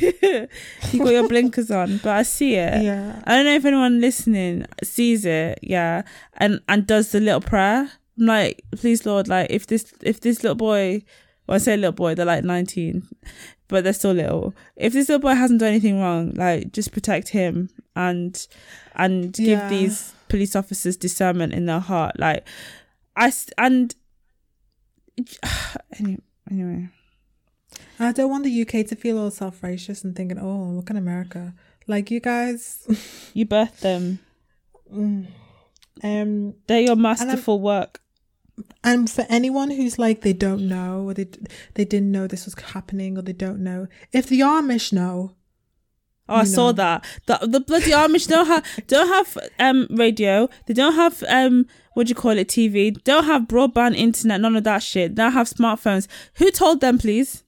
got 0.98 1.14
your 1.14 1.28
blinkers 1.28 1.72
on, 1.72 1.98
but 2.04 2.12
I 2.12 2.24
see 2.24 2.56
it. 2.56 2.84
Yeah. 2.84 3.22
I 3.26 3.36
don't 3.36 3.46
know 3.46 3.56
if 3.56 3.66
anyone 3.66 4.02
listening 4.02 4.66
sees 4.84 5.26
it, 5.26 5.60
yeah, 5.62 6.02
and 6.38 6.60
and 6.68 6.86
does 6.86 7.12
the 7.12 7.20
little 7.22 7.42
prayer. 7.42 7.90
I'm 8.20 8.26
like, 8.26 8.64
please, 8.76 9.06
Lord, 9.06 9.28
like 9.30 9.48
if 9.50 9.68
this 9.68 9.94
if 10.02 10.20
this 10.20 10.44
little 10.44 10.56
boy, 10.56 11.04
well, 11.48 11.56
I 11.56 11.58
say 11.58 11.78
little 11.78 11.94
boy, 11.94 12.16
they're 12.16 12.26
like 12.26 12.44
19, 12.44 13.08
but 13.70 13.84
they're 13.86 13.94
still 13.94 14.12
little. 14.14 14.54
If 14.76 14.92
this 14.94 15.08
little 15.08 15.22
boy 15.22 15.36
hasn't 15.36 15.62
done 15.62 15.70
anything 15.70 16.00
wrong, 16.02 16.34
like 16.36 16.74
just 16.74 16.92
protect 16.92 17.30
him 17.30 17.70
and 17.96 18.46
and 18.96 19.32
give 19.34 19.48
Yeah. 19.60 19.70
these 19.70 20.14
police 20.28 20.56
officers 20.56 20.98
discernment 20.98 21.54
in 21.54 21.66
their 21.66 21.80
heart. 21.80 22.20
Like, 22.20 22.46
I 23.16 23.32
and 23.58 23.96
anyway, 26.00 26.18
anyway. 26.52 26.90
I 28.00 28.12
don't 28.12 28.30
want 28.30 28.44
the 28.44 28.62
UK 28.62 28.86
to 28.88 28.96
feel 28.96 29.18
all 29.18 29.32
self 29.32 29.64
righteous 29.64 30.04
and 30.04 30.16
thinking, 30.16 30.38
"Oh, 30.40 30.72
look 30.76 30.90
at 30.90 30.98
America." 30.98 31.54
Like 31.88 32.12
you 32.12 32.20
guys. 32.20 32.86
you 33.34 33.46
birthed 33.46 33.80
them. 33.80 34.20
Mm. 34.94 35.28
um. 36.04 36.54
They're 36.68 36.82
your 36.82 36.96
masterful 36.96 37.60
work. 37.60 38.02
And 38.84 39.10
for 39.10 39.26
anyone 39.30 39.72
who's 39.72 39.98
like 39.98 40.22
they 40.22 40.34
don't 40.34 40.68
know 40.68 41.06
or 41.08 41.14
they 41.14 41.28
they 41.76 41.86
didn't 41.86 42.12
know 42.12 42.28
this 42.28 42.46
was 42.46 42.56
happening 42.56 43.18
or 43.18 43.22
they 43.22 43.34
don't 43.34 43.60
know, 43.60 43.88
if 44.12 44.28
the 44.28 44.42
Amish 44.42 44.92
know, 44.92 45.36
Oh, 46.32 46.36
I 46.36 46.42
you 46.42 46.46
saw 46.48 46.72
that. 46.72 47.06
The 47.26 47.40
the 47.48 47.60
bloody 47.60 47.92
Amish 47.92 48.28
don't 48.28 48.48
have 48.48 48.64
don't 48.88 49.08
have 49.08 49.38
um 49.60 49.88
radio. 49.92 50.50
They 50.66 50.74
don't 50.74 50.94
have 50.96 51.24
um 51.28 51.66
what 51.94 52.08
do 52.08 52.12
you 52.12 52.16
call 52.16 52.38
it 52.38 52.48
TV. 52.48 53.02
Don't 53.04 53.26
have 53.26 53.44
broadband 53.44 53.96
internet. 53.98 54.40
None 54.42 54.56
of 54.56 54.64
that 54.64 54.82
shit. 54.82 55.16
They 55.16 55.24
don't 55.24 55.34
have 55.34 55.50
smartphones. 55.50 56.08
Who 56.36 56.50
told 56.52 56.82
them, 56.82 56.98
please? 56.98 57.44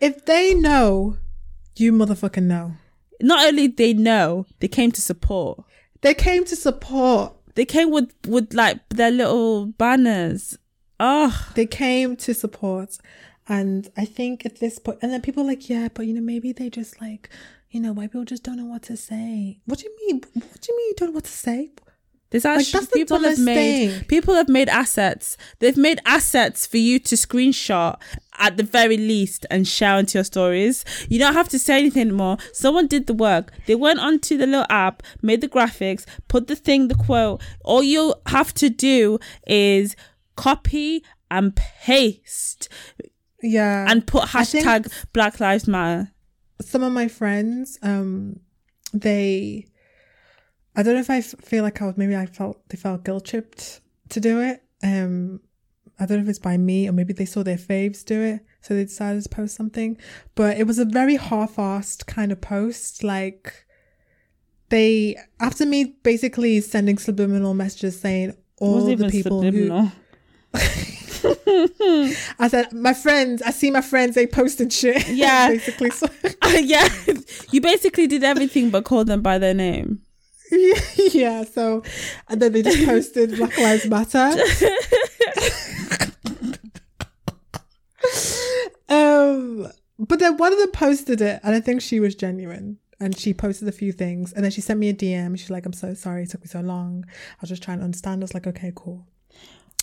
if 0.00 0.24
they 0.24 0.52
know, 0.52 1.16
you 1.76 1.92
motherfucking 1.92 2.42
know. 2.42 2.72
Not 3.20 3.46
only 3.46 3.68
they 3.68 3.92
know, 3.94 4.46
they 4.58 4.66
came 4.66 4.90
to 4.92 5.00
support. 5.00 5.62
They 6.00 6.12
came 6.14 6.44
to 6.46 6.56
support. 6.56 7.34
They 7.54 7.64
came 7.64 7.90
with 7.92 8.10
with 8.26 8.52
like 8.52 8.80
their 8.88 9.12
little 9.12 9.66
banners. 9.66 10.58
Oh, 10.98 11.48
They 11.54 11.66
came 11.66 12.16
to 12.16 12.34
support. 12.34 12.98
And 13.48 13.90
I 13.96 14.04
think 14.04 14.44
at 14.46 14.58
this 14.60 14.78
point, 14.78 14.98
and 15.02 15.12
then 15.12 15.20
people 15.20 15.42
are 15.42 15.46
like, 15.46 15.68
yeah, 15.68 15.88
but 15.92 16.06
you 16.06 16.14
know, 16.14 16.20
maybe 16.20 16.52
they 16.52 16.70
just 16.70 17.00
like, 17.00 17.28
you 17.72 17.80
know, 17.80 17.92
white 17.92 18.10
people 18.12 18.24
just 18.24 18.42
don't 18.44 18.56
know 18.58 18.66
what 18.66 18.82
to 18.82 18.96
say. 18.96 19.58
What 19.64 19.78
do 19.80 19.86
you 19.86 19.96
mean? 20.06 20.20
What 20.34 20.60
do 20.60 20.72
you 20.72 20.76
mean 20.76 20.86
you 20.88 20.94
don't 20.96 21.08
know 21.08 21.14
what 21.14 21.24
to 21.24 21.30
say? 21.32 21.72
there's 22.30 22.46
actually 22.46 22.72
that's 22.72 22.86
the 22.86 22.92
people 22.98 23.18
have 23.18 23.38
made 23.38 23.90
thing. 23.90 24.04
people 24.04 24.34
have 24.34 24.48
made 24.48 24.68
assets. 24.70 25.36
They've 25.58 25.76
made 25.76 26.00
assets 26.06 26.66
for 26.66 26.78
you 26.78 26.98
to 27.00 27.14
screenshot 27.14 28.00
at 28.38 28.56
the 28.56 28.62
very 28.62 28.96
least 28.96 29.44
and 29.50 29.68
share 29.68 29.92
onto 29.96 30.16
your 30.16 30.24
stories. 30.24 30.82
You 31.10 31.18
don't 31.18 31.34
have 31.34 31.50
to 31.50 31.58
say 31.58 31.78
anything 31.78 32.00
anymore. 32.08 32.38
Someone 32.54 32.86
did 32.86 33.06
the 33.06 33.12
work. 33.12 33.52
They 33.66 33.74
went 33.74 33.98
onto 34.00 34.38
the 34.38 34.46
little 34.46 34.64
app, 34.70 35.02
made 35.20 35.42
the 35.42 35.48
graphics, 35.48 36.06
put 36.28 36.46
the 36.46 36.56
thing, 36.56 36.88
the 36.88 36.94
quote. 36.94 37.42
All 37.66 37.82
you 37.82 38.14
have 38.26 38.54
to 38.54 38.70
do 38.70 39.18
is 39.46 39.94
copy 40.36 41.04
and 41.30 41.54
paste 41.54 42.70
Yeah. 43.42 43.84
and 43.90 44.06
put 44.06 44.24
hashtag 44.30 44.90
Black 45.12 45.38
Lives 45.38 45.68
Matter. 45.68 46.12
Some 46.60 46.82
of 46.82 46.92
my 46.92 47.08
friends, 47.08 47.78
um, 47.82 48.40
they, 48.92 49.66
I 50.76 50.82
don't 50.82 50.94
know 50.94 51.00
if 51.00 51.10
I 51.10 51.18
f- 51.18 51.34
feel 51.42 51.62
like 51.62 51.80
I 51.82 51.86
was, 51.86 51.96
maybe 51.96 52.16
I 52.16 52.26
felt, 52.26 52.68
they 52.68 52.76
felt 52.76 53.04
guilt 53.04 53.24
tripped 53.24 53.80
to 54.10 54.20
do 54.20 54.40
it. 54.40 54.62
Um, 54.82 55.40
I 55.98 56.06
don't 56.06 56.18
know 56.18 56.22
if 56.24 56.28
it's 56.28 56.38
by 56.38 56.56
me 56.56 56.88
or 56.88 56.92
maybe 56.92 57.12
they 57.12 57.24
saw 57.24 57.42
their 57.42 57.56
faves 57.56 58.04
do 58.04 58.20
it. 58.22 58.40
So 58.60 58.74
they 58.74 58.84
decided 58.84 59.22
to 59.22 59.28
post 59.28 59.54
something, 59.56 59.98
but 60.34 60.56
it 60.56 60.66
was 60.66 60.78
a 60.78 60.84
very 60.84 61.16
half-assed 61.16 62.06
kind 62.06 62.32
of 62.32 62.40
post. 62.40 63.02
Like 63.02 63.66
they, 64.68 65.16
after 65.40 65.66
me 65.66 65.96
basically 66.02 66.60
sending 66.60 66.98
subliminal 66.98 67.54
messages 67.54 68.00
saying 68.00 68.36
all 68.58 68.84
the 68.84 69.08
people 69.08 69.42
who, 69.42 69.50
subliminal. 69.50 69.92
I 72.38 72.48
said, 72.48 72.72
my 72.72 72.94
friends, 72.94 73.42
I 73.42 73.50
see 73.50 73.70
my 73.70 73.80
friends, 73.80 74.14
they 74.14 74.26
posted 74.26 74.72
shit. 74.72 75.08
Yeah. 75.12 75.48
basically. 75.48 75.90
So, 75.90 76.06
yeah, 76.58 76.88
you 77.50 77.60
basically 77.60 78.06
did 78.06 78.24
everything 78.24 78.70
but 78.70 78.84
call 78.84 79.04
them 79.04 79.22
by 79.22 79.38
their 79.38 79.54
name. 79.54 80.02
yeah, 81.12 81.44
so 81.44 81.82
and 82.28 82.40
then 82.42 82.52
they 82.52 82.62
just 82.62 82.84
posted 82.84 83.36
Black 83.36 83.56
Lives 83.58 83.86
Matter. 83.86 84.32
um, 88.88 89.66
but 89.98 90.18
then 90.18 90.36
one 90.36 90.52
of 90.52 90.58
them 90.58 90.70
posted 90.72 91.20
it, 91.20 91.40
and 91.42 91.54
I 91.54 91.60
think 91.60 91.80
she 91.82 92.00
was 92.00 92.14
genuine. 92.14 92.78
And 93.00 93.18
she 93.18 93.34
posted 93.34 93.66
a 93.66 93.72
few 93.72 93.90
things, 93.90 94.32
and 94.32 94.44
then 94.44 94.52
she 94.52 94.60
sent 94.60 94.78
me 94.78 94.88
a 94.88 94.94
DM. 94.94 95.36
She's 95.36 95.50
like, 95.50 95.66
"I'm 95.66 95.72
so 95.72 95.92
sorry, 95.92 96.22
it 96.22 96.30
took 96.30 96.42
me 96.42 96.46
so 96.46 96.60
long. 96.60 97.04
I 97.08 97.36
was 97.40 97.48
just 97.50 97.60
trying 97.62 97.78
to 97.78 97.84
understand." 97.84 98.22
I 98.22 98.24
was 98.24 98.34
like, 98.34 98.46
"Okay, 98.46 98.72
cool." 98.76 99.08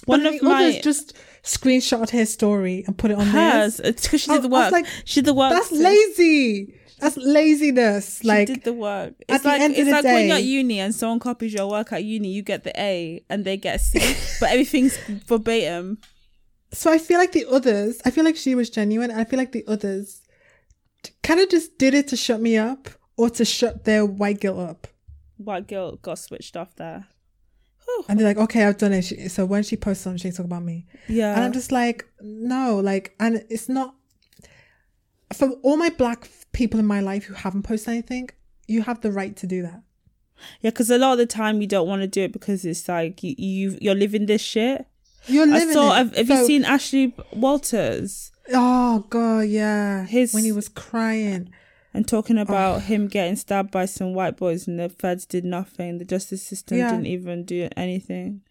One 0.09 0.23
but 0.23 0.33
of 0.35 0.39
the 0.41 0.47
others 0.49 0.75
my 0.75 0.81
just 0.81 1.15
screenshot 1.43 2.09
her 2.09 2.25
story 2.25 2.83
and 2.85 2.97
put 2.97 3.11
it 3.11 3.17
on 3.17 3.27
hers, 3.27 3.79
it's 3.79 4.03
because 4.03 4.21
she 4.21 4.31
did 4.31 4.41
the 4.43 4.47
I 4.47 4.51
was 4.51 4.63
work. 4.65 4.71
like, 4.71 4.85
she 5.05 5.21
did 5.21 5.25
the 5.25 5.33
work. 5.33 5.53
That's 5.53 5.71
lazy. 5.71 6.75
That's 6.99 7.15
laziness. 7.15 8.19
She 8.21 8.27
Like 8.27 8.47
did 8.47 8.63
the 8.65 8.73
work. 8.73 9.13
at 9.29 9.35
It's 9.35 9.43
the 9.43 9.49
like 9.49 9.61
end 9.61 9.73
of 9.73 9.79
it's 9.79 9.87
the 9.87 9.91
like 9.93 10.03
when 10.03 10.27
you're 10.27 10.35
at 10.35 10.43
uni 10.43 10.79
and 10.79 10.93
someone 10.93 11.19
copies 11.19 11.53
your 11.53 11.69
work 11.69 11.93
at 11.93 12.03
uni, 12.03 12.29
you 12.29 12.41
get 12.41 12.63
the 12.65 12.73
A 12.79 13.23
and 13.29 13.45
they 13.45 13.55
get 13.55 13.77
a 13.77 13.79
C, 13.79 13.99
but 14.41 14.49
everything's 14.51 14.97
verbatim. 15.25 15.99
so 16.73 16.91
I 16.91 16.97
feel 16.97 17.17
like 17.17 17.31
the 17.31 17.45
others, 17.49 18.01
I 18.05 18.11
feel 18.11 18.25
like 18.25 18.35
she 18.35 18.53
was 18.53 18.69
genuine. 18.69 19.11
I 19.11 19.23
feel 19.23 19.39
like 19.39 19.53
the 19.53 19.63
others 19.67 20.21
kind 21.23 21.39
of 21.39 21.47
just 21.49 21.77
did 21.77 21.93
it 21.93 22.09
to 22.09 22.17
shut 22.17 22.41
me 22.41 22.57
up 22.57 22.89
or 23.15 23.29
to 23.29 23.45
shut 23.45 23.85
their 23.85 24.05
white 24.05 24.41
guilt 24.41 24.59
up. 24.59 24.87
White 25.37 25.67
girl 25.67 25.95
got 25.95 26.19
switched 26.19 26.57
off 26.57 26.75
there. 26.75 27.07
And 28.07 28.19
they're 28.19 28.27
like, 28.27 28.37
okay, 28.37 28.63
I've 28.65 28.77
done 28.77 28.93
it. 28.93 29.03
She, 29.03 29.27
so 29.29 29.45
when 29.45 29.63
she 29.63 29.75
posts 29.75 30.03
something, 30.03 30.17
she 30.17 30.31
talk 30.31 30.45
about 30.45 30.63
me. 30.63 30.85
Yeah, 31.07 31.33
And 31.35 31.43
I'm 31.43 31.53
just 31.53 31.71
like, 31.71 32.05
no, 32.21 32.79
like, 32.79 33.13
and 33.19 33.43
it's 33.49 33.67
not 33.69 33.95
for 35.33 35.49
all 35.63 35.77
my 35.77 35.89
black 35.89 36.29
people 36.53 36.79
in 36.79 36.85
my 36.85 36.99
life 37.01 37.25
who 37.25 37.33
haven't 37.33 37.63
posted 37.63 37.89
anything, 37.89 38.29
you 38.67 38.81
have 38.83 39.01
the 39.01 39.11
right 39.11 39.35
to 39.37 39.47
do 39.47 39.61
that. 39.61 39.81
yeah, 40.61 40.69
because 40.71 40.89
a 40.89 40.97
lot 40.97 41.13
of 41.13 41.17
the 41.19 41.25
time 41.25 41.61
you 41.61 41.67
don't 41.67 41.87
want 41.87 42.01
to 42.01 42.07
do 42.07 42.23
it 42.23 42.31
because 42.33 42.65
it's 42.65 42.87
like 42.87 43.21
you, 43.23 43.35
you 43.37 43.77
you're 43.81 43.95
living 43.95 44.25
this 44.25 44.41
shit. 44.41 44.85
You're 45.27 45.43
I 45.43 45.59
living 45.59 45.73
saw. 45.73 45.91
it. 45.93 45.95
Have, 45.97 46.15
have 46.15 46.29
you 46.29 46.45
seen 46.45 46.65
Ashley 46.65 47.13
Walters 47.33 48.31
Oh 48.51 49.05
god, 49.09 49.41
yeah. 49.41 50.05
His- 50.05 50.33
when 50.33 50.43
he 50.43 50.51
was 50.51 50.69
crying. 50.69 51.51
And 51.93 52.07
talking 52.07 52.37
oh. 52.37 52.41
about 52.43 52.83
him 52.83 53.07
getting 53.07 53.35
stabbed 53.35 53.71
by 53.71 53.85
some 53.85 54.13
white 54.13 54.37
boys 54.37 54.67
and 54.67 54.79
the 54.79 54.89
feds 54.89 55.25
did 55.25 55.43
nothing. 55.43 55.97
The 55.97 56.05
justice 56.05 56.43
system 56.43 56.77
Yeah. 56.77 56.91
didn't 56.91 57.07
even 57.07 57.45
do 57.45 57.67
anything. 57.75 58.41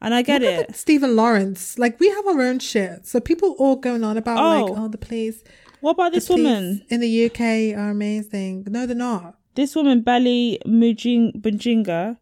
And 0.00 0.14
I 0.14 0.22
get 0.22 0.42
What 0.42 0.70
it. 0.70 0.76
Stephen 0.76 1.16
Lawrence. 1.16 1.76
Like 1.78 1.98
we 1.98 2.08
have 2.10 2.26
our 2.26 2.40
own 2.40 2.60
shit. 2.60 3.06
So 3.06 3.18
people 3.18 3.56
all 3.58 3.76
going 3.76 4.04
on 4.04 4.16
about 4.16 4.38
oh. 4.38 4.64
like, 4.64 4.78
Oh. 4.78 4.84
oh, 4.84 4.88
the 4.88 4.98
police. 4.98 5.42
What 5.80 5.92
about 5.92 6.12
this 6.12 6.28
woman? 6.30 6.82
in 6.88 7.00
the 7.00 7.26
UK 7.26 7.76
are 7.76 7.90
amazing. 7.90 8.64
No, 8.68 8.86
they're 8.86 8.96
not. 8.96 9.36
This 9.54 9.76
woman, 9.76 10.00
Belly 10.00 10.58
Mujing- 10.66 11.40
Bujinga, 11.40 12.16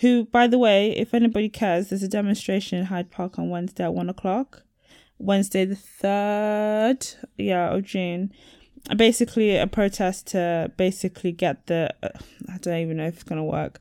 who, 0.00 0.24
by 0.24 0.46
the 0.46 0.58
way, 0.58 0.90
if 0.96 1.14
anybody 1.14 1.48
cares, 1.48 1.88
there's 1.90 2.02
a 2.02 2.08
demonstration 2.08 2.78
in 2.78 2.86
Hyde 2.86 3.10
Park 3.10 3.38
on 3.38 3.48
Wednesday 3.50 3.84
at 3.84 3.94
one 3.94 4.08
o'clock. 4.08 4.62
Wednesday 5.18 5.64
the 5.66 5.76
third, 5.76 7.06
yeah, 7.36 7.72
of 7.74 7.84
June. 7.84 8.32
Basically, 8.96 9.56
a 9.56 9.66
protest 9.66 10.28
to 10.28 10.70
basically 10.76 11.32
get 11.32 11.66
the. 11.66 11.94
Uh, 12.02 12.08
I 12.52 12.58
don't 12.58 12.78
even 12.78 12.96
know 12.98 13.06
if 13.06 13.14
it's 13.14 13.22
gonna 13.24 13.44
work, 13.44 13.78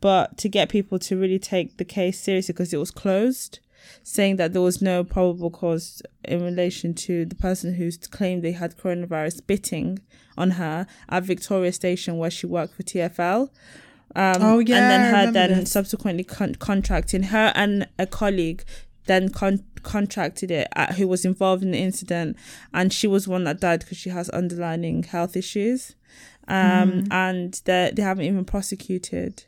but 0.00 0.36
to 0.38 0.48
get 0.48 0.68
people 0.68 0.98
to 1.00 1.16
really 1.18 1.38
take 1.38 1.76
the 1.76 1.84
case 1.84 2.18
seriously 2.20 2.52
because 2.52 2.72
it 2.72 2.78
was 2.78 2.90
closed, 2.90 3.58
saying 4.02 4.36
that 4.36 4.52
there 4.52 4.62
was 4.62 4.80
no 4.82 5.04
probable 5.04 5.50
cause 5.50 6.02
in 6.24 6.42
relation 6.44 6.94
to 6.94 7.24
the 7.24 7.34
person 7.34 7.74
who 7.74 7.90
claimed 8.10 8.42
they 8.42 8.52
had 8.52 8.76
coronavirus 8.76 9.38
spitting 9.38 9.98
on 10.38 10.52
her 10.52 10.86
at 11.08 11.24
Victoria 11.24 11.72
Station 11.72 12.16
where 12.18 12.30
she 12.30 12.46
worked 12.46 12.74
for 12.74 12.82
TFL. 12.82 13.50
Um, 14.14 14.36
Oh, 14.42 14.58
yeah, 14.58 14.76
and 14.76 14.90
then 14.90 15.14
her 15.14 15.32
then 15.32 15.58
this. 15.60 15.72
subsequently 15.72 16.24
con- 16.24 16.54
contracting 16.56 17.24
her 17.24 17.50
and 17.54 17.88
a 17.98 18.06
colleague 18.06 18.62
then 19.06 19.28
con- 19.30 19.64
contracted 19.82 20.50
it 20.50 20.68
at, 20.74 20.94
who 20.94 21.06
was 21.08 21.24
involved 21.24 21.62
in 21.62 21.70
the 21.72 21.78
incident 21.78 22.36
and 22.72 22.92
she 22.92 23.06
was 23.06 23.26
one 23.28 23.44
that 23.44 23.60
died 23.60 23.80
because 23.80 23.98
she 23.98 24.10
has 24.10 24.28
underlying 24.30 25.02
health 25.02 25.36
issues 25.36 25.94
um, 26.48 27.04
and 27.10 27.60
they 27.64 27.92
they 27.94 28.02
haven't 28.02 28.24
even 28.24 28.44
prosecuted. 28.44 29.44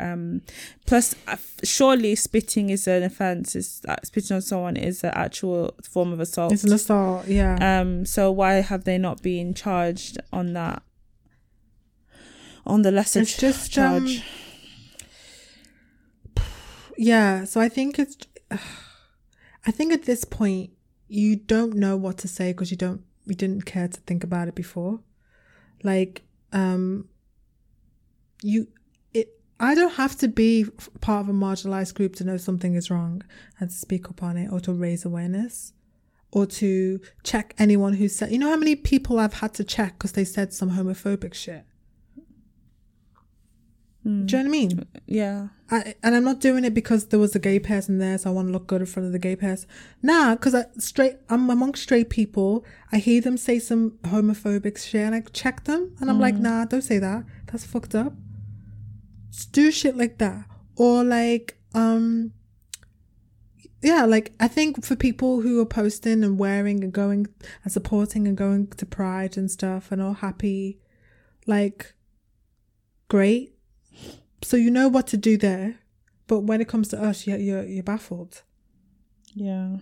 Um, 0.00 0.42
plus, 0.86 1.14
uh, 1.28 1.36
surely 1.62 2.16
spitting 2.16 2.68
is 2.70 2.88
an 2.88 3.04
offense. 3.04 3.54
Is 3.54 3.80
uh, 3.88 3.94
spitting 4.02 4.34
on 4.34 4.42
someone 4.42 4.76
is 4.76 5.04
an 5.04 5.12
actual 5.14 5.72
form 5.84 6.12
of 6.12 6.18
assault. 6.18 6.52
It's 6.52 6.64
an 6.64 6.72
assault. 6.72 7.28
Yeah. 7.28 7.80
Um, 7.80 8.04
so 8.04 8.32
why 8.32 8.54
have 8.54 8.82
they 8.84 8.98
not 8.98 9.22
been 9.22 9.54
charged 9.54 10.18
on 10.32 10.52
that? 10.54 10.82
On 12.66 12.82
the 12.82 12.90
lesser 12.90 13.20
It's 13.20 13.36
just, 13.36 13.70
charge. 13.70 14.24
um, 16.36 16.42
yeah. 16.98 17.44
So 17.44 17.60
I 17.60 17.68
think 17.68 17.98
it's. 17.98 18.16
I 19.66 19.70
think 19.70 19.92
at 19.92 20.04
this 20.04 20.24
point 20.24 20.70
you 21.08 21.36
don't 21.36 21.74
know 21.74 21.96
what 21.96 22.18
to 22.18 22.28
say 22.28 22.52
because 22.52 22.70
you 22.70 22.76
don't 22.76 23.02
you 23.26 23.34
didn't 23.34 23.62
care 23.62 23.88
to 23.88 24.00
think 24.00 24.24
about 24.24 24.48
it 24.48 24.54
before. 24.54 25.00
Like 25.82 26.22
um. 26.52 27.08
You 28.42 28.68
it. 29.14 29.40
I 29.58 29.74
don't 29.74 29.94
have 29.94 30.16
to 30.18 30.28
be 30.28 30.66
part 31.00 31.24
of 31.24 31.28
a 31.30 31.32
marginalized 31.32 31.94
group 31.94 32.16
to 32.16 32.24
know 32.24 32.36
something 32.36 32.74
is 32.74 32.90
wrong 32.90 33.22
and 33.58 33.70
to 33.70 33.76
speak 33.76 34.10
up 34.10 34.22
on 34.22 34.36
it 34.36 34.52
or 34.52 34.60
to 34.60 34.72
raise 34.72 35.04
awareness. 35.04 35.72
Or 36.32 36.46
to 36.46 37.00
check 37.22 37.54
anyone 37.58 37.92
who 37.92 38.08
said, 38.08 38.32
you 38.32 38.40
know, 38.40 38.50
how 38.50 38.56
many 38.56 38.74
people 38.74 39.20
I've 39.20 39.34
had 39.34 39.54
to 39.54 39.62
check 39.62 39.92
because 39.92 40.12
they 40.12 40.24
said 40.24 40.52
some 40.52 40.72
homophobic 40.72 41.32
shit. 41.32 41.64
Do 44.04 44.10
you 44.10 44.16
know 44.16 44.38
what 44.38 44.46
I 44.46 44.50
mean? 44.50 44.86
yeah. 45.06 45.48
I, 45.70 45.94
and 46.02 46.14
I'm 46.14 46.24
not 46.24 46.38
doing 46.38 46.64
it 46.64 46.74
because 46.74 47.06
there 47.06 47.18
was 47.18 47.34
a 47.34 47.38
gay 47.38 47.58
person 47.58 47.98
there, 47.98 48.18
so 48.18 48.28
I 48.28 48.32
want 48.34 48.48
to 48.48 48.52
look 48.52 48.66
good 48.66 48.82
in 48.82 48.86
front 48.86 49.06
of 49.06 49.12
the 49.12 49.18
gay 49.18 49.34
person. 49.34 49.66
Nah, 50.02 50.34
because 50.34 50.54
I 50.54 50.66
straight, 50.78 51.16
I'm 51.30 51.48
amongst 51.48 51.84
straight 51.84 52.10
people. 52.10 52.66
I 52.92 52.98
hear 52.98 53.22
them 53.22 53.38
say 53.38 53.58
some 53.58 53.92
homophobic 54.02 54.76
shit, 54.78 55.00
and 55.00 55.14
I 55.14 55.22
check 55.32 55.64
them, 55.64 55.96
and 56.00 56.10
I'm 56.10 56.20
like, 56.20 56.34
nah, 56.34 56.66
don't 56.66 56.82
say 56.82 56.98
that. 56.98 57.24
That's 57.46 57.64
fucked 57.64 57.94
up. 57.94 58.12
Just 59.30 59.52
do 59.52 59.70
shit 59.70 59.96
like 59.96 60.18
that, 60.18 60.44
or 60.76 61.02
like, 61.02 61.56
um, 61.72 62.32
yeah, 63.80 64.04
like 64.04 64.34
I 64.38 64.48
think 64.48 64.84
for 64.84 64.96
people 64.96 65.40
who 65.40 65.62
are 65.62 65.66
posting 65.66 66.22
and 66.22 66.38
wearing 66.38 66.84
and 66.84 66.92
going 66.92 67.26
and 67.64 67.72
supporting 67.72 68.28
and 68.28 68.36
going 68.36 68.66
to 68.66 68.84
Pride 68.84 69.38
and 69.38 69.50
stuff 69.50 69.90
and 69.90 70.02
all 70.02 70.14
happy, 70.14 70.78
like, 71.46 71.94
great 73.08 73.53
so 74.44 74.56
you 74.56 74.70
know 74.70 74.88
what 74.88 75.06
to 75.08 75.16
do 75.16 75.36
there 75.36 75.76
but 76.26 76.40
when 76.40 76.60
it 76.60 76.68
comes 76.68 76.88
to 76.88 77.02
us 77.02 77.26
you're 77.26 77.38
you're, 77.38 77.64
you're 77.64 77.82
baffled 77.82 78.42
Yeah. 79.34 79.76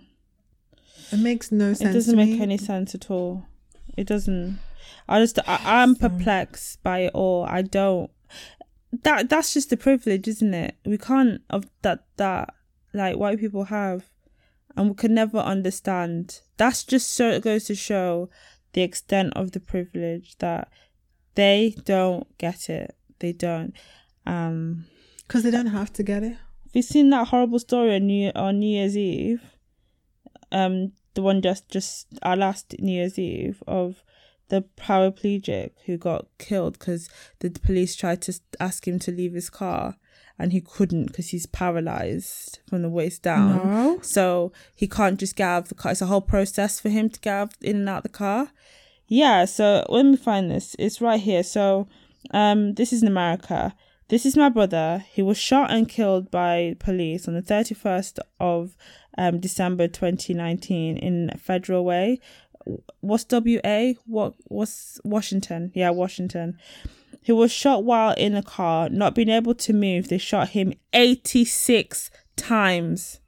it 1.11 1.19
makes 1.19 1.51
no 1.51 1.73
sense 1.73 1.89
It 1.91 1.93
doesn't 1.93 2.15
make 2.15 2.29
me. 2.37 2.41
any 2.41 2.57
sense 2.57 2.95
at 2.95 3.11
all. 3.11 3.45
It 3.95 4.07
doesn't. 4.07 4.57
I 5.07 5.19
just 5.19 5.37
I, 5.47 5.59
I'm 5.63 5.89
um, 5.89 5.95
perplexed 5.95 6.81
by 6.81 6.99
it 6.99 7.11
all. 7.13 7.45
I 7.45 7.61
don't. 7.61 8.09
That 9.03 9.29
that's 9.29 9.53
just 9.53 9.69
the 9.69 9.77
privilege, 9.77 10.27
isn't 10.27 10.53
it? 10.53 10.75
We 10.85 10.97
can't 10.97 11.41
of 11.49 11.65
that 11.83 12.05
that 12.17 12.53
like 12.93 13.17
white 13.17 13.39
people 13.39 13.65
have, 13.65 14.09
and 14.75 14.89
we 14.89 14.95
can 14.95 15.13
never 15.13 15.37
understand. 15.37 16.41
That's 16.57 16.83
just 16.83 17.11
so 17.11 17.29
it 17.29 17.43
goes 17.43 17.65
to 17.65 17.75
show 17.75 18.29
the 18.73 18.81
extent 18.81 19.33
of 19.35 19.51
the 19.51 19.59
privilege 19.59 20.35
that 20.39 20.69
they 21.35 21.75
don't 21.85 22.25
get 22.39 22.69
it. 22.69 22.95
They 23.19 23.31
don't. 23.33 23.73
Um, 24.25 24.85
because 25.27 25.43
they 25.43 25.51
don't 25.51 25.67
have 25.67 25.91
to 25.93 26.03
get 26.03 26.23
it 26.23 26.37
have 26.73 26.77
you 26.77 26.81
seen 26.81 27.11
that 27.11 27.27
horrible 27.27 27.59
story 27.59 27.93
on 27.93 28.07
New 28.07 28.31
on 28.33 28.57
New 28.57 28.77
Year's 28.77 28.97
Eve? 28.97 29.43
Um, 30.51 30.93
the 31.13 31.21
one 31.21 31.39
just 31.39 31.69
just 31.69 32.07
our 32.23 32.35
last 32.35 32.73
New 32.79 32.93
Year's 32.93 33.19
Eve 33.19 33.61
of 33.67 34.03
the 34.49 34.65
paraplegic 34.75 35.73
who 35.85 35.97
got 35.97 36.25
killed 36.39 36.79
because 36.79 37.09
the 37.41 37.51
police 37.51 37.95
tried 37.95 38.23
to 38.23 38.33
ask 38.59 38.87
him 38.87 38.97
to 38.99 39.11
leave 39.11 39.33
his 39.33 39.51
car 39.51 39.97
and 40.39 40.51
he 40.51 40.61
couldn't 40.61 41.05
because 41.05 41.29
he's 41.29 41.45
paralyzed 41.45 42.57
from 42.67 42.81
the 42.81 42.89
waist 42.89 43.21
down. 43.21 43.57
no 43.57 43.99
So 44.01 44.51
he 44.75 44.87
can't 44.87 45.19
just 45.19 45.35
get 45.35 45.47
out 45.47 45.63
of 45.63 45.69
the 45.69 45.75
car. 45.75 45.91
It's 45.91 46.01
a 46.01 46.07
whole 46.07 46.21
process 46.21 46.79
for 46.79 46.89
him 46.89 47.07
to 47.11 47.19
get 47.19 47.33
out, 47.33 47.53
in 47.61 47.75
and 47.77 47.89
out 47.89 47.97
of 47.97 48.03
the 48.03 48.09
car. 48.09 48.49
Yeah, 49.07 49.45
so 49.45 49.85
let 49.89 50.07
me 50.07 50.17
find 50.17 50.49
this. 50.49 50.75
It's 50.79 51.01
right 51.01 51.19
here. 51.19 51.43
So 51.43 51.87
um 52.31 52.73
this 52.73 52.91
is 52.91 53.03
in 53.03 53.07
America. 53.07 53.75
This 54.13 54.27
is 54.27 54.37
my 54.37 54.49
brother. 54.49 55.03
He 55.11 55.23
was 55.23 55.39
shot 55.39 55.71
and 55.71 55.89
killed 55.89 56.29
by 56.29 56.75
police 56.77 57.27
on 57.27 57.33
the 57.33 57.41
31st 57.41 58.19
of 58.39 58.77
um 59.17 59.39
December 59.39 59.87
2019 59.87 60.97
in 60.97 61.31
Federal 61.39 61.83
Way. 61.83 62.19
What's 62.99 63.25
WA? 63.31 63.93
What 64.05 64.35
what's 64.49 65.01
Washington? 65.03 65.71
Yeah, 65.73 65.89
Washington. 65.89 66.59
He 67.23 67.31
was 67.31 67.51
shot 67.51 67.85
while 67.85 68.13
in 68.13 68.35
a 68.35 68.43
car, 68.43 68.87
not 68.87 69.15
being 69.15 69.29
able 69.29 69.55
to 69.55 69.73
move. 69.73 70.09
They 70.09 70.19
shot 70.19 70.49
him 70.49 70.75
86 70.93 72.11
times. 72.35 73.19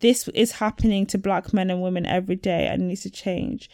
This 0.00 0.28
is 0.34 0.52
happening 0.52 1.06
to 1.06 1.16
black 1.16 1.54
men 1.54 1.70
and 1.70 1.80
women 1.80 2.04
every 2.04 2.36
day 2.36 2.66
and 2.66 2.88
needs 2.88 3.04
to 3.04 3.10
change. 3.10 3.70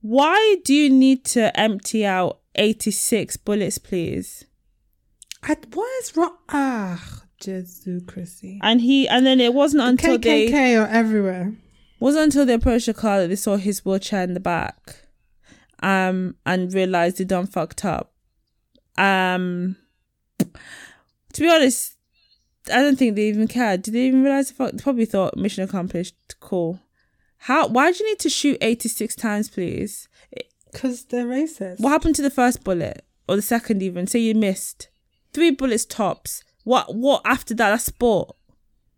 Why 0.00 0.56
do 0.64 0.74
you 0.74 0.90
need 0.90 1.24
to 1.26 1.56
empty 1.56 2.04
out 2.04 2.40
86 2.56 3.36
bullets, 3.36 3.78
please? 3.78 4.46
I, 5.42 5.56
what 5.72 5.88
is 6.02 6.16
wrong 6.16 6.36
ah 6.50 7.22
jesus 7.40 8.02
chrissy 8.06 8.58
And 8.62 8.80
he 8.80 9.08
and 9.08 9.24
then 9.24 9.40
it 9.40 9.54
wasn't 9.54 9.82
until 9.84 10.18
they 10.18 10.48
kkk 10.50 10.82
are 10.82 10.88
everywhere 10.88 11.54
wasn't 11.98 12.24
until 12.24 12.46
they 12.46 12.54
approached 12.54 12.86
the 12.86 12.94
car 12.94 13.20
that 13.20 13.28
they 13.28 13.36
saw 13.36 13.56
his 13.56 13.84
wheelchair 13.84 14.22
in 14.22 14.34
the 14.34 14.40
back. 14.40 15.06
Um 15.82 16.36
and 16.46 16.72
realized 16.72 17.18
they 17.18 17.24
done 17.24 17.46
fucked 17.46 17.84
up. 17.84 18.12
Um 18.98 19.76
to 20.38 21.40
be 21.40 21.48
honest, 21.48 21.96
I 22.72 22.82
don't 22.82 22.96
think 22.98 23.16
they 23.16 23.28
even 23.28 23.48
cared. 23.48 23.82
Did 23.82 23.94
they 23.94 24.06
even 24.06 24.22
realize 24.22 24.48
the 24.48 24.54
fuck 24.54 24.72
they 24.72 24.82
probably 24.82 25.06
thought 25.06 25.36
mission 25.36 25.64
accomplished, 25.64 26.14
cool. 26.40 26.80
How 27.38 27.66
why 27.68 27.90
do 27.92 27.98
you 27.98 28.10
need 28.10 28.18
to 28.20 28.30
shoot 28.30 28.58
eighty 28.60 28.88
six 28.88 29.14
times, 29.14 29.48
please? 29.48 30.08
because 30.72 31.04
they're 31.06 31.26
racist 31.26 31.80
What 31.80 31.90
happened 31.90 32.14
to 32.16 32.22
the 32.22 32.30
first 32.30 32.62
bullet 32.62 33.04
or 33.28 33.34
the 33.36 33.42
second 33.42 33.82
even? 33.82 34.06
Say 34.06 34.20
you 34.20 34.34
missed 34.34 34.88
three 35.32 35.50
bullets 35.50 35.84
tops. 35.84 36.42
What 36.64 36.94
what 36.94 37.22
after 37.24 37.54
that? 37.54 37.70
That's 37.70 37.84
sport. 37.84 38.36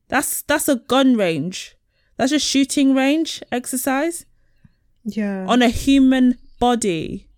That's 0.09 0.43
that's 0.43 0.69
a 0.69 0.77
gun 0.77 1.17
range. 1.17 1.77
That's 2.17 2.33
a 2.33 2.39
shooting 2.39 2.95
range 2.95 3.43
exercise 3.51 4.27
yeah 5.05 5.45
on 5.49 5.63
a 5.63 5.69
human 5.69 6.39
body. 6.61 7.29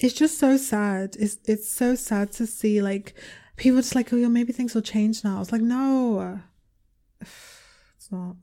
it's 0.00 0.14
just 0.14 0.38
so 0.38 0.56
sad 0.56 1.14
it's 1.18 1.36
it's 1.44 1.70
so 1.70 1.94
sad 1.94 2.32
to 2.32 2.46
see 2.46 2.80
like 2.80 3.12
people 3.56 3.78
just 3.78 3.94
like 3.94 4.10
oh 4.14 4.16
yeah 4.16 4.28
maybe 4.28 4.50
things 4.50 4.74
will 4.74 4.80
change 4.80 5.22
now 5.24 5.36
i 5.36 5.38
was 5.38 5.52
like 5.52 5.60
no 5.60 6.40
it's 7.20 8.10
not 8.10 8.36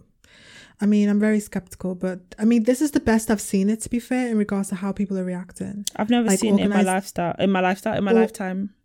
i 0.80 0.86
mean 0.86 1.10
i'm 1.10 1.20
very 1.20 1.40
skeptical 1.40 1.96
but 1.96 2.20
i 2.38 2.46
mean 2.46 2.64
this 2.64 2.80
is 2.80 2.92
the 2.92 3.00
best 3.00 3.32
i've 3.32 3.42
seen 3.42 3.70
it 3.72 3.82
to 3.82 3.90
be 3.90 4.00
fair 4.00 4.28
in 4.30 4.38
regards 4.38 4.70
to 4.70 4.76
how 4.76 4.92
people 4.92 5.18
are 5.18 5.26
reacting 5.26 5.84
I've 5.96 6.12
never 6.12 6.28
Like 6.28 6.40
seen 6.40 6.60
it 6.60 6.64
in 6.66 6.70
my 6.70 6.84
lifestyle. 6.84 7.36
In 7.40 7.52
my 7.52 7.62
lifestyle, 7.62 7.98
in 7.98 8.04
my 8.04 8.12
Or- 8.12 8.22
lifetime. 8.22 8.76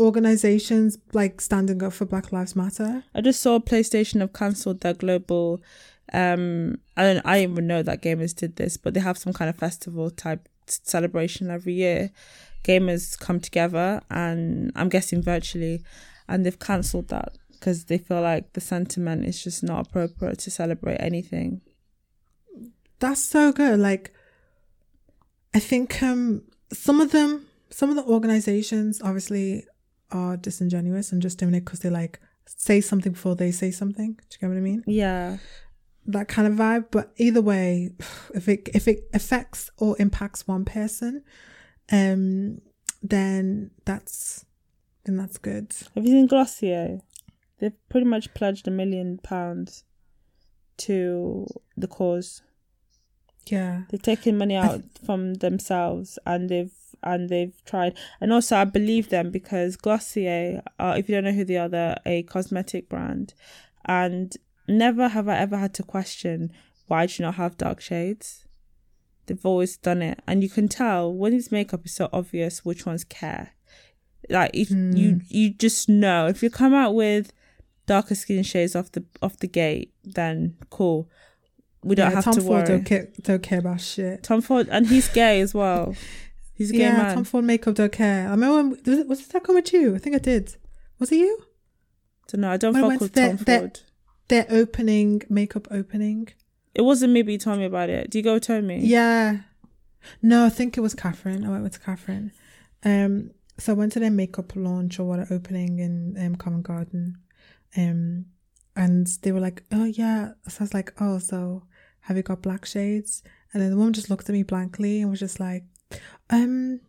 Organizations 0.00 0.98
like 1.12 1.40
standing 1.40 1.82
up 1.82 1.92
for 1.92 2.06
black 2.06 2.32
lives 2.32 2.56
matter 2.56 3.04
I 3.14 3.20
just 3.20 3.40
saw 3.40 3.58
PlayStation 3.58 4.20
have 4.20 4.32
cancelled 4.32 4.80
their 4.80 4.94
global. 4.94 5.60
Um, 6.12 6.78
I 6.96 7.02
don't. 7.02 7.26
I 7.26 7.38
didn't 7.38 7.52
even 7.52 7.66
know 7.66 7.82
that 7.84 8.02
gamers 8.02 8.34
did 8.34 8.56
this, 8.56 8.76
but 8.76 8.94
they 8.94 9.00
have 9.00 9.18
some 9.18 9.32
kind 9.32 9.48
of 9.48 9.56
festival 9.56 10.10
type 10.10 10.48
celebration 10.66 11.50
every 11.50 11.74
year. 11.74 12.10
Gamers 12.64 13.16
come 13.18 13.38
together, 13.40 14.00
and 14.10 14.72
I'm 14.74 14.88
guessing 14.88 15.22
virtually, 15.22 15.82
and 16.28 16.44
they've 16.44 16.58
cancelled 16.58 17.08
that 17.08 17.36
because 17.52 17.84
they 17.84 17.98
feel 17.98 18.22
like 18.22 18.54
the 18.54 18.60
sentiment 18.60 19.24
is 19.26 19.44
just 19.44 19.62
not 19.62 19.86
appropriate 19.86 20.38
to 20.40 20.50
celebrate 20.50 20.96
anything. 20.96 21.60
that's 23.00 23.22
so 23.22 23.50
good 23.50 23.78
like 23.80 24.12
i 25.54 25.58
think 25.58 26.02
um 26.02 26.42
some 26.72 27.00
of 27.00 27.10
them 27.12 27.46
some 27.70 27.88
of 27.90 27.96
the 27.96 28.04
organizations 28.04 29.00
obviously 29.02 29.64
are 30.12 30.36
disingenuous 30.36 31.12
and 31.12 31.22
just 31.22 31.38
doing 31.38 31.54
it 31.54 31.64
because 31.64 31.80
they 31.80 31.90
like 31.90 32.20
say 32.46 32.80
something 32.80 33.12
before 33.12 33.36
they 33.36 33.50
say 33.50 33.70
something. 33.70 34.14
Do 34.14 34.22
you 34.32 34.38
get 34.40 34.48
what 34.48 34.56
i 34.56 34.60
mean? 34.60 34.82
Yeah, 34.86 35.38
that 36.06 36.28
kind 36.28 36.48
of 36.48 36.54
vibe. 36.54 36.86
But 36.90 37.12
either 37.16 37.40
way 37.40 37.90
if 38.34 38.48
it 38.48 38.68
if 38.74 38.88
it 38.88 39.08
affects 39.14 39.70
or 39.78 39.96
impacts 39.98 40.46
one 40.46 40.64
person 40.64 41.22
um 41.92 42.60
then 43.02 43.70
that's 43.84 44.44
then 45.04 45.16
that's 45.16 45.38
good. 45.38 45.72
Have 45.94 46.04
you 46.04 46.10
seen 46.12 46.26
Glossier? 46.26 47.00
They've 47.58 47.88
pretty 47.88 48.06
much 48.06 48.32
pledged 48.34 48.68
a 48.68 48.70
million 48.70 49.18
pounds 49.22 49.84
to 50.78 51.46
the 51.76 51.88
cause. 51.88 52.42
yeah. 53.46 53.82
They've 53.90 54.00
taken 54.00 54.38
money 54.38 54.56
out 54.56 54.82
from 55.04 55.34
themselves 55.34 56.18
and 56.26 56.48
they've 56.48 56.72
and 57.02 57.28
they've 57.28 57.62
tried 57.64 57.96
and 58.20 58.32
also 58.32 58.56
I 58.56 58.64
believe 58.64 59.08
them 59.10 59.30
because 59.30 59.76
Glossier, 59.76 60.62
uh, 60.78 60.94
if 60.98 61.08
you 61.08 61.14
don't 61.14 61.24
know 61.24 61.32
who 61.32 61.44
they 61.44 61.56
are, 61.56 61.68
they're 61.68 61.98
a 62.06 62.22
cosmetic 62.24 62.88
brand 62.88 63.34
and 63.86 64.36
never 64.68 65.08
have 65.08 65.28
I 65.28 65.36
ever 65.38 65.56
had 65.56 65.74
to 65.74 65.82
question 65.82 66.52
why 66.86 67.06
do 67.06 67.14
you 67.18 67.24
not 67.26 67.36
have 67.36 67.56
dark 67.56 67.80
shades? 67.80 68.44
they've 69.26 69.46
always 69.46 69.76
done 69.76 70.02
it, 70.02 70.18
and 70.26 70.42
you 70.42 70.48
can 70.48 70.66
tell 70.66 71.12
when 71.14 71.32
it's 71.32 71.52
makeup, 71.52 71.82
it's 71.84 71.94
so 71.94 72.08
obvious 72.12 72.64
which 72.64 72.84
ones 72.84 73.04
care. 73.04 73.50
Like 74.28 74.52
you, 74.54 74.66
Hmm. 74.66 74.96
you, 74.96 75.20
you 75.28 75.50
just 75.54 75.88
know 75.88 76.26
if 76.26 76.42
you 76.42 76.50
come 76.50 76.74
out 76.74 76.96
with 76.96 77.32
darker 77.86 78.16
skin 78.16 78.42
shades 78.42 78.74
off 78.74 78.90
the 78.90 79.04
off 79.22 79.36
the 79.38 79.46
gate, 79.46 79.92
then 80.02 80.56
cool. 80.68 81.08
We 81.84 81.94
don't 81.94 82.08
yeah, 82.10 82.16
have 82.16 82.24
Tom 82.24 82.34
to 82.34 82.40
Ford 82.40 82.50
worry. 82.50 82.66
don't 82.66 82.84
care, 82.84 83.08
don't 83.22 83.42
care 83.42 83.60
about 83.60 83.80
shit. 83.80 84.24
Tom 84.24 84.40
Ford, 84.40 84.68
and 84.68 84.88
he's 84.88 85.08
gay 85.08 85.40
as 85.40 85.54
well. 85.54 85.94
He's 86.60 86.68
a 86.68 86.72
gay 86.74 86.80
yeah, 86.80 86.96
man. 86.98 87.14
Tom 87.14 87.24
Ford 87.24 87.46
makeup 87.46 87.74
don't 87.74 87.90
care. 87.90 88.28
I 88.28 88.32
remember 88.32 88.56
when, 88.56 88.70
was, 88.70 88.98
it, 88.98 89.08
was 89.08 89.26
that 89.28 89.44
come 89.44 89.54
with 89.54 89.72
you? 89.72 89.94
I 89.94 89.98
think 89.98 90.14
I 90.14 90.18
did. 90.18 90.56
Was 90.98 91.10
it 91.10 91.16
you? 91.16 91.42
don't 92.28 92.42
know. 92.42 92.50
I 92.50 92.58
don't 92.58 92.74
When 92.74 92.82
fuck 92.82 93.00
with 93.00 93.14
the- 93.14 93.28
Tom 93.28 93.38
Ford. 93.38 93.80
Their 94.28 94.46
opening 94.50 95.22
makeup 95.30 95.66
opening. 95.70 96.28
It 96.74 96.82
wasn't 96.82 97.14
me, 97.14 97.22
but 97.22 97.32
you 97.32 97.38
told 97.38 97.60
me 97.60 97.64
about 97.64 97.88
it. 97.88 98.10
Do 98.10 98.18
you 98.18 98.22
go 98.22 98.38
tell 98.38 98.60
me? 98.60 98.80
Yeah. 98.80 99.38
No, 100.20 100.44
I 100.44 100.50
think 100.50 100.76
it 100.76 100.82
was 100.82 100.94
Catherine. 100.94 101.46
I 101.46 101.48
went 101.48 101.62
with 101.62 101.82
Catherine. 101.82 102.30
Um, 102.84 103.30
so 103.56 103.72
I 103.72 103.76
went 103.76 103.92
to 103.92 104.00
their 104.00 104.10
makeup 104.10 104.54
launch 104.54 105.00
or 105.00 105.04
what 105.04 105.18
an 105.18 105.28
opening 105.30 105.78
in 105.78 106.14
um, 106.22 106.36
Covent 106.36 106.64
Garden. 106.64 107.16
Um, 107.74 108.26
and 108.76 109.06
they 109.22 109.32
were 109.32 109.40
like, 109.40 109.62
"Oh 109.72 109.84
yeah." 109.86 110.32
So 110.46 110.58
I 110.60 110.64
was 110.64 110.74
like, 110.74 110.92
"Oh, 111.00 111.18
so 111.18 111.64
have 112.00 112.18
you 112.18 112.22
got 112.22 112.42
black 112.42 112.66
shades?" 112.66 113.22
And 113.54 113.62
then 113.62 113.70
the 113.70 113.76
woman 113.78 113.94
just 113.94 114.10
looked 114.10 114.28
at 114.28 114.34
me 114.34 114.42
blankly 114.42 115.00
and 115.00 115.10
was 115.10 115.20
just 115.20 115.40
like, 115.40 115.64
"Um, 116.30 116.80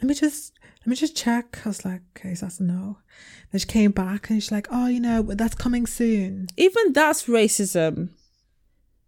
let 0.00 0.08
me 0.08 0.14
just 0.14 0.52
let 0.80 0.86
me 0.86 0.96
just 0.96 1.16
check." 1.16 1.60
I 1.64 1.68
was 1.68 1.84
like, 1.84 2.02
"Okay, 2.16 2.34
so 2.34 2.46
that's 2.46 2.60
a 2.60 2.64
no." 2.64 2.98
Then 3.50 3.58
she 3.58 3.66
came 3.66 3.90
back 3.90 4.30
and 4.30 4.42
she's 4.42 4.52
like, 4.52 4.68
"Oh, 4.70 4.86
you 4.86 5.00
know, 5.00 5.22
that's 5.22 5.54
coming 5.54 5.86
soon." 5.86 6.48
Even 6.56 6.92
that's 6.92 7.24
racism. 7.24 8.10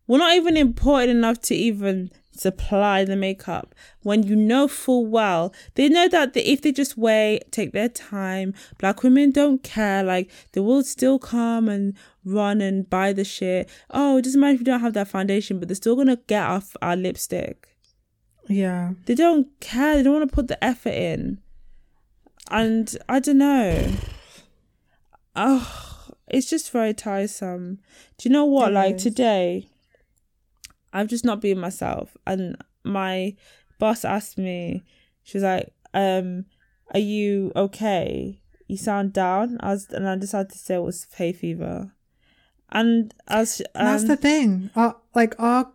We're 0.07 0.19
not 0.19 0.37
even 0.37 0.57
important 0.57 1.11
enough 1.11 1.41
to 1.43 1.55
even 1.55 2.11
supply 2.39 3.05
the 3.05 3.17
makeup 3.17 3.75
when 4.03 4.23
you 4.23 4.37
know 4.37 4.69
full 4.69 5.07
well 5.07 5.53
they 5.75 5.89
know 5.89 6.09
that 6.09 6.37
if 6.37 6.63
they 6.63 6.73
just 6.73 6.97
wait 6.97 7.51
take 7.51 7.73
their 7.73 7.89
time 7.89 8.53
black 8.79 9.03
women 9.03 9.31
don't 9.31 9.63
care 9.63 10.03
like 10.03 10.31
they 10.53 10.61
will 10.61 10.83
still 10.83 11.19
come 11.19 11.69
and 11.69 11.95
run 12.25 12.61
and 12.61 12.89
buy 12.91 13.13
the 13.13 13.25
shit 13.25 13.71
oh 13.91 14.19
it 14.19 14.23
doesn't 14.23 14.41
matter 14.41 14.55
if 14.55 14.61
you 14.61 14.65
don't 14.65 14.81
have 14.81 14.93
that 14.93 15.09
foundation 15.09 15.59
but 15.59 15.69
they're 15.69 15.75
still 15.75 15.97
gonna 15.97 16.19
get 16.27 16.45
off 16.45 16.77
our 16.83 16.97
lipstick 16.97 17.76
Yeah. 18.49 18.93
they 19.07 19.15
don't 19.15 19.49
care. 19.61 19.97
They 19.97 20.03
don't 20.03 20.15
want 20.15 20.29
to 20.29 20.35
put 20.35 20.49
the 20.49 20.63
effort 20.63 20.95
in. 20.95 21.39
And 22.51 22.97
i 23.09 23.19
don't 23.19 23.39
know. 23.39 23.93
Oh 25.35 25.87
it's 26.29 26.51
just 26.51 26.73
very 26.73 26.93
tiresome. 26.95 27.79
Do 28.19 28.29
you 28.29 28.33
know 28.33 28.45
what? 28.45 28.71
It 28.71 28.75
like 28.75 28.95
is. 28.97 29.03
today 29.03 29.69
i've 30.93 31.09
just 31.09 31.25
not 31.25 31.41
been 31.41 31.59
myself. 31.59 32.17
And 32.27 32.57
my 32.85 33.35
boss 33.79 34.05
asked 34.05 34.39
me 34.39 34.83
she 35.23 35.37
was 35.37 35.45
like 35.45 35.73
um 35.95 36.47
are 36.95 37.01
you 37.01 37.53
okay? 37.57 38.41
You 38.69 38.77
sound 38.77 39.13
down. 39.13 39.59
I 39.61 39.71
was 39.71 39.89
and 39.91 40.09
i 40.09 40.17
decided 40.17 40.53
to 40.53 40.59
say 40.59 40.77
it 40.77 40.83
was 40.83 41.07
hay 41.17 41.33
fever. 41.33 41.93
And 42.71 43.15
as 43.29 43.63
And 43.75 43.87
that's 43.87 44.05
the 44.05 44.17
thing. 44.17 44.71
Our, 44.75 44.97
like 45.15 45.35
our 45.39 45.71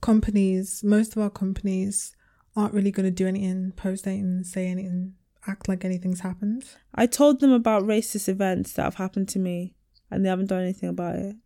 companies, 0.00 0.82
most 0.84 1.16
of 1.16 1.22
our 1.22 1.30
companies 1.30 2.14
aren't 2.56 2.74
really 2.74 2.90
going 2.90 3.04
to 3.06 3.10
do 3.10 3.26
anything, 3.26 3.72
post 3.76 4.06
anything, 4.06 4.42
say 4.44 4.66
anything, 4.66 5.14
act 5.46 5.68
like 5.68 5.84
anything's 5.84 6.20
happened. 6.20 6.64
I 6.94 7.06
told 7.06 7.40
them 7.40 7.52
about 7.52 7.84
racist 7.84 8.28
events 8.28 8.72
that 8.74 8.82
have 8.84 8.94
happened 8.96 9.28
to 9.30 9.38
me, 9.38 9.74
and 10.10 10.24
they 10.24 10.28
haven't 10.28 10.46
done 10.46 10.62
anything 10.62 10.88
about 10.88 11.16
it. 11.16 11.36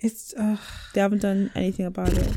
It's 0.00 0.34
uh, 0.34 0.56
They 0.94 1.00
haven't 1.00 1.22
done 1.22 1.50
anything 1.54 1.86
about 1.86 2.12
it. 2.12 2.32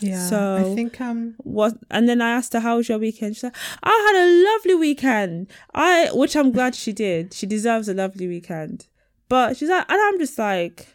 yeah. 0.00 0.26
So- 0.26 0.56
I 0.72 0.74
think 0.74 1.00
um 1.00 1.34
What? 1.38 1.74
And 1.90 2.08
then 2.08 2.22
I 2.22 2.30
asked 2.30 2.52
her, 2.54 2.60
"How 2.60 2.76
was 2.78 2.88
your 2.88 2.98
weekend?" 2.98 3.36
She's 3.36 3.42
like, 3.44 3.56
"I 3.82 3.90
had 3.90 4.16
a 4.24 4.28
lovely 4.54 4.74
weekend. 4.74 5.48
I, 5.74 6.10
which 6.12 6.34
I'm 6.36 6.50
glad 6.52 6.74
she 6.74 6.92
did. 6.92 7.34
She 7.34 7.46
deserves 7.46 7.88
a 7.88 7.94
lovely 7.94 8.26
weekend." 8.26 8.86
But 9.28 9.58
she's 9.58 9.68
like, 9.68 9.84
and 9.90 10.00
I'm 10.00 10.18
just 10.18 10.38
like, 10.38 10.88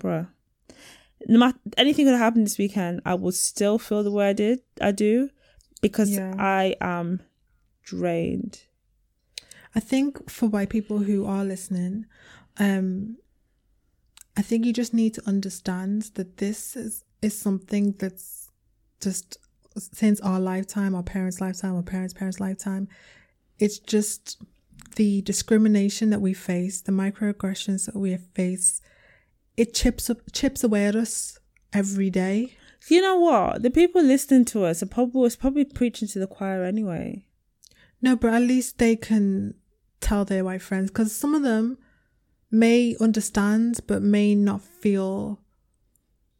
bruh. 0.00 0.26
No 1.26 1.38
matter 1.38 1.58
anything 1.76 2.06
could 2.06 2.16
happen 2.16 2.44
this 2.44 2.58
weekend, 2.58 3.00
I 3.04 3.14
will 3.14 3.32
still 3.32 3.78
feel 3.78 4.02
the 4.02 4.10
way 4.10 4.28
I 4.28 4.32
did. 4.32 4.60
I 4.80 4.92
do, 4.92 5.30
because 5.82 6.10
Yeah. 6.10 6.34
I 6.38 6.76
am 6.80 7.22
drained. 7.82 8.62
I 9.74 9.80
think 9.80 10.30
for 10.30 10.48
white 10.48 10.70
people 10.70 10.98
who 10.98 11.24
are 11.26 11.44
listening, 11.44 12.06
um, 12.58 13.18
I 14.36 14.42
think 14.42 14.64
you 14.64 14.72
just 14.72 14.94
need 14.94 15.14
to 15.14 15.28
understand 15.28 16.10
that 16.14 16.36
this 16.36 16.76
is 16.76 17.04
is 17.20 17.36
something 17.36 17.94
that's 17.98 18.50
just 19.00 19.38
since 19.76 20.20
our 20.20 20.40
lifetime, 20.40 20.94
our 20.94 21.02
parents' 21.02 21.40
lifetime, 21.40 21.74
our 21.74 21.82
parents' 21.82 22.14
parents' 22.14 22.40
lifetime. 22.40 22.88
It's 23.58 23.78
just 23.78 24.40
the 24.96 25.22
discrimination 25.22 26.10
that 26.10 26.20
we 26.20 26.34
face, 26.34 26.80
the 26.80 26.92
microaggressions 26.92 27.86
that 27.86 27.96
we 27.96 28.16
face. 28.16 28.80
It 29.58 29.74
chips 29.74 30.08
up, 30.08 30.18
chips 30.32 30.62
away 30.62 30.86
at 30.86 30.94
us 30.94 31.36
every 31.72 32.10
day. 32.10 32.54
You 32.88 33.02
know 33.02 33.18
what? 33.18 33.62
The 33.62 33.70
people 33.70 34.00
listening 34.00 34.44
to 34.46 34.64
us 34.64 34.84
are 34.84 34.86
probably 34.86 35.20
was 35.20 35.34
probably 35.34 35.64
preaching 35.64 36.06
to 36.08 36.20
the 36.20 36.28
choir 36.28 36.62
anyway. 36.62 37.26
No, 38.00 38.14
but 38.14 38.32
at 38.32 38.42
least 38.42 38.78
they 38.78 38.94
can 38.94 39.54
tell 40.00 40.24
their 40.24 40.44
white 40.44 40.62
friends 40.62 40.90
because 40.90 41.14
some 41.14 41.34
of 41.34 41.42
them 41.42 41.76
may 42.52 42.94
understand 43.00 43.80
but 43.88 44.00
may 44.00 44.36
not 44.36 44.62
feel 44.62 45.40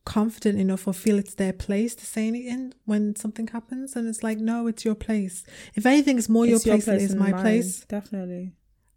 confident 0.04 0.60
enough 0.60 0.86
or 0.86 0.94
feel 0.94 1.18
it's 1.18 1.34
their 1.34 1.52
place 1.52 1.96
to 1.96 2.06
say 2.06 2.28
anything 2.28 2.72
when 2.84 3.16
something 3.16 3.48
happens. 3.48 3.96
And 3.96 4.06
it's 4.06 4.22
like, 4.22 4.38
no, 4.38 4.68
it's 4.68 4.84
your 4.84 4.94
place. 4.94 5.42
If 5.74 5.84
anything, 5.86 6.18
it's 6.18 6.28
more 6.28 6.46
your 6.46 6.56
It's 6.56 6.64
place, 6.64 6.84
than 6.84 6.94
it 6.94 7.02
is 7.02 7.16
my 7.16 7.32
mine, 7.32 7.42
place. 7.42 7.80
Definitely. 7.80 8.52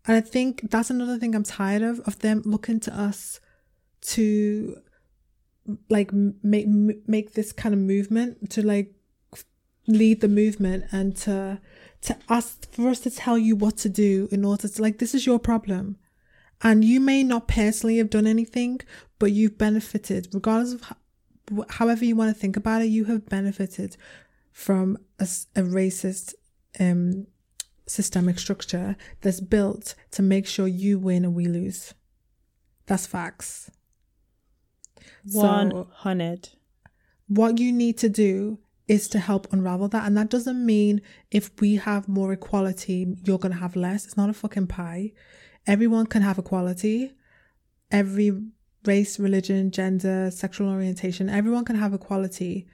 And 0.05 0.15
I 0.15 0.21
think 0.21 0.69
that's 0.69 0.91
another 0.91 1.17
thing 1.17 1.33
I'm 1.33 1.43
tired 1.43 1.81
of 1.81 1.99
of 2.01 2.19
them 2.19 2.43
looking 2.45 2.79
to 2.81 2.95
us 2.95 3.39
to 4.01 4.77
like 5.89 6.11
make 6.13 6.67
make 7.07 7.33
this 7.33 7.51
kind 7.51 7.73
of 7.73 7.79
movement 7.79 8.49
to 8.49 8.65
like 8.65 8.93
lead 9.87 10.21
the 10.21 10.27
movement 10.27 10.85
and 10.91 11.15
to 11.15 11.59
to 12.01 12.17
ask 12.29 12.71
for 12.73 12.89
us 12.89 12.99
to 12.99 13.11
tell 13.11 13.37
you 13.37 13.55
what 13.55 13.77
to 13.77 13.89
do 13.89 14.27
in 14.31 14.43
order 14.43 14.67
to 14.67 14.81
like 14.81 14.97
this 14.97 15.13
is 15.13 15.25
your 15.25 15.39
problem 15.39 15.97
and 16.63 16.83
you 16.83 16.99
may 16.99 17.23
not 17.23 17.47
personally 17.47 17.97
have 17.97 18.09
done 18.09 18.27
anything 18.27 18.79
but 19.19 19.31
you've 19.31 19.57
benefited 19.57 20.27
regardless 20.33 20.73
of 20.73 20.81
ho- 20.83 21.65
however 21.69 22.05
you 22.05 22.15
want 22.15 22.33
to 22.33 22.39
think 22.39 22.57
about 22.57 22.81
it 22.81 22.85
you 22.85 23.05
have 23.05 23.29
benefited 23.29 23.95
from 24.51 24.97
a 25.19 25.25
racist 25.25 26.33
um 26.79 27.27
systemic 27.91 28.39
structure 28.39 28.95
that's 29.21 29.41
built 29.41 29.95
to 30.11 30.21
make 30.21 30.47
sure 30.47 30.67
you 30.67 30.97
win 30.97 31.25
and 31.25 31.35
we 31.35 31.45
lose. 31.45 31.93
That's 32.85 33.05
facts. 33.05 33.69
One 35.31 35.71
So 35.71 35.87
hundred. 35.93 36.49
what 37.27 37.59
you 37.59 37.71
need 37.71 37.97
to 37.99 38.09
do 38.09 38.59
is 38.87 39.07
to 39.07 39.19
help 39.19 39.47
unravel 39.53 39.87
that. 39.89 40.05
And 40.05 40.17
that 40.17 40.29
doesn't 40.29 40.65
mean 40.65 41.01
if 41.29 41.49
we 41.61 41.75
have 41.77 42.07
more 42.07 42.33
equality, 42.33 43.15
you're 43.23 43.37
going 43.37 43.53
to 43.53 43.59
have 43.59 43.75
less. 43.75 44.05
It's 44.05 44.17
not 44.17 44.29
a 44.29 44.33
fucking 44.33 44.67
pie. 44.67 45.13
Everyone 45.65 46.07
can 46.07 46.21
have 46.23 46.37
equality. 46.37 47.13
Every 47.89 48.31
race, 48.85 49.19
religion, 49.19 49.71
gender, 49.71 50.31
sexual 50.31 50.67
orientation, 50.69 51.29
everyone 51.29 51.63
can 51.65 51.75
have 51.75 51.93
equality. 51.93 52.67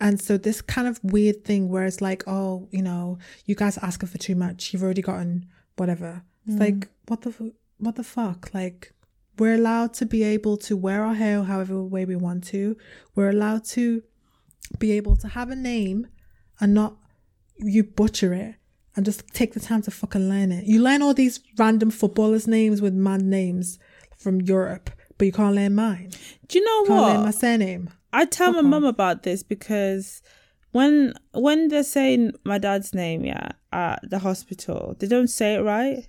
And 0.00 0.20
so 0.20 0.36
this 0.36 0.60
kind 0.62 0.88
of 0.88 0.98
weird 1.02 1.44
thing 1.44 1.68
where 1.68 1.84
it's 1.84 2.00
like, 2.00 2.24
oh, 2.26 2.68
you 2.70 2.82
know, 2.82 3.18
you 3.44 3.54
guys 3.54 3.78
are 3.78 3.84
asking 3.84 4.08
for 4.08 4.18
too 4.18 4.34
much. 4.34 4.72
You've 4.72 4.82
already 4.82 5.02
gotten 5.02 5.46
whatever. 5.76 6.22
It's 6.46 6.56
mm. 6.56 6.60
like, 6.60 6.88
what 7.06 7.22
the, 7.22 7.52
what 7.78 7.94
the 7.96 8.04
fuck? 8.04 8.50
Like, 8.52 8.92
we're 9.38 9.54
allowed 9.54 9.94
to 9.94 10.06
be 10.06 10.22
able 10.22 10.56
to 10.58 10.76
wear 10.76 11.04
our 11.04 11.14
hair 11.14 11.42
however 11.42 11.82
way 11.82 12.04
we 12.04 12.16
want 12.16 12.44
to. 12.44 12.76
We're 13.14 13.30
allowed 13.30 13.64
to 13.66 14.02
be 14.78 14.92
able 14.92 15.16
to 15.16 15.28
have 15.28 15.50
a 15.50 15.56
name 15.56 16.06
and 16.60 16.74
not 16.74 16.96
you 17.58 17.84
butcher 17.84 18.32
it 18.34 18.56
and 18.94 19.04
just 19.04 19.26
take 19.28 19.52
the 19.54 19.60
time 19.60 19.82
to 19.82 19.90
fucking 19.90 20.28
learn 20.28 20.52
it. 20.52 20.64
You 20.64 20.80
learn 20.82 21.02
all 21.02 21.14
these 21.14 21.40
random 21.58 21.90
footballers' 21.90 22.46
names 22.48 22.80
with 22.80 22.94
mad 22.94 23.22
names 23.22 23.78
from 24.16 24.40
Europe, 24.40 24.90
but 25.18 25.26
you 25.26 25.32
can't 25.32 25.54
learn 25.54 25.74
mine. 25.74 26.10
Do 26.48 26.58
you 26.58 26.64
know 26.64 26.86
Can't 26.86 27.02
learn 27.02 27.16
what? 27.18 27.24
my 27.26 27.30
surname. 27.30 27.90
I 28.12 28.24
tell 28.24 28.52
my 28.52 28.62
mum 28.62 28.84
about 28.84 29.22
this 29.24 29.42
because 29.42 30.22
when 30.72 31.12
when 31.32 31.68
they're 31.68 31.82
saying 31.82 32.32
my 32.44 32.56
dad's 32.56 32.94
name, 32.94 33.24
yeah, 33.24 33.50
at 33.72 34.00
the 34.08 34.18
hospital, 34.20 34.96
they 34.98 35.06
don't 35.06 35.28
say 35.28 35.54
it 35.56 35.60
right. 35.60 36.08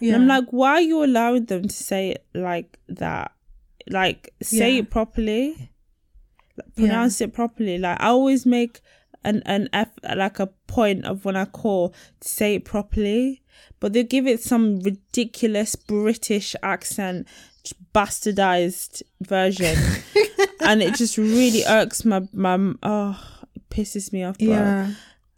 Yeah. 0.00 0.14
And 0.14 0.22
I'm 0.22 0.28
like, 0.28 0.50
why 0.50 0.70
are 0.72 0.80
you 0.80 1.04
allowing 1.04 1.44
them 1.46 1.62
to 1.68 1.74
say 1.74 2.10
it 2.10 2.26
like 2.34 2.78
that? 2.88 3.32
Like, 3.88 4.32
say 4.42 4.72
Yeah. 4.74 4.80
it 4.80 4.90
properly, 4.90 5.70
Like, 6.56 6.66
Yeah. 6.76 6.86
pronounce 6.86 7.20
it 7.20 7.32
properly. 7.32 7.78
Like, 7.78 8.00
I 8.00 8.06
always 8.08 8.44
make 8.46 8.80
an 9.24 9.42
an 9.46 9.68
F 9.72 9.88
like 10.16 10.38
a 10.40 10.48
point 10.66 11.04
of 11.04 11.24
when 11.24 11.36
I 11.36 11.44
call 11.46 11.94
to 12.20 12.28
say 12.28 12.56
it 12.56 12.64
properly, 12.64 13.42
but 13.80 13.92
they 13.92 14.02
give 14.04 14.26
it 14.26 14.42
some 14.42 14.80
ridiculous 14.80 15.76
British 15.76 16.54
accent, 16.62 17.26
bastardized 17.94 19.02
version. 19.20 19.76
and 20.60 20.82
it 20.82 20.94
just 20.94 21.16
really 21.18 21.62
irks 21.66 22.04
my 22.04 22.22
my 22.32 22.74
oh 22.82 23.18
it 23.54 23.62
pisses 23.70 24.12
me 24.12 24.22
off. 24.24 24.38
Bro. 24.38 24.48
Yeah. 24.48 24.90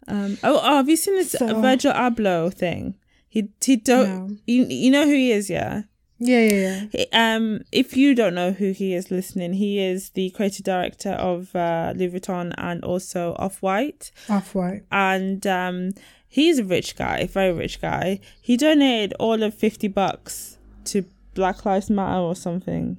Um. 0.07 0.37
Oh, 0.43 0.59
oh, 0.61 0.75
have 0.77 0.89
you 0.89 0.95
seen 0.97 1.15
this 1.15 1.31
So- 1.31 1.61
Virgil 1.61 1.93
Abloh 1.93 2.53
thing? 2.53 2.95
He 3.35 3.49
he 3.63 3.75
don't 3.75 4.09
No. 4.29 4.35
you 4.47 4.65
you 4.85 4.89
know 4.91 5.03
who 5.05 5.13
he 5.13 5.31
is? 5.31 5.49
Yeah. 5.49 5.83
Yeah, 6.17 6.39
yeah, 6.39 6.85
yeah. 6.93 7.05
Um, 7.35 7.59
if 7.73 7.97
you 7.97 8.15
don't 8.15 8.33
know 8.35 8.51
who 8.53 8.71
he 8.71 8.93
is 8.93 9.11
listening, 9.11 9.51
he 9.53 9.71
is 9.91 10.11
the 10.11 10.29
creative 10.29 10.63
director 10.63 11.11
of 11.11 11.53
uh, 11.53 11.91
Louis 11.97 12.11
Vuitton 12.13 12.53
and 12.57 12.81
also 12.85 13.35
Off 13.37 13.61
White. 13.61 14.11
Off 14.29 14.55
white. 14.55 14.83
And 14.93 15.45
um, 15.45 15.91
he's 16.29 16.59
a 16.59 16.63
rich 16.63 16.95
guy, 16.95 17.27
very 17.27 17.51
rich 17.51 17.81
guy. 17.81 18.21
He 18.41 18.55
donated 18.55 19.13
all 19.19 19.43
of 19.43 19.53
50 19.55 19.89
bucks 19.89 20.57
to 20.85 21.03
Black 21.33 21.65
Lives 21.65 21.89
Matter 21.89 22.21
or 22.21 22.33
something. 22.35 22.97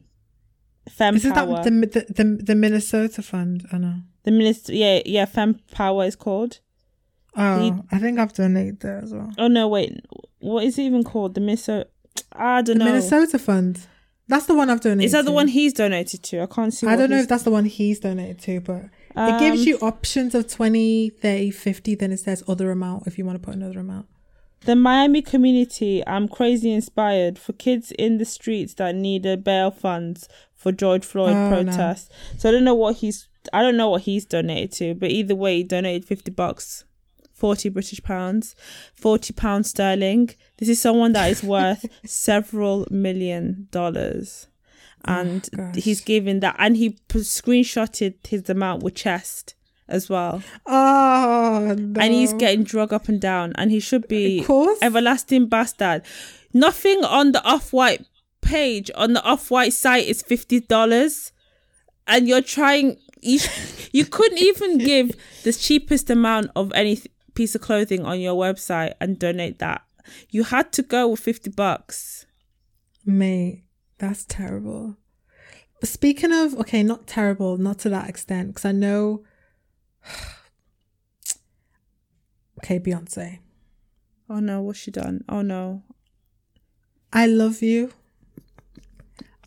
Fem 0.90 1.16
Is 1.16 1.24
it 1.24 1.32
Power. 1.32 1.54
that 1.54 1.64
the, 1.64 1.70
the 1.86 2.12
the 2.12 2.42
the 2.48 2.54
Minnesota 2.54 3.22
fund? 3.22 3.66
I 3.72 3.78
know. 3.78 3.94
the 4.24 4.30
minister, 4.30 4.74
yeah, 4.74 5.00
yeah, 5.06 5.24
Fem 5.24 5.54
Power 5.72 6.04
is 6.04 6.16
called. 6.16 6.60
Oh, 7.36 7.60
He- 7.60 7.72
I 7.92 7.98
think 7.98 8.18
I've 8.18 8.32
donated 8.32 8.80
there 8.80 8.98
as 9.02 9.12
well. 9.12 9.30
Oh, 9.38 9.48
no, 9.48 9.68
wait. 9.68 9.92
What 10.40 10.64
is 10.64 10.78
it 10.78 10.82
even 10.82 11.04
called? 11.04 11.34
The 11.34 11.40
Minnesota. 11.40 11.88
I 12.32 12.62
don't 12.62 12.78
The 12.78 12.84
know. 12.84 12.92
Minnesota 12.92 13.38
fund. 13.38 13.80
That's 14.28 14.46
the 14.46 14.54
one 14.54 14.70
I've 14.70 14.80
donated. 14.80 15.04
is 15.04 15.12
that 15.12 15.24
the 15.24 15.30
to. 15.30 15.34
one 15.34 15.48
he's 15.48 15.72
donated 15.72 16.22
to? 16.24 16.42
I 16.42 16.46
can't 16.46 16.72
see. 16.74 16.86
I 16.86 16.96
don't 16.96 17.10
know 17.10 17.16
he's- 17.16 17.24
if 17.24 17.28
that's 17.28 17.44
the 17.44 17.50
one 17.50 17.64
he's 17.66 18.00
donated 18.00 18.38
to, 18.40 18.60
but 18.60 18.76
it 18.84 18.90
Um, 19.14 19.38
gives 19.38 19.64
you 19.66 19.78
options 19.78 20.34
of 20.34 20.48
20, 20.48 21.10
30, 21.10 21.50
50. 21.50 21.94
Then 21.94 22.10
it 22.12 22.18
says 22.20 22.42
other 22.48 22.70
amount 22.70 23.06
if 23.06 23.18
you 23.18 23.24
want 23.24 23.40
to 23.40 23.44
put 23.46 23.54
another 23.54 23.78
amount. 23.80 24.06
The 24.64 24.74
Miami 24.74 25.22
community, 25.22 26.02
I'm 26.08 26.26
crazy 26.26 26.72
inspired 26.72 27.38
for 27.38 27.52
kids 27.52 27.92
in 27.92 28.18
the 28.18 28.24
streets 28.24 28.74
that 28.74 28.96
needed 28.96 29.44
bail 29.44 29.70
funds 29.70 30.28
for 30.56 30.72
George 30.72 31.04
Floyd 31.04 31.34
Oh, 31.36 31.50
no. 31.50 31.62
protests. 31.64 32.08
So 32.36 32.48
I 32.48 32.52
don't 32.52 32.64
know 32.64 32.74
what 32.74 32.96
he's 32.96 33.28
I 33.52 33.62
don't 33.62 33.76
know 33.76 33.90
what 33.90 34.02
he's 34.02 34.24
donated 34.24 34.72
to, 34.72 34.94
but 34.94 35.12
either 35.12 35.36
way, 35.36 35.58
he 35.58 35.62
donated 35.62 36.04
fifty 36.04 36.32
bucks, 36.32 36.84
forty 37.36 37.68
British 37.68 38.02
pounds, 38.02 38.54
forty 38.94 39.32
pounds 39.32 39.70
sterling. 39.70 40.30
This 40.58 40.68
is 40.68 40.80
someone 40.80 41.12
that 41.12 41.30
is 41.30 41.42
worth 41.42 41.84
several 42.06 42.86
million 42.90 43.68
dollars, 43.70 44.48
and 45.04 45.48
Oh, 45.58 45.72
he's 45.74 46.00
given 46.00 46.40
that, 46.40 46.56
and 46.58 46.76
he 46.76 46.98
screenshotted 47.10 48.26
his 48.26 48.48
amount 48.50 48.82
with 48.82 48.94
chest 48.94 49.54
as 49.88 50.08
well, 50.08 50.42
Oh, 50.66 51.76
no. 51.78 52.00
and 52.00 52.12
he's 52.12 52.32
getting 52.32 52.64
drug 52.64 52.92
up 52.92 53.08
and 53.08 53.20
down, 53.20 53.52
and 53.56 53.70
he 53.70 53.78
should 53.80 54.08
be 54.08 54.44
everlasting 54.82 55.48
bastard. 55.48 56.02
Nothing 56.52 57.04
on 57.04 57.32
the 57.32 57.42
off 57.44 57.72
white 57.72 58.04
page 58.42 58.90
on 58.94 59.12
the 59.12 59.22
off 59.22 59.50
white 59.50 59.72
site 59.72 60.06
is 60.06 60.22
fifty 60.22 60.60
dollars, 60.60 61.32
and 62.06 62.26
you're 62.26 62.42
trying. 62.42 62.96
You 63.22 63.38
you 63.92 64.04
couldn't 64.04 64.38
even 64.38 64.78
give 64.78 65.12
the 65.44 65.52
cheapest 65.52 66.10
amount 66.10 66.50
of 66.54 66.70
any 66.74 66.96
th- 66.96 67.08
piece 67.36 67.54
of 67.54 67.60
clothing 67.60 68.04
on 68.04 68.20
your 68.20 68.34
website 68.34 68.94
and 69.00 69.18
donate 69.18 69.60
that. 69.60 69.82
You 70.30 70.44
had 70.44 70.72
to 70.72 70.82
go 70.82 71.08
with 71.08 71.20
fifty 71.20 71.50
bucks. 71.50 72.26
Mate, 73.04 73.64
that's 73.98 74.24
terrible. 74.24 74.96
Speaking 75.84 76.32
of, 76.32 76.54
okay, 76.54 76.82
not 76.82 77.06
terrible, 77.06 77.56
not 77.58 77.78
to 77.80 77.88
that 77.90 78.08
extent, 78.08 78.48
because 78.48 78.64
I 78.64 78.72
know. 78.72 79.24
Okay, 82.64 82.80
Beyonce. 82.80 83.40
Oh 84.30 84.40
no, 84.40 84.62
what's 84.62 84.78
she 84.78 84.90
done? 84.90 85.22
Oh 85.28 85.42
no. 85.42 85.82
I 87.12 87.26
love 87.26 87.62
you. 87.62 87.92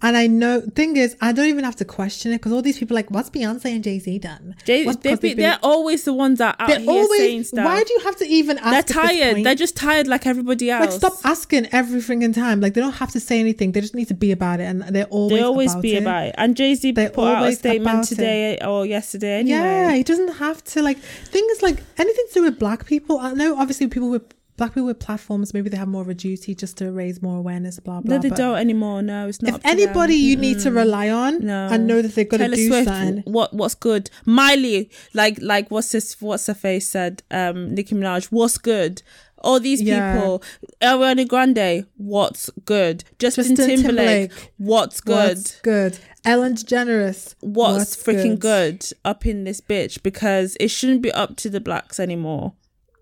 And 0.01 0.15
I 0.15 0.27
know, 0.27 0.61
thing 0.61 0.95
is, 0.95 1.17
I 1.19 1.33
don't 1.33 1.47
even 1.47 1.65
have 1.65 1.75
to 1.77 1.85
question 1.85 2.31
it 2.31 2.37
because 2.37 2.53
all 2.53 2.61
these 2.61 2.79
people 2.79 2.95
are 2.95 2.99
like, 2.99 3.11
what's 3.11 3.29
Beyonce 3.29 3.65
and 3.65 3.83
Jay 3.83 3.99
Z 3.99 4.19
done? 4.19 4.55
What's- 4.65 4.99
they, 4.99 5.15
be, 5.15 5.33
they're 5.33 5.59
always 5.61 6.05
the 6.05 6.13
ones 6.13 6.37
that 6.39 6.55
are 6.57 6.63
out 6.63 6.67
they're 6.69 6.79
here 6.79 7.05
saying 7.17 7.31
always. 7.31 7.47
stuff. 7.49 7.65
Why 7.65 7.83
do 7.83 7.93
you 7.93 7.99
have 8.01 8.15
to 8.17 8.25
even 8.25 8.57
ask? 8.59 8.87
they're 8.87 9.03
tired. 9.03 9.43
They're 9.43 9.55
just 9.55 9.75
tired 9.75 10.07
like 10.07 10.25
everybody 10.25 10.69
else. 10.69 10.85
like 10.85 10.91
stop 10.91 11.13
asking 11.25 11.67
every 11.73 11.99
freaking 11.99 12.33
time. 12.33 12.61
Like 12.61 12.75
they 12.75 12.81
don't 12.81 12.93
have 12.93 13.11
to 13.11 13.19
say 13.19 13.39
anything. 13.39 13.73
They 13.73 13.81
just 13.81 13.95
need 13.95 14.07
to 14.07 14.13
be 14.13 14.31
about 14.31 14.61
it, 14.61 14.63
and 14.63 14.83
they're 14.83 15.05
always. 15.05 15.37
They 15.37 15.43
always 15.43 15.71
about 15.73 15.81
be 15.81 15.95
it. 15.95 16.01
about 16.03 16.27
it. 16.27 16.35
And 16.37 16.55
Jay 16.55 16.75
Z 16.75 16.93
put 16.93 17.17
out 17.19 17.45
a 17.47 17.51
statement 17.53 17.81
about 17.93 18.11
it. 18.11 18.15
today 18.15 18.57
or 18.65 18.85
yesterday 18.85 19.39
anyway. 19.39 19.57
Yeah, 19.57 19.93
he 19.93 20.03
doesn't 20.03 20.35
have 20.35 20.63
to 20.65 20.81
like 20.81 20.97
things 20.99 21.61
like 21.61 21.83
anything 21.97 22.25
to 22.29 22.33
do 22.35 22.43
with 22.43 22.57
black 22.57 22.85
people. 22.85 23.19
Uh, 23.19 23.31
I 23.31 23.33
know 23.33 23.57
obviously 23.57 23.87
people 23.87 24.09
with 24.09 24.23
black 24.59 24.71
people 24.73 24.85
with 24.85 24.99
platforms, 24.99 25.53
maybe 25.53 25.69
they 25.69 25.77
have 25.77 25.87
more 25.87 26.03
of 26.03 26.09
a 26.09 26.13
duty 26.13 26.53
just 26.53 26.77
to 26.77 26.91
raise 26.91 27.21
more 27.23 27.37
awareness, 27.37 27.79
blah 27.79 28.01
blah. 28.01 28.15
No, 28.17 28.21
they 28.21 28.29
but 28.29 28.37
don't 28.37 28.57
anymore. 28.57 29.01
No, 29.01 29.27
it's 29.27 29.41
not. 29.41 29.49
If 29.49 29.55
to 29.55 29.61
them. 29.63 29.71
anybody 29.79 30.15
you 30.15 30.35
need 30.37 30.59
to 30.59 30.71
rely 30.71 31.09
on 31.09 31.39
No. 31.45 31.67
and 31.71 31.87
know 31.87 32.01
that 32.03 32.13
they're 32.13 32.25
gonna 32.25 32.43
Taylor 32.43 32.55
do 32.57 32.67
Swift, 32.67 32.87
something. 32.89 33.23
what 33.25 33.53
what's 33.53 33.73
good? 33.73 34.11
Miley, 34.25 34.91
like 35.15 35.39
like 35.41 35.71
what's 35.71 35.91
this? 35.91 36.21
What's 36.21 36.45
her 36.47 36.53
face 36.53 36.87
said? 36.87 37.23
Um, 37.31 37.73
Nicki 37.73 37.95
Minaj, 37.95 38.25
what's 38.25 38.57
good? 38.59 39.01
All 39.41 39.59
these 39.61 39.81
Yeah. 39.81 40.15
people, 40.15 40.43
Ariana 40.81 41.25
Grande, 41.25 41.85
what's 41.95 42.49
good? 42.65 43.05
Justin, 43.19 43.55
Justin 43.55 43.55
Timberlake, 43.77 44.31
Timberlake, 44.31 44.51
what's 44.57 44.99
good? 44.99 45.37
What's 45.37 45.61
good? 45.61 45.97
Ellen 46.25 46.55
DeGeneres. 46.55 47.35
what's, 47.39 47.95
freaking 47.95 48.37
good? 48.37 48.85
up 49.05 49.25
in 49.25 49.45
this 49.45 49.61
bitch 49.61 50.03
because 50.03 50.57
it 50.59 50.67
shouldn't 50.67 51.01
be 51.01 51.11
up 51.13 51.37
to 51.37 51.49
the 51.49 51.61
blacks 51.61 52.01
anymore. 52.01 52.51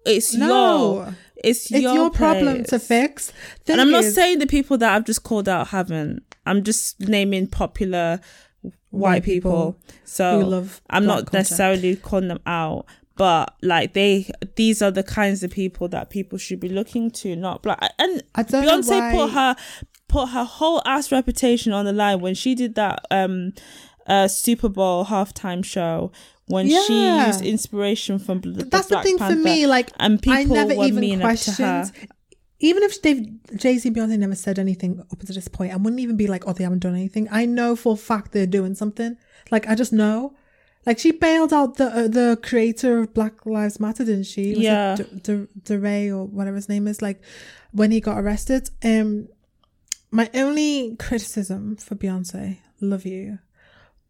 It's 0.05 0.35
No. 0.35 0.47
your 0.95 1.15
it's, 1.43 1.71
It's 1.71 1.81
your, 1.81 2.09
problem 2.09 2.63
to 2.65 2.79
fix. 2.79 3.31
and 3.67 3.79
I'm 3.81 3.91
not 3.91 4.03
is- 4.03 4.15
saying 4.15 4.39
the 4.39 4.47
people 4.47 4.77
that 4.79 4.93
I've 4.95 5.05
just 5.05 5.23
called 5.23 5.47
out 5.49 5.67
haven't. 5.69 6.23
I'm 6.45 6.63
just 6.63 6.99
naming 7.01 7.47
popular 7.47 8.19
white, 8.61 8.73
White 8.89 9.23
people. 9.23 9.73
people 9.73 9.95
So 10.05 10.67
I'm 10.89 11.05
not 11.05 11.25
culture. 11.25 11.37
necessarily 11.37 11.95
calling 11.97 12.29
them 12.29 12.39
out, 12.45 12.85
but 13.15 13.53
like 13.61 13.93
they, 13.93 14.29
these 14.55 14.81
are 14.81 14.91
the 14.91 15.03
kinds 15.03 15.43
of 15.43 15.51
people 15.51 15.87
that 15.89 16.09
people 16.09 16.37
should 16.37 16.59
be 16.59 16.69
looking 16.69 17.11
to, 17.11 17.35
not 17.35 17.63
black. 17.63 17.79
And 17.99 18.23
I 18.35 18.43
don't 18.43 18.65
know 18.65 18.79
Beyonce 18.79 18.89
why- 18.99 19.11
put 19.13 19.31
her 19.33 19.55
put 20.07 20.27
her 20.29 20.45
whole 20.45 20.81
ass 20.85 21.11
reputation 21.11 21.73
on 21.73 21.83
the 21.83 21.91
line 21.91 22.21
when 22.21 22.33
she 22.33 22.55
did 22.55 22.75
that 22.75 23.03
um 23.11 23.51
uh 24.07 24.27
Super 24.29 24.69
Bowl 24.69 25.03
halftime 25.05 25.65
show. 25.65 26.11
When 26.47 26.67
she 26.69 27.05
used 27.27 27.41
inspiration 27.41 28.19
from 28.19 28.41
the, 28.41 28.63
That's 28.63 28.87
the 28.87 28.95
Black 28.95 29.03
thing 29.03 29.17
Panther, 29.17 29.35
for 29.35 29.41
me. 29.41 29.67
Like 29.67 29.89
and 29.99 30.21
people 30.21 30.53
I 30.53 30.63
never 30.63 30.75
were 30.75 30.85
even 30.85 31.01
mean 31.01 31.21
up 31.21 31.37
to 31.37 31.51
her. 31.51 31.83
questioned. 31.83 32.07
Even 32.59 32.83
if 32.83 33.01
they've 33.01 33.27
Jay 33.55 33.77
Z 33.77 33.91
Beyonce 33.91 34.17
never 34.17 34.33
said 34.33 34.57
anything 34.57 34.99
up 35.11 35.19
to 35.19 35.33
this 35.33 35.47
point, 35.47 35.73
I 35.73 35.75
wouldn't 35.75 35.99
even 35.99 36.17
be 36.17 36.27
like, 36.27 36.47
oh, 36.47 36.53
they 36.53 36.63
haven't 36.63 36.79
done 36.79 36.95
anything. 36.95 37.27
I 37.31 37.45
know 37.45 37.75
for 37.75 37.93
a 37.93 37.97
fact 37.97 38.31
they're 38.31 38.47
doing 38.47 38.75
something. 38.75 39.17
Like 39.51 39.67
I 39.67 39.75
just 39.75 39.93
know. 39.93 40.35
Like 40.85 40.99
she 40.99 41.11
bailed 41.11 41.51
out 41.51 41.75
the 41.75 41.87
uh, 41.87 42.07
the 42.07 42.39
creator 42.41 42.99
of 42.99 43.13
Black 43.13 43.45
Lives 43.45 43.79
Matter, 43.79 44.05
didn't 44.05 44.23
she? 44.23 44.51
Was 44.51 44.59
Yeah. 44.59 44.95
D- 44.95 45.03
D- 45.21 45.47
DeRay 45.65 46.09
or 46.09 46.25
whatever 46.25 46.55
his 46.55 46.69
name 46.69 46.87
is. 46.87 47.01
Like 47.01 47.21
when 47.73 47.91
he 47.91 47.99
got 47.99 48.17
arrested. 48.17 48.69
Um, 48.83 49.27
my 50.09 50.29
only 50.33 50.95
criticism 50.95 51.75
for 51.75 51.95
Beyonce, 51.95 52.59
love 52.79 53.05
you, 53.05 53.39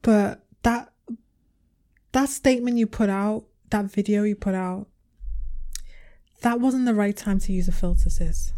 but 0.03 0.45
that 0.61 0.93
that 2.17 2.29
statement 2.29 2.77
you 2.77 2.87
put 2.87 3.09
out, 3.09 3.45
that 3.69 3.85
video 3.85 4.23
you 4.23 4.35
put 4.35 4.55
out, 4.55 4.87
that 6.41 6.59
wasn't 6.59 6.85
the 6.85 6.93
right 6.95 7.15
time 7.15 7.39
to 7.39 7.51
use 7.53 7.67
a 7.67 7.71
filter, 7.71 8.09
sis. 8.09 8.53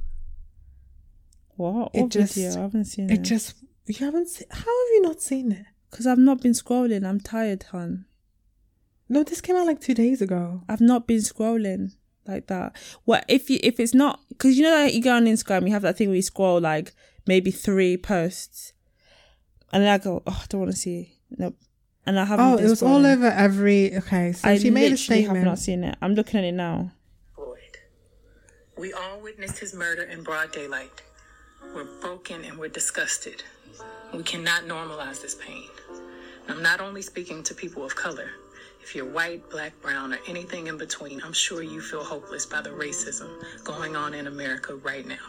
What? 1.56 1.92
It 1.94 2.02
What 2.04 2.12
just- 2.12 2.36
video? 2.36 2.58
I 2.58 2.62
haven't 2.62 2.86
seen 2.86 3.10
It 3.10 3.20
it. 3.20 3.22
just 3.24 3.56
you 3.86 4.06
haven't. 4.06 4.28
Se- 4.30 4.46
How 4.50 4.60
have 4.60 4.92
you 4.94 5.02
not 5.02 5.22
seen 5.22 5.52
it? 5.52 5.66
Because 5.90 6.06
I've 6.08 6.18
not 6.20 6.42
been 6.42 6.54
scrolling. 6.54 7.06
I'm 7.06 7.20
tired, 7.20 7.64
hon. 7.72 8.06
No, 9.10 9.24
this 9.24 9.42
came 9.42 9.56
out 9.56 9.66
like 9.68 9.82
two 9.82 9.96
days 9.96 10.22
ago. 10.22 10.62
I've 10.70 10.82
not 10.82 11.08
been 11.08 11.18
scrolling 11.18 11.94
like 12.28 12.48
that. 12.48 12.76
What 13.06 13.26
if 13.28 13.50
you 13.50 13.60
if 13.64 13.80
it's 13.80 13.94
not 13.96 14.20
because 14.30 14.58
you 14.58 14.64
know 14.64 14.72
that 14.72 14.94
you 14.94 15.02
go 15.02 15.16
on 15.16 15.26
Instagram, 15.26 15.66
you 15.66 15.74
have 15.74 15.82
that 15.82 15.98
thing 15.98 16.08
where 16.10 16.16
you 16.16 16.22
scroll 16.22 16.62
like 16.62 16.94
maybe 17.28 17.52
three 17.52 17.98
posts, 17.98 18.72
and 19.74 19.84
then 19.84 19.90
I 19.92 19.98
go, 19.98 20.24
oh, 20.28 20.40
I 20.44 20.46
don't 20.48 20.62
want 20.62 20.72
to 20.72 20.78
see. 20.78 21.18
Nope. 21.38 21.58
And 22.10 22.20
I 22.20 22.26
haven't. 22.26 22.44
Oh, 22.44 22.56
been 22.56 22.66
it 22.66 22.70
was 22.70 22.82
all 22.82 23.06
over 23.06 23.28
every. 23.28 23.96
Okay, 23.96 24.32
so 24.32 24.50
I 24.50 24.58
she 24.58 24.72
made 24.72 24.92
a 24.92 24.98
statement. 24.98 25.36
I 25.38 25.40
have 25.42 25.46
not 25.46 25.60
seen 25.60 25.84
it. 25.84 25.96
I'm 26.02 26.16
looking 26.16 26.40
at 26.40 26.44
it 26.44 26.54
now. 26.54 26.90
Floyd. 27.36 27.78
We 28.80 28.94
all 28.94 29.20
witnessed 29.22 29.60
his 29.60 29.76
murder 29.76 30.02
in 30.02 30.24
broad 30.24 30.52
daylight. 30.52 31.04
We're 31.76 31.86
broken 32.02 32.44
and 32.46 32.58
we're 32.58 32.70
disgusted. 32.70 33.44
We 34.12 34.24
cannot 34.24 34.64
normalize 34.64 35.22
this 35.22 35.36
pain. 35.36 35.70
I'm 36.48 36.64
not 36.64 36.82
only 36.82 37.04
speaking 37.04 37.44
to 37.44 37.54
people 37.54 37.86
of 37.86 37.96
color. 37.96 38.32
If 38.82 38.96
you're 38.96 39.06
white, 39.06 39.48
black, 39.52 39.80
brown, 39.80 40.12
or 40.12 40.18
anything 40.28 40.66
in 40.66 40.80
between, 40.80 41.22
I'm 41.22 41.34
sure 41.34 41.62
you 41.62 41.80
feel 41.80 42.04
hopeless 42.04 42.44
by 42.44 42.64
the 42.64 42.72
racism 42.72 43.30
going 43.64 43.96
on 43.96 44.16
in 44.16 44.26
America 44.26 44.78
right 44.78 45.06
now. 45.06 45.28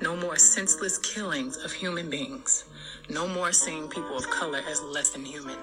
No 0.00 0.16
more 0.16 0.36
senseless 0.36 0.96
killings 0.96 1.58
of 1.58 1.70
human 1.70 2.08
beings. 2.08 2.64
No 3.10 3.28
more 3.28 3.52
seeing 3.52 3.88
people 3.88 4.16
of 4.16 4.30
color 4.30 4.62
as 4.66 4.80
less 4.80 5.10
than 5.10 5.26
human. 5.26 5.58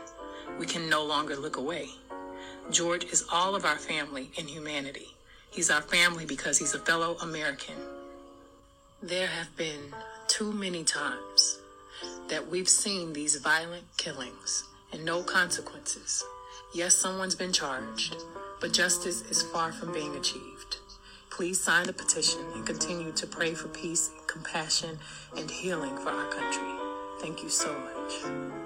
We 0.59 0.65
can 0.65 0.89
no 0.89 1.03
longer 1.03 1.35
look 1.35 1.57
away. 1.57 1.89
George 2.71 3.03
is 3.05 3.25
all 3.31 3.55
of 3.55 3.65
our 3.65 3.77
family 3.77 4.31
in 4.37 4.47
humanity. 4.47 5.15
He's 5.51 5.69
our 5.69 5.81
family 5.81 6.25
because 6.25 6.57
he's 6.57 6.73
a 6.73 6.79
fellow 6.79 7.15
American. 7.21 7.75
There 9.01 9.27
have 9.27 9.55
been 9.55 9.93
too 10.27 10.51
many 10.51 10.83
times 10.83 11.59
that 12.29 12.47
we've 12.47 12.69
seen 12.69 13.13
these 13.13 13.35
violent 13.35 13.85
killings 13.97 14.63
and 14.91 15.05
no 15.05 15.23
consequences. 15.23 16.23
Yes, 16.73 16.95
someone's 16.95 17.35
been 17.35 17.53
charged, 17.53 18.15
but 18.59 18.73
justice 18.73 19.21
is 19.29 19.43
far 19.43 19.71
from 19.71 19.93
being 19.93 20.15
achieved. 20.15 20.77
Please 21.29 21.59
sign 21.59 21.85
the 21.85 21.93
petition 21.93 22.41
and 22.53 22.65
continue 22.65 23.11
to 23.11 23.27
pray 23.27 23.53
for 23.53 23.67
peace, 23.67 24.09
compassion, 24.27 24.97
and 25.37 25.51
healing 25.51 25.95
for 25.97 26.09
our 26.09 26.31
country. 26.31 26.73
Thank 27.19 27.43
you 27.43 27.49
so 27.49 27.73
much. 27.77 28.64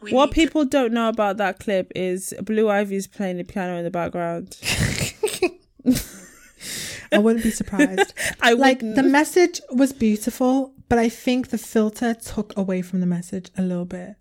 We 0.00 0.12
What 0.12 0.26
need 0.26 0.34
to- 0.34 0.40
people 0.40 0.64
don't 0.64 0.92
know 0.92 1.08
about 1.08 1.36
that 1.38 1.58
clip 1.58 1.90
is 1.94 2.34
Blue 2.42 2.68
Ivy's 2.68 3.06
playing 3.06 3.36
the 3.38 3.44
piano 3.44 3.76
in 3.76 3.84
the 3.84 3.90
background. 3.90 4.56
I 7.12 7.18
wouldn't 7.18 7.44
be 7.44 7.50
surprised. 7.50 8.12
I 8.40 8.52
like 8.54 8.78
wouldn't. 8.78 8.96
the 8.96 9.02
message 9.02 9.60
was 9.70 9.92
beautiful, 9.92 10.72
but 10.88 10.98
I 10.98 11.08
think 11.08 11.48
the 11.48 11.58
filter 11.58 12.14
took 12.14 12.56
away 12.56 12.82
from 12.82 13.00
the 13.00 13.06
message 13.06 13.50
a 13.56 13.62
little 13.62 13.84
bit. 13.84 14.16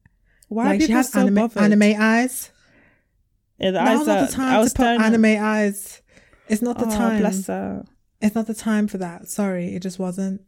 Why 0.50 0.66
like 0.66 0.78
are 0.78 0.82
she 0.82 0.88
people 0.88 0.96
had 0.98 1.06
so 1.08 1.20
anime, 1.22 1.36
bothered? 1.36 1.64
anime 1.64 1.96
eyes. 2.00 2.52
Yeah, 3.58 3.72
the 3.72 3.84
Now's 3.84 4.02
eyes 4.02 4.08
not 4.08 4.18
are- 4.18 4.26
the 4.28 4.32
I 4.32 4.36
time 4.36 4.60
was 4.60 4.74
to 4.74 4.78
put 4.78 4.84
staring- 4.84 5.02
anime 5.02 5.44
eyes. 5.44 6.02
It's 6.50 6.62
not 6.62 6.78
the 6.78 6.86
Oh, 6.86 6.90
time. 6.90 7.20
bless 7.22 7.48
her. 7.48 7.86
It's 8.22 8.36
not 8.36 8.48
the 8.48 8.54
time 8.54 8.88
for 8.88 8.98
that. 9.00 9.28
Sorry, 9.28 9.76
it 9.76 9.82
just 9.82 9.98
wasn't 10.00 10.42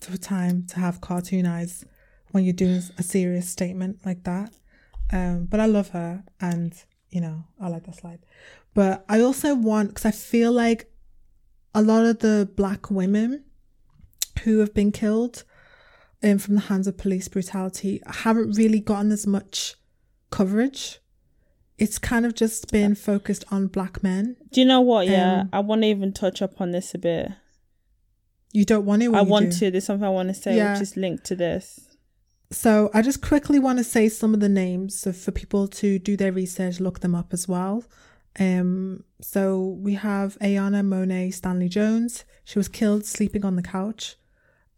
the 0.00 0.18
time 0.18 0.64
to 0.68 0.76
have 0.78 1.00
cartoon 1.00 1.46
eyes 1.46 1.84
when 2.32 2.44
you're 2.44 2.52
doing 2.52 2.82
a 2.98 3.02
serious 3.02 3.48
statement 3.48 3.98
like 4.04 4.24
that. 4.24 4.52
Um, 5.12 5.46
but 5.46 5.60
I 5.60 5.66
love 5.66 5.88
her, 5.90 6.22
and 6.40 6.72
you 7.10 7.20
know 7.20 7.44
I 7.60 7.68
like 7.68 7.84
that 7.84 7.96
slide. 7.96 8.20
But 8.74 9.04
I 9.08 9.20
also 9.20 9.54
want 9.54 9.88
because 9.88 10.04
I 10.04 10.10
feel 10.10 10.52
like 10.52 10.90
a 11.74 11.82
lot 11.82 12.04
of 12.04 12.18
the 12.20 12.48
black 12.56 12.90
women 12.90 13.44
who 14.44 14.58
have 14.60 14.72
been 14.74 14.92
killed 14.92 15.44
um, 16.22 16.38
from 16.38 16.54
the 16.56 16.60
hands 16.62 16.86
of 16.86 16.96
police 16.98 17.28
brutality 17.28 18.00
haven't 18.06 18.52
really 18.56 18.80
gotten 18.80 19.10
as 19.12 19.26
much 19.26 19.74
coverage. 20.30 21.00
It's 21.78 21.98
kind 21.98 22.26
of 22.26 22.34
just 22.34 22.72
been 22.72 22.94
focused 22.96 23.44
on 23.50 23.68
black 23.68 24.02
men. 24.02 24.36
Do 24.50 24.60
you 24.60 24.66
know 24.66 24.80
what? 24.80 25.06
Yeah, 25.06 25.42
Um, 25.42 25.48
I 25.52 25.60
want 25.60 25.82
to 25.82 25.88
even 25.88 26.12
touch 26.12 26.42
up 26.42 26.60
on 26.60 26.72
this 26.72 26.92
a 26.92 26.98
bit. 26.98 27.30
You 28.52 28.64
don't 28.64 28.84
want 28.84 29.02
it. 29.02 29.12
I 29.14 29.22
want 29.22 29.52
to. 29.54 29.70
There's 29.70 29.84
something 29.84 30.04
I 30.06 30.10
want 30.10 30.28
to 30.28 30.34
say 30.34 30.56
Yeah. 30.56 30.72
which 30.72 30.82
is 30.82 30.96
linked 30.96 31.24
to 31.26 31.36
this. 31.36 31.87
So 32.50 32.90
I 32.94 33.02
just 33.02 33.20
quickly 33.20 33.58
want 33.58 33.78
to 33.78 33.84
say 33.84 34.08
some 34.08 34.32
of 34.32 34.40
the 34.40 34.48
names 34.48 34.98
so 34.98 35.12
for 35.12 35.32
people 35.32 35.68
to 35.68 35.98
do 35.98 36.16
their 36.16 36.32
research, 36.32 36.80
look 36.80 37.00
them 37.00 37.14
up 37.14 37.32
as 37.32 37.46
well. 37.46 37.84
Um, 38.40 39.04
so 39.20 39.78
we 39.80 39.94
have 39.94 40.38
Aiyana 40.38 40.86
Mo'Nay 40.86 41.32
Stanley-Jones. 41.32 42.24
She 42.44 42.58
was 42.58 42.68
killed 42.68 43.04
sleeping 43.04 43.44
on 43.44 43.56
the 43.56 43.62
couch. 43.62 44.16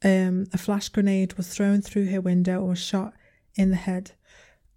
Um, 0.03 0.47
a 0.53 0.59
flash 0.59 0.89
grenade 0.89 1.35
was 1.35 1.49
thrown 1.49 1.83
through 1.83 2.09
her 2.09 2.21
window 2.21 2.65
was 2.65 2.79
shot 2.79 3.13
in 3.55 3.71
the 3.71 3.77
head. 3.77 4.13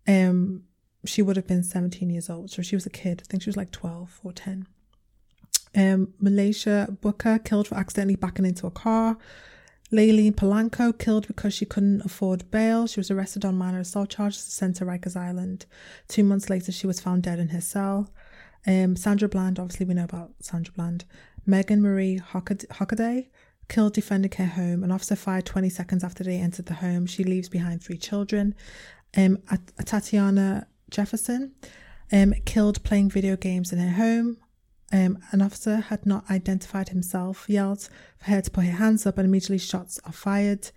Um, 0.07 0.64
she 1.06 1.22
would 1.22 1.38
have 1.38 1.48
been 1.48 1.64
17 1.64 2.10
years 2.10 2.30
old, 2.30 2.52
so 2.52 2.61
she 2.61 2.76
was 2.76 2.86
a 2.86 2.90
kid. 2.90 3.24
I 3.24 3.28
think 3.30 3.44
she 3.44 3.49
was 3.49 3.57
like 3.57 3.72
12 3.72 4.20
or 4.24 4.34
10. 4.34 4.68
Um, 5.76 6.14
Muhlaysia 6.22 6.99
Booker 7.02 7.40
killed 7.40 7.68
for 7.68 7.76
accidentally 7.76 8.15
backing 8.15 8.45
into 8.45 8.68
a 8.68 8.72
car. 8.72 9.18
Layleen 9.94 10.34
Polanco 10.34 10.98
killed 10.98 11.28
because 11.28 11.53
she 11.53 11.65
couldn't 11.65 12.02
afford 12.03 12.49
bail. 12.49 12.88
She 12.88 12.99
was 12.99 13.11
arrested 13.11 13.45
on 13.45 13.56
minor 13.56 13.80
assault 13.80 14.10
charges 14.10 14.44
and 14.44 14.52
sent 14.52 14.76
to 14.78 14.86
Rikers 14.86 15.15
Island. 15.15 15.68
Two 16.07 16.24
months 16.24 16.49
later, 16.49 16.72
she 16.72 16.88
was 16.88 16.99
found 16.99 17.22
dead 17.22 17.38
in 17.38 17.49
her 17.49 17.61
cell. 17.61 18.10
Um, 18.65 18.95
Sandra 18.95 19.30
Bland, 19.30 19.60
obviously 19.60 19.86
we 19.86 19.94
know 19.94 20.06
about 20.06 20.32
Sandra 20.40 20.74
Bland. 20.74 21.06
Megan 21.45 21.82
Marie 21.82 22.20
Hockaday 22.20 23.28
killed 23.70 23.94
defending 23.94 24.32
her 24.32 24.48
home. 24.48 24.84
An 24.84 24.91
officer 24.91 25.15
fired 25.15 25.45
20 25.45 25.70
seconds 25.70 26.03
after 26.03 26.24
they 26.24 26.38
entered 26.38 26.65
the 26.65 26.76
home. 26.76 27.06
She 27.06 27.24
leaves 27.24 27.49
behind 27.49 27.84
three 27.84 27.98
children. 27.98 28.56
Um, 29.15 29.38
At- 29.52 29.86
Tatiana 29.86 30.65
Jefferson 30.90 31.53
um, 32.11 32.34
killed 32.45 32.84
playing 32.84 33.10
video 33.11 33.36
games 33.36 33.72
in 33.72 33.78
her 33.80 33.95
home. 33.95 34.38
Um, 34.94 35.18
an 35.32 35.41
officer 35.41 35.78
had 35.78 36.06
not 36.06 36.30
identified 36.30 36.90
himself, 36.90 37.45
yelled 37.49 37.90
for 38.20 38.26
her 38.30 38.41
to 38.41 38.52
put 38.52 38.65
her 38.65 38.72
hands 38.74 39.07
up, 39.07 39.18
and 39.18 39.28
immediately 39.28 39.57
shots 39.57 39.99
are 40.06 40.14
fired. 40.14 40.70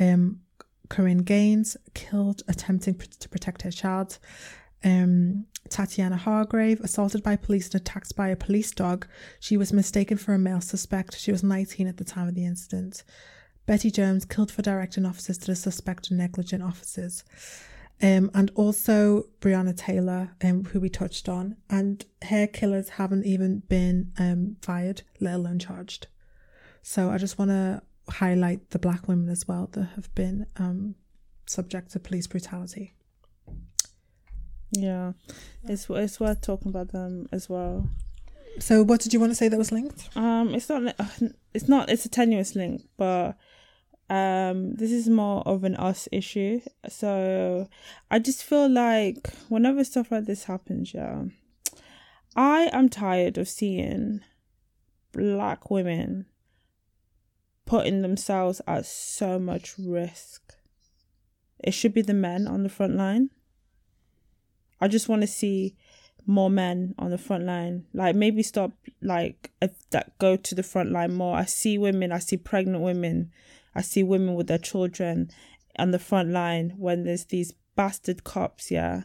Um, 0.00 0.40
Korryn 0.88 1.26
Gaines 1.26 1.76
killed 1.92 2.42
attempting 2.48 2.94
pr- 2.94 3.04
to 3.18 3.28
protect 3.28 3.62
her 3.62 3.70
child. 3.70 4.18
Um, 4.82 5.44
Tatiana 5.68 6.16
Hargrove 6.16 6.80
assaulted 6.80 7.22
by 7.22 7.36
police 7.36 7.66
and 7.66 7.74
attacked 7.76 8.16
by 8.16 8.28
a 8.28 8.36
police 8.36 8.70
dog. 8.72 9.06
She 9.38 9.58
was 9.58 9.74
mistaken 9.74 10.16
for 10.16 10.32
a 10.32 10.38
male 10.38 10.62
suspect. 10.62 11.18
She 11.18 11.30
was 11.30 11.42
19 11.42 11.86
at 11.86 11.98
the 11.98 12.04
time 12.04 12.28
of 12.28 12.34
the 12.34 12.46
incident. 12.46 13.04
Bettie 13.66 13.90
Jones 13.90 14.24
killed 14.24 14.50
for 14.50 14.62
directing 14.62 15.04
officers 15.04 15.36
to 15.38 15.48
the 15.48 15.54
suspect 15.54 16.08
and 16.08 16.18
negligent 16.18 16.62
officers. 16.62 17.24
Um, 18.02 18.30
and 18.32 18.50
also 18.54 19.24
Breonna 19.40 19.76
Taylor, 19.76 20.30
um, 20.42 20.64
who 20.64 20.80
we 20.80 20.88
touched 20.88 21.28
on, 21.28 21.56
and 21.68 22.04
her 22.22 22.46
killers 22.46 22.90
haven't 22.90 23.26
even 23.26 23.60
been 23.68 24.12
um, 24.18 24.56
fired, 24.62 25.02
let 25.20 25.34
alone 25.34 25.58
charged. 25.58 26.06
So 26.82 27.10
I 27.10 27.18
just 27.18 27.38
want 27.38 27.50
to 27.50 27.82
highlight 28.08 28.70
the 28.70 28.78
black 28.78 29.06
women 29.06 29.28
as 29.28 29.46
well 29.46 29.68
that 29.72 29.90
have 29.96 30.14
been 30.14 30.46
um, 30.56 30.94
subject 31.46 31.92
to 31.92 32.00
police 32.00 32.26
brutality. 32.26 32.94
Yeah, 34.72 35.12
it's 35.64 35.90
it's 35.90 36.20
worth 36.20 36.40
talking 36.40 36.68
about 36.68 36.92
them 36.92 37.28
as 37.32 37.48
well. 37.48 37.88
So, 38.58 38.82
what 38.82 39.00
did 39.00 39.12
you 39.12 39.20
want 39.20 39.30
to 39.30 39.36
say 39.36 39.48
that 39.48 39.58
was 39.58 39.72
linked? 39.72 40.08
Um, 40.16 40.54
it's 40.54 40.68
not. 40.68 40.94
It's 41.52 41.68
not. 41.68 41.90
It's 41.90 42.04
a 42.04 42.08
tenuous 42.08 42.54
link, 42.54 42.82
but 42.96 43.36
um, 44.10 44.74
this 44.74 44.90
is 44.90 45.08
more 45.08 45.42
of 45.46 45.64
an 45.64 45.76
us 45.76 46.08
issue. 46.12 46.60
So, 46.88 47.68
I 48.10 48.18
just 48.18 48.42
feel 48.44 48.68
like 48.68 49.32
whenever 49.48 49.84
stuff 49.84 50.10
like 50.10 50.26
this 50.26 50.44
happens, 50.44 50.92
yeah, 50.92 51.24
I 52.36 52.68
am 52.72 52.88
tired 52.88 53.38
of 53.38 53.48
seeing 53.48 54.20
black 55.12 55.70
women 55.70 56.26
putting 57.70 58.02
themselves 58.02 58.60
at 58.66 58.84
so 58.84 59.38
much 59.38 59.74
risk. 59.78 60.54
It 61.60 61.70
should 61.70 61.94
be 61.94 62.02
the 62.02 62.14
men 62.14 62.48
on 62.48 62.64
the 62.64 62.68
front 62.68 62.96
line. 62.96 63.30
I 64.80 64.88
just 64.88 65.08
want 65.08 65.22
to 65.22 65.28
see 65.28 65.76
more 66.26 66.50
men 66.50 66.96
on 66.98 67.10
the 67.10 67.18
front 67.18 67.44
line. 67.44 67.84
Like 67.94 68.16
maybe 68.16 68.42
stop 68.42 68.72
like 69.00 69.52
that 69.90 70.18
go 70.18 70.36
to 70.36 70.54
the 70.56 70.64
front 70.64 70.90
line 70.90 71.14
more. 71.14 71.36
I 71.36 71.44
see 71.44 71.78
women, 71.78 72.10
I 72.10 72.18
see 72.18 72.36
pregnant 72.36 72.82
women, 72.82 73.30
I 73.74 73.82
see 73.82 74.02
women 74.02 74.34
with 74.34 74.46
their 74.48 74.58
children 74.58 75.30
on 75.78 75.90
the 75.92 75.98
front 75.98 76.30
line 76.30 76.74
when 76.76 77.04
there's 77.04 77.24
these 77.26 77.52
bastard 77.76 78.24
cops, 78.24 78.70
yeah. 78.70 79.02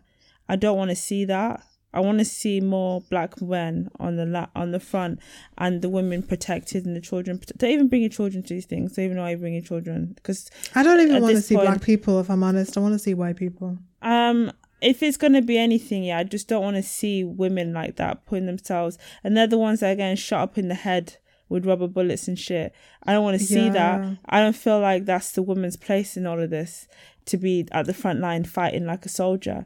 I 0.49 0.55
don't 0.55 0.77
want 0.77 0.89
to 0.89 0.95
see 0.95 1.25
that. 1.25 1.63
I 1.93 2.01
want 2.01 2.19
to 2.19 2.25
see 2.25 2.59
more 2.59 2.99
black 3.09 3.41
men 3.41 3.89
on 3.99 4.17
the 4.17 4.25
la- 4.25 4.49
on 4.53 4.71
the 4.71 4.81
front 4.81 5.19
and 5.57 5.81
the 5.81 5.87
women 5.87 6.23
protected 6.23 6.85
and 6.85 6.93
the 6.95 6.99
children. 6.99 7.37
prote- 7.37 7.57
Don't 7.57 7.69
even 7.69 7.87
bring 7.87 8.01
your 8.01 8.09
children 8.09 8.43
to 8.43 8.53
these 8.53 8.65
things. 8.65 8.93
Don't 8.93 9.05
even 9.05 9.15
know 9.17 9.23
why 9.23 9.31
you 9.31 9.37
bring 9.37 9.53
your 9.53 9.63
children 9.63 10.11
because 10.15 10.49
I 10.75 10.83
don't 10.83 10.99
even 10.99 11.21
want 11.21 11.35
to 11.37 11.41
see 11.41 11.55
point- 11.55 11.67
black 11.67 11.81
people, 11.81 12.19
if 12.19 12.29
I'm 12.29 12.43
honest. 12.43 12.77
I 12.77 12.81
want 12.81 12.93
to 12.93 12.99
see 12.99 13.13
white 13.13 13.37
people. 13.37 13.77
um 14.01 14.51
if 14.81 15.01
it's 15.01 15.15
gonna 15.17 15.41
be 15.41 15.57
anything, 15.57 16.03
yeah, 16.03 16.17
I 16.19 16.23
just 16.25 16.49
don't 16.49 16.61
want 16.61 16.75
to 16.75 16.83
see 16.83 17.23
women 17.23 17.73
like 17.73 17.95
that 17.95 18.25
putting 18.25 18.45
themselves, 18.45 18.97
and 19.23 19.35
they're 19.35 19.47
the 19.47 19.57
ones 19.57 19.79
that 19.79 19.91
are 19.93 19.95
getting 19.95 20.17
shot 20.17 20.41
up 20.41 20.57
in 20.57 20.67
the 20.67 20.75
head 20.75 21.15
with 21.49 21.65
rubber 21.65 21.87
bullets 21.87 22.27
and 22.27 22.37
shit. 22.39 22.73
I 23.03 23.13
don't 23.13 23.23
want 23.23 23.39
to 23.39 23.45
see 23.45 23.65
Yeah. 23.67 23.69
that. 23.73 24.17
I 24.27 24.41
don't 24.41 24.55
feel 24.55 24.79
like 24.79 25.05
that's 25.05 25.31
the 25.31 25.41
woman's 25.43 25.77
place 25.77 26.17
in 26.17 26.25
all 26.25 26.39
of 26.41 26.49
this 26.49 26.87
to 27.25 27.37
be 27.37 27.67
at 27.71 27.85
the 27.85 27.93
front 27.93 28.19
line 28.19 28.43
fighting 28.43 28.85
like 28.85 29.05
a 29.05 29.09
soldier. 29.09 29.65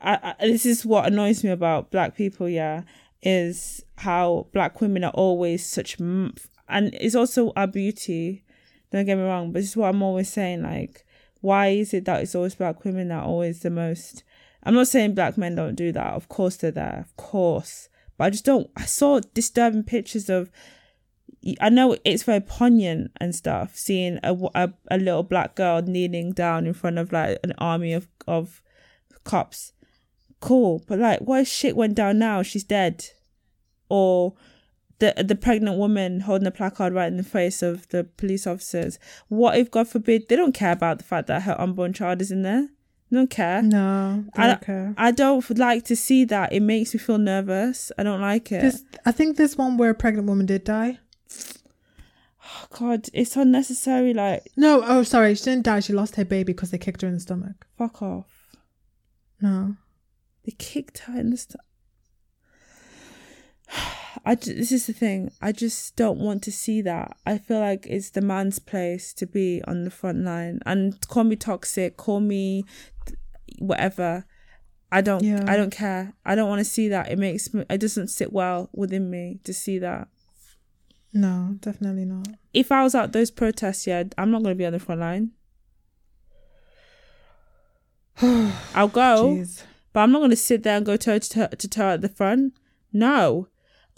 I, 0.00 0.34
I, 0.40 0.46
this 0.46 0.64
is 0.66 0.86
what 0.86 1.06
annoys 1.06 1.44
me 1.44 1.50
about 1.50 1.90
black 1.90 2.16
people. 2.16 2.48
Yeah, 2.48 2.82
is 3.22 3.84
how 3.96 4.46
black 4.52 4.80
women 4.80 5.04
are 5.04 5.12
always 5.12 5.64
such, 5.66 6.00
m- 6.00 6.34
and 6.68 6.94
it's 6.94 7.14
also 7.14 7.52
our 7.56 7.66
beauty. 7.66 8.44
Don't 8.90 9.04
get 9.04 9.16
me 9.18 9.24
wrong, 9.24 9.52
but 9.52 9.60
this 9.60 9.70
is 9.70 9.76
what 9.76 9.88
I'm 9.88 10.02
always 10.02 10.28
saying. 10.28 10.62
Like, 10.62 11.04
why 11.42 11.68
is 11.68 11.92
it 11.94 12.06
that 12.06 12.22
it's 12.22 12.34
always 12.34 12.54
black 12.54 12.84
women 12.84 13.08
that 13.08 13.18
are 13.20 13.24
always 13.26 13.60
the 13.60 13.70
most? 13.70 14.24
I'm 14.64 14.74
not 14.74 14.88
saying 14.88 15.14
black 15.14 15.38
men 15.38 15.54
don't 15.54 15.74
do 15.76 15.92
that. 15.92 16.14
Of 16.14 16.28
course 16.28 16.56
they're 16.56 16.70
there. 16.70 17.04
Of 17.06 17.16
course. 17.16 17.88
But 18.18 18.24
I 18.24 18.30
just 18.30 18.44
don't. 18.44 18.68
I 18.76 18.84
saw 18.86 19.20
disturbing 19.34 19.84
pictures 19.84 20.28
of. 20.28 20.50
I 21.60 21.70
know 21.70 21.96
it's 22.04 22.24
very 22.24 22.40
poignant 22.40 23.12
and 23.20 23.34
stuff, 23.34 23.74
seeing 23.74 24.18
a, 24.22 24.36
a, 24.54 24.72
a 24.90 24.98
little 24.98 25.22
black 25.22 25.54
girl 25.54 25.80
kneeling 25.80 26.32
down 26.32 26.66
in 26.66 26.74
front 26.74 26.98
of 26.98 27.12
like 27.12 27.38
an 27.42 27.54
army 27.58 27.92
of, 27.92 28.08
of 28.26 28.62
cops. 29.24 29.72
Cool. 30.40 30.82
But 30.86 30.98
like, 30.98 31.20
what 31.20 31.40
if 31.40 31.48
shit 31.48 31.76
went 31.76 31.94
down 31.94 32.18
now? 32.18 32.42
She's 32.42 32.64
dead. 32.64 33.06
Or 33.88 34.34
the 34.98 35.14
the 35.24 35.34
pregnant 35.34 35.78
woman 35.78 36.20
holding 36.20 36.46
a 36.46 36.50
placard 36.50 36.92
right 36.92 37.08
in 37.08 37.16
the 37.16 37.22
face 37.22 37.62
of 37.62 37.88
the 37.88 38.04
police 38.04 38.46
officers. 38.46 38.98
What 39.28 39.56
if, 39.56 39.70
God 39.70 39.88
forbid, 39.88 40.28
they 40.28 40.36
don't 40.36 40.54
care 40.54 40.72
about 40.72 40.98
the 40.98 41.04
fact 41.04 41.26
that 41.28 41.42
her 41.42 41.58
unborn 41.60 41.92
child 41.92 42.20
is 42.20 42.30
in 42.30 42.42
there? 42.42 42.68
They 43.10 43.16
don't 43.16 43.30
care. 43.30 43.62
No, 43.62 44.24
I 44.36 44.46
don't 44.46 44.60
care. 44.60 44.94
I 44.96 45.10
don't 45.10 45.58
like 45.58 45.84
to 45.86 45.96
see 45.96 46.24
that. 46.26 46.52
It 46.52 46.60
makes 46.60 46.94
me 46.94 47.00
feel 47.00 47.18
nervous. 47.18 47.90
I 47.98 48.02
don't 48.02 48.20
like 48.20 48.52
it. 48.52 48.74
I 49.04 49.10
think 49.10 49.36
this 49.36 49.56
one 49.56 49.78
where 49.78 49.90
a 49.90 49.94
pregnant 49.94 50.28
woman 50.28 50.46
did 50.46 50.64
die. 50.64 50.98
Oh, 52.52 52.66
God, 52.76 53.06
it's 53.12 53.36
unnecessary. 53.36 54.12
Like, 54.14 54.50
No, 54.56 54.82
oh, 54.84 55.02
sorry, 55.02 55.34
she 55.34 55.44
didn't 55.44 55.64
die. 55.64 55.80
She 55.80 55.92
lost 55.92 56.16
her 56.16 56.24
baby 56.24 56.52
because 56.52 56.70
they 56.70 56.78
kicked 56.78 57.02
her 57.02 57.08
in 57.08 57.14
the 57.14 57.20
stomach. 57.20 57.66
fuck 57.78 58.02
off. 58.02 58.56
No. 59.40 59.76
They 60.44 60.52
kicked 60.58 60.98
her 61.00 61.18
in 61.18 61.30
the 61.30 61.36
stomach. 61.36 61.66
I 64.24 64.34
ju- 64.34 64.54
this 64.54 64.72
is 64.72 64.86
the 64.86 64.92
thing. 64.92 65.30
I 65.40 65.52
just 65.52 65.94
don't 65.96 66.18
want 66.18 66.42
to 66.42 66.52
see 66.52 66.82
that. 66.82 67.16
I 67.24 67.38
feel 67.38 67.60
like 67.60 67.86
it's 67.88 68.10
the 68.10 68.20
man's 68.20 68.58
place 68.58 69.14
to 69.14 69.26
be 69.26 69.62
on 69.66 69.84
the 69.84 69.90
front 69.90 70.18
line 70.24 70.58
and 70.66 70.98
call 71.08 71.24
me 71.24 71.36
toxic, 71.36 71.96
call 71.96 72.20
me 72.20 72.64
whatever. 73.60 74.24
I 74.90 75.02
don't. 75.02 75.22
Yeah. 75.22 75.44
I 75.46 75.56
don't 75.56 75.70
care. 75.70 76.14
I 76.26 76.34
don't 76.34 76.48
want 76.48 76.58
to 76.58 76.64
see 76.64 76.88
that. 76.88 77.10
It 77.12 77.18
makes 77.18 77.54
me. 77.54 77.64
It 77.70 77.78
doesn't 77.78 78.08
sit 78.08 78.32
well 78.32 78.68
within 78.72 79.08
me 79.08 79.38
to 79.44 79.54
see 79.54 79.78
that. 79.78 80.08
No, 81.12 81.56
definitely 81.60 82.04
not. 82.04 82.28
If 82.54 82.70
I 82.70 82.82
was 82.82 82.94
at 82.94 83.12
those 83.12 83.30
protests, 83.30 83.86
yeah, 83.86 84.04
I'm 84.16 84.30
not 84.30 84.42
going 84.42 84.54
to 84.54 84.58
be 84.58 84.66
on 84.66 84.72
the 84.72 84.78
front 84.78 85.00
line. 85.00 85.32
I'll 88.74 88.88
go. 88.88 89.36
Jeez. 89.36 89.62
but 89.92 90.00
I'm 90.00 90.12
not 90.12 90.18
going 90.18 90.30
to 90.30 90.36
sit 90.36 90.62
there 90.62 90.76
and 90.76 90.86
go 90.86 90.96
toe 90.96 91.18
to 91.18 91.28
toe, 91.28 91.48
to 91.48 91.68
toe 91.68 91.90
at 91.90 92.00
the 92.00 92.08
front. 92.08 92.54
No, 92.92 93.48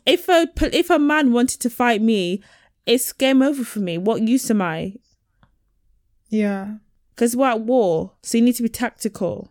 if 0.06 0.28
a 0.28 0.48
if 0.72 0.90
a 0.90 0.98
man 0.98 1.32
wanted 1.32 1.60
to 1.60 1.70
fight 1.70 2.02
me, 2.02 2.42
it's 2.86 3.12
game 3.12 3.42
over 3.42 3.64
for 3.64 3.80
me. 3.80 3.98
What 3.98 4.22
use 4.22 4.50
am 4.50 4.62
I? 4.62 4.94
Yeah. 6.28 6.76
Because 7.14 7.36
we're 7.36 7.50
at 7.50 7.60
war, 7.60 8.12
so 8.22 8.38
you 8.38 8.44
need 8.44 8.56
to 8.56 8.62
be 8.62 8.68
tactical. 8.68 9.50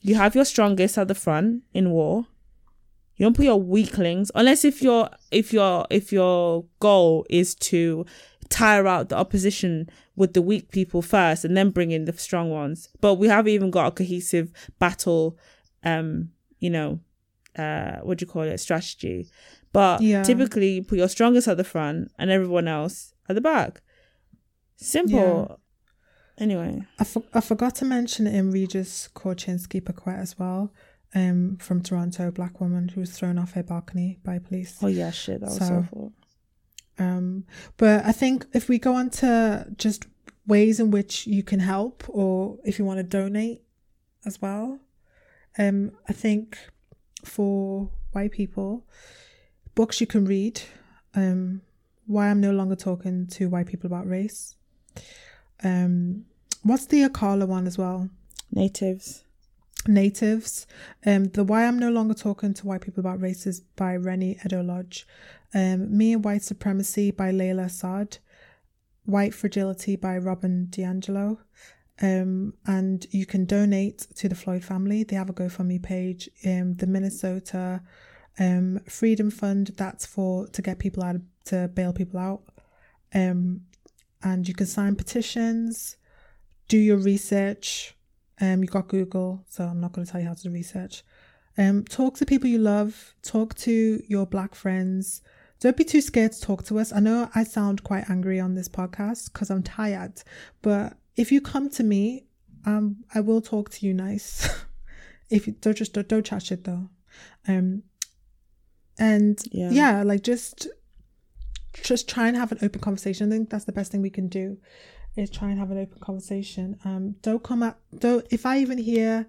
You 0.00 0.16
have 0.16 0.34
your 0.34 0.44
strongest 0.44 0.98
at 0.98 1.06
the 1.06 1.14
front 1.14 1.62
in 1.72 1.90
war. 1.90 2.26
You 3.22 3.26
don't 3.26 3.36
put 3.36 3.44
your 3.44 3.62
weaklings 3.62 4.32
unless 4.34 4.64
if 4.64 4.82
your 4.82 5.08
if 5.30 5.52
your 5.52 5.86
if 5.90 6.10
your 6.10 6.64
goal 6.80 7.24
is 7.30 7.54
to 7.70 8.04
tire 8.48 8.88
out 8.88 9.10
the 9.10 9.16
opposition 9.16 9.88
with 10.16 10.32
the 10.32 10.42
weak 10.42 10.72
people 10.72 11.02
first 11.02 11.44
and 11.44 11.56
then 11.56 11.70
bring 11.70 11.92
in 11.92 12.04
the 12.04 12.12
strong 12.14 12.50
ones. 12.50 12.88
But 13.00 13.14
we 13.14 13.28
haven't 13.28 13.52
even 13.52 13.70
got 13.70 13.86
a 13.86 13.90
cohesive 13.92 14.50
battle 14.80 15.38
um, 15.84 16.30
you 16.58 16.68
know, 16.68 16.98
uh 17.56 17.98
what 18.02 18.18
do 18.18 18.24
you 18.24 18.26
call 18.26 18.42
it, 18.42 18.58
strategy. 18.58 19.28
But 19.72 20.00
Yeah. 20.00 20.24
typically 20.24 20.70
you 20.72 20.82
put 20.82 20.98
your 20.98 21.08
strongest 21.08 21.46
at 21.46 21.58
the 21.58 21.62
front 21.64 22.10
and 22.18 22.28
everyone 22.28 22.66
else 22.66 23.14
at 23.28 23.36
the 23.36 23.40
back. 23.40 23.82
Simple. 24.74 25.60
Anyway. 26.38 26.82
I, 26.98 27.04
for- 27.04 27.22
I 27.32 27.40
forgot 27.40 27.76
to 27.76 27.84
mention 27.84 28.26
in 28.26 28.50
Regis 28.50 29.08
Korchinski 29.14 29.84
Paquet 29.84 30.14
as 30.16 30.36
well, 30.40 30.72
um, 31.14 31.56
from 31.58 31.82
Toronto, 31.82 32.28
a 32.28 32.32
black 32.32 32.60
woman 32.60 32.88
who 32.88 33.00
was 33.00 33.10
thrown 33.10 33.38
off 33.38 33.52
her 33.52 33.62
balcony 33.62 34.18
by 34.24 34.38
police. 34.38 34.78
Oh 34.82 34.86
yeah, 34.88 35.10
shit, 35.10 35.40
that 35.40 35.46
was 35.50 35.58
So- 35.58 35.78
awful. 35.86 36.12
Um, 36.98 37.44
but 37.78 38.04
I 38.04 38.12
think 38.12 38.46
if 38.52 38.68
we 38.68 38.78
go 38.78 38.94
on 38.94 39.10
to 39.10 39.66
just 39.76 40.06
ways 40.46 40.78
in 40.78 40.90
which 40.90 41.26
you 41.26 41.42
can 41.42 41.60
help, 41.60 42.04
or 42.08 42.58
if 42.64 42.78
you 42.78 42.84
want 42.84 42.98
to 42.98 43.02
donate 43.02 43.62
as 44.26 44.40
well, 44.42 44.78
um, 45.58 45.92
I 46.08 46.12
think 46.12 46.58
for 47.24 47.90
white 48.12 48.32
people, 48.32 48.86
books 49.74 50.00
you 50.00 50.06
can 50.06 50.24
read. 50.26 50.60
Um, 51.14 51.62
why 52.06 52.28
I'm 52.28 52.40
no 52.40 52.50
longer 52.52 52.76
talking 52.76 53.26
to 53.28 53.48
white 53.48 53.66
people 53.66 53.86
about 53.86 54.06
race. 54.08 54.56
Um, 55.64 56.26
what's 56.62 56.86
the 56.86 57.02
Akala 57.08 57.46
one 57.46 57.66
as 57.66 57.78
well? 57.78 58.10
Natives. 58.50 59.24
Natives. 59.86 60.66
Um, 61.04 61.24
the 61.24 61.44
Why 61.44 61.66
I'm 61.66 61.78
No 61.78 61.90
Longer 61.90 62.14
Talking 62.14 62.54
to 62.54 62.66
White 62.66 62.82
People 62.82 63.00
About 63.00 63.20
Race 63.20 63.46
is 63.46 63.60
by 63.60 63.96
Reni 63.96 64.38
Eddo-Lodge. 64.44 65.06
Um, 65.54 65.96
Me 65.96 66.12
and 66.12 66.24
White 66.24 66.42
Supremacy 66.42 67.10
by 67.10 67.30
Layla 67.32 67.70
Saad. 67.70 68.18
White 69.04 69.34
Fragility 69.34 69.96
by 69.96 70.16
Robin 70.16 70.68
DiAngelo. 70.70 71.38
Um, 72.00 72.54
and 72.66 73.06
you 73.10 73.26
can 73.26 73.44
donate 73.44 74.06
to 74.16 74.28
the 74.28 74.34
Floyd 74.34 74.64
family. 74.64 75.04
They 75.04 75.16
have 75.16 75.30
a 75.30 75.34
GoFundMe 75.34 75.82
page. 75.82 76.28
Um, 76.44 76.74
the 76.74 76.86
Minnesota 76.86 77.82
um, 78.38 78.80
Freedom 78.88 79.30
Fund, 79.30 79.72
that's 79.76 80.06
for 80.06 80.46
to 80.48 80.62
get 80.62 80.78
people 80.78 81.02
out, 81.02 81.16
to 81.46 81.68
bail 81.68 81.92
people 81.92 82.18
out. 82.18 82.42
Um, 83.14 83.62
and 84.22 84.46
you 84.46 84.54
can 84.54 84.66
sign 84.66 84.96
petitions, 84.96 85.96
do 86.68 86.78
your 86.78 86.96
research. 86.96 87.94
Um, 88.40 88.62
you 88.62 88.68
got 88.68 88.88
Google, 88.88 89.44
so 89.48 89.64
I'm 89.64 89.80
not 89.80 89.92
going 89.92 90.06
to 90.06 90.10
tell 90.12 90.20
you 90.20 90.26
how 90.28 90.34
to 90.34 90.42
do 90.42 90.50
research. 90.50 91.02
Um, 91.58 91.84
talk 91.84 92.16
to 92.16 92.26
people 92.26 92.48
you 92.48 92.58
love. 92.58 93.14
Talk 93.22 93.54
to 93.56 94.02
your 94.08 94.26
black 94.26 94.54
friends. 94.54 95.20
Don't 95.60 95.76
be 95.76 95.84
too 95.84 96.00
scared 96.00 96.32
to 96.32 96.40
talk 96.40 96.64
to 96.64 96.78
us. 96.78 96.92
I 96.92 96.98
know 97.00 97.28
I 97.34 97.44
sound 97.44 97.84
quite 97.84 98.08
angry 98.10 98.40
on 98.40 98.54
this 98.54 98.68
podcast 98.68 99.32
because 99.32 99.50
I'm 99.50 99.62
tired, 99.62 100.22
but 100.62 100.94
if 101.14 101.30
you 101.30 101.40
come 101.40 101.68
to 101.70 101.84
me, 101.84 102.26
um, 102.64 103.04
I 103.14 103.20
will 103.20 103.40
talk 103.40 103.70
to 103.70 103.86
you 103.86 103.92
nice. 103.94 104.48
if 105.30 105.46
you 105.46 105.52
don't 105.60 105.76
just 105.76 105.92
don't, 105.92 106.08
don't 106.08 106.26
chat 106.26 106.42
shit 106.42 106.64
though. 106.64 106.88
Um, 107.46 107.82
and 108.98 109.38
Yeah. 109.52 109.70
yeah, 109.70 110.02
like 110.02 110.22
just 110.22 110.68
just 111.82 112.08
try 112.08 112.28
and 112.28 112.36
have 112.36 112.52
an 112.52 112.58
open 112.62 112.80
conversation. 112.80 113.28
I 113.32 113.36
think 113.36 113.50
that's 113.50 113.64
the 113.64 113.72
best 113.72 113.90
thing 113.92 114.02
we 114.02 114.10
can 114.10 114.28
do 114.28 114.58
is 115.16 115.30
try 115.30 115.50
and 115.50 115.58
have 115.58 115.70
an 115.70 115.78
open 115.78 115.98
conversation. 116.00 116.78
Um, 116.84 117.16
don't 117.22 117.42
come 117.42 117.62
at 117.62 117.76
don't 117.98 118.26
if 118.30 118.46
I 118.46 118.58
even 118.58 118.78
hear 118.78 119.26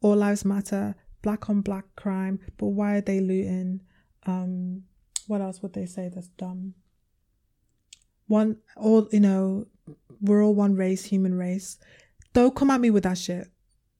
all 0.00 0.16
lives 0.16 0.44
matter, 0.44 0.94
black 1.22 1.48
on 1.48 1.60
black 1.60 1.84
crime, 1.96 2.38
but 2.58 2.68
why 2.68 2.96
are 2.96 3.00
they 3.00 3.20
looting? 3.20 3.80
Um, 4.26 4.82
what 5.26 5.40
else 5.40 5.62
would 5.62 5.72
they 5.72 5.86
say 5.86 6.10
that's 6.12 6.28
dumb? 6.28 6.74
One 8.26 8.58
all 8.76 9.08
you 9.12 9.20
know, 9.20 9.66
we're 10.20 10.44
all 10.44 10.54
one 10.54 10.74
race, 10.74 11.04
human 11.04 11.34
race. 11.34 11.78
Don't 12.32 12.54
come 12.54 12.70
at 12.70 12.80
me 12.80 12.90
with 12.90 13.04
that 13.04 13.18
shit, 13.18 13.48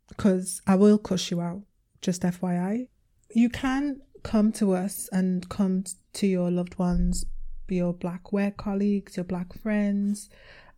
because 0.09 0.61
I 0.67 0.75
will 0.75 0.99
cuss 0.99 1.31
you 1.31 1.41
out. 1.41 1.63
Just 2.03 2.23
FYI, 2.23 2.89
you 3.31 3.49
can 3.49 4.01
come 4.23 4.53
to 4.53 4.73
us 4.73 5.09
and 5.13 5.49
come 5.49 5.85
to 6.13 6.27
your 6.27 6.51
loved 6.51 6.79
ones, 6.79 7.25
your 7.69 7.93
black 7.93 8.33
work 8.33 8.57
colleagues, 8.57 9.17
your 9.17 9.25
black 9.25 9.53
friends, 9.61 10.29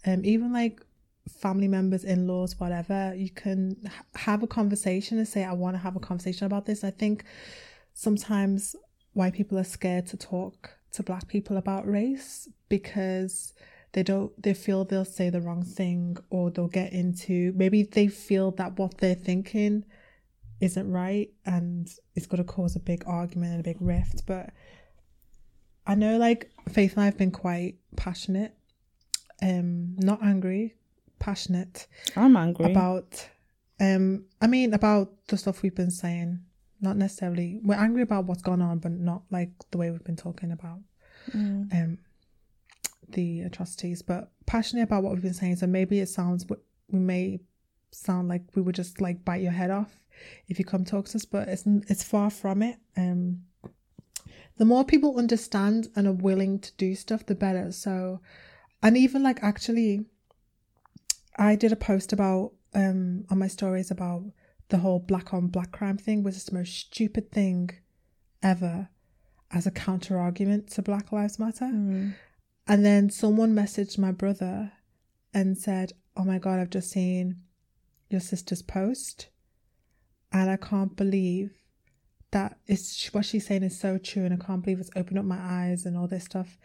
um, 0.06 0.24
even 0.24 0.52
like 0.52 0.80
family 1.28 1.68
members, 1.68 2.04
in 2.04 2.26
laws, 2.26 2.58
whatever. 2.58 3.14
You 3.14 3.30
can 3.30 3.76
have 4.14 4.42
a 4.42 4.46
conversation 4.46 5.18
and 5.18 5.28
say, 5.28 5.44
I 5.44 5.52
want 5.52 5.74
to 5.74 5.78
have 5.78 5.96
a 5.96 6.00
conversation 6.00 6.46
about 6.46 6.66
this. 6.66 6.84
I 6.84 6.90
think 6.90 7.24
sometimes 7.92 8.74
white 9.12 9.34
people 9.34 9.58
are 9.58 9.64
scared 9.64 10.06
to 10.06 10.16
talk 10.16 10.70
to 10.92 11.02
black 11.02 11.28
people 11.28 11.56
about 11.56 11.86
race 11.86 12.48
because 12.68 13.52
they 13.92 14.02
don't 14.02 14.30
they 14.42 14.54
feel 14.54 14.84
they'll 14.84 15.04
say 15.04 15.30
the 15.30 15.40
wrong 15.40 15.62
thing 15.64 16.16
or 16.30 16.50
they'll 16.50 16.68
get 16.68 16.92
into 16.92 17.52
maybe 17.56 17.82
they 17.82 18.06
feel 18.06 18.50
that 18.52 18.78
what 18.78 18.98
they're 18.98 19.14
thinking 19.14 19.84
isn't 20.60 20.90
right 20.90 21.30
and 21.46 21.88
it's 22.14 22.26
going 22.26 22.42
to 22.42 22.52
cause 22.52 22.76
a 22.76 22.80
big 22.80 23.02
argument 23.06 23.52
and 23.52 23.60
a 23.60 23.64
big 23.64 23.80
rift 23.80 24.24
but 24.26 24.50
i 25.86 25.94
know 25.94 26.16
like 26.18 26.50
faith 26.68 26.94
and 26.96 27.04
i've 27.04 27.18
been 27.18 27.30
quite 27.30 27.76
passionate 27.96 28.54
um 29.42 29.94
not 29.96 30.22
angry 30.22 30.74
passionate 31.18 31.86
I'm 32.16 32.36
angry. 32.36 32.70
about 32.70 33.28
um 33.80 34.24
i 34.40 34.46
mean 34.46 34.74
about 34.74 35.12
the 35.28 35.36
stuff 35.36 35.62
we've 35.62 35.74
been 35.74 35.90
saying 35.90 36.40
not 36.80 36.96
necessarily 36.96 37.60
we're 37.62 37.74
angry 37.74 38.02
about 38.02 38.24
what's 38.26 38.42
gone 38.42 38.62
on 38.62 38.78
but 38.78 38.92
not 38.92 39.22
like 39.30 39.50
the 39.70 39.78
way 39.78 39.90
we've 39.90 40.04
been 40.04 40.16
talking 40.16 40.52
about 40.52 40.78
Mm. 41.34 41.72
um 41.74 41.98
the 43.10 43.40
atrocities 43.42 44.00
but 44.02 44.30
passionate 44.46 44.82
about 44.84 45.02
what 45.02 45.12
we've 45.12 45.22
been 45.22 45.34
saying 45.34 45.56
so 45.56 45.66
maybe 45.66 46.00
it 46.00 46.08
sounds 46.08 46.46
we 46.90 46.98
may 46.98 47.38
sound 47.90 48.28
like 48.28 48.42
we 48.54 48.62
would 48.62 48.74
just 48.74 49.00
like 49.00 49.24
bite 49.24 49.42
your 49.42 49.52
head 49.52 49.70
off 49.70 50.00
if 50.46 50.58
you 50.58 50.64
come 50.64 50.84
talk 50.84 51.06
to 51.06 51.16
us 51.16 51.24
but 51.24 51.48
it's 51.48 51.64
it's 51.88 52.02
far 52.02 52.30
from 52.30 52.62
it 52.62 52.76
um 52.96 53.40
the 54.56 54.64
more 54.64 54.84
people 54.84 55.18
understand 55.18 55.88
and 55.96 56.06
are 56.06 56.12
willing 56.12 56.58
to 56.58 56.72
do 56.76 56.94
stuff 56.94 57.24
the 57.26 57.34
better 57.34 57.70
so 57.72 58.20
and 58.82 58.96
even 58.96 59.22
like 59.22 59.42
actually 59.42 60.04
i 61.36 61.54
did 61.56 61.72
a 61.72 61.76
post 61.76 62.12
about 62.12 62.52
um 62.74 63.24
on 63.30 63.38
my 63.38 63.48
stories 63.48 63.90
about 63.90 64.22
the 64.68 64.78
whole 64.78 64.98
black 64.98 65.32
on 65.32 65.46
black 65.48 65.72
crime 65.72 65.96
thing 65.96 66.22
was 66.22 66.44
the 66.44 66.54
most 66.54 66.74
stupid 66.74 67.30
thing 67.32 67.70
ever 68.42 68.88
as 69.50 69.66
a 69.66 69.70
counter 69.70 70.18
argument 70.18 70.68
to 70.70 70.82
black 70.82 71.10
lives 71.12 71.38
matter 71.38 71.64
Mm. 71.66 72.14
and 72.66 72.84
then 72.84 73.08
someone 73.10 73.54
messaged 73.54 73.96
my 73.98 74.12
brother 74.12 74.72
and 75.34 75.56
said, 75.58 75.92
Oh 76.16 76.24
my 76.24 76.38
God, 76.38 76.58
I've 76.58 76.70
just 76.70 76.90
seen 76.90 77.42
your 78.10 78.20
sister's 78.20 78.62
post. 78.62 79.28
And 80.32 80.50
I 80.50 80.56
can't 80.56 80.96
believe 80.96 81.52
that 82.30 82.58
it's 82.66 83.06
what 83.12 83.24
she's 83.26 83.46
saying 83.46 83.62
is 83.62 83.78
so 83.78 83.98
true. 83.98 84.24
And 84.24 84.34
I 84.34 84.44
can't 84.44 84.62
believe 84.64 84.80
it's 84.80 84.90
opened 84.96 85.18
up 85.18 85.24
my 85.26 85.38
eyes 85.38 85.84
and 85.86 85.96
all 85.96 86.08
this 86.08 86.24
stuff. 86.24 86.58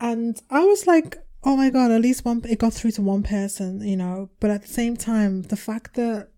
And 0.00 0.40
I 0.50 0.64
was 0.64 0.86
like, 0.86 1.18
Oh 1.44 1.56
my 1.56 1.70
God, 1.70 1.90
at 1.92 2.00
least 2.00 2.24
one, 2.24 2.42
it 2.48 2.58
got 2.58 2.72
through 2.72 2.90
to 2.92 3.02
one 3.02 3.22
person, 3.22 3.80
you 3.86 3.96
know. 3.96 4.30
But 4.40 4.50
at 4.50 4.62
the 4.62 4.68
same 4.68 4.96
time, 4.96 5.42
the 5.42 5.56
fact 5.56 5.94
that 5.94 6.28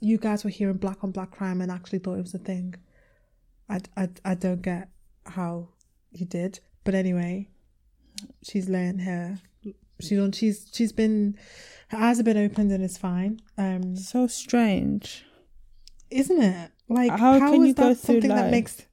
you 0.00 0.18
guys 0.18 0.42
were 0.44 0.50
hearing 0.50 0.76
black 0.76 1.02
on 1.04 1.12
black 1.12 1.30
crime 1.30 1.60
and 1.60 1.70
actually 1.70 2.00
thought 2.00 2.18
it 2.18 2.22
was 2.22 2.34
a 2.34 2.38
thing, 2.38 2.74
I, 3.68 3.80
I, 3.96 4.08
I 4.24 4.34
don't 4.34 4.62
get 4.62 4.88
how 5.26 5.68
you 6.10 6.26
did. 6.26 6.60
But 6.84 6.94
anyway, 6.94 7.48
she's 8.42 8.68
learned 8.68 9.02
her 9.02 9.38
She 10.00 10.16
don't. 10.16 10.34
She's 10.34 10.68
she's 10.72 10.92
been 10.92 11.36
her 11.88 11.98
eyes 11.98 12.16
have 12.18 12.24
been 12.26 12.36
opened 12.38 12.72
and 12.72 12.82
it's 12.84 12.98
fine. 12.98 13.40
Um, 13.56 13.94
So 13.96 14.26
strange. 14.26 15.24
isn't 16.10 16.40
it? 16.42 16.70
Like 16.88 17.10
How 17.12 17.38
can 17.38 17.62
is 17.62 17.68
you 17.68 17.74
go 17.74 17.88
that 17.90 17.98
through 17.98 18.14
something 18.14 18.30
that 18.30 18.42
life? 18.44 18.50
makes? 18.50 18.86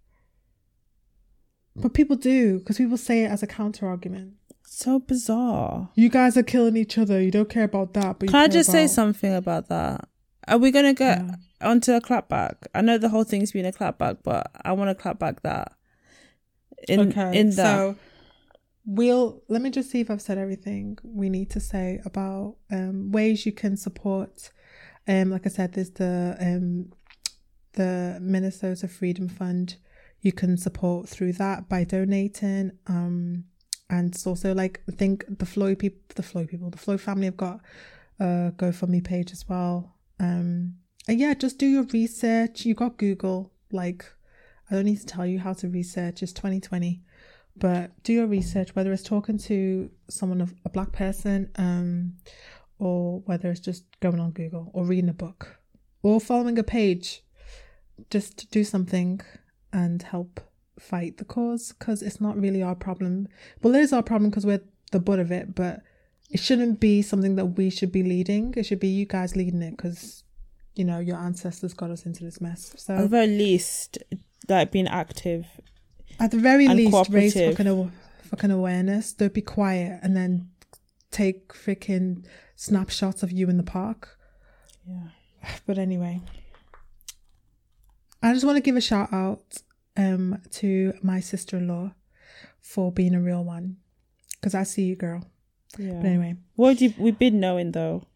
But 1.76 1.93
people 1.93 2.15
do 2.15 2.60
because 2.60 2.77
people 2.77 2.97
say 2.97 3.23
it 3.26 3.31
as 3.31 3.43
a 3.43 3.47
counter 3.47 3.88
argument. 3.88 4.34
So 4.64 4.99
bizarre. 4.99 5.89
You 5.95 6.10
guys 6.10 6.38
are 6.38 6.43
killing 6.43 6.76
each 6.77 6.97
other. 6.97 7.22
You 7.22 7.31
don't 7.31 7.49
care 7.49 7.64
about 7.65 7.93
that. 7.93 8.19
But 8.19 8.30
Can 8.30 8.39
I 8.39 8.47
just 8.47 8.72
say 8.72 8.88
something 8.88 9.34
about 9.34 9.68
that? 9.69 10.07
Are 10.47 10.57
we 10.57 10.72
gonna 10.72 10.93
get 10.93 11.19
Yeah. 11.19 11.35
onto 11.61 11.93
a 11.93 12.02
clapback? 12.02 12.56
I 12.73 12.81
know 12.81 12.97
the 12.97 13.10
whole 13.10 13.23
thing's 13.23 13.52
been 13.52 13.65
a 13.65 13.72
clapback, 13.72 14.18
but 14.23 14.52
I 14.64 14.72
want 14.73 14.89
to 14.89 14.95
clap 14.95 15.19
back 15.19 15.41
that. 15.43 15.73
In 16.88 17.11
okay, 17.11 17.39
in 17.39 17.49
that, 17.52 17.56
so 17.56 17.95
we'll 18.85 19.41
let 19.47 19.61
me 19.61 19.69
just 19.72 19.89
see 19.89 19.99
if 20.02 20.11
I've 20.11 20.22
said 20.22 20.38
everything 20.38 20.97
we 21.03 21.30
need 21.30 21.49
to 21.52 21.60
say 21.60 21.99
about 22.06 22.57
um 22.72 23.11
ways 23.11 23.45
you 23.45 23.52
can 23.52 23.76
support. 23.77 24.52
Um, 25.07 25.30
like 25.31 25.45
I 25.45 25.49
said, 25.49 25.73
there's 25.73 25.91
the 25.91 26.35
um 26.39 26.91
the 27.73 28.18
Minnesota 28.22 28.88
Freedom 28.88 29.27
Fund. 29.27 29.77
You 30.26 30.31
can 30.31 30.57
support 30.57 31.07
through 31.07 31.34
that 31.34 31.69
by 31.69 31.84
donating. 31.84 32.72
Um, 32.88 33.43
and 33.91 34.11
it's 34.11 34.26
also 34.26 34.56
like 34.56 34.81
I 34.89 34.91
think 34.91 35.23
the 35.30 35.45
Floyd 35.45 35.77
people, 35.77 35.99
the 36.15 36.23
Floyd 36.23 36.47
people, 36.47 36.72
the 36.72 36.80
Floyd 36.80 36.99
family 36.99 37.26
have 37.26 37.38
got 37.38 37.60
a 38.19 38.52
GoFundMe 38.57 39.03
page 39.03 39.31
as 39.31 39.47
well. 39.47 39.93
Um, 40.19 40.77
and 41.07 41.19
yeah, 41.19 41.35
just 41.35 41.60
do 41.60 41.68
your 41.68 41.84
research. 41.84 42.65
You 42.65 42.73
got 42.73 42.97
Google. 42.97 43.53
Like, 43.72 44.03
I 44.72 44.73
don't 44.73 44.85
need 44.85 44.99
to 44.99 45.06
tell 45.06 45.27
you 45.27 45.38
how 45.38 45.53
to 45.53 45.69
research. 45.69 46.23
It's 46.23 46.34
2020, 46.34 47.03
but 47.56 47.91
do 48.02 48.11
your 48.11 48.26
research. 48.26 48.73
Whether 48.73 48.93
it's 48.93 49.03
talking 49.03 49.38
to 49.38 49.91
someone 50.10 50.41
of 50.41 50.56
a 50.65 50.69
black 50.69 50.91
person, 50.91 51.52
um, 51.57 52.14
or 52.80 53.19
whether 53.27 53.52
it's 53.52 53.60
just 53.60 53.84
going 53.99 54.19
on 54.19 54.31
Google 54.31 54.72
or 54.73 54.85
reading 54.85 55.11
a 55.11 55.14
book 55.14 55.60
or 56.02 56.19
following 56.19 56.57
a 56.57 56.64
page, 56.64 57.23
just 58.10 58.49
do 58.49 58.64
something 58.64 59.22
and 59.76 60.02
help 60.02 60.39
fight 60.80 61.18
the 61.18 61.26
cause 61.26 61.73
because 61.77 62.02
it's 62.02 62.22
not 62.22 62.39
really 62.39 62.64
our 62.64 62.76
problem. 62.76 63.27
Well, 63.61 63.76
it 63.76 63.81
is 63.81 63.91
our 63.91 64.02
problem 64.02 64.30
because 64.30 64.45
we're 64.45 64.61
the 64.91 65.02
butt 65.02 65.19
of 65.19 65.31
it, 65.31 65.53
but 65.53 65.81
it 66.31 66.39
shouldn't 66.39 66.80
be 66.80 67.02
something 67.02 67.35
that 67.35 67.45
we 67.57 67.69
should 67.69 67.91
be 67.91 68.02
leading. 68.02 68.53
It 68.56 68.65
should 68.65 68.80
be 68.80 68.88
you 68.88 69.06
guys 69.06 69.35
leading 69.35 69.61
it 69.61 69.72
because 69.72 70.23
you 70.76 70.85
know 70.85 70.99
your 70.99 71.18
ancestors 71.18 71.73
got 71.73 71.91
us 71.91 72.06
into 72.06 72.23
this 72.23 72.39
mess. 72.39 72.73
So, 72.77 72.95
at 72.95 73.02
the 73.02 73.07
very 73.10 73.27
least, 73.27 73.97
like 74.47 74.72
being 74.72 74.88
active. 74.88 75.45
at 76.19 76.31
the 76.31 76.39
very 76.39 76.69
least, 76.69 77.10
raise 77.10 77.34
fucking, 77.34 77.91
fucking 78.23 78.52
awareness. 78.52 79.11
Don't 79.11 79.34
be 79.34 79.41
quiet 79.41 79.99
and 80.02 80.15
then 80.15 80.49
take 81.11 81.49
freaking 81.49 82.26
snapshots 82.56 83.23
of 83.23 83.31
you 83.31 83.49
in 83.49 83.57
the 83.57 83.64
park. 83.64 84.18
Yeah. 84.88 85.10
But 85.68 85.77
anyway, 85.77 86.22
I 88.26 88.34
just 88.34 88.45
want 88.45 88.57
to 88.57 88.61
give 88.61 88.76
a 88.76 88.81
shout 88.81 89.14
out 89.14 89.43
um 89.97 90.41
to 90.52 90.93
my 91.02 91.19
sister 91.22 91.57
in 91.57 91.68
law 91.68 91.93
for 92.60 92.91
being 92.91 93.14
a 93.15 93.22
real 93.22 93.43
one 93.43 93.77
because 94.31 94.56
I 94.56 94.64
see 94.64 94.84
you, 94.84 94.95
girl. 94.95 95.23
Yeah. 95.77 95.93
But 96.02 96.06
anyway, 96.07 96.35
What 96.56 96.81
you, 96.81 96.93
we've 96.97 97.19
been 97.19 97.39
knowing 97.39 97.72
though? 97.72 98.07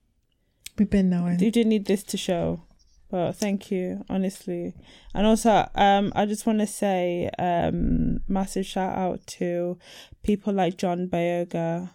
we've 0.78 0.90
been 0.90 1.10
knowing. 1.10 1.40
You 1.40 1.52
didn't 1.52 1.70
need 1.70 1.86
this 1.86 2.04
to 2.04 2.18
show. 2.18 2.64
But 3.12 3.34
thank 3.34 3.72
you, 3.72 4.06
honestly. 4.10 4.76
And 5.16 5.26
also, 5.28 5.68
um, 5.76 6.14
I 6.16 6.26
just 6.28 6.46
want 6.46 6.60
to 6.60 6.68
say, 6.68 7.30
um, 7.40 8.20
massive 8.28 8.66
shout 8.68 8.96
out 8.96 9.26
to 9.40 9.78
people 10.22 10.54
like 10.54 10.78
John 10.78 11.08
Boyega. 11.08 11.90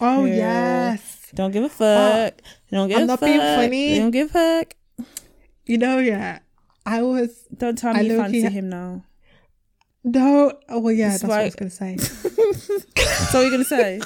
Oh 0.00 0.24
Yeah. 0.24 0.90
yes, 0.92 1.30
Don't 1.34 1.52
give 1.52 1.62
a 1.64 1.68
fuck. 1.68 2.34
don't 2.70 2.88
give 2.88 2.98
I'm 2.98 3.04
a 3.04 3.06
not 3.06 3.20
fuck. 3.20 3.26
being 3.28 3.40
funny. 3.40 3.98
Don't 3.98 4.10
give 4.10 4.34
a 4.34 4.64
fuck. 4.64 4.74
you 5.64 5.78
know 5.78 5.98
yeah. 5.98 6.40
I 6.86 7.02
was 7.02 7.44
Don't 7.56 7.76
tell 7.76 7.94
I 7.96 8.00
me 8.02 8.08
you 8.08 8.16
low-key 8.16 8.40
fancy 8.40 8.42
ha- 8.44 8.50
him 8.50 8.68
now. 8.68 9.04
no. 10.04 10.52
Oh 10.68 10.78
well, 10.80 10.92
yeah, 10.92 11.10
That's 11.10 11.22
that's 11.22 11.30
what 11.30 11.40
I 11.40 11.44
was 11.44 11.54
gonna 11.56 11.70
say. 11.70 11.96
So 13.30 13.38
what 13.38 13.42
are 13.42 13.44
you 13.44 13.50
gonna 13.50 13.64
say? 13.64 14.00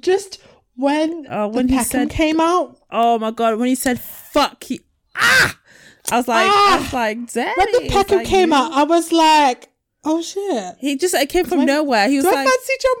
Just 0.00 0.40
when 0.76 1.26
Oh, 1.30 1.48
when 1.48 1.66
the 1.66 1.72
he 1.72 1.78
Peckham 1.78 2.08
said- 2.08 2.10
came 2.10 2.40
out, 2.40 2.78
Oh 2.90 3.18
my 3.18 3.30
god! 3.30 3.58
When 3.58 3.68
he 3.68 3.74
said 3.74 4.00
"fuck," 4.00 4.62
he 4.64 4.80
ah, 5.16 5.58
I 6.12 6.16
was 6.18 6.28
like, 6.28 6.46
I 6.46 6.50
Ah! 6.52 6.78
was 6.82 6.92
like, 6.92 7.32
Daddy. 7.32 7.54
when 7.56 7.72
the 7.72 7.88
Peckham 7.90 8.18
like 8.18 8.26
came 8.26 8.50
you. 8.50 8.54
out, 8.54 8.72
I 8.72 8.82
was 8.84 9.10
like, 9.12 9.69
oh 10.04 10.22
shit. 10.22 10.76
he 10.78 10.96
just 10.96 11.14
it 11.14 11.28
came 11.28 11.44
from 11.44 11.60
I- 11.60 11.64
nowhere. 11.64 12.08
He 12.08 12.16
was 12.16 12.24
Do 12.24 12.30
I 12.30 12.44
fancy 12.44 12.72
John 12.80 12.94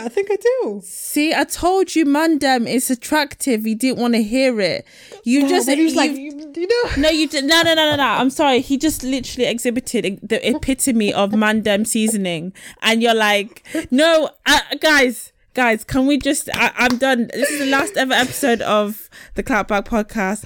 Boyega? 0.00 0.04
I 0.06 0.08
think 0.08 0.28
I 0.30 0.36
do. 0.36 0.80
"See, 0.84 1.34
I 1.34 1.44
told 1.44 1.94
you, 1.94 2.04
Mandem 2.04 2.66
is 2.68 2.90
attractive." 2.90 3.64
He 3.64 3.74
didn't 3.74 3.98
want 4.00 4.14
to 4.14 4.22
hear 4.22 4.60
it. 4.60 4.86
You 5.24 5.40
Yeah, 5.42 5.48
just 5.48 5.68
he 5.70 5.82
was 5.84 5.92
you- 5.94 5.98
like, 5.98 6.10
you, 6.12 6.52
you 6.56 6.66
know, 6.68 6.90
No, 7.02 7.08
you 7.10 7.28
did. 7.28 7.44
No, 7.44 7.62
no, 7.62 7.74
no, 7.74 7.90
no, 7.90 7.96
no. 7.96 8.02
I'm 8.04 8.30
sorry. 8.30 8.60
He 8.60 8.78
just 8.78 9.02
literally 9.02 9.48
exhibited 9.48 10.20
the 10.22 10.38
epitome 10.48 11.12
of 11.12 11.30
mandem 11.32 11.86
seasoning, 11.86 12.52
and 12.82 13.02
you're 13.02 13.14
like, 13.14 13.62
no, 13.90 14.30
uh, 14.46 14.60
guys, 14.80 15.32
guys, 15.54 15.84
can 15.84 16.06
we 16.06 16.16
just? 16.18 16.48
I, 16.54 16.72
I'm 16.76 16.96
done. 16.98 17.28
This 17.34 17.50
is 17.50 17.58
the 17.60 17.66
last 17.66 17.96
ever 17.96 18.14
episode 18.14 18.62
of 18.62 19.10
the 19.34 19.42
Clapback 19.42 19.84
podcast. 19.84 20.44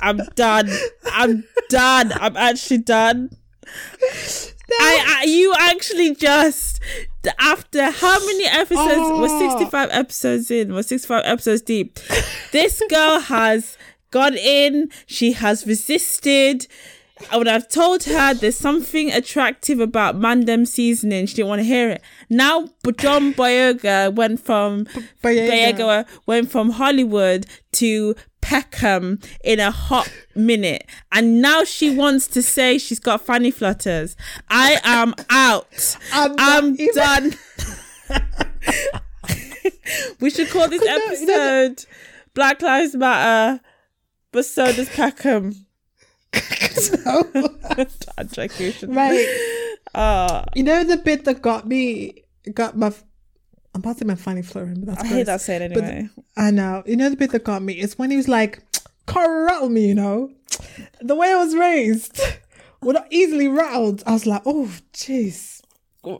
I'm 0.00 0.18
done. 0.34 0.68
I'm 1.06 1.44
done. 1.70 2.12
I'm 2.12 2.36
actually 2.36 2.78
done. 2.78 3.30
I, 4.80 5.20
I, 5.20 5.24
you 5.26 5.54
actually 5.58 6.14
just 6.14 6.80
after 7.38 7.90
how 7.90 8.18
many 8.26 8.44
episodes? 8.46 9.10
We're 9.10 9.26
Oh. 9.28 9.56
65 9.56 9.88
episodes 9.92 10.50
in. 10.50 10.74
We're 10.74 10.82
65 10.82 11.22
episodes 11.24 11.62
deep. 11.62 11.98
This 12.52 12.82
girl 12.88 13.20
has 13.20 13.76
gone 14.10 14.36
in. 14.36 14.90
She 15.06 15.32
has 15.32 15.66
resisted. 15.66 16.66
I 17.32 17.38
would 17.38 17.46
have 17.46 17.68
told 17.68 18.04
her 18.04 18.34
there's 18.34 18.58
something 18.58 19.10
attractive 19.10 19.80
about 19.80 20.16
Mandem 20.16 20.66
seasoning. 20.66 21.26
She 21.26 21.36
didn't 21.36 21.48
want 21.48 21.60
to 21.60 21.64
hear 21.64 21.88
it. 21.90 22.02
Now, 22.28 22.68
John 22.98 23.32
Boyega 23.32 24.14
went 24.14 24.40
from 24.40 24.84
Boyega. 25.24 25.72
Boyega 25.76 26.06
went 26.26 26.50
from 26.50 26.70
Hollywood 26.70 27.46
to 27.72 28.14
Peckham 28.46 29.18
in 29.42 29.58
a 29.58 29.72
hot 29.72 30.08
minute, 30.36 30.86
and 31.10 31.42
now 31.42 31.64
she 31.64 31.90
wants 31.94 32.28
to 32.28 32.42
say 32.42 32.78
she's 32.78 33.00
got 33.00 33.20
fanny 33.26 33.50
flutters. 33.50 34.14
I 34.48 34.78
am 34.84 35.14
out. 35.30 35.96
I'm 36.12 36.34
I'm 36.38 36.74
even- 36.80 36.94
done. 36.94 37.34
we 40.20 40.30
should 40.30 40.48
call 40.50 40.68
this 40.68 40.80
Could 40.80 40.86
no- 41.26 41.34
episode 41.34 41.84
Black 42.34 42.62
Lives 42.62 42.94
Matter, 42.94 43.60
but 44.30 44.44
so 44.44 44.72
does 44.72 44.88
Peckham. 44.90 45.66
I'm 47.06 48.28
joking. 48.30 48.92
right. 48.94 49.76
Uh, 49.94 50.44
You 50.54 50.62
know 50.62 50.84
the 50.84 50.98
bit 50.98 51.24
that 51.24 51.42
got 51.42 51.66
me, 51.66 52.22
got 52.54 52.76
my, 52.76 52.92
I'm 53.76 53.80
about 53.80 53.92
to 53.98 53.98
say 54.00 54.04
my 54.06 54.14
funny 54.14 54.40
flirting, 54.40 54.80
but 54.80 54.86
that's 54.86 55.00
I 55.00 55.02
gross. 55.02 55.12
hate 55.12 55.26
that 55.26 55.40
saying 55.42 55.72
But 55.74 55.84
anyway. 55.84 56.08
I 56.36 56.50
know. 56.50 56.82
You 56.86 56.96
know 56.96 57.10
the 57.10 57.16
bit 57.16 57.30
that 57.32 57.44
got 57.44 57.62
me 57.62 57.74
is 57.74 57.98
when 57.98 58.10
he 58.10 58.16
was 58.16 58.26
like, 58.26 58.62
"Can't 59.06 59.28
rattle 59.46 59.68
me," 59.68 59.86
you 59.88 59.94
know, 59.94 60.30
the 61.02 61.14
way 61.14 61.30
I 61.30 61.36
was 61.36 61.54
raised. 61.54 62.18
We're 62.82 62.94
not 62.94 63.06
easily 63.10 63.48
rattled. 63.48 64.02
I 64.06 64.12
was 64.12 64.24
like, 64.26 64.42
"Oh, 64.46 64.70
jeez." 64.94 65.60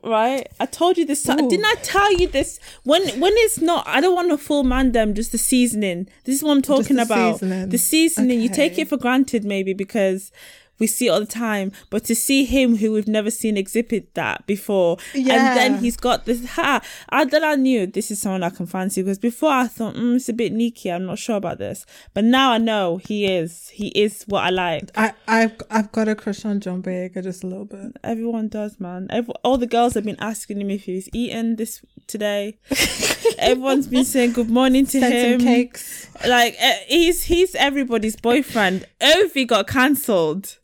right? 0.03 0.47
I 0.59 0.67
told 0.67 0.99
you 0.99 1.07
this. 1.07 1.27
Ooh. 1.29 1.37
Didn't 1.49 1.65
I 1.65 1.75
tell 1.83 2.13
you 2.13 2.29
this? 2.29 2.59
When 2.85 3.03
when 3.21 3.33
it's 3.37 3.61
not, 3.61 3.87
I 3.87 4.01
don't 4.01 4.15
want 4.15 4.31
a 4.33 4.39
full 4.39 4.65
mandem. 4.65 5.15
Just 5.15 5.33
the 5.33 5.39
seasoning. 5.39 6.09
This 6.25 6.37
is 6.37 6.43
what 6.43 6.53
I'm 6.53 6.63
talking 6.63 6.97
the 6.97 7.03
about. 7.03 7.39
seasoning. 7.39 7.69
The 7.71 7.79
seasoning. 7.79 8.41
You 8.41 8.49
take 8.49 8.79
it 8.79 8.89
for 8.89 8.97
granted 8.99 9.45
maybe 9.45 9.73
because 9.73 10.31
we 10.79 10.87
see 10.87 11.07
it 11.07 11.11
all 11.11 11.21
the 11.21 11.27
time. 11.27 11.73
But 11.91 12.05
to 12.05 12.15
see 12.15 12.45
him, 12.45 12.77
who 12.77 12.93
we've 12.93 13.09
never 13.09 13.31
seen 13.31 13.57
exhibit 13.57 14.15
that 14.15 14.47
before, 14.47 14.99
and 15.15 15.27
then 15.27 15.79
he's 15.79 15.97
got 15.97 16.25
this. 16.25 16.45
Ha! 16.51 16.81
I 17.09 17.25
then 17.25 17.45
I 17.45 17.55
knew 17.55 17.87
this 17.87 18.11
is 18.11 18.21
someone 18.21 18.43
I 18.43 18.51
can 18.51 18.67
fancy 18.67 19.03
because 19.03 19.19
before 19.19 19.51
I 19.51 19.67
thought 19.67 19.95
mm, 19.95 20.17
it's 20.17 20.29
a 20.29 20.33
bit 20.33 20.53
neaky. 20.53 20.95
I'm 20.95 21.07
not 21.07 21.19
sure 21.19 21.37
about 21.37 21.59
this, 21.59 21.87
but 22.15 22.25
now 22.25 22.53
I 22.53 22.59
know 22.59 22.99
he 22.99 23.27
is. 23.27 23.69
He 23.69 23.89
is 23.89 24.25
what 24.27 24.45
I 24.45 24.51
like. 24.51 24.91
I, 24.97 25.13
I've 25.27 25.61
I've 25.71 25.93
got 25.93 26.09
a 26.09 26.15
crush 26.15 26.45
on 26.45 26.61
John 26.61 26.83
Boyega 26.83 27.23
just 27.23 27.45
a 27.45 27.47
little 27.47 27.65
bit. 27.65 27.97
Everyone 28.05 28.49
does, 28.49 28.79
man. 28.81 29.07
Every, 29.11 29.35
all 29.43 29.59
the 29.59 29.67
girls 29.67 29.95
have 29.95 30.05
been 30.05 30.21
asking 30.21 30.61
him 30.61 30.71
if 30.71 30.85
he's 30.85 31.09
eaten 31.13 31.57
this 31.57 31.85
today. 32.07 32.59
Everyone's 33.39 33.89
been 33.89 34.05
saying 34.05 34.33
good 34.33 34.51
morning 34.51 34.87
to 34.87 35.01
him. 35.01 35.41
him 35.41 35.41
cakes. 35.41 36.09
Like 36.27 36.57
uh, 36.63 36.73
he's 36.87 37.25
he's 37.25 37.55
everybody's 37.55 38.17
boyfriend. 38.17 38.87
Ovie 39.01 39.45
got 39.45 39.67
cancelled. 39.67 40.59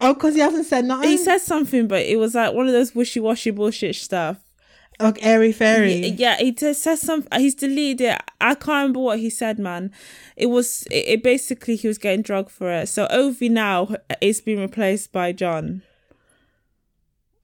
Oh, 0.00 0.14
because 0.14 0.34
he 0.34 0.40
hasn't 0.40 0.66
said 0.66 0.84
nothing. 0.84 1.10
He 1.10 1.16
said 1.16 1.38
something, 1.38 1.86
but 1.86 2.02
it 2.02 2.16
was 2.18 2.34
like 2.34 2.54
one 2.54 2.66
of 2.66 2.72
those 2.72 2.94
wishy 2.94 3.20
washy 3.20 3.50
bullshit 3.50 3.96
stuff. 3.96 4.38
Like 4.98 5.24
airy 5.24 5.52
fairy. 5.52 5.94
Yeah, 6.08 6.36
he 6.36 6.52
just 6.52 6.82
said 6.82 6.96
something. 6.98 7.40
He's 7.40 7.54
deleted 7.54 8.02
it. 8.02 8.18
I 8.40 8.54
can't 8.54 8.66
remember 8.68 9.00
what 9.00 9.18
he 9.18 9.30
said, 9.30 9.58
man. 9.58 9.92
It 10.36 10.46
was 10.46 10.82
it, 10.90 11.04
it 11.08 11.22
basically 11.22 11.76
he 11.76 11.88
was 11.88 11.96
getting 11.96 12.20
drugged 12.22 12.50
for 12.50 12.70
it. 12.70 12.86
So 12.88 13.06
Ovie 13.10 13.48
now 13.48 13.94
is 14.20 14.40
being 14.42 14.60
replaced 14.60 15.10
by 15.10 15.32
John. 15.32 15.82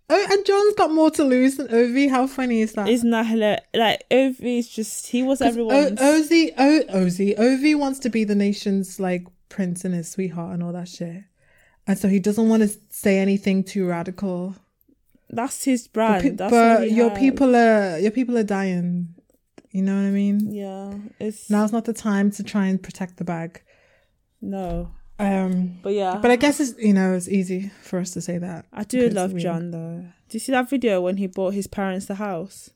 Oh, 0.09 0.27
and 0.31 0.47
John's 0.47 0.75
got 0.77 0.93
more 0.93 1.11
to 1.13 1.25
lose 1.25 1.57
than 1.57 1.73
Ovie. 1.73 2.09
How 2.09 2.27
funny 2.27 2.61
is 2.61 2.75
that? 2.75 2.89
Isn't 2.89 3.11
that 3.11 3.27
hilarious? 3.27 3.63
Like 3.75 4.05
Ovie's 4.11 4.69
just 4.69 5.09
he 5.09 5.23
was 5.23 5.41
everyone's. 5.41 6.01
O- 6.01 6.05
Ozzy, 6.21 6.53
o- 6.57 6.85
Ozzy, 6.95 7.37
Ovie 7.39 7.75
wants 7.75 7.99
to 8.01 8.11
be 8.11 8.23
the 8.25 8.35
nation's 8.37 9.01
like 9.01 9.27
prince 9.49 9.85
and 9.85 9.95
his 9.95 10.09
sweetheart 10.11 10.53
and 10.55 10.63
all 10.63 10.73
that 10.73 10.89
shit, 10.89 11.25
and 11.87 11.99
so 11.99 12.09
he 12.09 12.19
doesn't 12.21 12.49
want 12.49 12.63
to 12.63 12.71
say 12.91 13.19
anything 13.19 13.63
too 13.65 13.87
radical. 13.87 14.55
that's 15.31 15.65
his 15.65 15.89
brand. 15.89 16.23
Pe- 16.23 16.31
that's 16.31 16.51
but 16.51 16.91
your 16.91 17.11
has. 17.11 17.19
people 17.19 17.55
are 17.57 17.99
your 17.99 18.11
people 18.13 18.37
are 18.39 18.45
dying. 18.45 19.15
You 19.73 19.83
know 19.83 19.95
what 19.95 20.07
I 20.09 20.11
mean? 20.11 20.53
Yeah, 20.53 20.95
it's 21.21 21.51
Now's 21.51 21.73
not 21.73 21.85
the 21.85 21.93
time 21.93 22.31
to 22.33 22.43
try 22.43 22.67
and 22.69 22.83
protect 22.83 23.19
the 23.19 23.25
bag. 23.25 23.63
no, 24.41 24.91
Um, 25.19 25.79
but 25.83 25.93
yeah, 25.93 26.19
but 26.23 26.31
I 26.31 26.37
guess 26.37 26.61
it's 26.61 26.79
you 26.79 26.93
know 26.95 27.15
it's 27.15 27.29
easy 27.29 27.71
for 27.83 27.99
us 27.99 28.11
to 28.13 28.21
say 28.21 28.39
that. 28.39 28.65
I 28.73 28.85
do 28.85 29.09
love 29.11 29.33
we- 29.33 29.41
John 29.43 29.71
though. 29.73 30.05
Do 30.29 30.35
you 30.37 30.41
see 30.41 30.53
that 30.53 30.69
video 30.71 31.01
when 31.01 31.19
he 31.19 31.27
bought 31.29 31.55
his 31.55 31.67
parents 31.69 32.07
the 32.07 32.17
house? 32.17 32.71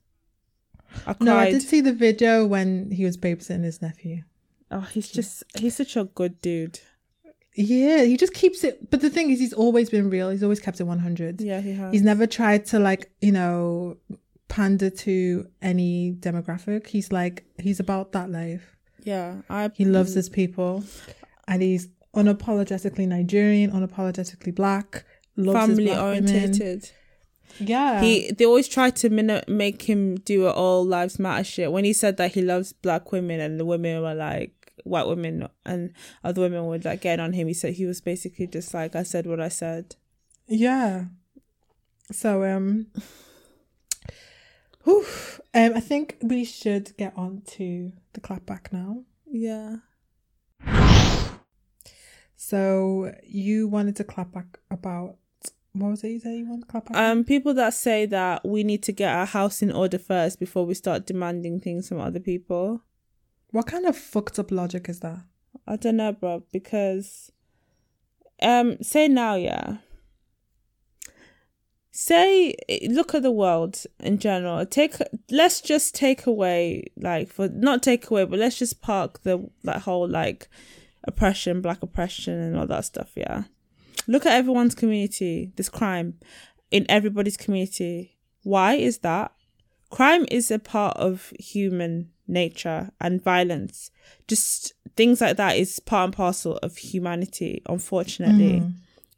I 1.06 1.14
cried. 1.14 1.22
No, 1.22 1.36
I 1.36 1.50
did 1.50 1.62
see 1.62 1.80
the 1.80 1.92
video 1.92 2.46
when 2.46 2.90
he 2.90 3.04
was 3.04 3.16
babysitting 3.16 3.64
his 3.64 3.80
nephew. 3.82 4.22
Oh, 4.70 4.80
he's 4.92 5.08
just 5.08 5.42
he's 5.58 5.76
such 5.76 5.96
a 5.96 6.04
good 6.04 6.40
dude. 6.40 6.80
Yeah, 7.56 8.04
he 8.04 8.16
just 8.16 8.32
keeps 8.34 8.62
it. 8.64 8.90
But 8.90 9.00
the 9.00 9.10
thing 9.10 9.30
is, 9.30 9.38
he's 9.40 9.52
always 9.52 9.90
been 9.90 10.08
real. 10.10 10.30
He's 10.30 10.42
always 10.42 10.60
kept 10.60 10.80
it 10.80 10.84
one 10.84 11.00
hundred. 11.00 11.40
Yeah, 11.40 11.60
he 11.60 11.72
has. 11.72 11.92
He's 11.92 12.02
never 12.02 12.26
tried 12.26 12.66
to 12.66 12.78
like 12.78 13.10
you 13.20 13.32
know 13.32 13.96
pander 14.48 14.90
to 14.90 15.46
any 15.62 16.12
demographic. 16.18 16.86
He's 16.86 17.10
like 17.12 17.44
he's 17.58 17.80
about 17.80 18.12
that 18.12 18.30
life. 18.30 18.76
yeah, 19.02 19.36
I 19.50 19.70
He 19.74 19.84
loves 19.84 20.14
his 20.14 20.28
people, 20.28 20.84
and 21.48 21.60
he's 21.62 21.88
unapologetically 22.14 23.06
Nigerian, 23.08 23.70
unapologetically 23.72 24.54
black. 24.54 25.04
Loves 25.36 25.68
his 25.68 25.76
family 25.78 25.84
black 25.86 25.98
women. 26.14 26.28
orientated. 26.30 26.90
Yeah, 27.58 28.00
He 28.00 28.30
they 28.30 28.44
always 28.44 28.68
try 28.68 28.90
to 28.90 29.08
min- 29.10 29.42
make 29.48 29.82
him 29.82 30.16
do 30.16 30.46
a 30.46 30.50
all 30.52 30.84
lives 30.84 31.18
matter 31.18 31.42
shit. 31.44 31.72
When 31.72 31.84
he 31.84 31.92
said 31.92 32.16
that 32.18 32.32
he 32.34 32.42
loves 32.42 32.72
black 32.72 33.10
women 33.10 33.40
and 33.40 33.58
the 33.58 33.64
women 33.64 34.00
were 34.02 34.14
like 34.14 34.59
white 34.84 35.06
women 35.06 35.48
and 35.64 35.92
other 36.24 36.40
women 36.40 36.66
were 36.66 36.78
like 36.78 37.02
getting 37.02 37.24
on 37.24 37.32
him, 37.32 37.48
he 37.48 37.54
said 37.54 37.74
he 37.74 37.86
was 37.86 38.00
basically 38.00 38.46
just 38.46 38.72
like 38.74 38.96
I 38.96 39.02
said 39.02 39.26
what 39.26 39.40
I 39.40 39.48
said. 39.48 39.96
Yeah. 40.46 41.06
So 42.12 42.44
um, 42.44 42.86
whew, 44.84 45.04
um, 45.54 45.72
I 45.74 45.80
think 45.80 46.16
we 46.22 46.44
should 46.44 46.96
get 46.96 47.12
on 47.16 47.42
to 47.52 47.92
the 48.12 48.20
clapback 48.20 48.72
now. 48.72 49.04
Yeah. 49.26 49.76
So 52.36 53.14
you 53.22 53.68
wanted 53.68 53.96
to 53.96 54.04
clap 54.04 54.32
back 54.32 54.58
about 54.70 55.16
what 55.72 55.90
was 55.90 56.02
it 56.02 56.08
you 56.08 56.20
said 56.20 56.36
you 56.36 56.48
wanted 56.48 56.62
to 56.62 56.66
clap 56.66 56.86
back? 56.86 56.96
Um, 56.96 57.22
people 57.22 57.54
that 57.54 57.74
say 57.74 58.06
that 58.06 58.44
we 58.44 58.64
need 58.64 58.82
to 58.84 58.92
get 58.92 59.14
our 59.14 59.26
house 59.26 59.62
in 59.62 59.70
order 59.70 59.98
first 59.98 60.40
before 60.40 60.66
we 60.66 60.74
start 60.74 61.06
demanding 61.06 61.60
things 61.60 61.88
from 61.88 62.00
other 62.00 62.18
people. 62.18 62.82
What 63.50 63.66
kind 63.66 63.86
of 63.86 63.96
fucked 63.96 64.38
up 64.38 64.50
logic 64.50 64.88
is 64.88 65.00
that? 65.00 65.20
I 65.66 65.76
don't 65.76 65.96
know, 65.96 66.12
bro, 66.12 66.44
because 66.52 67.32
um 68.42 68.76
say 68.82 69.08
now, 69.08 69.34
yeah. 69.36 69.78
Say 71.92 72.54
look 72.88 73.14
at 73.14 73.22
the 73.22 73.30
world 73.30 73.84
in 73.98 74.18
general. 74.18 74.64
Take 74.64 74.94
let's 75.30 75.60
just 75.60 75.94
take 75.94 76.26
away 76.26 76.84
like 76.96 77.28
for 77.28 77.48
not 77.48 77.82
take 77.82 78.10
away, 78.10 78.24
but 78.24 78.38
let's 78.38 78.58
just 78.58 78.80
park 78.80 79.22
the 79.22 79.50
that 79.64 79.82
whole 79.82 80.08
like 80.08 80.48
oppression, 81.04 81.60
black 81.60 81.82
oppression 81.82 82.34
and 82.34 82.56
all 82.56 82.66
that 82.66 82.84
stuff, 82.84 83.10
yeah. 83.16 83.44
Look 84.06 84.26
at 84.26 84.32
everyone's 84.32 84.74
community. 84.74 85.52
this 85.56 85.68
crime 85.68 86.14
in 86.70 86.86
everybody's 86.88 87.36
community. 87.36 88.16
Why 88.42 88.74
is 88.74 88.98
that? 88.98 89.32
Crime 89.90 90.24
is 90.30 90.50
a 90.50 90.58
part 90.58 90.96
of 90.96 91.32
human 91.38 92.10
nature 92.30 92.90
and 93.00 93.22
violence. 93.22 93.90
Just 94.28 94.72
things 94.96 95.20
like 95.20 95.36
that 95.36 95.56
is 95.56 95.80
part 95.80 96.04
and 96.04 96.12
parcel 96.12 96.58
of 96.58 96.76
humanity, 96.76 97.62
unfortunately. 97.68 98.60
Mm. 98.60 98.72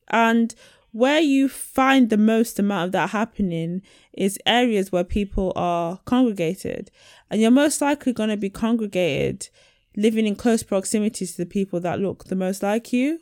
And 0.09 0.55
where 0.93 1.21
you 1.21 1.49
find 1.49 2.11
the 2.11 2.19
most 2.19 2.59
amount 2.59 2.87
of 2.87 2.93
that 2.93 3.11
happening 3.11 3.83
is 4.13 4.39
areas 4.45 4.93
where 4.93 5.05
people 5.05 5.53
are 5.57 5.99
congregated. 6.05 6.91
And 7.31 7.41
you're 7.41 7.51
most 7.51 7.81
likely 7.81 8.13
going 8.13 8.29
to 8.29 8.37
be 8.37 8.51
congregated 8.51 9.49
living 9.97 10.27
in 10.27 10.37
close 10.37 10.63
proximity 10.63 11.27
to 11.27 11.37
the 11.37 11.47
people 11.47 11.81
that 11.81 12.01
look 12.01 12.25
the 12.25 12.37
most 12.37 12.63
like 12.63 12.93
you 12.93 13.21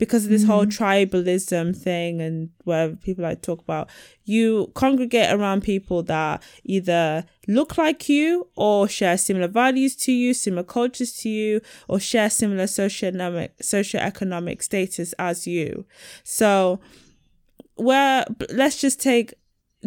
because 0.00 0.24
of 0.24 0.30
this 0.30 0.44
whole 0.44 0.64
mm-hmm. 0.64 0.82
tribalism 0.82 1.76
thing 1.76 2.22
and 2.22 2.48
where 2.64 2.96
people 2.96 3.22
like 3.22 3.42
to 3.42 3.46
talk 3.46 3.60
about 3.60 3.88
you 4.24 4.72
congregate 4.74 5.30
around 5.30 5.62
people 5.62 6.02
that 6.02 6.42
either 6.64 7.22
look 7.46 7.76
like 7.76 8.08
you 8.08 8.48
or 8.56 8.88
share 8.88 9.18
similar 9.18 9.46
values 9.46 9.94
to 9.94 10.10
you 10.10 10.32
similar 10.32 10.62
cultures 10.62 11.12
to 11.12 11.28
you 11.28 11.60
or 11.86 12.00
share 12.00 12.30
similar 12.30 12.64
socioeconomic 12.64 13.50
socioeconomic 13.62 14.62
status 14.62 15.12
as 15.18 15.46
you. 15.46 15.84
So 16.24 16.80
where 17.74 18.24
let's 18.50 18.80
just 18.80 19.00
take 19.02 19.34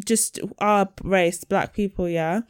just 0.06 0.40
our 0.60 0.88
race 1.04 1.44
black 1.44 1.74
people 1.74 2.08
yeah? 2.08 2.42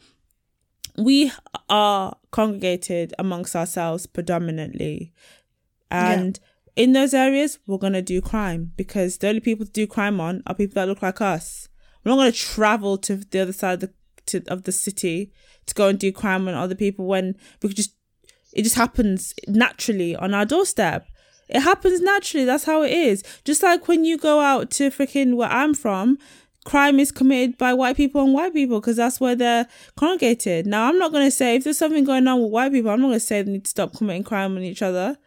We 0.98 1.32
are 1.70 2.14
congregated 2.30 3.14
amongst 3.18 3.56
ourselves 3.56 4.06
predominantly. 4.06 5.12
And 5.90 6.38
in 6.76 6.92
those 6.92 7.14
areas 7.14 7.58
we're 7.66 7.78
going 7.78 7.92
to 7.92 8.02
do 8.02 8.20
crime 8.20 8.72
because 8.76 9.18
the 9.18 9.28
only 9.28 9.40
people 9.40 9.66
to 9.66 9.72
do 9.72 9.86
crime 9.86 10.20
on 10.20 10.42
are 10.46 10.54
people 10.54 10.74
that 10.74 10.88
look 10.88 11.02
like 11.02 11.20
us. 11.20 11.68
We're 12.04 12.10
not 12.10 12.16
going 12.16 12.32
to 12.32 12.38
travel 12.38 12.98
to 12.98 13.16
the 13.16 13.40
other 13.40 13.52
side 13.52 13.74
of 13.74 13.80
the 13.80 13.92
to, 14.26 14.42
of 14.48 14.62
the 14.64 14.72
city 14.72 15.32
to 15.66 15.74
go 15.74 15.88
and 15.88 15.98
do 15.98 16.10
crime 16.10 16.48
on 16.48 16.54
other 16.54 16.74
people 16.74 17.06
when 17.06 17.36
we 17.62 17.68
could 17.68 17.76
just 17.76 17.94
it 18.52 18.62
just 18.62 18.76
happens 18.76 19.34
naturally 19.48 20.14
on 20.16 20.32
our 20.32 20.44
doorstep. 20.44 21.06
It 21.48 21.60
happens 21.60 22.00
naturally. 22.00 22.46
That's 22.46 22.64
how 22.64 22.82
it 22.82 22.92
is. 22.92 23.22
Just 23.44 23.62
like 23.62 23.86
when 23.86 24.04
you 24.04 24.16
go 24.16 24.40
out 24.40 24.70
to 24.72 24.90
freaking 24.90 25.36
where 25.36 25.50
i'm 25.50 25.74
from 25.74 26.18
crime 26.64 26.98
is 26.98 27.12
committed 27.12 27.58
by 27.58 27.74
white 27.74 27.96
people 27.96 28.22
and 28.22 28.32
white 28.32 28.54
people 28.54 28.80
because 28.80 28.96
that's 28.96 29.20
where 29.20 29.36
they're 29.36 29.68
congregated. 29.96 30.66
Now, 30.66 30.88
I'm 30.88 30.98
not 30.98 31.12
going 31.12 31.26
to 31.26 31.30
say 31.30 31.56
if 31.56 31.64
there's 31.64 31.76
something 31.76 32.04
going 32.04 32.26
on 32.26 32.42
with 32.42 32.50
white 32.50 32.72
people, 32.72 32.90
I'm 32.90 33.02
not 33.02 33.08
going 33.08 33.20
to 33.20 33.26
say 33.26 33.42
they 33.42 33.52
need 33.52 33.64
to 33.64 33.70
stop 33.70 33.94
committing 33.94 34.24
crime 34.24 34.56
on 34.56 34.62
each 34.62 34.80
other 34.80 35.18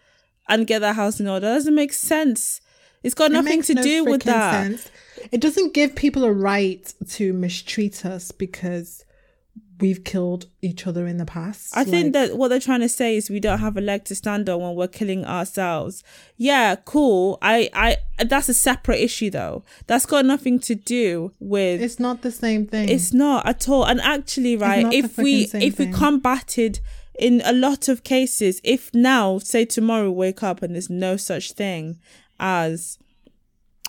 and 0.49 0.65
get 0.67 0.79
that 0.79 0.95
house 0.95 1.19
in 1.19 1.27
order. 1.27 1.47
That 1.47 1.55
doesn't 1.55 1.75
make 1.75 1.93
sense. 1.93 2.61
It's 3.03 3.15
got 3.15 3.31
It 3.31 3.33
nothing 3.33 3.61
to 3.63 3.73
no 3.75 3.81
do 3.83 4.05
with 4.05 4.23
that. 4.23 4.51
sense. 4.65 4.89
It 5.31 5.41
doesn't 5.41 5.73
give 5.73 5.95
people 5.95 6.23
a 6.23 6.31
right 6.31 6.93
to 7.11 7.33
mistreat 7.33 8.05
us 8.05 8.31
because 8.31 9.03
we've 9.79 10.03
killed 10.03 10.47
each 10.63 10.87
other 10.87 11.05
in 11.05 11.17
the 11.17 11.25
past. 11.25 11.75
I 11.77 11.83
think 11.83 12.13
that 12.13 12.35
what 12.35 12.47
they're 12.47 12.59
trying 12.59 12.79
to 12.81 12.89
say 12.89 13.15
is 13.15 13.29
we 13.29 13.39
don't 13.39 13.59
have 13.59 13.77
a 13.77 13.81
leg 13.81 14.05
to 14.05 14.15
stand 14.15 14.49
on 14.49 14.59
when 14.59 14.75
we're 14.75 14.87
killing 14.87 15.23
ourselves. 15.25 16.03
Yeah, 16.35 16.75
cool. 16.83 17.37
I, 17.43 17.69
I, 17.73 17.97
that's 18.25 18.49
a 18.49 18.53
separate 18.55 18.99
issue 18.99 19.29
though. 19.29 19.63
That's 19.85 20.07
got 20.07 20.25
nothing 20.25 20.59
to 20.61 20.73
do 20.75 21.31
with 21.39 21.81
it's 21.81 21.99
not 21.99 22.23
the 22.23 22.31
same 22.31 22.65
thing. 22.65 22.89
It's 22.89 23.13
not 23.13 23.47
at 23.47 23.69
all. 23.69 23.83
And 23.85 24.01
actually, 24.01 24.57
right, 24.57 24.91
if 24.91 25.17
we 25.17 25.43
if 25.53 25.77
we 25.77 25.91
combated 25.91 26.79
in 27.19 27.41
a 27.45 27.53
lot 27.53 27.87
of 27.87 28.03
cases, 28.03 28.61
if 28.63 28.93
now, 28.93 29.39
say 29.39 29.65
tomorrow, 29.65 30.11
wake 30.11 30.43
up 30.43 30.61
and 30.61 30.75
there's 30.75 30.89
no 30.89 31.17
such 31.17 31.53
thing 31.53 31.99
as 32.39 32.97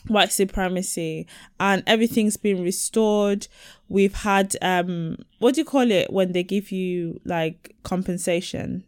white 0.06 0.32
supremacy 0.32 1.26
and 1.60 1.82
everything's 1.86 2.38
been 2.38 2.62
restored 2.62 3.46
we've 3.88 4.14
had 4.14 4.56
um 4.62 5.18
what 5.38 5.55
do 5.55 5.60
you 5.60 5.64
call 5.66 5.90
it 5.90 6.10
when 6.10 6.32
they 6.32 6.42
give 6.42 6.70
you 6.72 7.20
like 7.24 7.74
compensation 7.82 8.84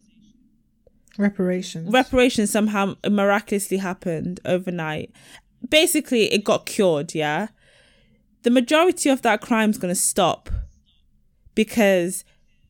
reparations. 1.21 1.93
reparations 1.93 2.51
somehow 2.51 2.95
miraculously 3.09 3.77
happened 3.77 4.41
overnight. 4.45 5.11
Basically, 5.69 6.33
it 6.33 6.45
got 6.45 6.67
cured, 6.67 7.15
yeah? 7.15 7.49
The 8.43 8.51
majority 8.51 9.11
of 9.11 9.23
that 9.23 9.41
crime 9.41 9.71
is 9.71 9.79
going 9.79 9.93
to 9.93 10.01
stop 10.01 10.49
because 11.55 12.25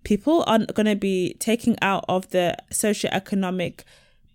people 0.04 0.44
aren't 0.46 0.74
going 0.74 0.86
to 0.86 0.96
be 0.96 1.34
taken 1.34 1.76
out 1.82 2.04
of 2.08 2.28
the 2.30 2.56
socioeconomic 2.70 3.80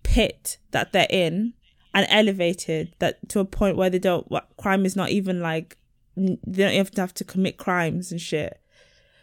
pit 0.02 0.58
that 0.70 0.92
they're 0.92 1.06
in 1.10 1.52
and 1.92 2.06
elevated 2.10 2.94
that 2.98 3.28
to 3.28 3.40
a 3.40 3.44
point 3.44 3.76
where 3.76 3.90
they 3.90 3.98
don't 3.98 4.30
what 4.30 4.48
crime 4.56 4.84
is 4.86 4.94
not 4.94 5.10
even 5.10 5.40
like 5.40 5.76
they 6.16 6.36
don't 6.62 6.72
even 6.72 6.86
have 6.96 7.12
to 7.14 7.24
commit 7.24 7.56
crimes 7.56 8.12
and 8.12 8.20
shit 8.20 8.60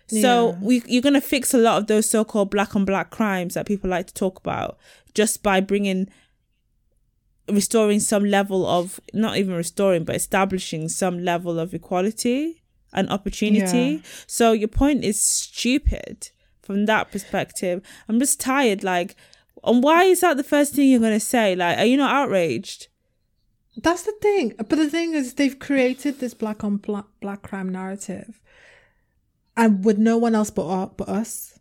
so 0.08 0.50
Yeah. 0.50 0.58
we 0.62 0.84
you're 0.86 1.02
gonna 1.02 1.22
fix 1.22 1.54
a 1.54 1.58
lot 1.58 1.78
of 1.82 1.88
those 1.88 2.10
so-called 2.10 2.50
black 2.50 2.76
on 2.76 2.84
black 2.84 3.10
crimes 3.12 3.54
that 3.54 3.66
people 3.66 3.90
like 3.90 4.08
to 4.08 4.14
talk 4.14 4.38
about 4.40 4.78
just 5.14 5.42
by 5.42 5.62
bringing 5.62 6.10
restoring 7.50 8.00
some 8.00 8.24
level 8.26 8.66
of 8.66 9.00
not 9.14 9.38
even 9.38 9.54
restoring 9.56 10.04
but 10.04 10.16
establishing 10.16 10.90
some 10.90 11.24
level 11.24 11.60
of 11.60 11.74
equality 11.74 12.62
and 12.94 13.10
opportunity. 13.10 13.80
Yeah. 13.96 14.00
So 14.28 14.52
your 14.52 14.68
point 14.68 15.04
is 15.04 15.20
stupid 15.20 16.30
from 16.64 16.86
that 16.86 17.12
perspective. 17.12 17.82
I'm 18.10 18.20
just 18.20 18.40
tired. 18.40 18.84
Like, 18.84 19.16
and 19.64 19.84
why 19.84 20.06
is 20.06 20.22
that 20.22 20.38
the 20.38 20.44
first 20.44 20.74
thing 20.74 20.90
you're 20.90 21.00
gonna 21.00 21.20
say? 21.20 21.56
Like, 21.56 21.78
are 21.78 21.86
you 21.86 21.98
not 21.98 22.14
outraged? 22.14 22.88
That's 23.76 24.04
the 24.04 24.14
thing. 24.22 24.54
But 24.58 24.70
the 24.70 24.90
thing 24.90 25.14
is, 25.14 25.34
they've 25.34 25.58
created 25.58 26.20
this 26.20 26.34
black 26.34 26.64
on 26.64 26.78
black, 26.78 27.06
black 27.22 27.42
crime 27.42 27.70
narrative, 27.70 28.42
and 29.58 29.84
with 29.84 29.98
no 29.98 30.18
one 30.18 30.36
else 30.36 30.50
but 30.50 30.68
uh, 30.68 30.88
but 30.88 31.10
us. 31.10 31.60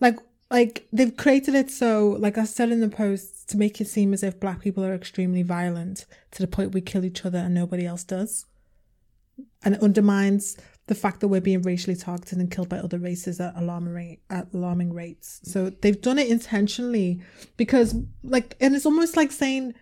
Like 0.00 0.18
like 0.50 0.86
they've 0.92 1.16
created 1.16 1.54
it 1.54 1.70
so 1.70 2.16
like 2.18 2.36
I 2.36 2.44
said 2.44 2.70
in 2.70 2.80
the 2.80 2.88
post 2.88 3.48
to 3.50 3.56
make 3.56 3.80
it 3.80 3.86
seem 3.86 4.12
as 4.12 4.22
if 4.22 4.38
black 4.38 4.60
people 4.60 4.84
are 4.84 4.94
extremely 4.94 5.42
violent 5.42 6.04
to 6.32 6.42
the 6.42 6.46
point 6.46 6.74
we 6.74 6.82
kill 6.82 7.04
each 7.04 7.24
other 7.24 7.38
and 7.38 7.54
nobody 7.54 7.86
else 7.86 8.04
does, 8.04 8.46
and 9.64 9.74
it 9.74 9.82
undermines 9.82 10.56
the 10.86 10.94
fact 10.94 11.20
that 11.20 11.28
we're 11.28 11.40
being 11.40 11.62
racially 11.62 11.96
targeted 11.96 12.38
and 12.38 12.50
killed 12.50 12.68
by 12.68 12.78
other 12.78 12.98
races 12.98 13.40
at 13.40 13.54
alarming 13.56 14.18
at 14.30 14.52
alarming 14.52 14.92
rates. 14.92 15.40
So 15.44 15.70
they've 15.70 16.00
done 16.00 16.18
it 16.18 16.28
intentionally 16.28 17.22
because 17.56 17.94
like 18.22 18.56
and 18.60 18.74
it's 18.74 18.86
almost 18.86 19.16
like 19.16 19.32
saying 19.32 19.74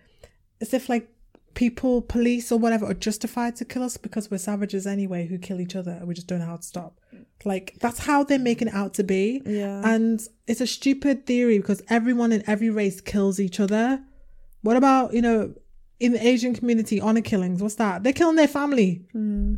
as 0.61 0.73
if 0.73 0.89
like 0.89 1.09
people, 1.53 2.01
police 2.01 2.51
or 2.51 2.59
whatever 2.59 2.85
are 2.85 2.93
justified 2.93 3.55
to 3.57 3.65
kill 3.65 3.83
us 3.83 3.97
because 3.97 4.31
we're 4.31 4.37
savages 4.37 4.87
anyway 4.87 5.27
who 5.27 5.37
kill 5.37 5.59
each 5.59 5.75
other 5.75 5.91
and 5.91 6.07
we 6.07 6.13
just 6.13 6.27
don't 6.27 6.39
know 6.39 6.45
how 6.45 6.57
to 6.57 6.63
stop. 6.63 6.99
Like 7.43 7.77
that's 7.79 7.99
how 7.99 8.23
they're 8.23 8.39
making 8.39 8.69
it 8.69 8.73
out 8.73 8.93
to 8.95 9.03
be. 9.03 9.41
Yeah. 9.45 9.81
And 9.83 10.21
it's 10.47 10.61
a 10.61 10.67
stupid 10.67 11.25
theory 11.25 11.57
because 11.57 11.81
everyone 11.89 12.31
in 12.31 12.43
every 12.47 12.69
race 12.69 13.01
kills 13.01 13.39
each 13.39 13.59
other. 13.59 14.01
What 14.61 14.77
about, 14.77 15.13
you 15.13 15.21
know, 15.21 15.53
in 15.99 16.13
the 16.13 16.25
Asian 16.25 16.53
community, 16.53 17.01
honor 17.01 17.21
killings? 17.21 17.61
What's 17.61 17.75
that? 17.75 18.03
They're 18.03 18.13
killing 18.13 18.35
their 18.35 18.47
family. 18.47 19.05
Hmm. 19.11 19.55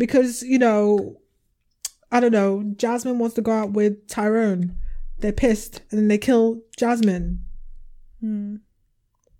Because, 0.00 0.42
you 0.42 0.58
know, 0.58 1.20
I 2.10 2.20
don't 2.20 2.32
know, 2.32 2.64
Jasmine 2.76 3.18
wants 3.18 3.36
to 3.36 3.42
go 3.42 3.52
out 3.52 3.72
with 3.72 4.08
Tyrone. 4.08 4.76
They're 5.18 5.32
pissed 5.32 5.82
and 5.90 6.00
then 6.00 6.08
they 6.08 6.18
kill 6.18 6.62
Jasmine. 6.76 7.44
Hmm. 8.20 8.56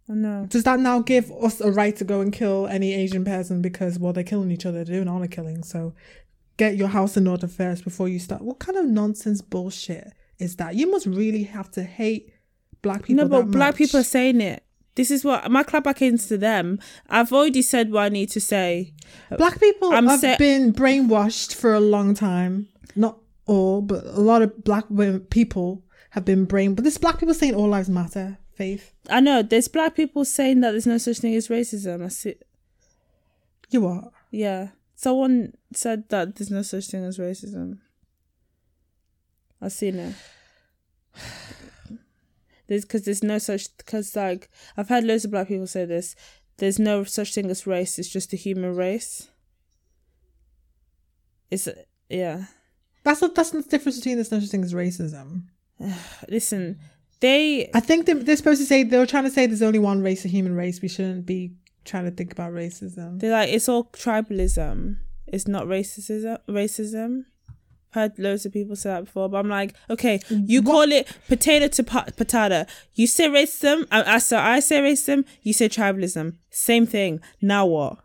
I 0.08 0.12
know. 0.12 0.46
Does 0.48 0.64
that 0.64 0.80
now 0.80 1.00
give 1.00 1.32
us 1.32 1.60
a 1.60 1.70
right 1.70 1.96
to 1.96 2.04
go 2.04 2.20
and 2.20 2.32
kill 2.32 2.66
any 2.66 2.92
Asian 2.92 3.24
person 3.24 3.62
because 3.62 3.98
well 3.98 4.12
they're 4.12 4.24
killing 4.24 4.50
each 4.50 4.66
other, 4.66 4.84
they're 4.84 4.96
doing 4.96 5.08
honor 5.08 5.28
killing, 5.28 5.62
so 5.62 5.94
get 6.56 6.76
your 6.76 6.88
house 6.88 7.16
in 7.16 7.26
order 7.26 7.46
first 7.46 7.84
before 7.84 8.08
you 8.08 8.18
start. 8.18 8.42
What 8.42 8.58
kind 8.58 8.76
of 8.76 8.86
nonsense 8.86 9.40
bullshit 9.40 10.12
is 10.38 10.56
that? 10.56 10.74
You 10.74 10.90
must 10.90 11.06
really 11.06 11.44
have 11.44 11.70
to 11.72 11.84
hate 11.84 12.34
black 12.82 13.04
people. 13.04 13.24
No, 13.24 13.28
but 13.28 13.50
black 13.50 13.74
much. 13.74 13.78
people 13.78 14.00
are 14.00 14.04
saying 14.04 14.40
it. 14.40 14.64
This 14.96 15.10
is 15.10 15.24
what 15.24 15.50
my 15.50 15.62
clap 15.62 15.84
back 15.84 15.96
to 15.98 16.36
them. 16.38 16.78
I've 17.08 17.32
already 17.32 17.62
said 17.62 17.90
what 17.92 18.02
I 18.02 18.08
need 18.08 18.28
to 18.30 18.40
say. 18.40 18.92
black 19.36 19.60
people 19.60 19.92
I'm 19.92 20.06
have 20.06 20.20
sa- 20.20 20.36
been 20.36 20.72
brainwashed 20.72 21.54
for 21.54 21.72
a 21.74 21.80
long 21.80 22.14
time. 22.14 22.68
Not 22.96 23.18
all, 23.46 23.82
but 23.82 24.04
a 24.04 24.20
lot 24.20 24.42
of 24.42 24.64
black 24.64 24.84
people 25.30 25.84
have 26.10 26.24
been 26.24 26.44
brain. 26.44 26.74
But 26.74 26.84
this 26.84 26.98
black 26.98 27.18
people 27.18 27.34
saying 27.34 27.54
all 27.54 27.68
lives 27.68 27.88
matter. 27.88 28.38
Faith, 28.54 28.92
I 29.08 29.20
know 29.20 29.42
there's 29.42 29.68
black 29.68 29.94
people 29.94 30.22
saying 30.26 30.60
that 30.60 30.72
there's 30.72 30.86
no 30.86 30.98
such 30.98 31.18
thing 31.18 31.34
as 31.34 31.48
racism. 31.48 32.04
I 32.04 32.08
see. 32.08 32.34
you 33.70 33.80
what? 33.80 34.12
Yeah, 34.30 34.68
someone 34.96 35.54
said 35.72 36.08
that 36.10 36.36
there's 36.36 36.50
no 36.50 36.60
such 36.60 36.88
thing 36.88 37.02
as 37.04 37.16
racism. 37.16 37.78
I've 39.62 39.72
seen 39.72 39.98
it. 39.98 40.14
There's 42.70 42.84
because 42.84 43.02
there's 43.02 43.24
no 43.24 43.38
such 43.38 43.76
because 43.78 44.14
like 44.14 44.48
I've 44.76 44.88
had 44.88 45.02
loads 45.02 45.24
of 45.24 45.32
black 45.32 45.48
people 45.48 45.66
say 45.66 45.86
this. 45.86 46.14
There's 46.58 46.78
no 46.78 47.02
such 47.02 47.34
thing 47.34 47.50
as 47.50 47.66
race. 47.66 47.98
It's 47.98 48.08
just 48.08 48.32
a 48.32 48.36
human 48.36 48.76
race. 48.76 49.28
It's 51.50 51.68
yeah. 52.08 52.44
That's 53.02 53.20
what 53.20 53.34
that's 53.34 53.50
the 53.50 53.62
difference 53.62 53.98
between 53.98 54.18
this 54.18 54.28
such 54.28 54.44
thing 54.44 54.62
as 54.62 54.72
racism. 54.72 55.46
Listen, 56.28 56.78
they 57.18 57.68
I 57.74 57.80
think 57.80 58.06
they, 58.06 58.12
they're 58.12 58.36
supposed 58.36 58.60
to 58.60 58.66
say 58.66 58.84
they 58.84 58.98
were 58.98 59.04
trying 59.04 59.24
to 59.24 59.30
say 59.30 59.46
there's 59.46 59.62
only 59.62 59.80
one 59.80 60.00
race, 60.00 60.24
a 60.24 60.28
human 60.28 60.54
race. 60.54 60.80
We 60.80 60.86
shouldn't 60.86 61.26
be 61.26 61.54
trying 61.84 62.04
to 62.04 62.12
think 62.12 62.30
about 62.30 62.52
racism. 62.52 63.18
they're 63.18 63.32
like 63.32 63.48
it's 63.48 63.68
all 63.68 63.86
tribalism. 63.86 64.98
It's 65.26 65.48
not 65.48 65.66
racism. 65.66 66.38
Racism. 66.48 67.24
Heard 67.92 68.18
loads 68.18 68.46
of 68.46 68.52
people 68.52 68.76
say 68.76 68.90
that 68.90 69.06
before, 69.06 69.28
but 69.28 69.38
I'm 69.38 69.48
like, 69.48 69.74
okay, 69.88 70.20
you 70.28 70.62
call 70.62 70.92
it 70.92 71.08
potato 71.28 71.66
to 71.66 71.82
pa- 71.82 72.06
potato. 72.16 72.64
You 72.94 73.06
say 73.08 73.26
racism. 73.28 73.86
I, 73.90 74.14
I 74.14 74.18
so 74.18 74.38
I 74.38 74.60
say 74.60 74.80
racism. 74.80 75.24
You 75.42 75.52
say 75.52 75.68
tribalism. 75.68 76.36
Same 76.50 76.86
thing. 76.86 77.20
Now 77.42 77.66
what? 77.66 77.98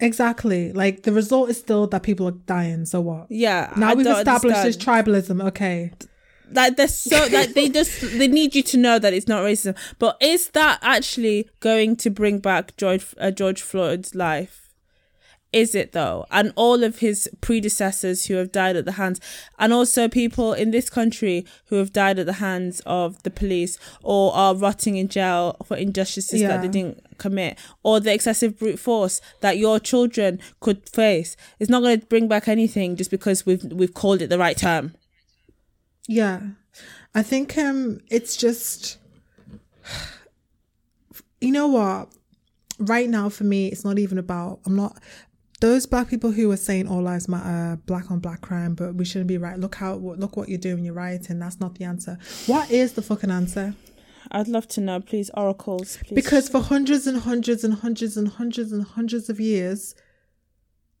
Exactly. 0.00 0.72
Like 0.72 1.04
the 1.04 1.12
result 1.12 1.50
is 1.50 1.58
still 1.58 1.86
that 1.86 2.02
people 2.02 2.28
are 2.28 2.32
dying. 2.32 2.84
So 2.84 3.00
what? 3.00 3.26
Yeah. 3.30 3.72
Now 3.76 3.90
I 3.90 3.94
we've 3.94 4.06
established 4.06 4.56
understand. 4.56 4.66
this 4.66 5.30
tribalism. 5.30 5.46
Okay. 5.48 5.92
like 6.52 6.76
they're 6.76 6.88
so 6.88 7.26
like 7.32 7.54
they 7.54 7.68
just 7.68 8.00
they 8.18 8.28
need 8.28 8.54
you 8.54 8.62
to 8.62 8.76
know 8.76 8.98
that 8.98 9.14
it's 9.14 9.28
not 9.28 9.42
racism. 9.42 9.76
But 9.98 10.16
is 10.20 10.50
that 10.50 10.78
actually 10.82 11.48
going 11.60 11.96
to 11.96 12.10
bring 12.10 12.40
back 12.40 12.76
George 12.76 13.14
uh, 13.18 13.30
George 13.30 13.62
Floyd's 13.62 14.14
life? 14.14 14.65
Is 15.56 15.74
it 15.74 15.92
though? 15.92 16.26
And 16.30 16.52
all 16.54 16.84
of 16.84 16.98
his 16.98 17.30
predecessors 17.40 18.26
who 18.26 18.34
have 18.34 18.52
died 18.52 18.76
at 18.76 18.84
the 18.84 18.92
hands, 18.92 19.22
and 19.58 19.72
also 19.72 20.06
people 20.06 20.52
in 20.52 20.70
this 20.70 20.90
country 20.90 21.46
who 21.68 21.76
have 21.76 21.94
died 21.94 22.18
at 22.18 22.26
the 22.26 22.34
hands 22.34 22.82
of 22.84 23.22
the 23.22 23.30
police 23.30 23.78
or 24.02 24.34
are 24.34 24.54
rotting 24.54 24.96
in 24.96 25.08
jail 25.08 25.56
for 25.64 25.74
injustices 25.78 26.42
that 26.42 26.60
they 26.60 26.68
didn't 26.68 27.02
commit, 27.16 27.58
or 27.82 28.00
the 28.00 28.12
excessive 28.12 28.58
brute 28.58 28.78
force 28.78 29.22
that 29.40 29.56
your 29.56 29.80
children 29.80 30.40
could 30.60 30.86
face. 30.90 31.38
It's 31.58 31.70
not 31.70 31.80
going 31.80 32.00
to 32.00 32.06
bring 32.06 32.28
back 32.28 32.48
anything 32.48 32.94
just 32.94 33.10
because 33.10 33.46
we've 33.46 33.64
we've 33.64 33.94
called 33.94 34.20
it 34.20 34.28
the 34.28 34.38
right 34.38 34.58
term. 34.58 34.94
Yeah. 36.06 36.40
I 37.14 37.22
think 37.22 37.56
um 37.56 38.00
it's 38.10 38.36
just 38.36 38.98
you 41.40 41.50
know 41.50 41.66
what? 41.68 42.12
Right 42.78 43.08
now 43.08 43.30
for 43.30 43.44
me 43.44 43.68
it's 43.68 43.86
not 43.86 43.98
even 43.98 44.18
about 44.18 44.60
I'm 44.66 44.76
not 44.76 45.02
those 45.60 45.86
black 45.86 46.08
people 46.08 46.32
who 46.32 46.50
are 46.50 46.56
saying 46.56 46.86
all 46.86 47.02
lives 47.02 47.28
matter, 47.28 47.80
black 47.86 48.10
on 48.10 48.18
black 48.18 48.42
crime, 48.42 48.74
but 48.74 48.94
we 48.94 49.04
shouldn't 49.04 49.28
be 49.28 49.38
right. 49.38 49.58
Look 49.58 49.76
how 49.76 49.94
look 49.94 50.36
what 50.36 50.48
you're 50.48 50.58
doing, 50.58 50.84
you're 50.84 50.94
rioting. 50.94 51.38
That's 51.38 51.60
not 51.60 51.76
the 51.76 51.84
answer. 51.84 52.18
What 52.46 52.70
is 52.70 52.92
the 52.92 53.02
fucking 53.02 53.30
answer? 53.30 53.74
I'd 54.30 54.48
love 54.48 54.66
to 54.68 54.80
know, 54.80 55.00
please, 55.00 55.30
oracles, 55.34 55.98
please. 55.98 56.14
Because 56.14 56.48
for 56.48 56.60
hundreds 56.60 57.06
and 57.06 57.20
hundreds 57.20 57.64
and 57.64 57.74
hundreds 57.74 58.16
and 58.16 58.28
hundreds 58.28 58.72
and 58.72 58.84
hundreds 58.84 59.30
of 59.30 59.40
years, 59.40 59.94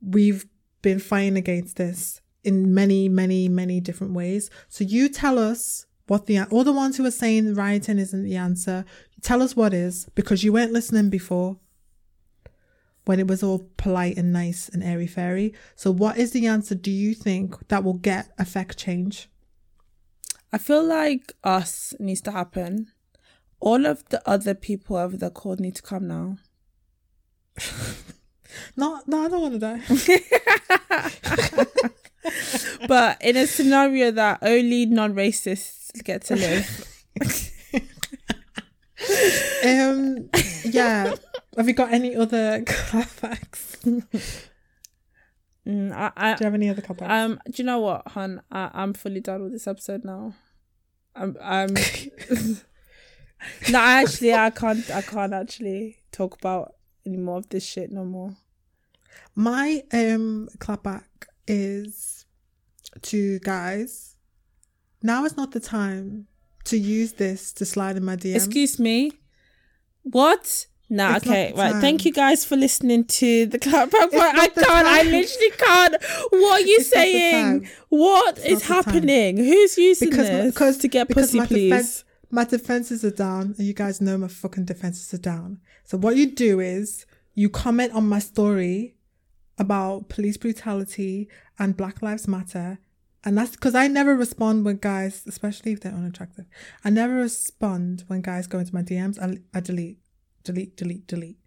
we've 0.00 0.46
been 0.80 1.00
fighting 1.00 1.36
against 1.36 1.76
this 1.76 2.20
in 2.44 2.72
many, 2.72 3.08
many, 3.08 3.48
many 3.48 3.80
different 3.80 4.14
ways. 4.14 4.48
So 4.68 4.84
you 4.84 5.08
tell 5.08 5.38
us 5.38 5.86
what 6.06 6.26
the 6.26 6.42
all 6.44 6.64
the 6.64 6.72
ones 6.72 6.96
who 6.96 7.04
are 7.04 7.10
saying 7.10 7.54
rioting 7.54 7.98
isn't 7.98 8.22
the 8.22 8.36
answer. 8.36 8.84
Tell 9.22 9.42
us 9.42 9.56
what 9.56 9.74
is 9.74 10.08
because 10.14 10.44
you 10.44 10.52
weren't 10.52 10.72
listening 10.72 11.10
before 11.10 11.58
when 13.06 13.18
it 13.18 13.26
was 13.26 13.42
all 13.42 13.70
polite 13.76 14.18
and 14.18 14.32
nice 14.32 14.68
and 14.68 14.82
airy 14.82 15.06
fairy. 15.06 15.54
So 15.74 15.90
what 15.90 16.18
is 16.18 16.32
the 16.32 16.46
answer? 16.46 16.74
Do 16.74 16.90
you 16.90 17.14
think 17.14 17.68
that 17.68 17.82
will 17.82 17.94
get 17.94 18.28
affect 18.38 18.76
change? 18.76 19.28
I 20.52 20.58
feel 20.58 20.84
like 20.84 21.32
us 21.42 21.94
needs 21.98 22.20
to 22.22 22.32
happen. 22.32 22.92
All 23.60 23.86
of 23.86 24.06
the 24.10 24.20
other 24.28 24.54
people 24.54 24.96
over 24.96 25.16
the 25.16 25.30
call 25.30 25.56
need 25.56 25.76
to 25.76 25.82
come 25.82 26.06
now. 26.06 26.36
No, 28.74 29.02
no, 29.06 29.24
I 29.24 29.28
don't 29.28 29.42
want 29.42 29.54
to 29.54 29.58
die. 29.58 29.82
But 32.88 33.22
in 33.22 33.36
a 33.36 33.46
scenario 33.46 34.10
that 34.12 34.38
only 34.42 34.86
non-racists 34.86 36.02
get 36.04 36.22
to 36.24 36.36
live, 36.36 36.86
Um, 39.64 40.28
yeah. 40.64 41.14
Have 41.56 41.68
you 41.68 41.74
got 41.74 41.92
any 41.92 42.14
other 42.14 42.64
facts? 42.66 43.78
Do 43.82 44.02
mm, 45.66 45.92
I, 45.92 46.12
I, 46.16 46.30
you 46.30 46.44
have 46.44 46.54
any 46.54 46.68
other 46.68 46.82
comments? 46.82 47.10
um, 47.10 47.40
do 47.50 47.62
you 47.62 47.64
know 47.64 47.80
what, 47.80 48.06
hun? 48.08 48.42
I, 48.52 48.70
I'm 48.74 48.92
fully 48.92 49.20
done 49.20 49.42
with 49.42 49.52
this 49.52 49.66
episode 49.66 50.04
now. 50.04 50.34
I'm, 51.14 51.36
I'm. 51.40 51.74
no, 53.70 53.78
actually, 53.78 54.34
I 54.34 54.50
can't. 54.50 54.90
I 54.90 55.00
can't 55.02 55.32
actually 55.32 55.96
talk 56.12 56.36
about 56.36 56.74
any 57.06 57.16
more 57.16 57.38
of 57.38 57.48
this 57.48 57.64
shit 57.64 57.90
no 57.90 58.04
more. 58.04 58.36
My 59.34 59.82
um 59.92 60.48
clapback 60.58 61.04
is 61.46 62.26
to 63.02 63.38
guys. 63.40 64.16
Now 65.02 65.24
is 65.24 65.36
not 65.36 65.52
the 65.52 65.60
time 65.60 66.26
to 66.64 66.76
use 66.76 67.14
this 67.14 67.52
to 67.54 67.64
slide 67.64 67.96
in 67.96 68.04
my 68.04 68.16
DM. 68.16 68.34
Excuse 68.34 68.78
me. 68.78 69.12
What? 70.02 70.66
Nah, 70.88 71.16
It's 71.16 71.26
okay, 71.26 71.52
right. 71.56 71.72
time. 71.72 71.80
Thank 71.80 72.04
you 72.04 72.12
guys 72.12 72.44
for 72.44 72.56
listening 72.56 73.04
to 73.06 73.46
the 73.46 73.58
clap 73.58 73.90
back. 73.90 74.10
But 74.12 74.38
I 74.38 74.48
can't. 74.48 74.86
I 74.86 75.02
literally 75.02 75.50
can't. 75.58 75.96
What 76.30 76.62
are 76.62 76.66
you 76.66 76.76
It's 76.78 76.90
saying? 76.90 77.60
time. 77.62 77.70
What 77.88 78.38
It's 78.38 78.46
is 78.46 78.62
time. 78.62 78.84
happening? 78.84 79.36
Who's 79.36 79.76
using 79.76 80.10
because 80.10 80.28
this 80.28 80.54
because 80.54 80.78
to 80.78 80.88
get 80.88 81.08
because 81.08 81.26
pussy, 81.28 81.38
my 81.38 81.46
please? 81.46 81.70
defense 81.70 82.04
my 82.30 82.44
defenses 82.44 83.04
are 83.04 83.10
down, 83.10 83.54
and 83.56 83.66
you 83.66 83.72
guys 83.72 84.00
know 84.00 84.18
my 84.18 84.28
fucking 84.28 84.64
defenses 84.64 85.12
are 85.14 85.18
down. 85.22 85.58
So 85.84 85.96
what 85.96 86.16
you 86.16 86.26
do 86.30 86.60
is 86.60 87.06
you 87.34 87.48
comment 87.48 87.92
on 87.92 88.08
my 88.08 88.18
story 88.18 88.96
about 89.58 90.08
police 90.08 90.36
brutality 90.36 91.28
and 91.58 91.76
Black 91.76 92.02
Lives 92.02 92.26
Matter. 92.28 92.78
And 93.24 93.36
that's 93.38 93.52
because 93.52 93.74
I 93.74 93.88
never 93.88 94.14
respond 94.14 94.64
when 94.64 94.76
guys, 94.76 95.22
especially 95.26 95.72
if 95.72 95.80
they're 95.80 95.92
unattractive, 95.92 96.46
I 96.84 96.90
never 96.90 97.14
respond 97.14 98.04
when 98.06 98.20
guys 98.22 98.46
go 98.46 98.58
into 98.60 98.74
my 98.74 98.82
DMs. 98.82 99.18
I, 99.20 99.38
I 99.56 99.60
delete, 99.60 99.98
delete, 100.46 100.76
delete, 100.76 101.06
delete. 101.06 101.38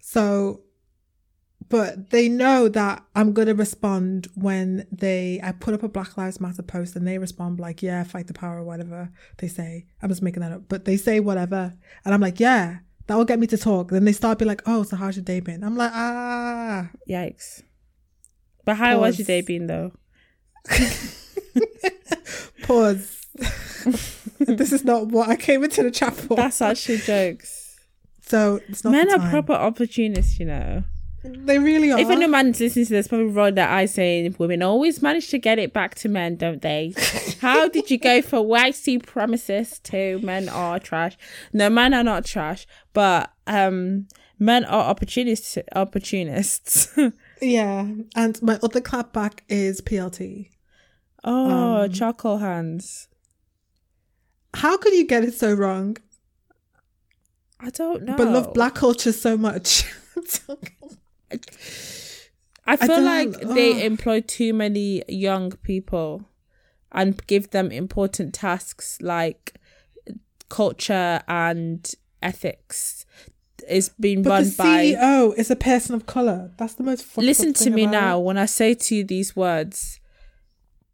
So, 0.00 0.62
but 1.68 2.10
they 2.10 2.28
know 2.28 2.68
that 2.68 3.04
I'm 3.14 3.32
gonna 3.32 3.54
respond 3.54 4.28
when 4.34 4.86
they 4.90 5.40
I 5.42 5.52
put 5.52 5.74
up 5.74 5.82
a 5.82 5.88
Black 5.88 6.16
Lives 6.16 6.40
Matter 6.40 6.62
post 6.62 6.96
and 6.96 7.06
they 7.06 7.18
respond 7.18 7.60
like, 7.60 7.82
yeah, 7.82 8.02
fight 8.02 8.26
the 8.26 8.34
power 8.34 8.58
or 8.58 8.64
whatever 8.64 9.10
they 9.38 9.48
say. 9.48 9.86
I'm 10.02 10.08
just 10.08 10.22
making 10.22 10.42
that 10.42 10.52
up, 10.52 10.62
but 10.68 10.84
they 10.84 10.96
say 10.96 11.20
whatever, 11.20 11.74
and 12.04 12.12
I'm 12.12 12.20
like, 12.20 12.40
yeah, 12.40 12.78
that 13.06 13.14
will 13.16 13.24
get 13.24 13.38
me 13.38 13.46
to 13.46 13.56
talk. 13.56 13.90
Then 13.90 14.04
they 14.04 14.12
start 14.12 14.38
be 14.38 14.44
like, 14.44 14.62
oh, 14.66 14.82
so 14.82 14.96
how's 14.96 15.16
your 15.16 15.24
day 15.24 15.40
been? 15.40 15.62
I'm 15.64 15.76
like, 15.76 15.92
ah, 15.94 16.90
Yikes. 17.08 17.62
But 18.64 18.76
how 18.76 19.00
was 19.00 19.18
your 19.18 19.26
day 19.26 19.40
been 19.42 19.66
though? 19.66 19.92
pause. 22.62 23.26
this 24.38 24.72
is 24.72 24.84
not 24.84 25.08
what 25.08 25.28
I 25.28 25.36
came 25.36 25.64
into 25.64 25.82
the 25.82 25.90
chat 25.90 26.14
for. 26.14 26.36
That's 26.36 26.60
actually 26.60 26.98
jokes. 26.98 27.61
So 28.22 28.60
it's 28.68 28.84
not 28.84 28.90
Men 28.92 29.10
are 29.12 29.30
proper 29.30 29.52
opportunists, 29.52 30.38
you 30.38 30.46
know. 30.46 30.84
They 31.24 31.58
really 31.60 31.92
are. 31.92 32.00
If 32.00 32.10
any 32.10 32.26
man 32.26 32.50
listens 32.50 32.88
to 32.88 32.94
this, 32.94 33.06
probably 33.06 33.26
roll 33.26 33.52
their 33.52 33.68
eyes 33.68 33.94
saying, 33.94 34.34
"Women 34.38 34.60
always 34.62 35.00
manage 35.02 35.28
to 35.28 35.38
get 35.38 35.58
it 35.60 35.72
back 35.72 35.94
to 35.96 36.08
men, 36.08 36.34
don't 36.34 36.60
they? 36.62 36.94
How 37.40 37.68
did 37.68 37.92
you 37.92 37.98
go 37.98 38.22
for 38.22 38.42
white 38.42 38.74
supremacists 38.74 39.80
to 39.84 40.18
men 40.24 40.48
are 40.48 40.80
trash? 40.80 41.16
No, 41.52 41.70
men 41.70 41.94
are 41.94 42.02
not 42.02 42.24
trash, 42.24 42.66
but 42.92 43.30
um, 43.46 44.08
men 44.40 44.64
are 44.64 44.82
opportunists. 44.90 45.56
Opportunists. 45.76 46.88
yeah, 47.40 47.86
and 48.16 48.42
my 48.42 48.58
other 48.60 48.80
clapback 48.80 49.40
is 49.48 49.80
PLT. 49.80 50.48
oh, 51.22 51.82
Um, 51.84 51.92
charcoal 51.92 52.38
hands. 52.38 53.06
How 54.54 54.76
could 54.76 54.92
you 54.92 55.06
get 55.06 55.22
it 55.22 55.34
so 55.34 55.54
wrong? 55.54 55.96
I 57.62 57.70
don't 57.70 58.02
know. 58.02 58.16
But 58.16 58.28
love 58.28 58.54
black 58.54 58.74
culture 58.74 59.12
so 59.12 59.36
much. 59.36 59.84
I 62.66 62.76
feel 62.76 62.88
don't- 62.88 63.04
like 63.04 63.40
they 63.54 63.84
employ 63.84 64.20
too 64.20 64.52
many 64.54 65.02
young 65.08 65.52
people 65.62 66.28
and 66.90 67.24
give 67.26 67.50
them 67.50 67.70
important 67.72 68.34
tasks 68.34 68.98
like 69.00 69.54
culture 70.48 71.22
and 71.26 71.90
ethics 72.22 73.06
is 73.68 73.90
being 73.98 74.22
but 74.22 74.30
run 74.30 74.44
the 74.44 74.54
by 74.58 74.84
CEO 74.86 75.34
is 75.36 75.50
a 75.50 75.56
person 75.56 75.94
of 75.94 76.04
color. 76.06 76.50
That's 76.58 76.74
the 76.74 76.82
most. 76.82 77.16
listen 77.16 77.54
to 77.54 77.70
me 77.70 77.86
now 77.86 78.18
it. 78.18 78.24
when 78.24 78.36
i 78.36 78.44
say 78.44 78.74
to 78.74 78.96
you 78.96 79.04
these 79.04 79.34
words 79.36 80.00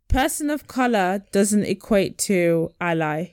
person 0.06 0.48
of 0.50 0.66
color 0.68 1.22
doesn't 1.32 1.64
equate 1.64 2.18
to 2.18 2.70
ally 2.80 3.30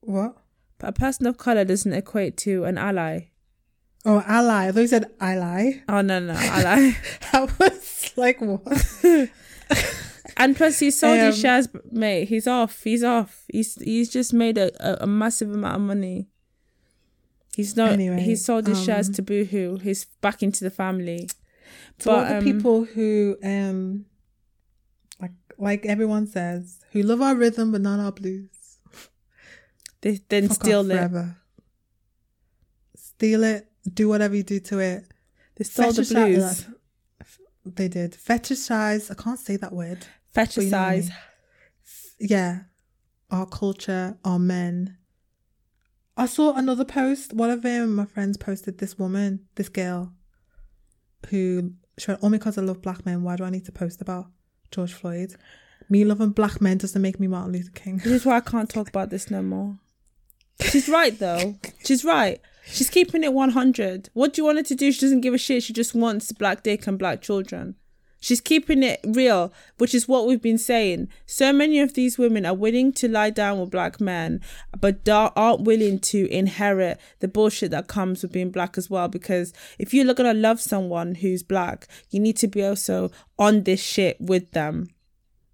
What? 0.00 0.36
But 0.82 0.88
a 0.88 0.92
person 0.92 1.26
of 1.26 1.38
color 1.38 1.64
doesn't 1.64 1.92
equate 1.92 2.36
to 2.36 2.64
an 2.64 2.76
ally 2.76 3.28
Oh, 4.04 4.20
ally. 4.26 4.66
I 4.66 4.72
thought 4.72 4.80
you 4.80 4.88
said 4.88 5.04
ally. 5.20 5.82
oh 5.88 6.00
no 6.00 6.18
no 6.18 6.32
ally 6.36 6.92
I 7.32 7.40
was 7.58 8.12
like, 8.16 8.40
what? 8.40 8.66
And 10.36 10.56
plus, 10.56 10.78
he 10.78 10.90
sold 10.90 11.18
his 11.18 11.36
Um, 11.36 11.40
shares, 11.40 11.68
mate. 11.90 12.28
He's 12.28 12.46
off. 12.46 12.82
He's 12.82 13.04
off. 13.04 13.44
He's 13.52 13.74
he's 13.76 14.08
just 14.10 14.32
made 14.32 14.56
a, 14.58 15.02
a, 15.02 15.06
massive 15.06 15.52
amount 15.52 15.76
of 15.76 15.82
money. 15.82 16.28
He's 17.54 17.76
not. 17.76 17.92
Anyway, 17.92 18.20
he 18.22 18.34
sold 18.36 18.66
his 18.66 18.82
shares 18.82 19.08
um, 19.08 19.14
to 19.14 19.22
Boohoo. 19.22 19.76
He's 19.78 20.06
back 20.20 20.42
into 20.42 20.64
the 20.64 20.70
family. 20.70 21.28
To 22.00 22.10
all 22.10 22.16
But, 22.20 22.28
the 22.28 22.38
um, 22.38 22.44
people 22.44 22.84
who, 22.84 23.36
um, 23.44 24.06
like, 25.20 25.32
like 25.58 25.86
everyone 25.86 26.26
says, 26.26 26.80
who 26.92 27.02
love 27.02 27.20
our 27.20 27.34
rhythm 27.36 27.70
but 27.72 27.82
not 27.82 28.00
our 28.00 28.12
blues. 28.12 28.48
They 30.02 30.20
then 30.28 30.48
Fuck 30.48 30.62
steal 30.64 30.90
it. 30.90 30.94
forever. 30.94 31.36
Steal 32.96 33.44
it. 33.44 33.68
Do 33.92 34.08
whatever 34.08 34.34
you 34.36 34.42
do 34.42 34.60
to 34.60 34.78
it. 34.78 35.04
They 35.56 35.64
stole 35.64 35.92
the 35.92 36.02
blues. 36.04 36.66
They 37.64 37.88
did 37.88 38.12
fetishize. 38.12 39.10
I 39.10 39.14
can't 39.14 39.38
say 39.38 39.56
that 39.56 39.72
word. 39.72 40.06
but 40.34 40.56
you 40.56 40.64
know 40.70 40.78
I 40.78 40.98
Fetishize. 40.98 41.02
mean. 41.08 41.12
Yeah, 42.18 42.58
our 43.30 43.46
culture, 43.46 44.16
our 44.24 44.38
men. 44.38 44.96
I 46.16 46.26
saw 46.26 46.54
another 46.54 46.84
post. 46.84 47.32
One 47.32 47.50
of 47.50 47.62
them, 47.62 47.94
my 47.96 48.04
friends 48.04 48.36
posted 48.36 48.78
this 48.78 48.98
woman, 48.98 49.46
this 49.54 49.68
girl, 49.68 50.12
who 51.28 51.72
she 51.98 52.10
went, 52.10 52.22
"Only 52.22 52.38
because 52.38 52.58
I 52.58 52.62
love 52.62 52.82
black 52.82 53.04
men, 53.06 53.22
why 53.22 53.36
do 53.36 53.44
I 53.44 53.50
need 53.50 53.64
to 53.66 53.72
post 53.72 54.00
about 54.00 54.26
George 54.70 54.92
Floyd? 54.92 55.34
Me 55.88 56.04
loving 56.04 56.30
black 56.30 56.60
men 56.60 56.78
doesn't 56.78 57.02
make 57.02 57.18
me 57.20 57.26
Martin 57.28 57.52
Luther 57.52 57.70
King." 57.70 57.96
This 57.98 58.06
is 58.12 58.24
why 58.26 58.36
I 58.36 58.40
can't 58.40 58.68
talk 58.68 58.88
about 58.94 59.10
this 59.10 59.30
no 59.30 59.42
more. 59.42 59.78
She's 60.60 60.88
right 60.88 61.18
though. 61.18 61.56
She's 61.84 62.04
right. 62.04 62.40
She's 62.64 62.90
keeping 62.90 63.24
it 63.24 63.32
one 63.32 63.50
hundred. 63.50 64.08
What 64.12 64.32
do 64.32 64.40
you 64.40 64.46
want 64.46 64.58
her 64.58 64.64
to 64.64 64.74
do? 64.74 64.92
She 64.92 65.00
doesn't 65.00 65.20
give 65.20 65.34
a 65.34 65.38
shit. 65.38 65.62
She 65.62 65.72
just 65.72 65.94
wants 65.94 66.32
black 66.32 66.62
dick 66.62 66.86
and 66.86 66.98
black 66.98 67.20
children. 67.20 67.76
She's 68.20 68.40
keeping 68.40 68.84
it 68.84 69.00
real, 69.02 69.52
which 69.78 69.96
is 69.96 70.06
what 70.06 70.28
we've 70.28 70.40
been 70.40 70.56
saying. 70.56 71.08
So 71.26 71.52
many 71.52 71.80
of 71.80 71.94
these 71.94 72.18
women 72.18 72.46
are 72.46 72.54
willing 72.54 72.92
to 72.92 73.08
lie 73.08 73.30
down 73.30 73.58
with 73.58 73.72
black 73.72 74.00
men, 74.00 74.40
but 74.78 75.08
aren't 75.08 75.62
willing 75.62 75.98
to 75.98 76.30
inherit 76.30 77.00
the 77.18 77.26
bullshit 77.26 77.72
that 77.72 77.88
comes 77.88 78.22
with 78.22 78.30
being 78.30 78.52
black 78.52 78.78
as 78.78 78.88
well. 78.88 79.08
Because 79.08 79.52
if 79.76 79.92
you're 79.92 80.14
gonna 80.14 80.34
love 80.34 80.60
someone 80.60 81.16
who's 81.16 81.42
black, 81.42 81.88
you 82.10 82.20
need 82.20 82.36
to 82.36 82.46
be 82.46 82.62
also 82.62 83.10
on 83.40 83.64
this 83.64 83.82
shit 83.82 84.20
with 84.20 84.52
them 84.52 84.88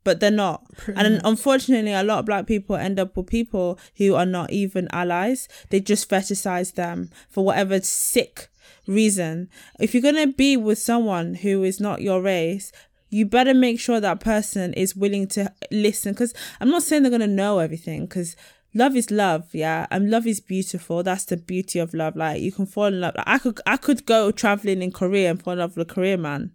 but 0.09 0.20
they're 0.20 0.30
not. 0.30 0.64
and 0.97 1.20
unfortunately, 1.22 1.93
a 1.93 2.02
lot 2.02 2.20
of 2.20 2.24
black 2.24 2.47
people 2.47 2.76
end 2.76 2.98
up 2.98 3.14
with 3.14 3.26
people 3.26 3.78
who 3.98 4.14
are 4.14 4.24
not 4.24 4.51
even 4.51 4.89
allies. 4.90 5.48
They 5.68 5.80
just 5.80 6.09
fetishize 6.09 6.72
them 6.72 7.10
for 7.28 7.44
whatever 7.44 7.78
sick 7.82 8.48
reason. 8.86 9.51
If 9.78 9.93
you're 9.93 10.02
gonna 10.02 10.28
be 10.28 10.56
with 10.56 10.78
someone 10.78 11.35
who 11.35 11.62
is 11.62 11.78
not 11.78 12.01
your 12.01 12.22
race, 12.22 12.72
you 13.10 13.26
better 13.26 13.52
make 13.52 13.78
sure 13.78 14.01
that 14.01 14.20
person 14.20 14.72
is 14.72 14.97
willing 14.97 15.26
to 15.28 15.52
listen. 15.70 16.14
Because 16.14 16.32
I'm 16.59 16.70
not 16.70 16.85
saying 16.85 17.02
they're 17.02 17.10
gonna 17.10 17.26
know 17.26 17.59
everything. 17.59 18.06
Because 18.06 18.35
love 18.72 18.97
is 18.97 19.10
love, 19.10 19.48
yeah, 19.52 19.86
and 19.90 20.10
love 20.10 20.26
is 20.26 20.40
beautiful. 20.40 21.02
That's 21.02 21.26
the 21.26 21.36
beauty 21.36 21.80
of 21.80 21.93
love. 21.93 22.16
Like 22.16 22.40
you 22.40 22.51
can 22.51 22.64
fall 22.64 22.86
in 22.86 23.02
love. 23.02 23.14
Like, 23.14 23.28
I 23.28 23.39
could, 23.39 23.60
I 23.66 23.76
could 23.76 24.06
go 24.06 24.30
traveling 24.30 24.80
in 24.80 24.90
Korea 24.90 25.28
and 25.28 25.43
fall 25.43 25.52
in 25.52 25.59
love 25.59 25.76
with 25.76 25.90
a 25.90 25.94
Korean 25.94 26.22
man 26.22 26.52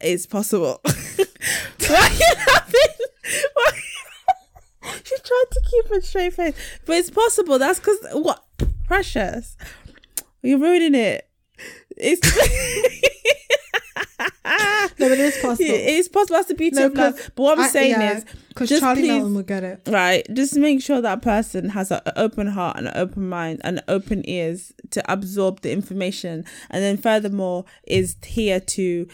it's 0.00 0.26
possible. 0.26 0.80
Why 0.84 1.96
are 1.96 2.12
you 2.12 2.34
laughing? 2.46 3.06
Why? 3.54 3.70
she 5.04 5.16
tried 5.16 5.44
to 5.52 5.60
keep 5.70 5.90
a 5.92 6.00
straight 6.02 6.34
face, 6.34 6.54
but 6.86 6.96
it's 6.96 7.10
possible. 7.10 7.58
That's 7.58 7.78
because 7.78 7.98
what 8.12 8.44
precious. 8.86 9.56
You're 10.42 10.58
ruining 10.58 10.94
it. 10.94 11.28
It's 11.96 12.20
No, 15.00 15.08
but 15.08 15.12
it 15.12 15.20
is 15.20 15.36
possible. 15.38 15.64
It's 15.70 16.08
possible. 16.08 16.36
That's 16.36 16.48
the 16.48 16.54
beauty 16.54 16.76
No, 16.76 16.86
of 16.86 16.94
love. 16.94 17.30
But 17.36 17.42
what 17.42 17.58
I'm 17.58 17.64
I- 17.64 17.68
saying 17.68 17.90
yeah, 17.92 18.16
is, 18.18 18.24
'cause 18.54 18.68
just 18.68 18.80
Charlie 18.82 19.02
please- 19.02 19.08
Melton 19.08 19.34
will 19.34 19.42
get 19.44 19.62
it. 19.62 19.80
right 19.86 20.26
just 20.34 20.56
make 20.56 20.82
sure 20.82 21.00
that 21.00 21.22
person 21.22 21.68
has 21.70 21.90
an 21.92 22.00
open 22.16 22.48
heart 22.48 22.76
and 22.76 22.88
an 22.88 22.94
open 22.96 23.28
mind 23.28 23.60
and 23.62 23.80
open 23.86 24.28
ears 24.28 24.72
to 24.90 25.12
absorb 25.12 25.60
the 25.60 25.70
information 25.70 26.44
and 26.70 26.82
then 26.82 26.96
furthermore 26.96 27.64
is 27.86 28.16
here 28.26 28.58
to 28.58 29.06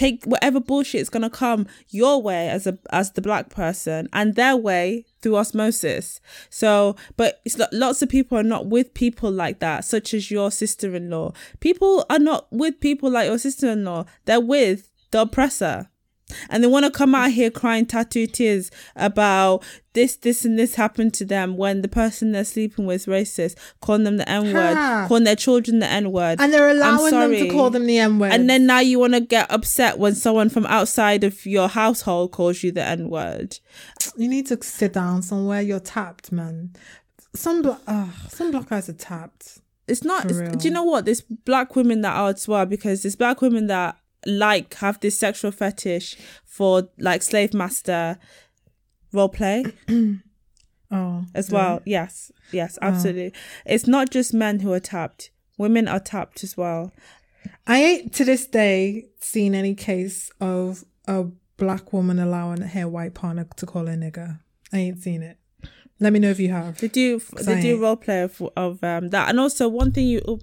take 0.00 0.24
whatever 0.24 0.60
bullshit 0.60 0.98
is 1.02 1.10
going 1.10 1.22
to 1.22 1.28
come 1.28 1.66
your 1.90 2.22
way 2.22 2.48
as 2.48 2.66
a 2.66 2.78
as 2.90 3.12
the 3.12 3.20
black 3.20 3.50
person 3.50 4.08
and 4.14 4.34
their 4.34 4.56
way 4.56 5.04
through 5.20 5.36
osmosis. 5.36 6.20
So 6.48 6.96
but 7.18 7.42
it's 7.44 7.60
lots 7.72 8.00
of 8.00 8.08
people 8.08 8.38
are 8.38 8.42
not 8.42 8.66
with 8.66 8.94
people 8.94 9.30
like 9.30 9.58
that 9.58 9.84
such 9.84 10.14
as 10.14 10.30
your 10.30 10.50
sister-in-law. 10.50 11.34
People 11.60 12.06
are 12.08 12.18
not 12.18 12.46
with 12.50 12.80
people 12.80 13.10
like 13.10 13.26
your 13.26 13.38
sister-in-law. 13.38 14.06
They're 14.24 14.40
with 14.40 14.88
the 15.10 15.22
oppressor 15.22 15.90
and 16.48 16.62
they 16.62 16.68
want 16.68 16.84
to 16.84 16.90
come 16.90 17.14
out 17.14 17.30
here 17.30 17.50
crying 17.50 17.86
tattoo 17.86 18.26
tears 18.26 18.70
about 18.96 19.64
this, 19.92 20.16
this, 20.16 20.44
and 20.44 20.58
this 20.58 20.76
happened 20.76 21.12
to 21.14 21.24
them 21.24 21.56
when 21.56 21.82
the 21.82 21.88
person 21.88 22.32
they're 22.32 22.44
sleeping 22.44 22.86
with 22.86 23.02
is 23.02 23.06
racist, 23.06 23.56
calling 23.80 24.04
them 24.04 24.18
the 24.18 24.28
N 24.28 24.52
word, 24.54 24.74
Ha. 24.74 25.06
calling 25.08 25.24
their 25.24 25.36
children 25.36 25.80
the 25.80 25.86
N 25.86 26.12
word. 26.12 26.40
And 26.40 26.52
they're 26.52 26.70
allowing 26.70 27.12
them 27.12 27.32
to 27.32 27.50
call 27.50 27.70
them 27.70 27.86
the 27.86 27.98
N 27.98 28.18
word. 28.18 28.32
And 28.32 28.48
then 28.48 28.66
now 28.66 28.80
you 28.80 28.98
want 28.98 29.14
to 29.14 29.20
get 29.20 29.50
upset 29.50 29.98
when 29.98 30.14
someone 30.14 30.48
from 30.48 30.66
outside 30.66 31.24
of 31.24 31.44
your 31.44 31.68
household 31.68 32.32
calls 32.32 32.62
you 32.62 32.70
the 32.72 32.84
N 32.84 33.10
word. 33.10 33.58
you 34.16 34.28
need 34.28 34.46
to 34.46 34.62
sit 34.62 34.92
down 34.92 35.22
somewhere. 35.22 35.60
You're 35.60 35.80
tapped, 35.80 36.30
man. 36.30 36.70
Some 37.34 37.62
black, 37.62 37.78
uh, 37.86 38.08
some 38.28 38.50
black 38.50 38.68
guys 38.68 38.88
are 38.88 38.92
tapped. 38.94 39.60
It's 39.86 40.04
not. 40.04 40.30
It's, 40.30 40.56
do 40.62 40.68
you 40.68 40.72
know 40.72 40.84
what? 40.84 41.04
There's 41.04 41.20
black 41.20 41.74
women 41.74 42.00
that 42.02 42.14
are 42.14 42.28
as 42.30 42.46
well 42.46 42.64
because 42.64 43.02
there's 43.02 43.16
black 43.16 43.40
women 43.40 43.66
that 43.66 43.96
like 44.26 44.74
have 44.74 45.00
this 45.00 45.18
sexual 45.18 45.50
fetish 45.50 46.16
for 46.44 46.88
like 46.98 47.22
slave 47.22 47.54
master 47.54 48.18
role 49.12 49.28
play. 49.28 49.64
Oh, 50.92 51.24
as 51.36 51.52
well. 51.52 51.82
Yes, 51.84 52.32
yes, 52.50 52.76
oh. 52.82 52.88
absolutely. 52.88 53.32
It's 53.64 53.86
not 53.86 54.10
just 54.10 54.34
men 54.34 54.58
who 54.58 54.72
are 54.72 54.80
tapped; 54.80 55.30
women 55.56 55.86
are 55.86 56.00
tapped 56.00 56.42
as 56.42 56.56
well. 56.56 56.92
I 57.64 57.80
ain't 57.80 58.12
to 58.14 58.24
this 58.24 58.46
day 58.46 59.06
seen 59.20 59.54
any 59.54 59.76
case 59.76 60.32
of 60.40 60.84
a 61.06 61.26
black 61.56 61.92
woman 61.92 62.18
allowing 62.18 62.62
her 62.62 62.88
white 62.88 63.14
partner 63.14 63.46
to 63.56 63.66
call 63.66 63.86
her 63.86 63.94
nigger. 63.94 64.40
I 64.72 64.78
ain't 64.78 65.00
seen 65.00 65.22
it. 65.22 65.38
Let 66.02 66.14
me 66.14 66.18
know 66.18 66.30
if 66.30 66.40
you 66.40 66.50
have. 66.50 66.78
They 66.78 66.88
do, 66.88 67.20
they 67.44 67.60
do 67.60 67.80
role 67.80 67.96
play 67.96 68.22
of, 68.22 68.42
of 68.56 68.82
um 68.82 69.10
that, 69.10 69.28
and 69.28 69.38
also 69.38 69.68
one 69.68 69.92
thing 69.92 70.06
you, 70.06 70.40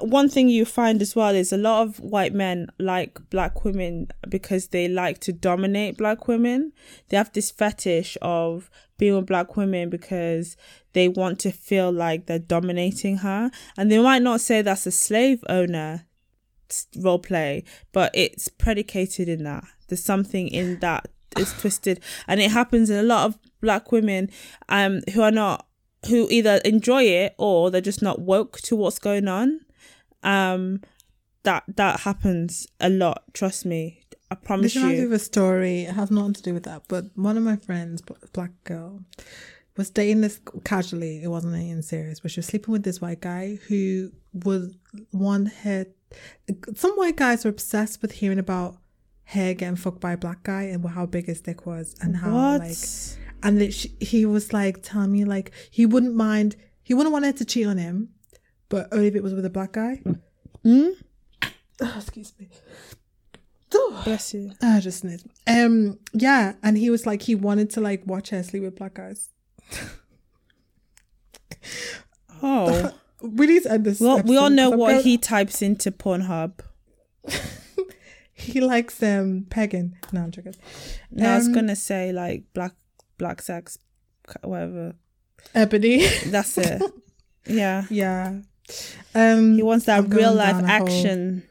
one 0.00 0.28
thing 0.30 0.48
you 0.48 0.64
find 0.64 1.02
as 1.02 1.14
well 1.14 1.34
is 1.34 1.52
a 1.52 1.58
lot 1.58 1.82
of 1.82 2.00
white 2.00 2.32
men 2.32 2.68
like 2.78 3.18
black 3.28 3.64
women 3.64 4.08
because 4.28 4.68
they 4.68 4.88
like 4.88 5.18
to 5.20 5.32
dominate 5.32 5.98
black 5.98 6.26
women. 6.26 6.72
They 7.08 7.18
have 7.18 7.32
this 7.32 7.50
fetish 7.50 8.16
of 8.22 8.70
being 8.96 9.14
with 9.14 9.26
black 9.26 9.56
women 9.56 9.90
because 9.90 10.56
they 10.92 11.08
want 11.08 11.38
to 11.40 11.50
feel 11.50 11.92
like 11.92 12.26
they're 12.26 12.38
dominating 12.38 13.18
her. 13.18 13.50
And 13.76 13.92
they 13.92 13.98
might 14.02 14.22
not 14.22 14.40
say 14.40 14.62
that's 14.62 14.86
a 14.86 14.90
slave 14.90 15.44
owner 15.48 16.06
role 16.96 17.18
play, 17.18 17.64
but 17.92 18.10
it's 18.14 18.48
predicated 18.48 19.28
in 19.28 19.44
that. 19.44 19.64
There's 19.88 20.02
something 20.02 20.48
in 20.48 20.80
that 20.80 21.08
is 21.36 21.52
twisted, 21.52 22.00
and 22.26 22.40
it 22.40 22.50
happens 22.50 22.90
in 22.90 22.98
a 22.98 23.02
lot 23.02 23.26
of 23.26 23.38
black 23.60 23.90
women 23.92 24.30
um 24.68 25.00
who 25.14 25.22
are 25.22 25.30
not 25.30 25.66
who 26.08 26.28
either 26.30 26.60
enjoy 26.64 27.02
it 27.02 27.34
or 27.38 27.70
they're 27.70 27.80
just 27.80 28.02
not 28.02 28.20
woke 28.20 28.60
to 28.60 28.76
what's 28.76 28.98
going 29.00 29.26
on. 29.28 29.60
Um, 30.22 30.80
that 31.42 31.64
that 31.76 32.00
happens 32.00 32.66
a 32.80 32.88
lot. 32.88 33.24
Trust 33.34 33.64
me. 33.66 34.02
I 34.30 34.34
promise 34.34 34.74
This 34.74 34.76
reminds 34.76 34.94
me 34.96 35.00
you. 35.00 35.06
of 35.06 35.12
a 35.12 35.18
story. 35.18 35.82
It 35.82 35.94
has 35.94 36.10
nothing 36.10 36.34
to 36.34 36.42
do 36.42 36.54
with 36.54 36.64
that, 36.64 36.82
but 36.86 37.06
one 37.16 37.36
of 37.36 37.42
my 37.42 37.56
friends, 37.56 38.02
black 38.32 38.50
girl, 38.64 39.00
was 39.76 39.88
dating 39.90 40.20
this 40.20 40.40
casually. 40.64 41.22
It 41.22 41.28
wasn't 41.28 41.54
anything 41.54 41.80
serious, 41.82 42.20
but 42.20 42.30
she 42.30 42.40
was 42.40 42.46
sleeping 42.46 42.72
with 42.72 42.82
this 42.84 43.00
white 43.00 43.20
guy 43.20 43.58
who 43.68 44.12
was 44.32 44.76
one 45.12 45.46
hair. 45.46 45.86
Some 46.74 46.92
white 46.96 47.16
guys 47.16 47.46
are 47.46 47.48
obsessed 47.48 48.02
with 48.02 48.12
hearing 48.12 48.38
about 48.38 48.76
hair 49.24 49.54
getting 49.54 49.76
fucked 49.76 50.00
by 50.00 50.12
a 50.12 50.16
black 50.16 50.42
guy 50.42 50.64
and 50.64 50.86
how 50.88 51.06
big 51.06 51.26
his 51.26 51.40
dick 51.40 51.64
was 51.66 51.94
and 52.02 52.16
how 52.18 52.32
What? 52.34 52.60
like 52.60 52.76
and 53.42 53.60
that 53.60 53.72
she, 53.74 53.94
he 54.00 54.24
was 54.26 54.52
like 54.52 54.82
telling 54.82 55.12
me 55.12 55.24
like 55.24 55.52
he 55.70 55.86
wouldn't 55.86 56.14
mind 56.14 56.56
he 56.82 56.94
wouldn't 56.94 57.12
want 57.12 57.24
her 57.24 57.32
to 57.32 57.44
cheat 57.44 57.66
on 57.66 57.78
him 57.78 58.08
but 58.68 58.88
only 58.92 59.06
if 59.08 59.14
it 59.14 59.22
was 59.22 59.34
with 59.34 59.44
a 59.44 59.50
black 59.50 59.72
guy 59.72 60.02
Hmm? 60.62 60.88
oh, 61.80 61.94
excuse 61.96 62.32
me 62.38 62.48
Bless 64.04 64.32
you. 64.32 64.52
I 64.62 64.80
just 64.80 65.00
sneezed. 65.00 65.26
Um, 65.46 65.98
yeah, 66.14 66.54
and 66.62 66.78
he 66.78 66.88
was 66.88 67.04
like, 67.06 67.20
he 67.22 67.34
wanted 67.34 67.68
to 67.70 67.80
like 67.82 68.02
watch 68.06 68.30
her 68.30 68.42
sleep 68.42 68.62
with 68.62 68.76
black 68.76 68.94
guys. 68.94 69.28
Oh, 72.42 72.92
We 73.20 73.46
need 73.48 73.64
to 73.64 73.72
end 73.72 73.84
this. 73.84 73.98
well, 74.00 74.22
we 74.22 74.36
all 74.36 74.48
know 74.48 74.70
what 74.70 75.02
he 75.02 75.18
types 75.18 75.60
into 75.60 75.90
Pornhub. 75.90 76.60
he 78.32 78.60
likes. 78.60 79.02
Um, 79.02 79.46
pegging. 79.50 79.96
No, 80.12 80.22
I'm 80.22 80.30
joking. 80.30 80.54
No, 81.10 81.28
I 81.32 81.36
was 81.36 81.48
Um, 81.48 81.52
gonna 81.52 81.74
say 81.74 82.12
like 82.12 82.44
black 82.54 82.74
black 83.18 83.42
sex, 83.42 83.78
whatever. 84.42 84.94
Ebony. 85.54 86.06
That's 86.26 86.56
it. 86.58 86.82
yeah, 87.46 87.84
yeah. 87.90 88.40
Um, 89.14 89.54
he 89.56 89.62
wants 89.62 89.86
that 89.86 89.98
I'm 89.98 90.10
real 90.10 90.34
life 90.34 90.62
action. 90.64 91.42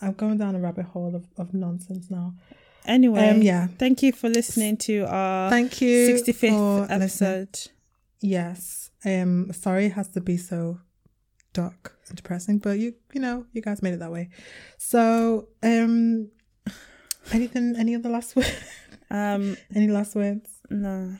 I'm 0.00 0.12
going 0.12 0.38
down 0.38 0.54
a 0.54 0.58
rabbit 0.60 0.86
hole 0.86 1.14
of, 1.14 1.26
of 1.36 1.52
nonsense 1.54 2.10
now. 2.10 2.34
Anyway, 2.86 3.28
Um, 3.28 3.42
yeah. 3.42 3.66
Thank 3.78 4.02
you 4.02 4.12
for 4.12 4.28
listening 4.30 4.76
to 4.78 5.04
our 5.08 5.50
Thank 5.50 5.80
you. 5.82 6.06
sixty 6.06 6.32
for 6.32 6.38
fifth 6.38 6.52
listening. 6.52 6.90
episode. 7.02 7.58
Yes. 8.20 8.90
Um. 9.04 9.52
Sorry, 9.52 9.86
it 9.86 9.92
has 9.92 10.08
to 10.10 10.20
be 10.20 10.36
so 10.36 10.80
dark 11.52 11.96
and 12.08 12.16
depressing, 12.16 12.58
but 12.58 12.78
you, 12.78 12.94
you 13.12 13.20
know, 13.20 13.44
you 13.52 13.60
guys 13.60 13.82
made 13.82 13.92
it 13.94 13.98
that 14.00 14.12
way. 14.12 14.30
So, 14.78 15.48
um, 15.62 16.30
anything? 17.32 17.74
Any 17.76 17.94
other 17.94 18.08
last 18.08 18.36
words? 18.36 18.50
Um, 19.10 19.56
Any 19.74 19.88
last 19.88 20.14
words? 20.14 20.50
no, 20.70 21.16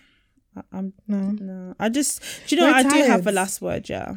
I, 0.56 0.60
I'm 0.73 0.93
No. 1.06 1.31
no. 1.31 1.74
I 1.78 1.89
just 1.89 2.20
do 2.47 2.56
you 2.56 2.62
know 2.62 2.69
We're? 2.69 2.74
I 2.74 2.82
do 2.82 3.02
have 3.10 3.27
a 3.27 3.32
last 3.32 3.60
word. 3.62 3.89
Yeah. 3.89 4.16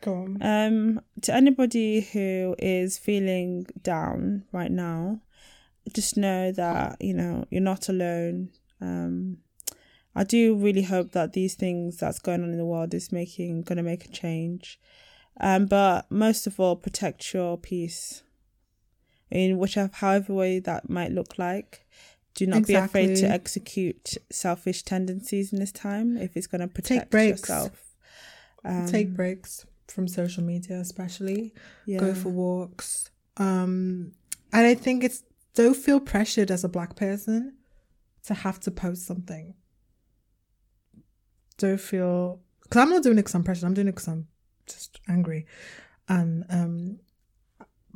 Go 0.00 0.14
on. 0.14 0.38
Um, 0.42 1.00
to 1.22 1.34
anybody 1.34 2.00
who 2.00 2.56
is 2.58 2.98
feeling 2.98 3.66
down 3.82 4.44
right 4.52 4.70
now, 4.70 5.20
just 5.92 6.16
know 6.16 6.52
that 6.52 6.96
you 7.00 7.14
know 7.14 7.44
you're 7.50 7.60
not 7.60 7.88
alone. 7.88 8.50
Um, 8.80 9.38
I 10.14 10.24
do 10.24 10.54
really 10.56 10.82
hope 10.82 11.12
that 11.12 11.32
these 11.32 11.54
things 11.54 11.96
that's 11.96 12.18
going 12.18 12.42
on 12.42 12.50
in 12.50 12.58
the 12.58 12.66
world 12.66 12.92
is 12.94 13.12
making 13.12 13.62
going 13.62 13.78
to 13.78 13.82
make 13.82 14.04
a 14.04 14.08
change. 14.08 14.78
Um, 15.40 15.66
but 15.66 16.10
most 16.10 16.46
of 16.46 16.60
all, 16.60 16.76
protect 16.76 17.32
your 17.32 17.56
peace 17.56 18.22
in 19.30 19.56
whichever, 19.58 19.90
however 19.94 20.34
way 20.34 20.58
that 20.58 20.90
might 20.90 21.12
look 21.12 21.38
like. 21.38 21.86
Do 22.34 22.46
not 22.46 22.66
be 22.66 22.74
afraid 22.74 23.16
to 23.16 23.28
execute 23.28 24.16
selfish 24.30 24.82
tendencies 24.82 25.52
in 25.52 25.58
this 25.58 25.72
time 25.72 26.16
if 26.16 26.36
it's 26.36 26.46
going 26.46 26.62
to 26.62 26.68
protect 26.68 27.10
breaks. 27.10 27.40
yourself. 27.40 27.70
Um, 28.64 28.86
Take 28.86 29.14
breaks 29.14 29.66
from 29.88 30.08
social 30.08 30.42
media, 30.42 30.78
especially. 30.78 31.52
yeah. 31.86 31.98
Go 31.98 32.14
for 32.14 32.30
walks. 32.30 33.10
Um, 33.36 34.12
and 34.52 34.66
I 34.66 34.74
think 34.74 35.04
it's 35.04 35.22
don't 35.54 35.76
feel 35.76 36.00
pressured 36.00 36.50
as 36.50 36.64
a 36.64 36.68
black 36.68 36.96
person 36.96 37.54
to 38.24 38.34
have 38.34 38.60
to 38.60 38.70
post 38.70 39.06
something. 39.06 39.54
Don't 41.58 41.80
feel 41.80 42.40
because 42.62 42.82
I'm 42.82 42.90
not 42.90 43.02
doing 43.02 43.18
it 43.18 43.22
because 43.22 43.34
I'm 43.34 43.44
pressured. 43.44 43.64
I'm 43.64 43.74
doing 43.74 43.88
it 43.88 43.92
because 43.92 44.08
I'm 44.08 44.28
just 44.66 45.00
angry, 45.08 45.46
and 46.08 46.44
um, 46.48 46.98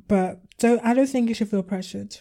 but 0.07 0.41
don't 0.59 0.85
I 0.85 0.95
don't 0.95 1.09
think 1.09 1.29
you 1.29 1.35
should 1.35 1.49
feel 1.49 1.63
pressured. 1.63 2.19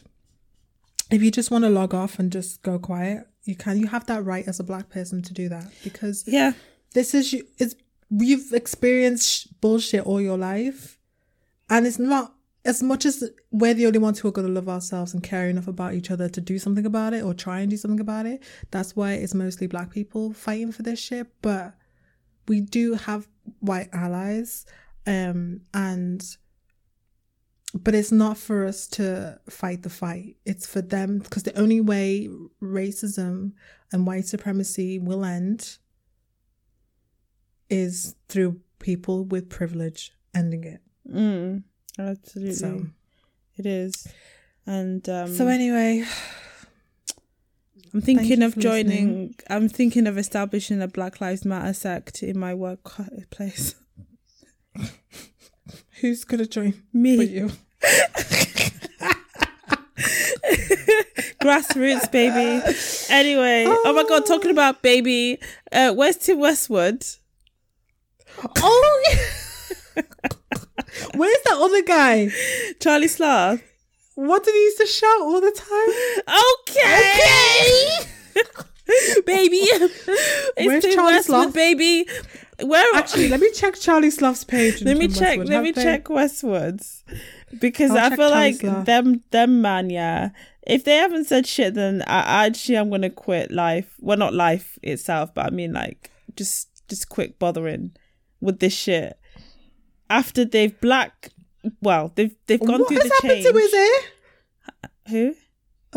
If 1.11 1.22
you 1.22 1.32
just 1.32 1.52
want 1.52 1.64
to 1.64 1.69
log 1.69 1.94
off 1.94 2.18
and 2.19 2.32
just 2.32 2.61
go 2.64 2.80
quiet, 2.80 3.27
you 3.44 3.56
can. 3.56 3.77
You 3.80 3.88
have 3.88 4.06
that 4.07 4.23
right 4.26 4.48
as 4.48 4.60
a 4.60 4.64
black 4.64 4.90
person 4.90 5.22
to 5.23 5.34
do 5.34 5.49
that 5.49 5.68
because 5.84 6.23
Yeah. 6.27 6.53
this 6.94 7.14
is 7.14 7.32
you 7.34 7.45
it's 7.57 7.76
you've 8.10 8.53
experienced 8.53 9.60
bullshit 9.61 10.06
all 10.06 10.22
your 10.22 10.38
life 10.38 10.99
and 11.69 11.86
it's 11.88 11.99
not 11.99 12.34
as 12.64 12.82
much 12.82 13.06
as 13.06 13.23
we're 13.52 13.73
the 13.73 13.86
only 13.88 13.99
ones 13.99 14.19
who 14.19 14.27
are 14.27 14.32
going 14.32 14.48
to 14.48 14.53
love 14.53 14.69
ourselves 14.69 15.14
and 15.14 15.23
care 15.23 15.49
enough 15.49 15.68
about 15.68 15.94
each 15.95 16.10
other 16.11 16.30
to 16.30 16.40
do 16.40 16.57
something 16.60 16.86
about 16.86 17.14
it 17.14 17.23
or 17.23 17.34
try 17.34 17.60
and 17.60 17.69
do 17.72 17.77
something 17.77 17.99
about 17.99 18.26
it 18.27 18.41
that's 18.72 18.95
why 18.95 19.14
it's 19.14 19.34
mostly 19.34 19.65
black 19.68 19.90
people 19.91 20.34
fighting 20.34 20.72
for 20.72 20.84
this 20.84 20.99
shit 20.99 21.27
but 21.41 21.73
we 22.48 22.61
do 22.61 22.94
have 22.94 23.27
white 23.60 23.90
allies 23.91 24.65
um 25.07 25.61
and 25.73 26.38
but 27.84 27.93
it's 27.93 28.11
not 28.11 28.38
for 28.38 28.65
us 28.65 28.88
to 28.88 29.39
fight 29.49 29.84
the 29.84 29.89
fight 29.89 30.38
it's 30.45 30.65
for 30.65 30.81
them 30.81 31.19
because 31.19 31.43
the 31.43 31.57
only 31.60 31.81
way 31.81 32.30
racism 32.61 33.52
and 33.91 34.07
white 34.07 34.26
supremacy 34.26 34.97
will 34.97 35.26
end 35.26 35.77
is 37.69 38.15
through 38.30 38.60
people 38.80 39.23
with 39.23 39.49
privilege 39.49 40.11
ending 40.34 40.64
it. 40.64 40.81
Mm, 41.11 41.64
absolutely. 41.97 42.53
So, 42.53 42.88
It 43.57 43.65
is. 43.65 44.07
And 44.65 45.07
um, 45.10 45.34
so 45.34 45.47
anyway, 45.47 46.03
I'm 47.93 48.02
thinking 48.02 48.41
of 48.41 48.57
joining, 48.57 49.07
listening. 49.07 49.35
I'm 49.49 49.69
thinking 49.69 50.07
of 50.07 50.18
establishing 50.18 50.81
a 50.81 50.88
Black 50.88 51.22
Lives 51.22 51.45
Matter 51.45 51.73
sect 51.73 52.23
in 52.23 52.38
my 52.38 52.53
workplace. 52.53 53.76
who's 56.02 56.23
gonna 56.26 56.45
join 56.45 56.72
but 56.72 56.99
Me, 56.99 57.23
you? 57.23 57.52
Grassroots, 61.41 62.12
baby. 62.12 62.62
Anyway, 63.10 63.66
oh. 63.68 63.94
my 63.94 64.03
God, 64.07 64.26
talking 64.26 64.52
about 64.52 64.82
baby, 64.82 65.40
uh, 65.72 65.94
where's 65.94 66.18
Tim 66.18 66.40
Westwood? 66.40 67.03
Oh, 68.57 69.16
where's 71.16 71.38
that 71.45 71.57
other 71.57 71.82
guy? 71.84 72.30
Charlie 72.80 73.07
Sloth. 73.07 73.62
What 74.16 74.44
did 74.44 74.53
he 74.53 74.62
used 74.64 74.78
to 74.78 74.86
shout 74.86 75.22
all 75.22 75.41
the 75.41 75.52
time? 75.52 75.90
Okay. 76.70 77.14
Okay. 78.38 79.22
baby. 79.26 79.57
It's 80.57 80.68
Where's 80.68 80.84
Tim 80.84 80.94
Charlie 80.95 81.14
Westwood, 81.16 81.53
baby. 81.53 82.07
Where 82.64 82.86
Actually, 82.95 83.28
let 83.28 83.41
me 83.41 83.52
check 83.52 83.76
Charlie 83.76 84.10
Sloth's 84.10 84.45
page. 84.45 84.82
let 84.84 84.95
me 84.98 85.07
Tim 85.07 85.16
check 85.18 85.38
Westwood. 85.40 85.48
let 85.49 85.56
Have 85.56 85.64
me 85.64 85.72
they- 85.72 85.84
check 85.84 86.10
westwards 86.10 87.03
because 87.60 87.91
I'll 87.91 88.14
i 88.14 88.15
feel 88.15 88.30
like 88.30 88.60
them 88.60 89.23
them 89.32 89.61
man 89.61 89.90
yeah. 89.90 90.30
If 90.65 90.84
they 90.84 90.95
haven't 90.95 91.26
said 91.26 91.45
shit 91.45 91.73
then 91.76 92.02
I, 92.07 92.45
actually 92.48 92.77
i'm 92.77 92.90
gonna 92.90 93.10
quit 93.10 93.52
life. 93.52 93.94
Well 93.99 94.18
not 94.18 94.34
life 94.34 94.77
itself 94.84 95.34
but 95.34 95.45
i 95.45 95.49
mean 95.49 95.73
like 95.73 96.11
just 96.36 96.69
just 96.90 97.10
quit 97.10 97.40
bothering 97.40 97.95
with 98.41 98.60
this 98.60 98.73
shit. 98.73 99.18
After 100.10 100.45
they've 100.45 100.80
black 100.82 101.30
well 101.82 102.11
they've 102.15 102.36
they've 102.48 102.60
gone 102.60 102.80
What 102.82 102.88
through 102.90 102.98
has 102.98 103.11
happened 103.11 103.44
to 103.44 103.53
his 103.53 103.73
hair? 103.73 103.99
who? 105.07 105.36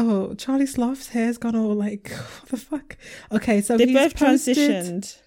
Oh, 0.00 0.34
Charlie 0.34 0.66
Sloth's 0.66 1.08
hair's 1.08 1.38
gone 1.38 1.56
all 1.56 1.74
like 1.74 2.10
what 2.40 2.48
the 2.50 2.56
fuck? 2.56 2.96
Okay, 3.32 3.60
so 3.60 3.76
they 3.76 3.86
he's 3.86 3.94
both 3.96 4.14
posted- 4.16 4.56
transitioned. 4.56 5.18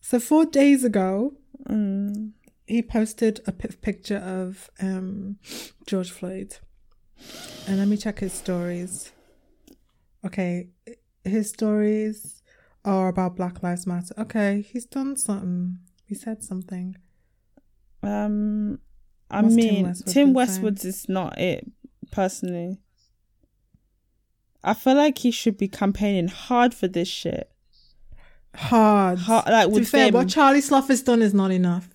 So 0.00 0.18
four 0.18 0.46
days 0.46 0.84
ago, 0.84 1.34
mm. 1.68 2.32
He 2.68 2.82
posted 2.82 3.40
a 3.46 3.52
picture 3.52 4.18
of 4.18 4.70
um 4.80 5.38
George 5.86 6.10
Floyd, 6.10 6.58
and 7.66 7.78
let 7.78 7.88
me 7.88 7.96
check 7.96 8.18
his 8.20 8.32
stories. 8.32 9.10
Okay, 10.24 10.68
his 11.24 11.48
stories 11.48 12.42
are 12.84 13.08
about 13.08 13.36
Black 13.36 13.62
Lives 13.62 13.86
Matter. 13.86 14.14
Okay, 14.18 14.62
he's 14.62 14.84
done 14.84 15.16
something. 15.16 15.78
He 16.04 16.14
said 16.14 16.42
something. 16.42 16.96
Um, 18.02 18.78
I 19.30 19.42
What's 19.42 19.54
Tim 19.56 19.64
mean, 19.64 19.84
Westwood 19.84 20.12
Tim 20.12 20.12
been 20.12 20.12
saying? 20.12 20.34
Westwood's 20.34 20.84
is 20.84 21.08
not 21.08 21.38
it 21.38 21.66
personally. 22.10 22.78
I 24.62 24.74
feel 24.74 24.94
like 24.94 25.18
he 25.18 25.30
should 25.30 25.56
be 25.56 25.68
campaigning 25.68 26.28
hard 26.28 26.74
for 26.74 26.88
this 26.88 27.08
shit. 27.08 27.50
Hard. 28.54 29.20
Hard, 29.20 29.46
like 29.48 29.64
to 29.64 29.68
be 29.70 29.80
with 29.80 29.88
fair, 29.88 30.06
Fim. 30.06 30.14
what 30.14 30.28
Charlie 30.28 30.60
Sloth 30.60 30.88
has 30.88 31.02
done 31.02 31.22
is 31.22 31.32
not 31.32 31.50
enough. 31.50 31.88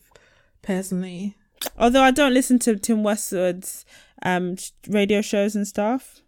Personally, 0.63 1.35
Although 1.77 2.01
I 2.01 2.11
don't 2.11 2.33
listen 2.33 2.59
to 2.59 2.75
Tim 2.77 3.03
Westwood's 3.03 3.85
um 4.21 4.55
radio 4.87 5.21
shows 5.21 5.55
and 5.55 5.67
stuff, 5.67 6.21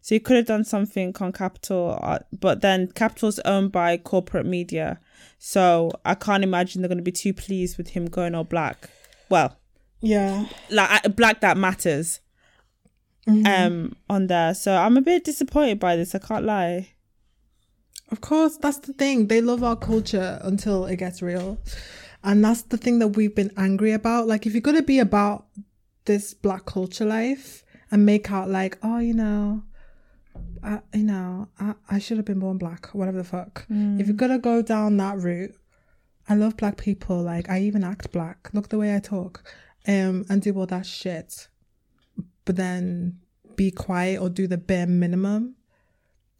so 0.00 0.14
he 0.14 0.20
could 0.20 0.36
have 0.36 0.46
done 0.46 0.64
something 0.64 1.14
on 1.20 1.32
Capital, 1.32 1.98
uh, 2.02 2.18
but 2.32 2.60
then 2.60 2.88
Capital's 2.88 3.38
owned 3.40 3.72
by 3.72 3.96
corporate 3.96 4.46
media, 4.46 5.00
so 5.38 5.90
I 6.04 6.14
can't 6.14 6.44
imagine 6.44 6.82
they're 6.82 6.88
going 6.88 6.98
to 6.98 7.04
be 7.04 7.12
too 7.12 7.34
pleased 7.34 7.76
with 7.76 7.88
him 7.90 8.06
going 8.06 8.34
all 8.34 8.44
black. 8.44 8.90
Well, 9.28 9.56
yeah. 10.00 10.46
like 10.70 11.16
black 11.16 11.40
that 11.40 11.56
matters. 11.56 12.20
Um, 13.28 13.96
on 14.08 14.28
there, 14.28 14.54
so 14.54 14.76
I'm 14.76 14.96
a 14.96 15.00
bit 15.00 15.24
disappointed 15.24 15.80
by 15.80 15.96
this. 15.96 16.14
I 16.14 16.20
can't 16.20 16.44
lie. 16.44 16.90
Of 18.12 18.20
course, 18.20 18.56
that's 18.56 18.78
the 18.78 18.92
thing. 18.92 19.26
They 19.26 19.40
love 19.40 19.64
our 19.64 19.74
culture 19.74 20.38
until 20.42 20.86
it 20.86 20.98
gets 20.98 21.22
real. 21.22 21.58
And 22.26 22.44
that's 22.44 22.62
the 22.62 22.76
thing 22.76 22.98
that 22.98 23.08
we've 23.08 23.34
been 23.34 23.52
angry 23.56 23.92
about. 23.92 24.26
Like, 24.26 24.46
if 24.46 24.52
you're 24.52 24.60
going 24.60 24.76
to 24.76 24.82
be 24.82 24.98
about 24.98 25.46
this 26.06 26.34
black 26.34 26.66
culture 26.66 27.04
life 27.04 27.62
and 27.92 28.04
make 28.04 28.32
out 28.32 28.50
like, 28.50 28.78
oh, 28.82 28.98
you 28.98 29.14
know, 29.14 29.62
I, 30.60 30.80
you 30.92 31.04
know, 31.04 31.46
I, 31.60 31.74
I 31.88 31.98
should 32.00 32.16
have 32.16 32.26
been 32.26 32.40
born 32.40 32.58
black, 32.58 32.88
whatever 32.88 33.18
the 33.18 33.24
fuck. 33.24 33.64
If 34.00 34.08
you're 34.08 34.16
going 34.16 34.32
to 34.32 34.38
go 34.38 34.60
down 34.60 34.96
that 34.96 35.18
route, 35.18 35.54
I 36.28 36.34
love 36.34 36.56
black 36.56 36.78
people. 36.78 37.22
Like, 37.22 37.48
I 37.48 37.60
even 37.60 37.84
act 37.84 38.10
black. 38.10 38.50
Look 38.52 38.70
the 38.70 38.78
way 38.78 38.96
I 38.96 38.98
talk. 38.98 39.44
Um, 39.86 40.26
and 40.28 40.42
do 40.42 40.52
all 40.58 40.66
that 40.66 40.84
shit. 40.84 41.46
But 42.44 42.56
then 42.56 43.20
be 43.54 43.70
quiet 43.70 44.20
or 44.20 44.30
do 44.30 44.48
the 44.48 44.58
bare 44.58 44.88
minimum. 44.88 45.54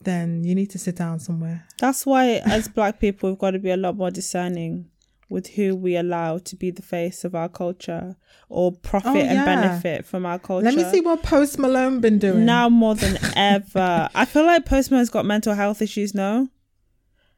Then 0.02 0.42
you 0.42 0.56
need 0.56 0.70
to 0.70 0.80
sit 0.80 0.96
down 0.96 1.20
somewhere. 1.20 1.64
That's 1.78 2.04
why, 2.04 2.26
as 2.44 2.66
black 2.66 2.98
people, 2.98 3.30
we've 3.30 3.38
got 3.38 3.52
to 3.52 3.60
be 3.60 3.70
a 3.70 3.76
lot 3.76 3.96
more 3.96 4.10
discerning 4.10 4.90
with 5.28 5.48
who 5.48 5.74
we 5.74 5.96
allow 5.96 6.38
to 6.38 6.54
be 6.56 6.70
the 6.70 6.82
face 6.82 7.24
of 7.24 7.34
our 7.34 7.48
culture 7.48 8.16
or 8.48 8.70
profit 8.72 9.10
Oh, 9.16 9.18
and 9.18 9.44
benefit 9.44 10.04
from 10.06 10.24
our 10.24 10.38
culture. 10.38 10.64
Let 10.64 10.74
me 10.76 10.84
see 10.84 11.00
what 11.00 11.22
Post 11.22 11.58
Malone 11.58 12.00
been 12.00 12.18
doing. 12.18 12.44
now 12.44 12.68
more 12.68 12.94
than 12.94 13.18
ever. 13.36 14.08
I 14.14 14.24
feel 14.24 14.44
like 14.46 14.66
Post 14.66 14.90
Malone's 14.90 15.10
got 15.10 15.24
mental 15.26 15.54
health 15.54 15.82
issues. 15.82 16.14
No, 16.14 16.48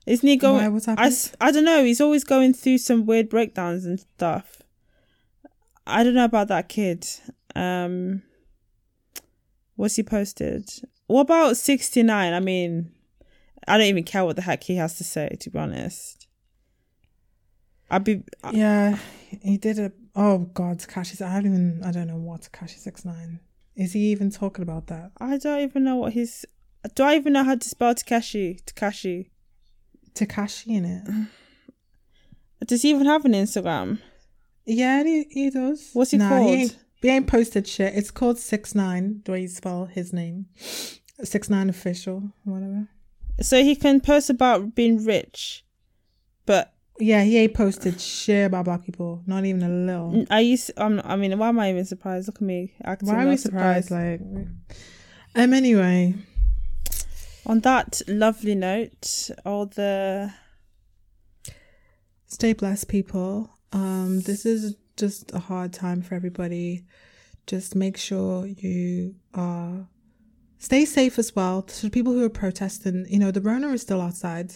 isn't 0.07 0.27
he 0.29 0.37
going? 0.37 0.73
Why? 0.73 0.81
I, 0.99 1.09
happened? 1.11 1.37
don't 1.55 1.65
know. 1.65 1.83
He's 1.85 2.01
always 2.01 2.25
going 2.25 2.53
through 2.55 2.79
some 2.79 3.07
weird 3.07 3.29
breakdowns 3.31 3.85
and 3.87 3.99
stuff. 4.01 4.63
I 5.87 6.05
don't 6.05 6.15
know 6.15 6.25
about 6.25 6.49
that 6.49 6.69
kid. 6.69 7.07
Um, 7.55 8.23
what's 9.77 9.97
he 9.97 10.03
posted? 10.03 10.69
What 11.07 11.23
about 11.23 11.57
sixty 11.57 12.03
nine? 12.03 12.35
I 12.35 12.41
mean, 12.41 12.93
I 13.67 13.79
don't 13.79 13.87
even 13.87 14.05
care 14.05 14.27
what 14.27 14.37
the 14.37 14.43
heck 14.43 14.63
he 14.65 14.77
has 14.77 14.99
to 14.99 15.05
say. 15.05 15.37
To 15.41 15.49
be 15.51 15.59
honest, 15.59 16.18
I'd 17.91 18.05
be. 18.05 18.23
yeah, 18.53 18.99
he 19.43 19.57
did 19.57 19.79
a. 19.79 19.93
Oh 20.15 20.39
God, 20.39 20.87
Kashi. 20.87 21.23
I 21.25 21.35
don't 21.41 21.47
even. 21.47 21.83
I 21.85 21.93
don't 21.93 22.07
know 22.09 22.17
what 22.17 22.51
Kashi 22.53 22.79
six 22.79 23.05
nine. 23.05 23.41
Is 23.77 23.93
he 23.93 24.11
even 24.11 24.31
talking 24.31 24.63
about 24.63 24.89
that? 24.89 25.13
I 25.19 25.39
don't 25.39 25.61
even 25.61 25.85
know 25.85 25.97
what 25.97 26.13
his. 26.13 26.45
Do 26.95 27.03
I 27.05 27.17
even 27.17 27.33
know 27.33 27.45
how 27.45 27.55
to 27.55 27.69
spell 27.69 27.95
Tekashi? 27.95 28.63
Tekashi. 28.65 29.31
Tekashi 30.15 30.67
in 30.69 30.85
it. 30.85 32.67
Does 32.67 32.83
he 32.83 32.91
even 32.91 33.07
have 33.07 33.25
an 33.25 33.33
Instagram? 33.33 34.01
Yeah, 34.67 35.03
he, 35.05 35.25
he 35.31 35.51
does. 35.51 35.91
What's 35.93 36.11
he 36.11 36.19
Nah, 36.19 36.29
called? 36.29 36.43
He 36.51 36.55
ain't, 36.63 36.79
he 37.01 37.09
ain't 37.09 37.27
posted 37.27 37.67
shit. 37.67 37.95
It's 37.95 38.11
called 38.11 38.39
six 38.39 38.75
nine. 38.75 39.23
The 39.25 39.33
way 39.33 39.41
you 39.43 39.49
spell 39.49 39.87
his 39.87 40.13
name. 40.13 40.47
Six 40.57 41.49
nine 41.49 41.71
official, 41.71 42.33
whatever. 42.45 42.89
So 43.41 43.63
he 43.63 43.77
can 43.77 44.01
post 44.01 44.29
about 44.29 44.75
being 44.75 45.05
rich, 45.05 45.65
but 46.47 46.75
Yeah, 47.01 47.23
he 47.23 47.39
ain't 47.39 47.55
posted 47.55 48.01
shit 48.01 48.47
about 48.47 48.65
black 48.65 48.85
people. 48.85 49.23
Not 49.27 49.45
even 49.45 49.63
a 49.63 49.69
little. 49.69 50.25
I 50.31 50.41
used. 50.41 50.73
Um, 50.77 51.01
I 51.05 51.17
mean, 51.17 51.39
why 51.39 51.49
am 51.49 51.61
I 51.61 51.71
even 51.71 51.85
surprised? 51.85 52.27
Look 52.29 52.37
at 52.37 52.43
me 52.43 52.75
acting. 52.85 53.09
Why 53.09 53.25
are 53.25 53.29
we 53.29 53.37
surprised? 53.37 53.91
Like, 53.91 54.21
um. 54.21 55.53
Anyway, 55.53 56.15
On 57.47 57.61
that 57.61 58.03
lovely 58.09 58.55
note, 58.55 59.31
all 59.47 59.67
the 59.67 60.33
stay 62.29 62.53
blessed 62.53 62.89
people 62.89 63.51
um 63.73 64.21
this 64.21 64.45
is 64.45 64.77
just 64.97 65.33
a 65.35 65.39
hard 65.39 65.73
time 65.73 66.03
for 66.03 66.15
everybody 66.15 66.85
just 67.47 67.75
make 67.75 67.97
sure 67.97 68.47
you 68.47 69.15
are 69.35 69.89
stay 70.59 70.85
safe 70.85 71.19
as 71.19 71.35
well 71.35 71.63
to 71.63 71.89
people 71.89 72.13
who 72.13 72.23
are 72.23 72.29
protesting 72.31 73.07
you 73.09 73.19
know 73.19 73.31
the 73.31 73.41
rona 73.41 73.69
is 73.69 73.83
still 73.83 74.01
outside 74.01 74.53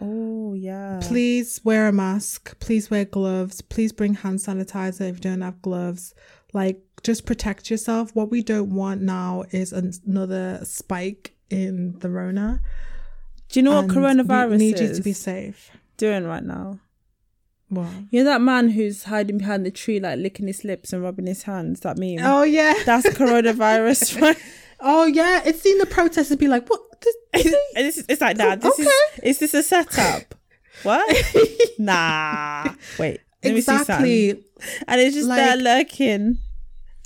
oh 0.00 0.54
yeah, 0.54 1.00
please 1.02 1.60
wear 1.64 1.88
a 1.88 1.92
mask. 1.92 2.58
Please 2.60 2.90
wear 2.90 3.04
gloves. 3.04 3.60
Please 3.62 3.92
bring 3.92 4.14
hand 4.14 4.38
sanitizer 4.38 5.08
if 5.08 5.16
you 5.16 5.20
don't 5.20 5.40
have 5.40 5.60
gloves. 5.62 6.14
Like 6.52 6.80
just 7.02 7.26
protect 7.26 7.70
yourself. 7.70 8.14
What 8.14 8.30
we 8.30 8.42
don't 8.42 8.74
want 8.74 9.02
now 9.02 9.44
is 9.50 9.72
an- 9.72 9.92
another 10.06 10.60
spike 10.64 11.36
in 11.50 11.98
the 11.98 12.10
rona. 12.10 12.60
Do 13.48 13.60
you 13.60 13.64
know 13.64 13.82
what 13.82 13.86
coronavirus 13.90 14.50
we 14.50 14.56
need 14.56 14.80
you 14.80 14.94
to 14.94 15.02
be 15.02 15.12
safe. 15.12 15.70
doing 15.96 16.24
right 16.24 16.42
now? 16.42 16.80
well 17.70 17.90
You 18.10 18.20
know 18.24 18.30
that 18.30 18.40
man 18.40 18.70
who's 18.70 19.04
hiding 19.04 19.38
behind 19.38 19.64
the 19.64 19.70
tree, 19.70 20.00
like 20.00 20.18
licking 20.18 20.46
his 20.46 20.64
lips 20.64 20.92
and 20.92 21.02
rubbing 21.02 21.26
his 21.26 21.44
hands. 21.44 21.80
That 21.80 21.98
meme. 21.98 22.18
oh 22.22 22.42
yeah. 22.42 22.74
That's 22.84 23.06
coronavirus, 23.08 24.20
right? 24.22 24.38
Oh 24.86 25.06
yeah, 25.06 25.40
it's 25.44 25.62
seen 25.62 25.78
the 25.78 25.86
protesters 25.86 26.36
be 26.36 26.46
like, 26.46 26.68
"What? 26.68 26.80
This, 27.00 27.16
And 27.76 27.86
it's, 27.86 28.02
it's 28.08 28.20
like, 28.20 28.36
nah, 28.36 28.54
this 28.56 28.78
Okay. 28.78 28.82
is 29.22 29.36
is 29.36 29.38
this 29.40 29.54
a 29.54 29.62
setup? 29.62 30.34
What? 30.82 31.04
nah. 31.78 32.74
Wait. 32.98 33.20
Let 33.42 33.54
me 33.54 33.60
see 33.60 33.74
exactly." 33.74 34.30
And 34.86 35.00
it's 35.00 35.14
just 35.16 35.28
there 35.28 35.56
Like- 35.56 35.88
lurking. 35.90 36.38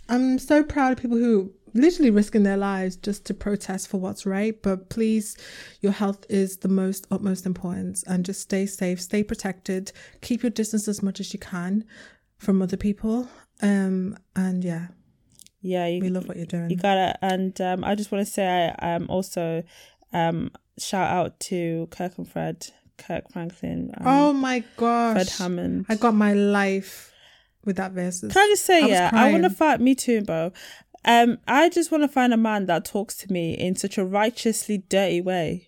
I'm 0.09 0.39
so 0.39 0.63
proud 0.63 0.93
of 0.93 0.99
people 0.99 1.19
who 1.19 1.53
literally 1.75 2.11
risking 2.11 2.43
their 2.43 2.57
lives 2.57 2.97
just 2.97 3.27
to 3.27 3.35
protest 3.35 3.89
for 3.89 3.99
what's 3.99 4.25
right. 4.25 4.61
But 4.63 4.89
please, 4.89 5.37
your 5.83 5.93
health 5.93 6.25
is 6.31 6.59
the 6.59 6.69
most 6.69 7.07
utmost 7.11 7.45
importance, 7.47 8.03
and 8.05 8.25
just 8.25 8.41
stay 8.41 8.67
safe, 8.67 9.01
stay 9.01 9.23
protected, 9.23 9.93
keep 10.23 10.43
your 10.43 10.51
distance 10.51 10.89
as 10.89 11.03
much 11.03 11.21
as 11.21 11.33
you 11.33 11.39
can 11.39 11.85
from 12.39 12.61
other 12.63 12.77
people. 12.77 13.29
Um, 13.61 14.17
and 14.35 14.65
yeah, 14.65 14.87
Yeah, 15.61 15.87
you, 15.87 16.01
we 16.01 16.09
love 16.09 16.29
what 16.29 16.37
you're 16.37 16.47
doing. 16.47 16.71
you 16.71 16.77
gotta. 16.77 17.19
And 17.23 17.59
um, 17.61 17.85
I 17.85 17.95
just 17.95 18.13
want 18.13 18.27
to 18.27 18.33
say, 18.33 18.73
I 18.79 18.95
um 18.95 19.07
also 19.09 19.63
um 20.13 20.51
shout 20.79 21.11
out 21.11 21.41
to 21.41 21.89
Kirk 21.91 22.17
and 22.19 22.29
Fred, 22.29 22.67
Kirk 22.97 23.31
Franklin, 23.33 23.93
um, 23.99 24.07
oh 24.07 24.33
my 24.33 24.63
gosh, 24.77 25.15
Fred 25.15 25.29
Hammond. 25.39 25.87
I 25.89 25.97
got 25.97 26.15
my 26.15 26.33
life 26.35 27.13
with 27.65 27.77
that 27.77 27.93
verse 27.93 28.21
Can 28.21 28.31
I 28.31 28.49
just 28.49 28.65
say, 28.65 28.83
I 28.83 28.87
yeah, 28.87 29.11
I 29.13 29.31
want 29.33 29.45
to 29.45 29.51
fight 29.51 29.81
me 29.81 29.95
too, 29.95 30.23
bro. 30.23 30.53
Um, 31.05 31.39
I 31.47 31.69
just 31.69 31.91
want 31.91 32.03
to 32.03 32.09
find 32.09 32.33
a 32.33 32.37
man 32.37 32.67
that 32.67 32.85
talks 32.85 33.17
to 33.19 33.33
me 33.33 33.55
in 33.55 33.77
such 33.77 33.99
a 33.99 34.05
righteously 34.05 34.79
dirty 34.79 35.21
way. 35.21 35.68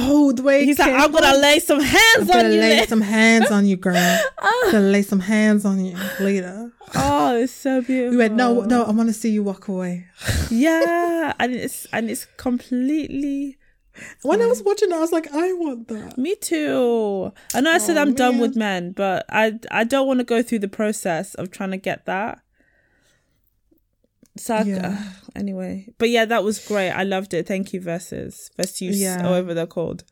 Oh, 0.00 0.32
the 0.32 0.42
way 0.42 0.64
He's 0.64 0.78
like, 0.78 0.92
I'm 0.92 1.10
gonna 1.12 1.36
lay 1.38 1.58
some 1.58 1.80
hands 1.80 2.20
on 2.20 2.26
you. 2.26 2.32
I'm 2.32 2.36
gonna 2.36 2.44
on 2.48 2.52
you. 2.54 2.60
lay 2.60 2.70
later." 2.76 2.86
some 2.88 3.00
hands 3.00 3.50
on 3.50 3.66
you, 3.66 3.76
girl. 3.76 3.96
I'm 3.96 4.20
ah. 4.38 4.68
gonna 4.72 4.88
lay 4.90 5.02
some 5.02 5.20
hands 5.20 5.64
on 5.64 5.84
you 5.84 5.96
later. 6.20 6.70
Oh, 6.94 7.36
it's 7.36 7.52
so 7.52 7.82
beautiful. 7.82 8.10
We 8.12 8.16
went, 8.16 8.34
no, 8.34 8.60
no, 8.62 8.84
I 8.84 8.92
want 8.92 9.08
to 9.08 9.12
see 9.12 9.30
you 9.30 9.42
walk 9.42 9.68
away. 9.68 10.06
Yeah, 10.50 11.34
and 11.38 11.52
it's 11.54 11.86
and 11.92 12.08
it's 12.10 12.24
completely 12.38 13.58
When 14.22 14.40
I 14.40 14.46
was 14.46 14.62
watching 14.62 14.90
it, 14.90 14.94
I 14.94 15.00
was 15.00 15.12
like, 15.12 15.28
I 15.34 15.52
want 15.52 15.88
that. 15.88 16.16
me 16.16 16.34
too. 16.36 17.32
I 17.54 17.60
know 17.60 17.72
I 17.72 17.78
said 17.78 17.96
Oh, 17.98 18.02
I'm 18.02 18.14
done 18.14 18.38
with 18.38 18.56
men, 18.56 18.92
but 18.92 19.26
I 19.28 19.58
I 19.70 19.84
don't 19.84 20.06
want 20.06 20.20
to 20.20 20.24
go 20.24 20.42
through 20.42 20.60
the 20.60 20.68
process 20.68 21.34
of 21.34 21.50
trying 21.50 21.72
to 21.72 21.76
get 21.76 22.06
that. 22.06 22.40
So 24.38 24.58
Yeah. 24.60 24.98
Uh, 24.98 25.30
anyway, 25.36 25.88
but 25.98 26.08
yeah, 26.10 26.24
that 26.24 26.44
was 26.44 26.58
great. 26.66 26.90
I 26.90 27.02
loved 27.04 27.34
it. 27.34 27.46
Thank 27.46 27.72
you, 27.72 27.80
Verzuz 27.80 28.50
Verzuz 28.58 28.98
Yeah. 28.98 29.22
however 29.22 29.54
they're 29.54 29.66
called. 29.66 30.04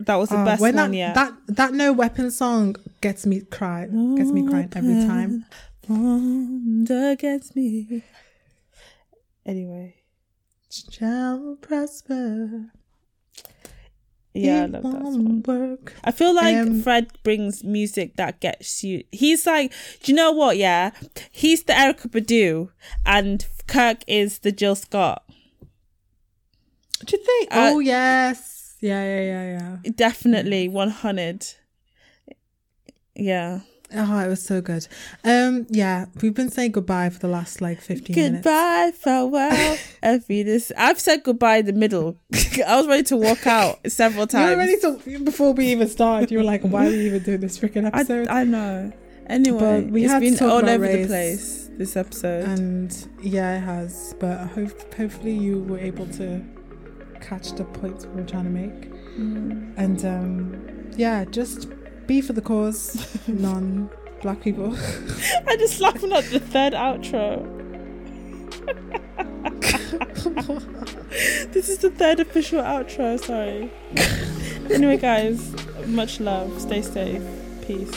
That 0.00 0.16
was 0.16 0.28
the 0.28 0.40
Oh, 0.40 0.44
best 0.44 0.60
when 0.60 0.74
one 0.76 0.90
that, 0.90 0.96
yet. 0.96 1.14
that 1.14 1.32
that 1.48 1.72
no 1.72 1.92
weapon 1.92 2.30
song 2.30 2.76
gets 3.00 3.24
me 3.24 3.40
crying, 3.42 4.16
gets 4.16 4.32
me 4.32 4.42
crying 4.46 4.68
every 4.74 4.94
time. 5.06 5.44
Against 7.12 7.54
me. 7.56 8.02
Anyway, 9.46 9.94
Shall 10.90 11.56
prosper. 11.60 12.72
Yeah, 14.36 14.62
I 14.62 14.64
it 14.64 14.70
love 14.72 14.82
that 14.82 15.02
song. 15.02 15.42
work. 15.46 15.94
I 16.02 16.10
feel 16.10 16.34
like 16.34 16.56
Um, 16.56 16.82
Fred 16.82 17.12
brings 17.22 17.62
music 17.62 18.16
that 18.16 18.40
gets 18.40 18.82
you. 18.82 19.04
He's 19.12 19.46
like, 19.46 19.72
do 20.02 20.10
you 20.10 20.16
know 20.16 20.32
what? 20.32 20.56
Yeah, 20.56 20.90
he's 21.30 21.62
the 21.62 21.72
Erykah 21.72 22.10
Badu, 22.10 22.70
and 23.06 23.46
Kirk 23.68 23.98
is 24.08 24.40
the 24.40 24.50
Jill 24.50 24.74
Scott. 24.74 25.22
Do 27.06 27.16
you 27.16 27.22
think? 27.24 27.48
Uh, 27.52 27.70
oh 27.74 27.78
yes, 27.78 28.74
yeah, 28.80 29.04
yeah, 29.04 29.20
yeah, 29.22 29.58
yeah. 29.84 29.90
Definitely 29.94 30.68
one 30.68 30.90
hundred. 30.90 31.46
Yeah, 33.14 33.60
Oh, 33.96 34.18
it 34.18 34.28
was 34.28 34.42
so 34.42 34.60
good. 34.60 34.86
Um, 35.24 35.66
yeah, 35.70 36.06
we've 36.20 36.34
been 36.34 36.50
saying 36.50 36.72
goodbye 36.72 37.10
for 37.10 37.18
the 37.20 37.28
last 37.28 37.60
like 37.60 37.80
fifteen 37.80 38.16
minutes. 38.16 38.36
Goodbye, 38.44 38.92
farewell, 38.96 39.76
Evides. 40.02 40.72
I've 40.76 40.98
said 40.98 41.22
goodbye 41.22 41.58
in 41.58 41.66
the 41.66 41.72
middle. 41.72 42.16
I 42.66 42.76
was 42.76 42.86
ready 42.88 43.02
to 43.04 43.16
walk 43.16 43.46
out 43.46 43.78
several 43.90 44.22
You 44.22 44.26
times. 44.28 44.50
were 44.50 44.56
ready 44.56 44.80
to 44.80 45.24
before 45.24 45.52
we 45.52 45.66
even 45.68 45.86
started. 45.88 46.30
You 46.30 46.38
were 46.38 46.44
like, 46.44 46.62
"Why 46.62 46.86
are 46.86 46.90
we 46.90 47.06
even 47.06 47.22
doing 47.22 47.40
this 47.40 47.58
freaking 47.58 47.84
I, 47.84 47.88
episode?" 48.00 48.28
I 48.28 48.44
know. 48.44 48.92
Anyway, 49.26 49.82
But 49.82 49.90
we 49.90 50.02
had 50.02 50.20
been 50.20 50.38
all 50.40 50.68
over 50.68 50.78
race. 50.80 51.02
the 51.02 51.06
place 51.08 51.70
this 51.78 51.96
episode. 51.96 52.44
and 52.48 53.08
yeah, 53.22 53.56
it 53.58 53.60
has. 53.60 54.14
But 54.18 54.38
I 54.40 54.46
hope 54.46 54.94
hopefully 54.94 55.32
you 55.34 55.60
were 55.60 55.78
able 55.78 56.06
to 56.08 56.42
catch 57.20 57.52
the 57.52 57.64
points 57.64 58.06
we 58.06 58.20
were 58.20 58.26
trying 58.28 58.44
to 58.44 58.50
make. 58.50 58.90
Mm. 59.16 59.72
And 59.78 60.04
um, 60.04 60.90
yeah, 60.96 61.24
just 61.24 61.68
be 62.06 62.20
for 62.20 62.32
the 62.32 62.42
cause, 62.42 63.06
non 63.28 63.90
black 64.22 64.40
people. 64.42 64.74
I 65.46 65.56
just 65.56 65.80
laughing 65.80 66.12
at 66.12 66.24
the 66.24 66.40
third 66.40 66.72
outro. 66.72 67.44
this 71.52 71.68
is 71.68 71.78
the 71.78 71.90
third 71.90 72.20
official 72.20 72.62
outro. 72.62 73.22
Sorry. 73.22 73.70
anyway, 74.72 74.96
guys, 74.96 75.54
much 75.86 76.20
love. 76.20 76.60
Stay 76.60 76.82
safe. 76.82 77.22
Peace. 77.66 77.92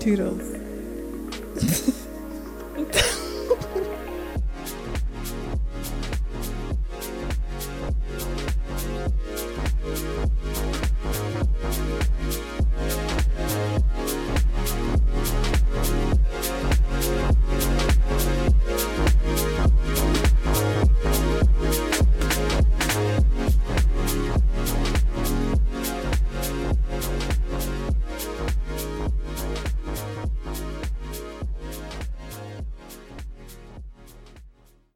Toodles. 0.00 0.58